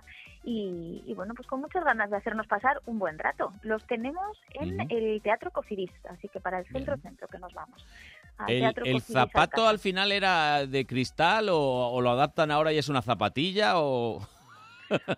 y, 0.44 1.04
y, 1.06 1.14
bueno, 1.14 1.34
pues 1.36 1.48
con 1.48 1.62
muchas 1.62 1.84
ganas 1.84 2.10
de 2.10 2.18
hacernos 2.18 2.48
pasar 2.48 2.82
un 2.86 3.00
buen 3.00 3.18
rato. 3.18 3.54
Los 3.62 3.86
tenemos 3.88 4.38
en 4.52 4.92
el 4.92 5.22
Teatro 5.22 5.52
Cofidis, 5.52 5.92
así 6.10 6.28
que 6.28 6.40
para 6.40 6.60
el 6.60 6.66
centro-centro 6.68 7.28
que 7.28 7.40
nos 7.40 7.54
vamos. 7.54 7.86
¿El, 8.48 8.74
el 8.86 9.02
zapato 9.02 9.68
al 9.68 9.80
final 9.80 10.12
era 10.12 10.66
de 10.66 10.86
cristal 10.86 11.50
o, 11.50 11.58
o 11.60 12.02
lo 12.02 12.10
adaptan 12.10 12.52
ahora 12.52 12.74
y 12.74 12.78
es 12.78 12.90
una 12.90 13.02
zapatilla 13.02 13.74
o...? 13.76 14.28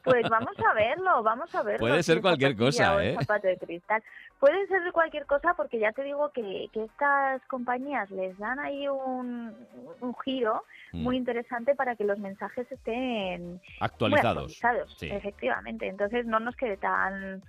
Pues 0.03 0.29
vamos 0.29 0.55
a 0.59 0.73
verlo, 0.73 1.21
vamos 1.21 1.53
a 1.53 1.61
verlo. 1.61 1.79
Puede 1.79 2.01
ser 2.01 2.21
cualquier 2.21 2.55
cosa, 2.55 3.03
¿eh? 3.03 3.15
zapato 3.19 3.47
de 3.47 3.57
cristal. 3.57 4.01
Puede 4.39 4.67
ser 4.67 4.83
de 4.83 4.91
cualquier 4.91 5.25
cosa 5.25 5.53
porque 5.55 5.79
ya 5.79 5.91
te 5.93 6.03
digo 6.03 6.29
que, 6.31 6.67
que 6.73 6.83
estas 6.83 7.41
compañías 7.47 8.09
les 8.11 8.37
dan 8.37 8.59
ahí 8.59 8.87
un, 8.87 9.55
un 10.01 10.15
giro 10.23 10.63
Mm. 10.93 11.03
muy 11.03 11.17
interesante 11.17 11.75
para 11.75 11.95
que 11.97 12.05
los 12.05 12.19
mensajes 12.19 12.71
estén 12.71 13.59
Actualizados. 13.81 14.37
actualizados, 14.43 14.93
Sí. 14.97 15.09
efectivamente. 15.11 15.87
Entonces 15.87 16.25
no 16.25 16.39
nos 16.39 16.55
quede 16.55 16.77
tan... 16.77 17.41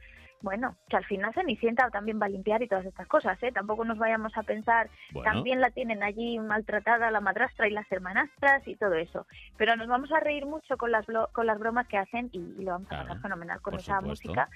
Bueno, 0.42 0.74
que 0.88 0.96
al 0.96 1.04
final 1.04 1.32
Cenicienta 1.32 1.88
también 1.90 2.20
va 2.20 2.26
a 2.26 2.30
limpiar 2.30 2.62
y 2.62 2.68
todas 2.68 2.84
estas 2.86 3.06
cosas, 3.06 3.40
¿eh? 3.42 3.52
Tampoco 3.52 3.84
nos 3.84 3.98
vayamos 3.98 4.36
a 4.36 4.42
pensar, 4.42 4.88
Bueno. 5.12 5.30
también 5.32 5.60
la 5.60 5.70
tienen 5.70 6.02
allí 6.02 6.38
maltratada 6.38 7.10
la 7.10 7.20
madrastra 7.20 7.68
y 7.68 7.70
las 7.70 7.90
hermanastras 7.92 8.66
y 8.66 8.74
todo 8.76 8.94
eso. 8.94 9.26
Pero 9.56 9.76
nos 9.76 9.86
vamos 9.86 10.10
a 10.12 10.20
reír 10.20 10.44
mucho 10.44 10.76
con 10.76 10.90
las, 10.90 11.06
con 11.32 11.46
las 11.46 11.58
bromas 11.58 11.86
que 11.88 11.98
hacen 11.98 12.28
y, 12.32 12.38
y 12.38 12.64
lo 12.64 12.72
vamos 12.72 12.90
a 12.92 13.02
pasar 13.02 13.20
fenomenal 13.20 13.60
con 13.60 13.74
esa 13.74 13.98
supuesto. 14.00 14.28
música 14.28 14.48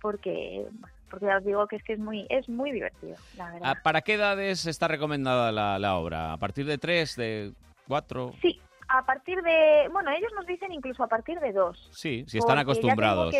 porque, 0.00 0.66
bueno, 0.72 0.96
porque 1.12 1.26
ya 1.26 1.36
os 1.36 1.44
digo 1.44 1.66
que 1.66 1.76
es 1.76 1.84
que 1.84 1.92
es 1.92 1.98
muy, 1.98 2.26
es 2.30 2.48
muy 2.48 2.72
divertido, 2.72 3.16
la 3.36 3.52
verdad. 3.52 3.74
Ah, 3.76 3.82
¿Para 3.82 4.00
qué 4.00 4.14
edades 4.14 4.64
está 4.64 4.88
recomendada 4.88 5.52
la, 5.52 5.78
la 5.78 5.96
obra? 5.96 6.32
¿A 6.32 6.38
partir 6.38 6.64
de 6.64 6.78
tres, 6.78 7.16
de 7.16 7.52
cuatro? 7.86 8.32
Sí, 8.40 8.58
a 8.88 9.04
partir 9.04 9.42
de, 9.42 9.88
bueno, 9.92 10.10
ellos 10.10 10.32
nos 10.34 10.46
dicen 10.46 10.72
incluso 10.72 11.04
a 11.04 11.08
partir 11.08 11.38
de 11.40 11.52
dos. 11.52 11.90
Sí, 11.92 12.24
si 12.26 12.38
están 12.38 12.56
ya 12.56 12.62
acostumbrados. 12.62 13.34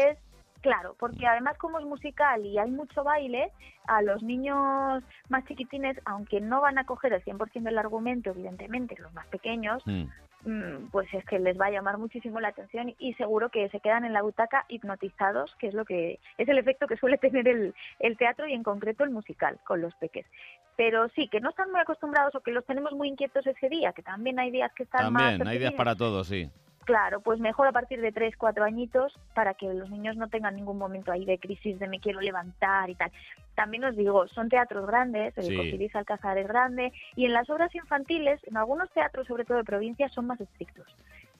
Claro, 0.60 0.94
porque 0.98 1.26
además 1.26 1.56
como 1.58 1.80
es 1.80 1.84
musical 1.86 2.44
y 2.46 2.56
hay 2.58 2.70
mucho 2.70 3.02
baile, 3.02 3.50
a 3.86 4.00
los 4.00 4.22
niños 4.22 5.02
más 5.28 5.44
chiquitines, 5.46 5.98
aunque 6.04 6.40
no 6.40 6.60
van 6.60 6.78
a 6.78 6.84
coger 6.84 7.14
el 7.14 7.24
100% 7.24 7.62
del 7.62 7.78
argumento, 7.78 8.30
evidentemente, 8.30 8.94
los 9.00 9.12
más 9.12 9.26
pequeños, 9.26 9.82
Mm. 9.86 10.04
Mm, 10.44 10.90
pues 10.90 11.12
es 11.12 11.24
que 11.24 11.38
les 11.38 11.58
va 11.60 11.66
a 11.66 11.70
llamar 11.70 11.98
muchísimo 11.98 12.40
la 12.40 12.48
atención 12.48 12.94
y 12.98 13.14
seguro 13.14 13.50
que 13.50 13.68
se 13.70 13.80
quedan 13.80 14.04
en 14.04 14.12
la 14.12 14.22
butaca 14.22 14.64
hipnotizados, 14.68 15.54
que 15.56 15.68
es 15.68 15.74
lo 15.74 15.84
que 15.84 16.18
es 16.38 16.48
el 16.48 16.58
efecto 16.58 16.86
que 16.86 16.96
suele 16.96 17.18
tener 17.18 17.48
el, 17.48 17.74
el 17.98 18.16
teatro 18.16 18.46
y 18.46 18.52
en 18.52 18.62
concreto 18.62 19.04
el 19.04 19.10
musical 19.10 19.58
con 19.64 19.80
los 19.80 19.94
peques. 19.96 20.26
Pero 20.76 21.08
sí, 21.10 21.28
que 21.28 21.40
no 21.40 21.50
están 21.50 21.70
muy 21.70 21.80
acostumbrados 21.80 22.34
o 22.34 22.40
que 22.40 22.50
los 22.50 22.64
tenemos 22.64 22.92
muy 22.92 23.08
inquietos 23.08 23.46
ese 23.46 23.68
día, 23.68 23.92
que 23.92 24.02
también 24.02 24.38
hay 24.38 24.50
días 24.50 24.72
que 24.74 24.84
están 24.84 25.12
más... 25.12 25.38
También, 25.38 25.48
hay 25.48 25.58
días 25.58 25.74
para 25.74 25.94
todos, 25.94 26.26
sí. 26.26 26.50
Claro, 26.84 27.20
pues 27.20 27.38
mejor 27.38 27.68
a 27.68 27.72
partir 27.72 28.00
de 28.00 28.10
3, 28.10 28.36
4 28.36 28.64
añitos 28.64 29.16
para 29.34 29.54
que 29.54 29.72
los 29.72 29.88
niños 29.90 30.16
no 30.16 30.28
tengan 30.28 30.56
ningún 30.56 30.78
momento 30.78 31.12
ahí 31.12 31.24
de 31.24 31.38
crisis 31.38 31.78
de 31.78 31.86
me 31.86 32.00
quiero 32.00 32.20
levantar 32.20 32.90
y 32.90 32.96
tal. 32.96 33.12
También 33.54 33.84
os 33.84 33.96
digo, 33.96 34.26
son 34.28 34.48
teatros 34.48 34.86
grandes, 34.86 35.36
el 35.38 35.44
Sí. 35.44 35.90
Alcázar 35.94 36.38
es 36.38 36.48
grande 36.48 36.92
y 37.14 37.26
en 37.26 37.34
las 37.34 37.48
obras 37.50 37.72
infantiles, 37.74 38.40
en 38.44 38.56
algunos 38.56 38.90
teatros, 38.90 39.26
sobre 39.26 39.44
todo 39.44 39.58
de 39.58 39.64
provincia, 39.64 40.08
son 40.08 40.26
más 40.26 40.40
estrictos. 40.40 40.86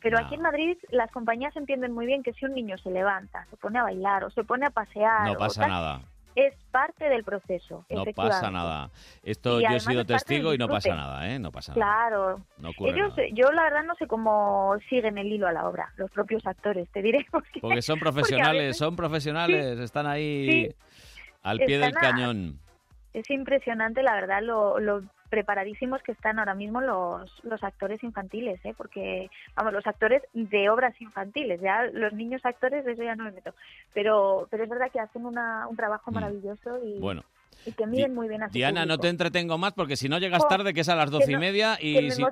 Pero 0.01 0.19
aquí 0.19 0.35
en 0.35 0.43
Madrid 0.43 0.77
las 0.91 1.11
compañías 1.11 1.57
entienden 1.57 1.93
muy 1.93 2.07
bien 2.07 2.23
que 2.23 2.33
si 2.33 2.45
un 2.45 2.55
niño 2.55 2.77
se 2.79 2.91
levanta, 2.91 3.47
se 3.51 3.57
pone 3.57 3.79
a 3.79 3.85
bailar 3.85 4.25
o 4.25 4.31
se 4.31 4.45
pone 4.45 4.67
a 4.67 4.71
pasear, 4.71 5.27
No 5.27 5.33
o 5.33 5.39
pasa 5.39 5.63
tal, 5.63 5.71
nada. 5.71 6.01
Es 6.35 6.55
parte 6.71 7.09
del 7.09 7.25
proceso. 7.25 7.85
No 7.91 8.05
pasa 8.15 8.51
nada. 8.51 8.91
Esto 9.23 9.61
Y 9.61 9.65
yo 9.65 9.71
he 9.71 9.81
sido 9.81 10.05
testigo 10.05 10.55
y 10.55 10.59
no 10.59 10.69
pasa 10.69 10.95
nada, 10.95 11.31
¿eh? 11.31 11.39
No 11.39 11.51
pasa 11.53 11.73
nada. 11.75 11.83
Claro. 11.85 12.41
No 12.59 12.71
ocurre 12.71 12.91
Ellos, 12.91 13.11
nada. 13.17 13.29
yo 13.33 13.53
la 13.53 13.63
verdad 13.65 13.83
no 13.85 13.95
sé 13.97 14.07
cómo 14.07 14.75
siguen 14.89 15.19
el 15.19 15.27
hilo 15.27 15.47
a 15.49 15.53
la 15.53 15.69
obra, 15.69 15.93
los 15.97 16.11
propios 16.11 16.47
actores, 16.47 16.89
te 16.91 17.03
diré. 17.03 17.27
Porque, 17.31 17.61
Porque 17.61 17.83
son 17.83 17.99
porque 17.99 18.13
profesionales, 18.13 18.63
veces 18.63 18.77
son 18.79 18.97
profesionales, 18.97 19.79
están 19.79 20.07
ahí 20.07 20.47
Sí. 20.51 20.75
al 21.43 21.59
pie 21.59 21.79
del 21.79 21.97
a- 21.97 22.01
cañón. 22.01 22.59
Es 23.13 23.29
impresionante, 23.31 24.03
la 24.03 24.15
verdad, 24.15 24.43
lo, 24.43 24.79
lo 24.81 25.03
preparadísimos 25.33 26.03
que 26.03 26.13
están 26.13 26.39
ahora 26.39 26.53
mismo 26.55 26.83
los, 26.83 27.43
los 27.43 27.65
actores 27.65 28.03
infantiles, 28.05 28.61
¿eh? 28.67 28.75
porque, 28.77 29.31
vamos, 29.57 29.73
los 29.73 29.87
actores 29.87 30.23
de 30.35 30.69
obras 30.69 30.93
infantiles, 31.01 31.59
ya 31.63 31.85
los 31.85 32.13
niños 32.13 32.43
actores, 32.45 32.85
de 32.85 32.93
eso 32.93 33.03
ya 33.03 33.17
no 33.17 33.25
me 33.25 33.33
meto, 33.33 33.55
pero, 33.95 34.47
pero 34.51 34.65
es 34.65 34.69
verdad 34.69 34.91
que 34.93 35.01
hacen 35.01 35.25
una, 35.25 35.67
un 35.69 35.77
trabajo 35.77 36.11
maravilloso 36.11 36.79
y, 36.85 36.99
Mm. 36.99 37.01
Bueno. 37.01 37.23
y 37.65 37.73
que 37.73 37.87
miden 37.87 38.15
muy 38.15 38.29
bien 38.29 38.43
a 38.43 38.49
su 38.49 38.53
Diana, 38.53 38.81
no 38.81 38.85
público. 38.97 39.01
te 39.03 39.09
entretengo 39.09 39.57
más 39.57 39.73
porque 39.73 39.97
si 39.97 40.07
no 40.11 40.19
llegas 40.19 40.43
Jo, 40.43 40.49
tarde, 40.49 40.75
que 40.75 40.81
es 40.83 40.89
a 40.91 40.97
las 40.97 41.11
doce 41.11 41.31
y 41.31 41.35
no- 41.35 41.41
media, 41.41 41.77
que 41.81 41.87
y 41.87 41.95
me 41.95 42.11
si, 42.11 42.23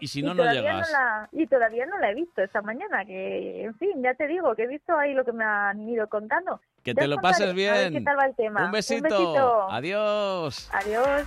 y, 0.00 0.06
si 0.08 0.22
no, 0.22 0.32
no 0.32 0.50
llegas. 0.50 0.90
la- 0.90 1.28
y 1.32 1.46
todavía 1.46 1.84
no 1.84 1.98
la 1.98 2.12
he 2.12 2.14
visto 2.14 2.40
esta 2.42 2.62
mañana, 2.62 3.04
que, 3.04 3.64
en 3.64 3.74
fin, 3.76 4.02
ya 4.02 4.14
te 4.14 4.26
digo, 4.26 4.54
que 4.54 4.62
he 4.62 4.68
visto 4.68 4.96
ahí 4.96 5.12
lo 5.12 5.22
que 5.26 5.32
me 5.32 5.44
han 5.44 5.86
ido 5.86 6.06
contando. 6.08 6.60
Que 6.82 6.94
te 6.94 7.06
lo 7.06 7.16
contaré, 7.16 7.32
pases 7.32 7.42
a 7.44 7.46
ver 7.54 7.54
bien. 7.90 7.92
qué 7.92 8.00
tal 8.00 8.18
va 8.18 8.24
el 8.26 8.34
tema. 8.36 8.64
Un 8.64 8.72
besito. 8.72 9.02
besito. 9.02 9.70
Adiós. 9.70 10.70
Adiós. 10.72 11.24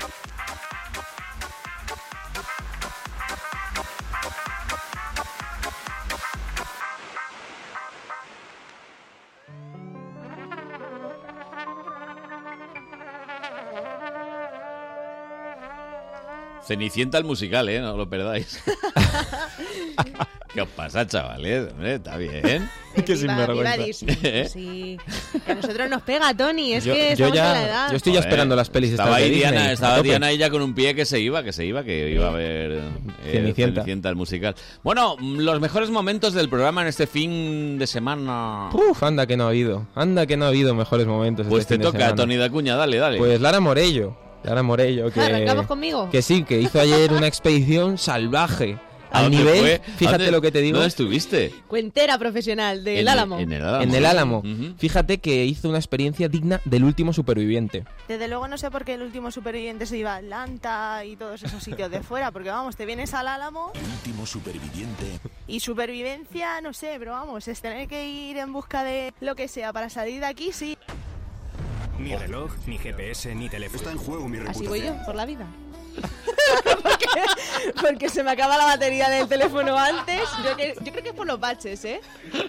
Cenicienta 16.68 17.18
el 17.18 17.24
musical, 17.26 17.70
¿eh? 17.70 17.80
No 17.80 17.96
lo 17.96 18.10
perdáis. 18.10 18.60
¿Qué 20.54 20.62
os 20.62 20.70
pasa, 20.70 21.06
chavales? 21.06 21.70
Hombre, 21.74 21.96
está 21.96 22.16
bien. 22.16 22.70
Viva 22.96 23.76
Disney. 23.78 24.18
¿Eh? 24.24 24.48
Sí. 24.52 24.98
Que 25.46 25.52
a 25.52 25.56
nosotros 25.56 25.90
nos 25.90 26.02
pega, 26.04 26.34
Tony. 26.34 26.74
Es 26.74 26.86
Yo- 26.86 26.94
que 26.94 27.14
yo 27.18 27.28
ya- 27.34 27.48
en 27.48 27.54
la 27.54 27.64
edad. 27.68 27.92
yo 27.92 27.98
estoy 27.98 28.14
ya 28.14 28.20
Joder, 28.20 28.30
esperando 28.30 28.56
las 28.56 28.70
pelis 28.70 28.92
Estaba 28.92 29.18
de 29.18 29.24
ahí 29.26 29.30
Disney, 29.32 29.52
Diana, 29.52 29.72
estaba. 29.74 30.02
Diana 30.02 30.28
ahí 30.28 30.38
ya 30.38 30.50
con 30.50 30.62
un 30.62 30.74
pie 30.74 30.96
que 30.96 31.04
se 31.04 31.20
iba, 31.20 31.44
que 31.44 31.52
se 31.52 31.66
iba, 31.66 31.84
que 31.84 32.10
iba 32.10 32.30
a 32.30 32.32
ver 32.32 32.72
eh, 33.26 33.32
Cenicienta. 33.34 33.82
Cenicienta, 33.82 34.10
el 34.10 34.16
musical. 34.16 34.56
Bueno, 34.82 35.18
los 35.20 35.60
mejores 35.60 35.90
momentos 35.90 36.34
del 36.34 36.48
programa 36.48 36.84
en 36.84 36.88
este 36.88 37.06
fin 37.06 37.78
de 37.78 37.86
semana. 37.86 38.70
Uf, 38.72 39.04
anda 39.04 39.28
que 39.28 39.36
no 39.36 39.44
ha 39.44 39.50
habido. 39.50 39.86
Anda 39.94 40.26
que 40.26 40.38
no 40.38 40.46
ha 40.46 40.48
habido 40.48 40.74
mejores 40.74 41.06
momentos. 41.06 41.48
Pues 41.50 41.62
este 41.64 41.74
te 41.78 41.80
fin 41.80 41.82
de 41.82 41.88
toca, 41.88 42.00
semana. 42.00 42.16
Tony 42.16 42.38
Dacuña, 42.38 42.76
dale, 42.78 42.98
dale. 42.98 43.18
Pues 43.18 43.42
Lara 43.42 43.60
Morello. 43.60 44.16
Lara 44.46 44.64
Morello, 44.64 45.10
que. 45.12 45.20
¿Arrancamos 45.22 45.66
conmigo? 45.68 46.10
Que 46.10 46.22
sí, 46.22 46.44
que 46.44 46.62
hizo 46.62 46.80
ayer 46.80 47.12
una 47.14 47.28
expedición 47.28 47.98
salvaje. 47.98 48.78
¿A 49.12 49.20
Al 49.20 49.24
dónde 49.32 49.38
nivel, 49.38 49.60
fue? 49.60 49.82
fíjate 49.96 50.18
¿Dónde- 50.18 50.32
lo 50.32 50.42
que 50.42 50.52
te 50.52 50.60
digo. 50.60 50.76
¿Dónde 50.78 50.90
estuviste? 50.90 51.54
Cuentera 51.68 52.18
profesional 52.18 52.84
del 52.84 52.96
En 52.96 53.00
el- 53.02 53.08
Álamo. 53.08 53.40
en 53.40 53.54
el 53.54 53.64
Álamo. 53.64 53.84
En 53.84 53.96
el 53.96 54.06
Álamo. 54.06 54.44
Fíjate 54.78 55.20
que 55.20 55.46
hizo 55.46 55.70
una 55.70 55.78
experiencia 55.78 56.28
digna 56.28 56.60
del 56.66 56.84
último 56.84 57.14
superviviente. 57.14 57.86
Desde 58.10 58.28
luego 58.28 58.50
no 58.50 58.58
sé 58.58 58.70
por 58.72 58.84
qué 58.84 58.96
el 58.96 59.04
último 59.04 59.32
superviviente 59.32 59.86
se 59.86 59.98
iba 59.98 60.16
a 60.16 60.18
Atlanta 60.18 61.06
y 61.06 61.16
todos 61.16 61.42
esos 61.44 61.64
sitios 61.64 61.90
de 61.92 62.02
fuera, 62.02 62.32
porque 62.32 62.50
vamos, 62.50 62.76
te 62.76 62.86
vienes 62.86 63.14
al 63.14 63.30
Álamo 63.30 63.72
Último 63.96 64.26
superviviente. 64.26 65.06
y 65.48 65.62
supervivencia, 65.62 66.60
no 66.62 66.74
sé, 66.74 66.96
pero 67.00 67.12
vamos, 67.12 67.48
es 67.48 67.62
tener 67.62 67.88
que 67.88 68.10
ir 68.10 68.36
en 68.36 68.52
busca 68.52 68.84
de 68.84 69.14
lo 69.22 69.36
que 69.36 69.48
sea 69.48 69.72
para 69.72 69.90
salir 69.90 70.20
de 70.20 70.26
aquí, 70.26 70.50
sí. 70.52 70.78
Ni 72.00 72.16
reloj, 72.16 72.52
ni 72.68 72.78
GPS, 72.78 73.34
ni 73.36 73.50
teléfono. 73.50 73.78
Está 73.78 73.92
en 73.92 73.98
juego 73.98 74.28
mi 74.28 74.38
Así 74.40 74.68
voy 74.68 74.82
yo, 74.82 74.96
por 75.06 75.16
la 75.16 75.26
vida. 75.26 75.48
porque, 76.84 77.06
porque 77.82 78.10
se 78.10 78.24
me 78.24 78.32
acaba 78.32 78.58
la 78.58 78.66
batería 78.66 79.10
del 79.10 79.28
teléfono 79.28 79.78
antes. 79.78 80.22
Yo, 80.44 80.56
que- 80.56 80.76
yo 80.82 80.92
creo 80.92 81.04
que 81.04 81.10
es 81.10 81.16
por 81.16 81.28
los 81.28 81.40
baches, 81.40 81.84
¿eh? 81.86 82.02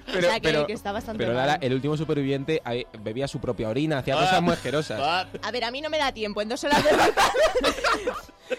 o 0.08 0.20
sea, 0.20 0.40
que, 0.40 0.64
que 0.66 0.72
está 0.72 0.92
bastante 0.92 1.24
pero 1.24 1.34
mal. 1.36 1.46
Lara, 1.46 1.58
el 1.62 1.72
último 1.74 1.96
superviviente 1.96 2.62
bebía 3.00 3.28
su 3.28 3.38
propia 3.40 3.68
orina, 3.68 3.98
hacía 3.98 4.14
cosas 4.14 4.42
muy 4.42 4.52
asquerosas. 4.54 5.00
A 5.00 5.50
ver, 5.50 5.64
a 5.64 5.70
mí 5.70 5.80
no 5.80 5.90
me 5.90 5.98
da 5.98 6.12
tiempo 6.12 6.40
en 6.42 6.48
dos 6.48 6.62
horas 6.64 6.82
de 6.84 6.90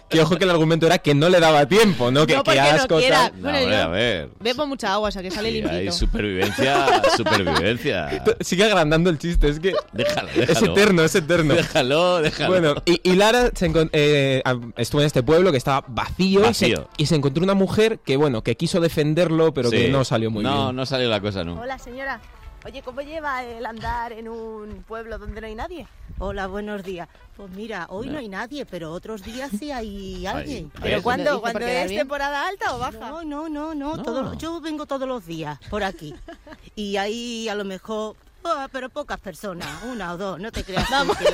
Que 0.09 0.19
ojo 0.21 0.35
que 0.37 0.43
el 0.43 0.49
argumento 0.49 0.85
era 0.85 0.97
que 0.97 1.15
no 1.15 1.29
le 1.29 1.39
daba 1.39 1.65
tiempo, 1.65 2.11
¿no? 2.11 2.27
Que, 2.27 2.35
No, 2.35 2.43
que 2.43 2.51
porque 2.51 2.59
no 2.61 2.67
asco, 2.77 2.97
quiera. 2.97 3.29
tal. 3.29 3.41
No, 3.41 3.49
Bueno, 3.49 3.57
hombre, 3.59 3.77
yo- 3.77 3.83
a 3.83 3.87
ver. 3.87 4.29
Bebo 4.39 4.67
mucha 4.67 4.93
agua, 4.93 5.07
o 5.07 5.11
sea 5.13 5.21
que 5.21 5.31
sale 5.31 5.47
Sí, 5.49 5.53
limpito. 5.55 5.75
hay 5.75 5.91
supervivencia, 5.93 7.01
supervivencia. 7.15 8.23
Sigue 8.41 8.65
agrandando 8.65 9.09
el 9.09 9.17
chiste, 9.17 9.47
es 9.47 9.59
que 9.61 9.73
Déjalo, 9.93 10.27
es 10.29 10.47
déjalo. 10.47 10.71
eterno, 10.73 11.03
es 11.03 11.15
eterno. 11.15 11.53
Déjalo, 11.53 12.19
déjalo. 12.21 12.49
Bueno, 12.49 12.75
y, 12.85 12.99
y 13.09 13.15
Lara 13.15 13.49
se 13.55 13.71
eh, 13.93 14.41
estuvo 14.77 15.01
en 15.01 15.07
este 15.07 15.23
pueblo 15.23 15.51
que 15.51 15.57
estaba 15.57 15.83
vacío, 15.87 16.39
y 16.49 16.53
se- 16.53 16.65
Vacío. 16.71 16.89
Y, 16.97 17.05
se, 17.07 17.15
encontró 17.15 17.43
una 17.43 17.53
mujer 17.55 17.99
que, 17.99 18.17
bueno, 18.17 18.43
que 18.43 18.55
quiso 18.55 18.79
defenderlo, 18.79 19.53
pero 19.53 19.69
que 19.69 19.85
Sí. 19.87 19.91
no 19.91 20.03
salió 20.05 20.31
muy 20.31 20.43
no, 20.43 20.65
bien. 20.65 20.75
No, 20.75 20.85
salió 20.85 21.09
la 21.09 21.19
cosa, 21.21 21.43
¿no? 21.43 21.59
Hola, 21.59 21.77
señora. 21.79 22.21
Oye, 22.65 22.81
¿cómo 22.81 22.99
lleva 23.01 23.43
el 23.43 23.65
andar 23.65 24.11
en 24.11 24.27
un 24.27 24.83
pueblo 24.87 25.17
donde 25.19 25.39
no 25.39 25.47
hay 25.47 25.55
nadie? 25.55 25.87
Hola, 26.19 26.47
buenos 26.47 26.83
días. 26.83 27.07
Pues 27.37 27.49
mira, 27.51 27.85
hoy 27.89 28.09
no 28.09 28.17
hay 28.17 28.27
nadie, 28.27 28.65
pero 28.65 28.91
otros 28.91 29.23
días 29.23 29.51
sí 29.57 29.71
hay 29.71 30.25
alguien. 30.25 30.71
¿Pero 30.81 31.01
cuándo? 31.03 31.39
¿Cuándo 31.39 31.59
es 31.65 31.87
bien. 31.89 32.01
temporada 32.01 32.47
alta 32.47 32.75
o 32.75 32.79
baja? 32.79 32.97
No, 32.97 33.23
no, 33.23 33.47
no, 33.47 33.73
no. 33.75 34.01
todo- 34.01 34.33
yo 34.33 34.59
vengo 34.59 34.85
todos 34.85 35.07
los 35.07 35.25
días 35.25 35.59
por 35.69 35.83
aquí. 35.83 36.13
Y 36.75 36.97
ahí 36.97 37.47
a 37.49 37.55
lo 37.55 37.63
mejor, 37.65 38.15
ah, 38.43 38.67
pero 38.71 38.89
pocas 38.89 39.19
personas, 39.19 39.67
una 39.83 40.13
o 40.13 40.17
dos, 40.17 40.39
no 40.39 40.51
te 40.51 40.63
creas. 40.63 40.87
Vamos. 40.91 41.17
que. 41.17 41.25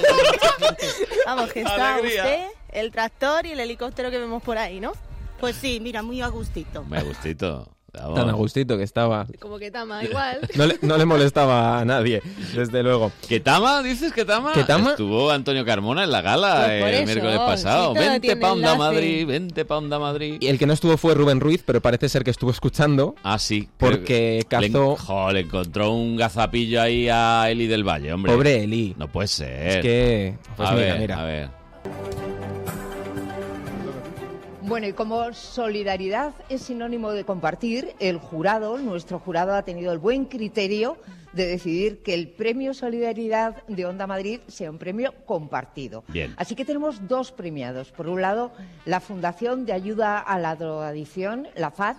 Vamos, 1.26 1.52
que 1.52 1.62
está 1.62 1.96
Alegría. 1.96 2.24
usted, 2.24 2.46
el 2.74 2.92
tractor 2.92 3.46
y 3.46 3.52
el 3.52 3.60
helicóptero 3.60 4.10
que 4.12 4.20
vemos 4.20 4.42
por 4.44 4.58
ahí, 4.58 4.80
¿no? 4.80 4.92
Pues 5.40 5.56
sí, 5.56 5.80
mira, 5.82 6.02
muy 6.04 6.22
a 6.22 6.28
gustito. 6.28 6.84
Me 6.86 7.02
gustito. 7.04 7.70
Vamos. 7.96 8.16
Tan 8.16 8.28
a 8.28 8.32
gustito 8.34 8.76
que 8.76 8.82
estaba. 8.84 9.28
Como 9.40 9.60
que 9.60 9.70
tama, 9.70 10.04
igual. 10.04 10.40
No 10.56 10.66
le, 10.66 10.80
no 10.82 10.98
le 10.98 11.06
molestaba 11.06 11.80
a 11.80 11.86
nadie, 11.86 12.24
desde 12.56 12.82
luego. 12.82 13.12
¿Que 13.30 13.40
Tama? 13.40 13.84
¿Dices 13.84 14.12
que 14.14 14.26
Tama? 14.26 14.54
¿Que 14.54 14.64
Tama? 14.64 14.92
Estuvo 14.92 15.30
Antonio 15.30 15.64
Carmona 15.64 16.04
en 16.04 16.12
la 16.12 16.22
gala 16.24 16.64
Pues 16.66 16.72
el 16.82 16.94
eso, 16.96 17.06
miércoles 17.06 17.36
sí, 17.36 17.46
pasado. 17.46 17.94
todo 17.94 18.02
vente 18.04 18.36
pa' 18.36 18.52
Onda. 18.54 18.74
Madrid, 18.76 19.28
vente 19.28 19.64
pa' 19.66 19.78
Onda 19.78 20.00
Madrid. 20.00 20.38
Y 20.40 20.48
el 20.48 20.58
que 20.58 20.66
no 20.66 20.74
estuvo 20.74 20.98
fue 20.98 21.14
Rubén 21.14 21.40
Ruiz, 21.40 21.62
pero 21.64 21.82
parece 21.82 22.10
ser 22.10 22.24
que 22.24 22.32
estuvo 22.32 22.50
escuchando. 22.50 23.14
Ah, 23.22 23.38
sí. 23.38 23.70
Porque 23.78 24.40
Le, 24.40 24.72
cazó... 24.72 24.96
jo, 24.96 25.32
le 25.32 25.42
encontró 25.42 25.92
un 25.92 26.16
gazapillo 26.16 26.82
ahí 26.82 27.10
a 27.10 27.48
Eli 27.52 27.68
del 27.68 27.84
Valle, 27.88 28.12
hombre. 28.12 28.32
Pobre 28.34 28.64
Eli. 28.64 28.96
No 28.98 29.08
puede 29.08 29.28
ser. 29.28 29.68
Es 29.68 29.78
que... 29.84 30.38
Pues 30.58 30.68
a 30.68 30.72
mira, 30.74 30.88
ver, 30.94 31.00
mira. 31.00 31.22
a 31.22 31.26
ver. 31.26 31.50
Bueno, 34.66 34.88
y 34.88 34.94
como 34.94 35.34
solidaridad 35.34 36.34
es 36.48 36.62
sinónimo 36.62 37.12
de 37.12 37.26
compartir, 37.26 37.94
el 38.00 38.18
jurado, 38.18 38.78
nuestro 38.78 39.20
jurado, 39.20 39.54
ha 39.56 39.64
tenido 39.64 39.92
el 39.92 40.00
buen 40.00 40.24
criterio 40.24 40.96
de 41.34 41.48
decidir 41.48 42.02
que 42.02 42.14
el 42.14 42.30
premio 42.30 42.74
Solidaridad 42.74 43.62
de 43.68 43.86
Onda 43.86 44.08
Madrid 44.08 44.40
sea 44.48 44.72
un 44.72 44.78
premio 44.78 45.14
compartido. 45.26 46.06
Bien. 46.08 46.34
Así 46.38 46.56
que 46.56 46.64
tenemos 46.64 47.10
dos 47.10 47.34
premiados. 47.34 47.92
Por 47.92 48.08
un 48.08 48.22
lado, 48.22 48.54
la 48.86 49.02
Fundación 49.02 49.66
de 49.66 49.74
Ayuda 49.74 50.20
a 50.20 50.40
la 50.40 50.56
Drogadicción, 50.56 51.50
la 51.56 51.70
FAD, 51.70 51.98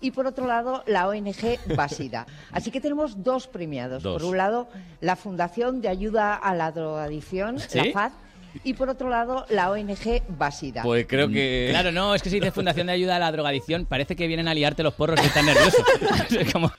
y 0.00 0.10
por 0.12 0.26
otro 0.26 0.46
lado, 0.46 0.84
la 0.86 1.08
ONG 1.08 1.58
Basida. 1.76 2.26
Así 2.50 2.70
que 2.70 2.80
tenemos 2.80 3.22
dos 3.22 3.46
premiados. 3.46 4.02
Dos. 4.02 4.22
Por 4.22 4.30
un 4.30 4.38
lado, 4.38 4.68
la 5.00 5.16
Fundación 5.16 5.82
de 5.82 5.88
Ayuda 5.88 6.34
a 6.34 6.54
la 6.54 6.72
Drogadicción, 6.72 7.58
¿Sí? 7.58 7.78
la 7.78 7.92
FAD, 7.92 8.12
y 8.64 8.74
por 8.74 8.88
otro 8.88 9.08
lado, 9.08 9.46
la 9.50 9.70
ONG 9.70 10.22
Basida. 10.28 10.82
Pues 10.82 11.06
creo 11.08 11.28
que... 11.28 11.68
Claro, 11.70 11.92
no, 11.92 12.14
es 12.14 12.22
que 12.22 12.30
si 12.30 12.36
dices 12.40 12.54
Fundación 12.54 12.86
de 12.88 12.94
Ayuda 12.94 13.16
a 13.16 13.18
la 13.18 13.32
Drogadicción, 13.32 13.86
parece 13.86 14.16
que 14.16 14.26
vienen 14.26 14.48
a 14.48 14.54
liarte 14.54 14.82
los 14.82 14.94
porros 14.94 15.20
y 15.22 15.26
están 15.26 15.46
nerviosos. 15.46 15.84
Como- 16.52 16.72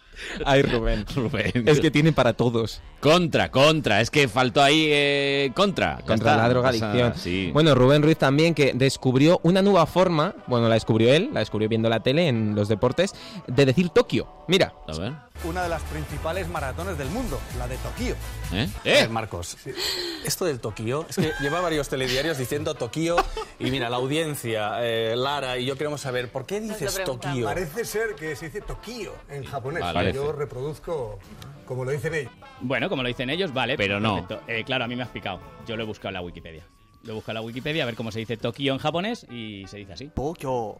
Ay, 0.45 0.63
Rubén. 0.63 1.05
Rubén. 1.15 1.51
Es 1.67 1.79
que 1.79 1.91
tiene 1.91 2.11
para 2.11 2.33
todos. 2.33 2.81
Contra, 2.99 3.51
contra. 3.51 4.01
Es 4.01 4.09
que 4.09 4.27
faltó 4.27 4.63
ahí 4.63 4.87
eh, 4.89 5.51
contra. 5.55 5.97
Contra 5.97 6.15
está, 6.15 6.37
la 6.37 6.49
drogadicción. 6.49 7.09
pasa- 7.11 7.21
sí. 7.21 7.51
Bueno, 7.53 7.75
Rubén 7.75 8.01
Ruiz 8.01 8.17
también 8.17 8.55
que 8.55 8.73
descubrió 8.73 9.39
una 9.43 9.61
nueva 9.61 9.85
forma, 9.85 10.33
bueno, 10.47 10.67
la 10.67 10.73
descubrió 10.73 11.13
él, 11.13 11.29
la 11.33 11.41
descubrió 11.41 11.69
viendo 11.69 11.87
la 11.87 11.99
tele 11.99 12.27
en 12.27 12.55
los 12.55 12.67
deportes, 12.67 13.13
de 13.45 13.65
decir 13.67 13.89
Tokio. 13.89 14.27
Mira. 14.47 14.73
A 14.87 14.97
ver. 14.97 15.13
Una 15.43 15.63
de 15.63 15.69
las 15.69 15.81
principales 15.83 16.47
maratones 16.49 16.97
del 16.97 17.09
mundo, 17.09 17.39
la 17.57 17.67
de 17.67 17.77
Tokio. 17.77 18.15
¿Eh? 18.51 18.67
Eh, 18.83 19.07
Marcos, 19.07 19.57
esto 20.25 20.45
del 20.45 20.59
Tokio, 20.59 21.05
es 21.07 21.15
que 21.15 21.31
lleva 21.39 21.61
varios 21.61 21.89
telediarios 21.89 22.37
diciendo 22.37 22.73
Tokio 22.73 23.17
y 23.59 23.69
mira, 23.69 23.89
la 23.89 23.97
audiencia, 23.97 24.77
eh, 24.81 25.15
Lara 25.15 25.57
y 25.57 25.65
yo 25.65 25.77
queremos 25.77 26.01
saber, 26.01 26.31
¿por 26.31 26.45
qué 26.45 26.59
dices 26.59 27.01
Tokio? 27.05 27.45
Parece 27.45 27.85
ser 27.85 28.15
que 28.15 28.35
se 28.35 28.45
dice 28.45 28.61
Tokio 28.61 29.13
en 29.29 29.43
japonés. 29.43 29.81
Vale. 29.81 30.11
Yo 30.11 30.31
reproduzco 30.31 31.19
como 31.65 31.85
lo 31.85 31.91
dicen 31.91 32.13
ellos. 32.15 32.31
Bueno, 32.61 32.89
como 32.89 33.03
lo 33.03 33.07
dicen 33.07 33.29
ellos, 33.29 33.53
vale. 33.53 33.77
Pero 33.77 33.99
no. 33.99 34.27
Eh, 34.47 34.63
claro, 34.63 34.85
a 34.85 34.87
mí 34.87 34.95
me 34.95 35.03
has 35.03 35.09
picado. 35.09 35.39
Yo 35.67 35.75
lo 35.75 35.83
he 35.83 35.85
buscado 35.85 36.09
en 36.09 36.13
la 36.15 36.21
Wikipedia. 36.21 36.65
Lo 37.03 37.11
he 37.11 37.15
buscado 37.15 37.37
en 37.37 37.43
la 37.43 37.47
Wikipedia 37.47 37.83
a 37.83 37.85
ver 37.85 37.95
cómo 37.95 38.11
se 38.11 38.19
dice 38.19 38.37
Tokio 38.37 38.73
en 38.73 38.79
japonés 38.79 39.25
y 39.29 39.65
se 39.67 39.77
dice 39.77 39.93
así. 39.93 40.09
Tokio. 40.09 40.79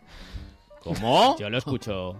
¿Cómo? 0.81 1.37
Yo 1.37 1.49
lo 1.49 1.57
escucho. 1.57 2.15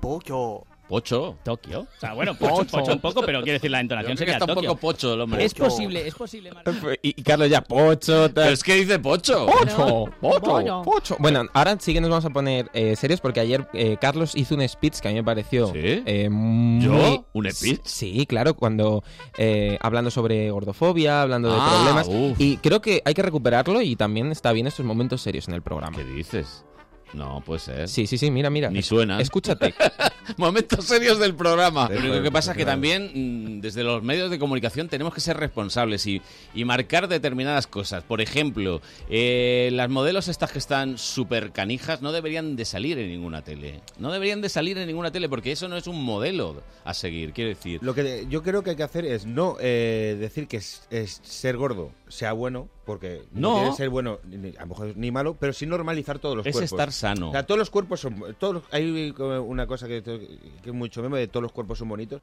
Tokio. 0.00 0.64
Pocho. 0.90 1.38
Tokio. 1.44 1.82
O 1.82 1.86
sea, 2.00 2.14
bueno, 2.14 2.34
pocho, 2.36 2.54
Pocho. 2.56 2.70
pocho 2.78 2.92
un 2.92 3.00
poco, 3.00 3.22
pero 3.22 3.40
quiero 3.42 3.54
decir, 3.54 3.70
la 3.70 3.78
entonación 3.80 4.16
sería 4.16 4.34
está 4.34 4.44
un 4.44 4.54
Tokio. 4.54 4.70
poco 4.70 4.80
pocho 4.80 5.14
el 5.14 5.20
hombre. 5.20 5.44
Es 5.44 5.54
posible, 5.54 6.06
es 6.06 6.14
posible. 6.14 6.50
Y, 7.02 7.20
y 7.20 7.22
Carlos 7.22 7.48
ya, 7.48 7.62
pocho, 7.62 8.24
tal. 8.24 8.32
Pero 8.34 8.50
es 8.50 8.62
que 8.64 8.74
dice 8.74 8.98
pocho. 8.98 9.46
Pocho, 9.46 10.10
pocho, 10.20 10.40
Pocho. 10.40 10.82
pocho. 10.82 11.16
Bueno, 11.20 11.44
ahora 11.54 11.76
sí 11.78 11.94
que 11.94 12.00
nos 12.00 12.10
vamos 12.10 12.24
a 12.24 12.30
poner 12.30 12.68
eh, 12.74 12.96
serios 12.96 13.20
porque 13.20 13.38
ayer 13.40 13.66
eh, 13.72 13.96
Carlos 14.00 14.32
hizo 14.34 14.54
un 14.56 14.68
speech 14.68 14.98
que 14.98 15.08
a 15.08 15.12
mí 15.12 15.16
me 15.18 15.24
pareció. 15.24 15.70
eh, 15.74 16.28
muy- 16.28 16.84
¿Yo? 16.84 17.24
¿Un 17.32 17.50
speech? 17.52 17.80
Sí, 17.84 18.26
claro, 18.26 18.54
cuando 18.54 19.04
eh, 19.38 19.78
hablando 19.80 20.10
sobre 20.10 20.50
gordofobia, 20.50 21.22
hablando 21.22 21.50
de 21.50 21.56
Ah, 21.60 21.70
problemas. 21.76 22.08
uf. 22.08 22.40
Y 22.40 22.56
creo 22.56 22.80
que 22.80 23.00
hay 23.04 23.14
que 23.14 23.22
recuperarlo 23.22 23.80
y 23.80 23.94
también 23.94 24.32
está 24.32 24.50
bien 24.52 24.66
estos 24.66 24.84
momentos 24.84 25.20
serios 25.22 25.46
en 25.46 25.54
el 25.54 25.62
programa. 25.62 25.96
¿Qué 25.96 26.04
dices? 26.04 26.64
No, 27.12 27.42
puede 27.44 27.60
ser. 27.60 27.88
Sí, 27.88 28.06
sí, 28.06 28.18
sí, 28.18 28.30
mira, 28.30 28.50
mira. 28.50 28.70
Ni 28.70 28.82
suena. 28.82 29.20
Escúchate. 29.20 29.74
Momentos 30.36 30.84
serios 30.84 31.18
del 31.18 31.34
programa. 31.34 31.88
Lo 31.88 31.98
único 31.98 32.22
que 32.22 32.30
pasa 32.30 32.52
es 32.52 32.56
que 32.56 32.64
también 32.64 33.10
mm, 33.56 33.60
desde 33.60 33.82
los 33.82 34.02
medios 34.02 34.30
de 34.30 34.38
comunicación 34.38 34.88
tenemos 34.88 35.12
que 35.12 35.20
ser 35.20 35.36
responsables 35.36 36.06
y, 36.06 36.22
y 36.54 36.64
marcar 36.64 37.08
determinadas 37.08 37.66
cosas. 37.66 38.04
Por 38.04 38.20
ejemplo, 38.20 38.80
eh, 39.08 39.70
las 39.72 39.88
modelos 39.88 40.28
estas 40.28 40.52
que 40.52 40.58
están 40.58 40.98
súper 40.98 41.50
canijas 41.50 42.00
no 42.02 42.12
deberían 42.12 42.56
de 42.56 42.64
salir 42.64 42.98
en 42.98 43.08
ninguna 43.08 43.42
tele. 43.42 43.80
No 43.98 44.12
deberían 44.12 44.40
de 44.40 44.48
salir 44.48 44.78
en 44.78 44.86
ninguna 44.86 45.10
tele 45.10 45.28
porque 45.28 45.52
eso 45.52 45.68
no 45.68 45.76
es 45.76 45.86
un 45.86 46.02
modelo 46.02 46.62
a 46.84 46.94
seguir, 46.94 47.32
quiero 47.32 47.48
decir. 47.48 47.80
Lo 47.82 47.94
que 47.94 48.26
yo 48.28 48.42
creo 48.42 48.62
que 48.62 48.70
hay 48.70 48.76
que 48.76 48.82
hacer 48.82 49.04
es 49.04 49.26
no 49.26 49.56
eh, 49.60 50.16
decir 50.18 50.46
que 50.46 50.58
es, 50.58 50.86
es 50.90 51.20
ser 51.24 51.56
gordo 51.56 51.92
sea 52.10 52.32
bueno, 52.32 52.68
porque 52.84 53.22
no, 53.32 53.64
No. 53.64 53.70
que 53.70 53.76
ser 53.76 53.88
bueno, 53.88 54.18
ni- 54.28 54.54
a 54.56 54.60
lo 54.62 54.66
mejor 54.66 54.92
ni 54.96 55.10
malo, 55.10 55.36
pero 55.40 55.52
sí 55.52 55.64
normalizar 55.66 56.18
todos 56.18 56.36
los 56.36 56.46
Es 56.46 56.52
cuerpos. 56.52 56.72
estar 56.72 56.92
sano. 56.92 57.30
O 57.30 57.32
sea, 57.32 57.46
todos 57.46 57.58
los 57.58 57.70
cuerpos 57.70 58.00
son. 58.00 58.22
Todos 58.38 58.54
los- 58.54 58.62
hay 58.70 59.14
una 59.46 59.66
cosa 59.66 59.88
que, 59.88 60.02
que 60.02 60.38
es 60.64 60.72
mucho 60.74 61.02
meme 61.02 61.18
de 61.18 61.28
todos 61.28 61.42
los 61.42 61.52
cuerpos 61.52 61.78
son 61.78 61.88
bonitos. 61.88 62.20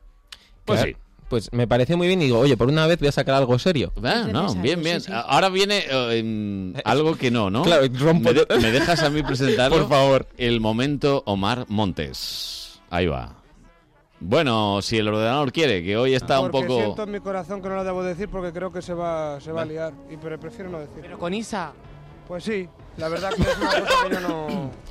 Pues 0.66 0.82
Claro. 0.82 0.98
Pues 1.30 1.52
me 1.52 1.68
parece 1.68 1.98
muy 1.98 2.08
bien 2.08 2.22
y 2.22 2.26
digo, 2.26 2.40
oye, 2.40 2.56
por 2.56 2.70
una 2.70 2.88
vez 2.88 3.00
voy 3.00 3.10
a 3.10 3.12
sacar 3.12 3.36
algo 3.36 3.60
serio. 3.60 3.92
Ah, 4.02 4.28
no, 4.32 4.56
bien, 4.56 4.82
bien. 4.82 5.02
Ahora 5.12 5.50
viene 5.50 5.80
eh, 5.80 6.20
em, 6.20 6.74
algo 6.86 7.18
que 7.18 7.32
no, 7.32 7.50
¿no? 7.50 7.64
Claro, 7.64 7.84
rompo- 7.88 8.32
¿Me, 8.32 8.34
de- 8.34 8.62
me 8.62 8.72
dejas 8.72 9.04
a 9.04 9.10
mí 9.10 9.22
presentarlo? 9.68 9.78
Por 9.80 9.90
favor. 9.90 10.28
El 10.38 10.62
momento 10.62 11.24
Omar 11.26 11.66
Montes. 11.68 12.80
Ahí 12.90 13.08
va. 13.08 13.36
Bueno, 14.20 14.82
si 14.82 14.98
el 14.98 15.08
ordenador 15.08 15.52
quiere, 15.52 15.84
que 15.84 15.96
hoy 15.96 16.16
está 16.16 16.40
un 16.40 16.50
Porque 16.50 16.68
poco... 16.68 16.82
siento 16.82 17.04
en 17.04 17.12
mi 17.12 17.20
corazón 17.20 17.62
que 17.62 17.70
no 17.70 17.76
lo 17.76 17.84
debo 17.84 18.04
decir 18.04 18.28
porque 18.30 18.52
creo 18.52 18.72
que 18.72 18.82
se 18.82 18.94
va, 18.94 19.40
se 19.40 19.52
va 19.52 19.62
a 19.62 19.66
liar. 19.66 19.94
Y 20.10 20.18
pero 20.18 20.40
prefiero 20.40 20.70
no 20.72 20.80
decir. 20.80 21.00
Pero 21.02 21.20
con 21.20 21.34
Isa. 21.34 21.72
Pues 22.28 22.44
sí, 22.44 22.68
la 22.98 23.10
verdad 23.10 23.30
que 23.36 23.42
es 23.44 23.58
una 23.58 23.68
cosa 23.80 24.08
que 24.08 24.14
yo 24.16 24.20
no. 24.22 24.72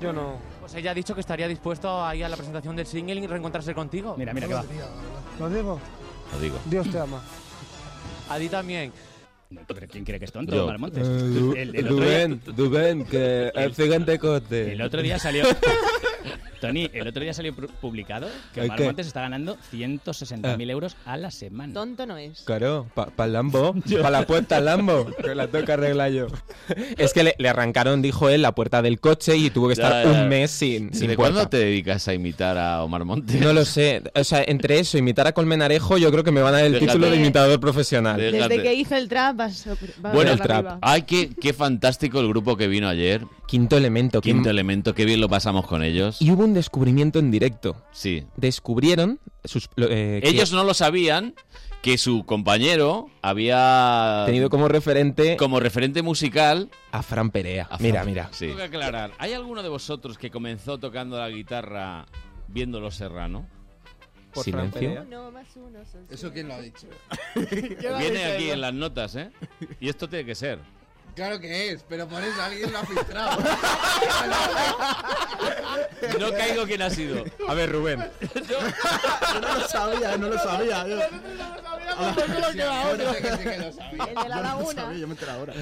Yo 0.00 0.14
no. 0.14 0.36
Pues 0.60 0.74
ella 0.76 0.92
ha 0.92 0.94
dicho 0.94 1.14
que 1.14 1.20
estaría 1.20 1.46
dispuesto 1.46 2.02
a 2.02 2.16
ir 2.16 2.24
a 2.24 2.28
la 2.30 2.36
presentación 2.36 2.74
del 2.74 2.86
single 2.86 3.16
y 3.20 3.26
reencontrarse 3.26 3.74
contigo. 3.74 4.14
Mira, 4.16 4.32
mira 4.32 4.48
que 4.48 4.54
va. 4.54 4.64
¿Lo 5.38 5.50
digo? 5.50 5.78
Lo 6.32 6.40
digo. 6.40 6.56
Dios 6.64 6.90
te 6.90 6.98
ama. 6.98 7.20
A 8.30 8.38
ti 8.38 8.48
también. 8.48 8.94
No, 9.50 9.60
¿tú 9.66 9.74
crees- 9.74 9.90
¿Quién 9.90 10.04
cree 10.06 10.18
que 10.18 10.24
es 10.24 10.32
tonto, 10.32 10.54
Yo. 10.56 10.64
Omar 10.64 10.78
Montes? 10.78 11.06
Eh, 11.06 11.38
Tú- 11.38 11.52
el- 11.54 11.76
el 11.76 11.84
otro 11.92 11.96
día- 12.06 12.28
Dubén, 12.56 13.04
que 13.04 13.52
el 13.54 13.74
gigante 13.74 14.18
cote. 14.18 14.72
El 14.72 14.80
otro 14.80 15.02
día 15.02 15.18
salió. 15.18 15.44
Tony, 16.60 16.90
el 16.92 17.08
otro 17.08 17.22
día 17.22 17.32
salió 17.34 17.54
pu- 17.54 17.68
publicado 17.80 18.28
que 18.54 18.60
¿El 18.60 18.66
Omar 18.66 18.78
qué? 18.78 18.84
Montes 18.84 19.06
está 19.06 19.22
ganando 19.22 19.56
160.000 19.72 20.68
Ah. 20.68 20.72
euros 20.72 20.96
a 21.06 21.16
la 21.16 21.30
semana. 21.30 21.72
Tonto 21.74 22.06
no 22.06 22.16
es. 22.16 22.42
Claro, 22.42 22.86
para 22.94 23.10
el 23.26 23.32
Lambo, 23.32 23.74
para 24.02 24.10
la 24.10 24.26
puerta 24.26 24.56
al 24.58 24.66
Lambo, 24.66 25.06
que 25.22 25.34
la 25.34 25.46
toca 25.48 25.74
arreglar 25.74 26.10
yo. 26.12 26.26
Es 26.98 27.12
que 27.12 27.22
le, 27.24 27.34
le 27.38 27.48
arrancaron, 27.48 28.02
dijo 28.02 28.28
él, 28.28 28.42
la 28.42 28.54
puerta 28.54 28.82
del 28.82 29.00
coche 29.00 29.36
y 29.36 29.50
tuvo 29.50 29.68
que 29.68 29.74
Ya, 29.74 29.84
estar 29.84 30.04
ya. 30.04 30.10
un 30.22 30.28
mes 30.28 30.50
sin, 30.50 30.92
sin 30.94 31.08
¿De 31.08 31.16
puerta. 31.16 31.32
cuándo 31.34 31.48
te 31.48 31.56
dedicas 31.58 32.06
a 32.08 32.14
imitar 32.14 32.58
a 32.58 32.82
Omar 32.84 33.04
Montes? 33.04 33.40
No 33.40 33.52
lo 33.52 33.64
sé. 33.64 34.02
O 34.14 34.24
sea, 34.24 34.42
entre 34.46 34.78
eso, 34.78 34.98
imitar 34.98 35.26
a 35.26 35.32
Colmenarejo, 35.32 35.98
yo 35.98 36.10
creo 36.10 36.24
que 36.24 36.30
me 36.32 36.40
van 36.42 36.54
a 36.54 36.58
dar 36.58 36.66
el 36.66 36.72
Déjate. 36.72 36.86
título 36.92 37.10
de 37.10 37.16
imitador 37.16 37.58
profesional. 37.60 38.20
Desde 38.20 38.62
que 38.62 38.74
hizo 38.74 38.94
el 38.96 39.08
trap 39.08 39.36
vas, 39.36 39.66
vas 40.00 40.12
Bueno, 40.14 40.36
para 40.36 40.56
arriba. 40.58 40.78
Ay, 40.82 41.02
qué, 41.02 41.30
qué 41.40 41.52
fantástico 41.52 42.20
el 42.20 42.28
grupo 42.28 42.56
que 42.56 42.68
vino 42.68 42.88
ayer. 42.88 43.24
Quinto 43.46 43.76
elemento. 43.76 44.20
qué- 44.20 44.30
Quinto 44.30 44.48
elemento, 44.50 44.94
qué 44.94 45.04
bien 45.04 45.20
lo 45.20 45.28
pasamos 45.28 45.66
con 45.66 45.82
ellos. 45.82 46.20
Y 46.22 46.30
hubo 46.30 46.44
un 46.44 46.49
descubrimiento 46.54 47.18
en 47.18 47.30
directo. 47.30 47.76
Sí. 47.92 48.26
Descubrieron 48.36 49.20
sus... 49.44 49.68
eh, 49.76 50.20
que- 50.22 50.28
Ellos 50.28 50.52
no 50.52 50.64
lo 50.64 50.74
sabían 50.74 51.34
que 51.82 51.96
su 51.98 52.24
compañero 52.26 53.08
había 53.22 54.24
Tenido 54.26 54.50
como 54.50 54.68
referente 54.68 55.36
como 55.36 55.60
referente 55.60 56.02
musical 56.02 56.68
a 56.92 57.02
Fran 57.02 57.30
Perea. 57.30 57.66
a 57.70 57.78
Mira, 57.78 58.02
Fran- 58.02 58.06
mira. 58.06 58.28
Sí. 58.32 58.46
Tengo 58.46 58.58
que 58.58 58.64
aclarar, 58.64 59.12
¿hay 59.18 59.32
alguno 59.32 59.62
de 59.62 59.68
vosotros 59.70 60.18
que 60.18 60.30
comenzó 60.30 60.78
tocando 60.78 61.18
la 61.18 61.28
guitarra 61.30 62.06
viendo 62.48 62.80
Los 62.80 62.96
Serrano? 62.96 63.46
Por 64.34 64.44
Fran 64.44 64.72
Silencio. 64.72 65.02
Perea. 65.02 65.20
Uno 65.20 65.30
más 65.32 65.46
uno 65.56 65.78
son 65.90 66.06
¿Eso 66.10 66.30
quién 66.32 66.48
lo 66.48 66.54
ha 66.54 66.60
dicho? 66.60 66.86
Viene 67.98 68.24
aquí 68.24 68.50
en 68.50 68.60
las 68.60 68.74
notas, 68.74 69.16
¿eh? 69.16 69.30
Y 69.80 69.88
esto 69.88 70.08
tiene 70.08 70.24
que 70.26 70.34
ser. 70.34 70.58
Claro 71.16 71.40
que 71.40 71.70
es, 71.72 71.84
pero 71.88 72.06
por 72.06 72.22
eso 72.22 72.40
alguien 72.40 72.70
lo 72.70 72.78
ha 72.78 72.84
filtrado. 72.84 73.42
No 76.18 76.32
caigo 76.32 76.64
quién 76.64 76.82
ha 76.82 76.90
sido. 76.90 77.24
A 77.48 77.54
ver, 77.54 77.72
Rubén. 77.72 78.04
Yo 78.48 79.40
no 79.40 79.58
lo 79.58 79.68
sabía, 79.68 80.16
no 80.16 80.28
lo 80.28 80.38
sabía. 80.38 80.86
Yo... 80.86 80.96
no 80.96 82.52
queda 82.52 82.88
otro. 82.88 83.12
que 83.12 83.30
sí 83.30 83.38
que 83.44 83.58
lo 83.58 83.72
sabía. 83.72 84.04
El 84.04 84.14
de 84.22 84.28
la 84.28 84.40
laguna. 84.40 84.92
yo 84.94 85.06
me 85.06 85.12
entero 85.14 85.32
ahora. 85.32 85.52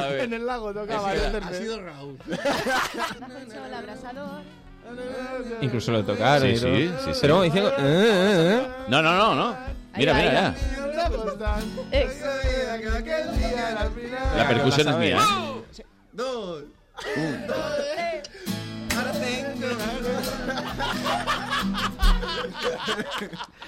A 0.00 0.06
ver. 0.08 0.20
En 0.20 0.32
el 0.34 0.46
lago 0.46 0.72
tocaba. 0.74 1.10
Ha 1.10 1.12
sido- 1.12 1.26
entenderme. 1.26 1.56
ha 1.56 1.60
sido 1.60 1.80
Raúl. 1.82 2.18
el 3.66 3.74
abrasador. 3.74 4.42
Incluso 5.60 5.92
lo 5.92 6.04
tocaron. 6.04 6.48
Sí, 6.48 6.56
sí, 6.56 6.92
sí, 7.04 7.12
sí. 7.12 7.18
Pero 7.20 7.42
diciendo... 7.42 7.70
eh, 7.70 7.74
eh, 7.78 8.60
eh. 8.62 8.68
No, 8.88 9.02
no, 9.02 9.16
no, 9.16 9.34
no. 9.34 9.56
Mira, 9.96 10.14
mira, 10.14 10.32
ya. 10.32 10.54
La 14.36 14.48
percusión 14.48 14.88
es 14.88 14.96
mía, 14.96 15.18
¿eh? 15.18 15.84
Dos. 16.12 16.64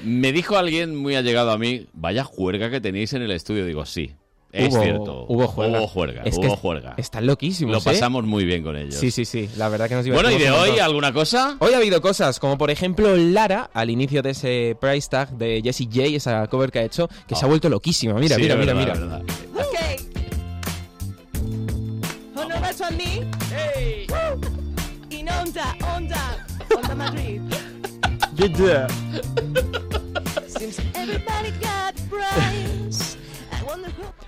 Me 0.04 0.32
dijo 0.32 0.56
alguien 0.56 0.96
muy 0.96 1.14
allegado 1.14 1.50
a 1.52 1.58
mí, 1.58 1.86
vaya 1.92 2.24
juerga 2.24 2.70
que 2.70 2.80
tenéis 2.80 3.12
en 3.12 3.22
el 3.22 3.30
estudio. 3.30 3.64
Digo, 3.66 3.84
sí. 3.86 4.12
Es 4.52 4.74
Hubo- 4.74 4.82
cierto. 4.82 5.24
hubo 5.28 5.46
juerga. 5.48 5.78
Hubo 5.78 5.86
juerga. 5.88 6.22
Es 6.26 6.36
hubo 6.36 6.56
juerga. 6.56 6.94
Están 6.98 7.24
loquísimos, 7.26 7.72
Lo 7.72 7.78
¿eh? 7.78 7.82
pasamos 7.84 8.24
muy 8.24 8.44
bien 8.44 8.62
con 8.62 8.76
ellos. 8.76 8.96
Sí, 8.96 9.10
sí, 9.10 9.24
sí. 9.24 9.48
La 9.56 9.70
verdad 9.70 9.88
que 9.88 9.94
nos 9.94 10.06
Bueno, 10.08 10.30
¿y 10.30 10.36
de 10.36 10.50
hoy 10.50 10.78
alguna 10.78 11.10
cosa? 11.12 11.56
Hoy 11.60 11.72
ha 11.72 11.78
habido 11.78 12.02
cosas, 12.02 12.38
como 12.38 12.58
por 12.58 12.70
ejemplo 12.70 13.16
Lara, 13.16 13.70
al 13.72 13.88
inicio 13.88 14.20
de 14.22 14.30
ese 14.30 14.76
price 14.78 15.08
tag 15.08 15.30
de 15.38 15.62
Jessie 15.64 15.86
J, 15.90 16.02
esa 16.16 16.46
cover 16.48 16.70
que 16.70 16.80
ha 16.80 16.84
hecho, 16.84 17.08
que 17.26 17.34
se 17.34 17.44
ha 17.44 17.46
Ah. 17.46 17.48
vuelto 17.48 17.70
loquísima. 17.70 18.12
Mira, 18.14 18.36
Sí, 18.36 18.42
mira, 18.42 18.56
mira, 18.56 18.74
mira. 18.74 18.92
Ok. 19.54 19.72
Seems 30.46 30.78
everybody 30.94 31.50
got 31.60 31.94
brains. 32.10 33.16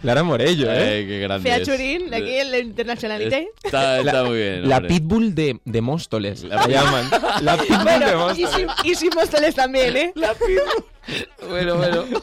Lara 0.03 0.23
Morello, 0.23 0.71
¿eh? 0.71 1.01
Eh, 1.01 1.07
qué 1.07 1.21
grande 1.21 1.49
Fea. 1.51 1.65
Churín, 1.65 2.11
de 2.11 2.17
aquí 2.17 2.35
en 2.35 2.51
la 2.51 2.59
Internationalité. 2.59 3.49
Está, 3.63 4.01
está 4.01 4.25
muy 4.25 4.37
bien. 4.37 4.69
La 4.69 4.77
hombre. 4.77 4.95
pitbull 4.95 5.35
de, 5.35 5.61
de 5.65 5.81
Móstoles, 5.81 6.45
la 6.45 6.67
llaman. 6.69 7.09
La 7.41 7.57
pitbull 7.63 7.79
de 7.79 7.85
Bueno, 7.85 8.07
y, 8.37 8.43
Móstoles. 8.43 8.71
si, 8.83 8.91
y 8.91 8.95
si 8.97 9.09
Móstoles 9.09 9.55
también, 9.55 9.97
¿eh? 9.97 10.13
La 10.15 10.35
Bueno, 11.49 11.77
bueno. 11.77 12.05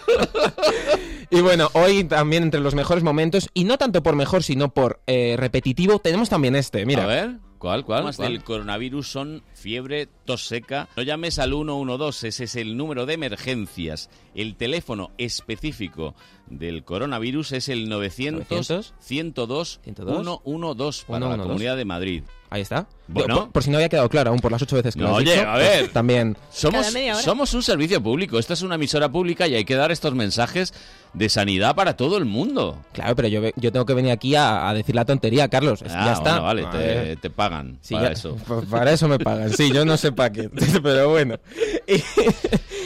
Y 1.34 1.40
bueno, 1.40 1.70
hoy 1.74 2.04
también 2.04 2.44
entre 2.44 2.60
los 2.60 2.76
mejores 2.76 3.06
momentos, 3.06 3.50
y 3.54 3.64
no 3.64 3.78
tanto 3.78 4.04
por 4.04 4.18
mejor, 4.18 4.44
sino 4.44 4.74
por 4.74 5.00
eh, 5.08 5.36
repetitivo, 5.38 5.98
tenemos 6.00 6.28
también 6.28 6.58
este, 6.58 6.86
mira. 6.86 7.06
A 7.06 7.08
ver. 7.08 7.30
¿Cuál, 7.62 7.86
cuál? 7.86 8.12
¿Cuál? 8.16 8.30
del 8.32 8.44
coronavirus 8.44 9.08
son 9.08 9.44
fiebre, 9.54 10.08
tos 10.26 10.48
seca. 10.48 10.90
No 10.98 11.04
llames 11.04 11.38
al 11.38 11.52
112, 11.52 12.30
ese 12.30 12.46
es 12.46 12.56
el 12.56 12.76
número 12.76 13.06
de 13.06 13.14
emergencias. 13.14 14.10
El 14.34 14.56
teléfono 14.56 15.12
específico 15.20 16.16
del 16.48 16.84
coronavirus 16.84 17.52
es 17.52 17.70
el 17.70 17.88
900, 17.88 18.50
900 18.50 18.96
102 19.00 19.80
102 19.84 20.42
112 20.44 21.06
para 21.06 21.20
la 21.20 21.26
112. 21.36 21.48
Comunidad 21.48 21.78
de 21.78 21.86
Madrid. 21.86 22.24
Ahí 22.50 22.64
está. 22.64 22.90
Bueno. 23.14 23.36
Por, 23.42 23.52
por 23.52 23.64
si 23.64 23.70
no 23.70 23.78
había 23.78 23.90
quedado 23.90 24.10
claro 24.10 24.32
aún 24.32 24.40
por 24.40 24.52
las 24.52 24.62
ocho 24.62 24.76
veces 24.76 24.96
que 24.96 25.02
No, 25.02 25.08
lo 25.10 25.14
has 25.16 25.20
oye, 25.22 25.34
dicho, 25.36 25.48
a 25.50 25.58
ver. 25.58 25.80
pues 25.82 25.94
también. 25.94 26.38
Somos, 26.52 26.88
somos 27.24 27.54
un 27.54 27.64
servicio 27.64 28.02
público, 28.02 28.40
esta 28.40 28.54
es 28.54 28.62
una 28.62 28.76
emisora 28.76 29.10
pública 29.12 29.48
y 29.48 29.56
hay 29.56 29.66
que 29.66 29.76
dar 29.76 29.92
estos 29.92 30.14
mensajes 30.16 30.74
de 31.14 31.28
sanidad 31.28 31.76
para 31.76 31.98
todo 31.98 32.18
el 32.18 32.24
mundo. 32.26 32.82
Claro, 32.94 33.16
pero 33.18 33.28
yo, 33.28 33.42
yo 33.58 33.72
tengo 33.74 33.86
que 33.86 33.94
venir 33.94 34.12
aquí 34.12 34.34
a, 34.36 34.70
a 34.70 34.74
decir 34.74 34.96
la 34.96 35.04
tontería, 35.04 35.50
Carlos. 35.50 35.82
Ah, 35.90 36.04
ya 36.06 36.14
está. 36.14 36.40
bueno, 36.40 36.70
vale, 36.70 37.18
te, 37.18 37.30
pagan 37.30 37.78
Sí, 37.82 37.94
para 37.96 38.08
ya- 38.08 38.14
eso. 38.14 38.36
pa- 38.48 38.62
Para 38.62 38.92
eso 38.94 39.08
me 39.10 39.20
pagan. 39.20 39.52
Sí, 39.52 39.72
yo 39.74 39.84
no 39.84 39.98
sé 39.98 40.12
para 40.14 40.32
qué. 40.32 40.50
Pero 40.84 41.10
bueno. 41.10 41.38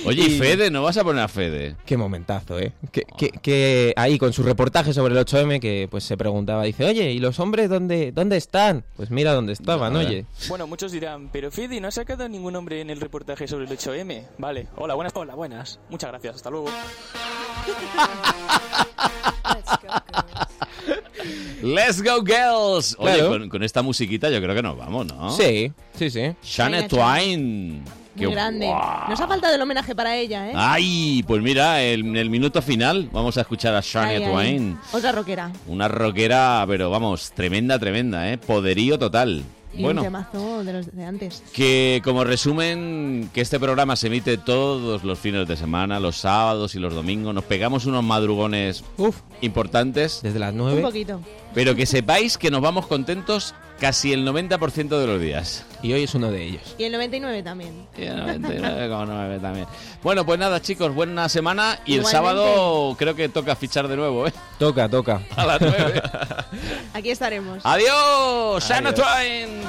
Oye, 0.05 0.23
¿y 0.23 0.39
Fede? 0.39 0.69
¿No 0.69 0.83
vas 0.83 0.97
a 0.97 1.03
poner 1.03 1.23
a 1.23 1.27
Fede? 1.27 1.75
Qué 1.85 1.97
momentazo, 1.97 2.59
¿eh? 2.59 2.73
Que, 2.91 3.03
que- 3.17 3.29
que 3.29 3.93
ahí 3.95 4.17
con 4.19 4.33
su 4.33 4.43
reportaje 4.43 4.93
sobre 4.93 5.13
el 5.17 5.25
8M 5.25 5.59
que 5.59 5.87
pues 5.89 6.03
se 6.03 6.15
preguntaba, 6.17 6.63
dice, 6.63 6.85
oye, 6.85 7.11
¿y 7.11 7.19
los 7.19 7.39
hombres 7.39 7.69
dónde, 7.69 8.11
dónde 8.11 8.37
están? 8.37 8.83
Pues 8.97 9.09
mira 9.09 9.33
dónde 9.33 9.53
estaban, 9.53 9.95
A 9.95 9.99
Bueno, 10.47 10.67
muchos 10.67 10.91
dirán, 10.91 11.29
pero 11.31 11.51
Fede, 11.51 11.79
¿no 11.81 11.87
ha 11.87 11.91
sacado 11.91 12.27
ningún 12.29 12.55
hombre 12.55 12.81
en 12.81 12.89
el 12.89 13.01
reportaje 13.01 13.47
sobre 13.47 13.65
el 13.65 13.71
8M? 13.71 14.23
Vale, 14.37 14.67
hola, 14.77 14.93
buenas, 14.93 15.13
hola, 15.15 15.35
buenas. 15.35 15.79
Muchas 15.89 16.11
gracias, 16.11 16.35
hasta 16.35 16.49
luego. 16.49 16.67
¡Let's 21.63 22.01
go, 22.03 22.23
girls! 22.23 22.95
Oye, 22.99 23.13
Claro. 23.15 23.29
con, 23.29 23.49
con 23.49 23.63
esta 23.63 23.81
musiquita 23.81 24.29
yo 24.29 24.41
creo 24.41 24.53
que 24.53 24.61
nos 24.61 24.77
vamos, 24.77 25.07
¿no? 25.07 25.31
Sí, 25.31 25.71
sí, 25.97 26.09
sí. 26.09 26.33
Shania 26.43 26.87
Twain. 26.87 27.81
Muy 28.15 28.25
Qué 28.27 28.27
grande. 28.31 28.67
guau. 28.67 29.09
Nos 29.09 29.19
ha 29.19 29.27
faltado 29.27 29.55
el 29.55 29.61
homenaje 29.61 29.93
para 29.95 30.15
ella, 30.15 30.49
¿eh? 30.49 30.53
Ay, 30.55 31.23
pues 31.27 31.41
mira, 31.41 31.83
en 31.83 32.15
el 32.15 32.29
minuto 32.29 32.61
final 32.61 33.09
vamos 33.11 33.37
a 33.37 33.41
escuchar 33.41 33.75
a 33.75 33.81
Shania 33.81 34.17
Ay, 34.17 34.23
ay. 34.23 34.31
Twain. 34.31 34.79
Otra 34.93 35.11
rockera. 35.11 35.51
Una 35.67 35.87
rockera, 35.87 36.63
pero 36.67 36.89
vamos, 36.89 37.31
tremenda, 37.31 37.77
tremenda, 37.79 38.31
¿eh? 38.31 38.37
Poderío 38.37 38.97
total. 38.99 39.43
Y 39.77 39.83
bueno, 39.83 40.01
un 40.01 40.07
temazo 40.07 40.63
de 40.63 40.73
los 40.73 40.95
de 40.95 41.03
antes. 41.03 41.43
que 41.53 42.01
como 42.03 42.23
resumen, 42.23 43.29
que 43.33 43.41
este 43.41 43.59
programa 43.59 43.95
se 43.95 44.07
emite 44.07 44.37
todos 44.37 45.03
los 45.03 45.19
fines 45.19 45.47
de 45.47 45.57
semana, 45.57 45.99
los 45.99 46.17
sábados 46.17 46.75
y 46.75 46.79
los 46.79 46.93
domingos. 46.93 47.33
Nos 47.33 47.43
pegamos 47.43 47.85
unos 47.85 48.03
madrugones 48.03 48.83
importantes. 49.41 50.21
Desde 50.23 50.39
las 50.39 50.53
Un 50.53 50.81
poquito. 50.81 51.19
Pero 51.55 51.73
que 51.73 51.85
sepáis 51.85 52.37
que 52.37 52.51
nos 52.51 52.61
vamos 52.61 52.85
contentos 52.85 53.55
casi 53.79 54.11
el 54.13 54.27
90% 54.27 54.99
de 54.99 55.07
los 55.07 55.19
días. 55.21 55.65
Y 55.81 55.93
hoy 55.93 56.03
es 56.03 56.13
uno 56.13 56.29
de 56.29 56.43
ellos. 56.43 56.75
Y 56.77 56.83
el 56.83 56.91
99 56.91 57.43
también. 57.43 57.87
Y 57.97 58.03
el 58.03 58.17
99,9 58.17 59.41
también. 59.41 59.65
Bueno, 60.03 60.25
pues 60.25 60.37
nada, 60.37 60.61
chicos, 60.61 60.93
buena 60.93 61.29
semana. 61.29 61.79
Y 61.85 61.95
el 61.95 62.05
sábado 62.05 62.95
creo 62.99 63.15
que 63.15 63.29
toca 63.29 63.55
fichar 63.55 63.87
de 63.87 63.95
nuevo, 63.95 64.27
¿eh? 64.27 64.33
Toca, 64.59 64.89
toca. 64.89 65.21
A 65.35 65.45
las 65.45 65.61
9. 65.61 66.01
Aquí 66.93 67.09
estaremos. 67.11 67.59
adiós. 67.63 68.67
Shana 68.67 68.93
Twain. 68.93 69.61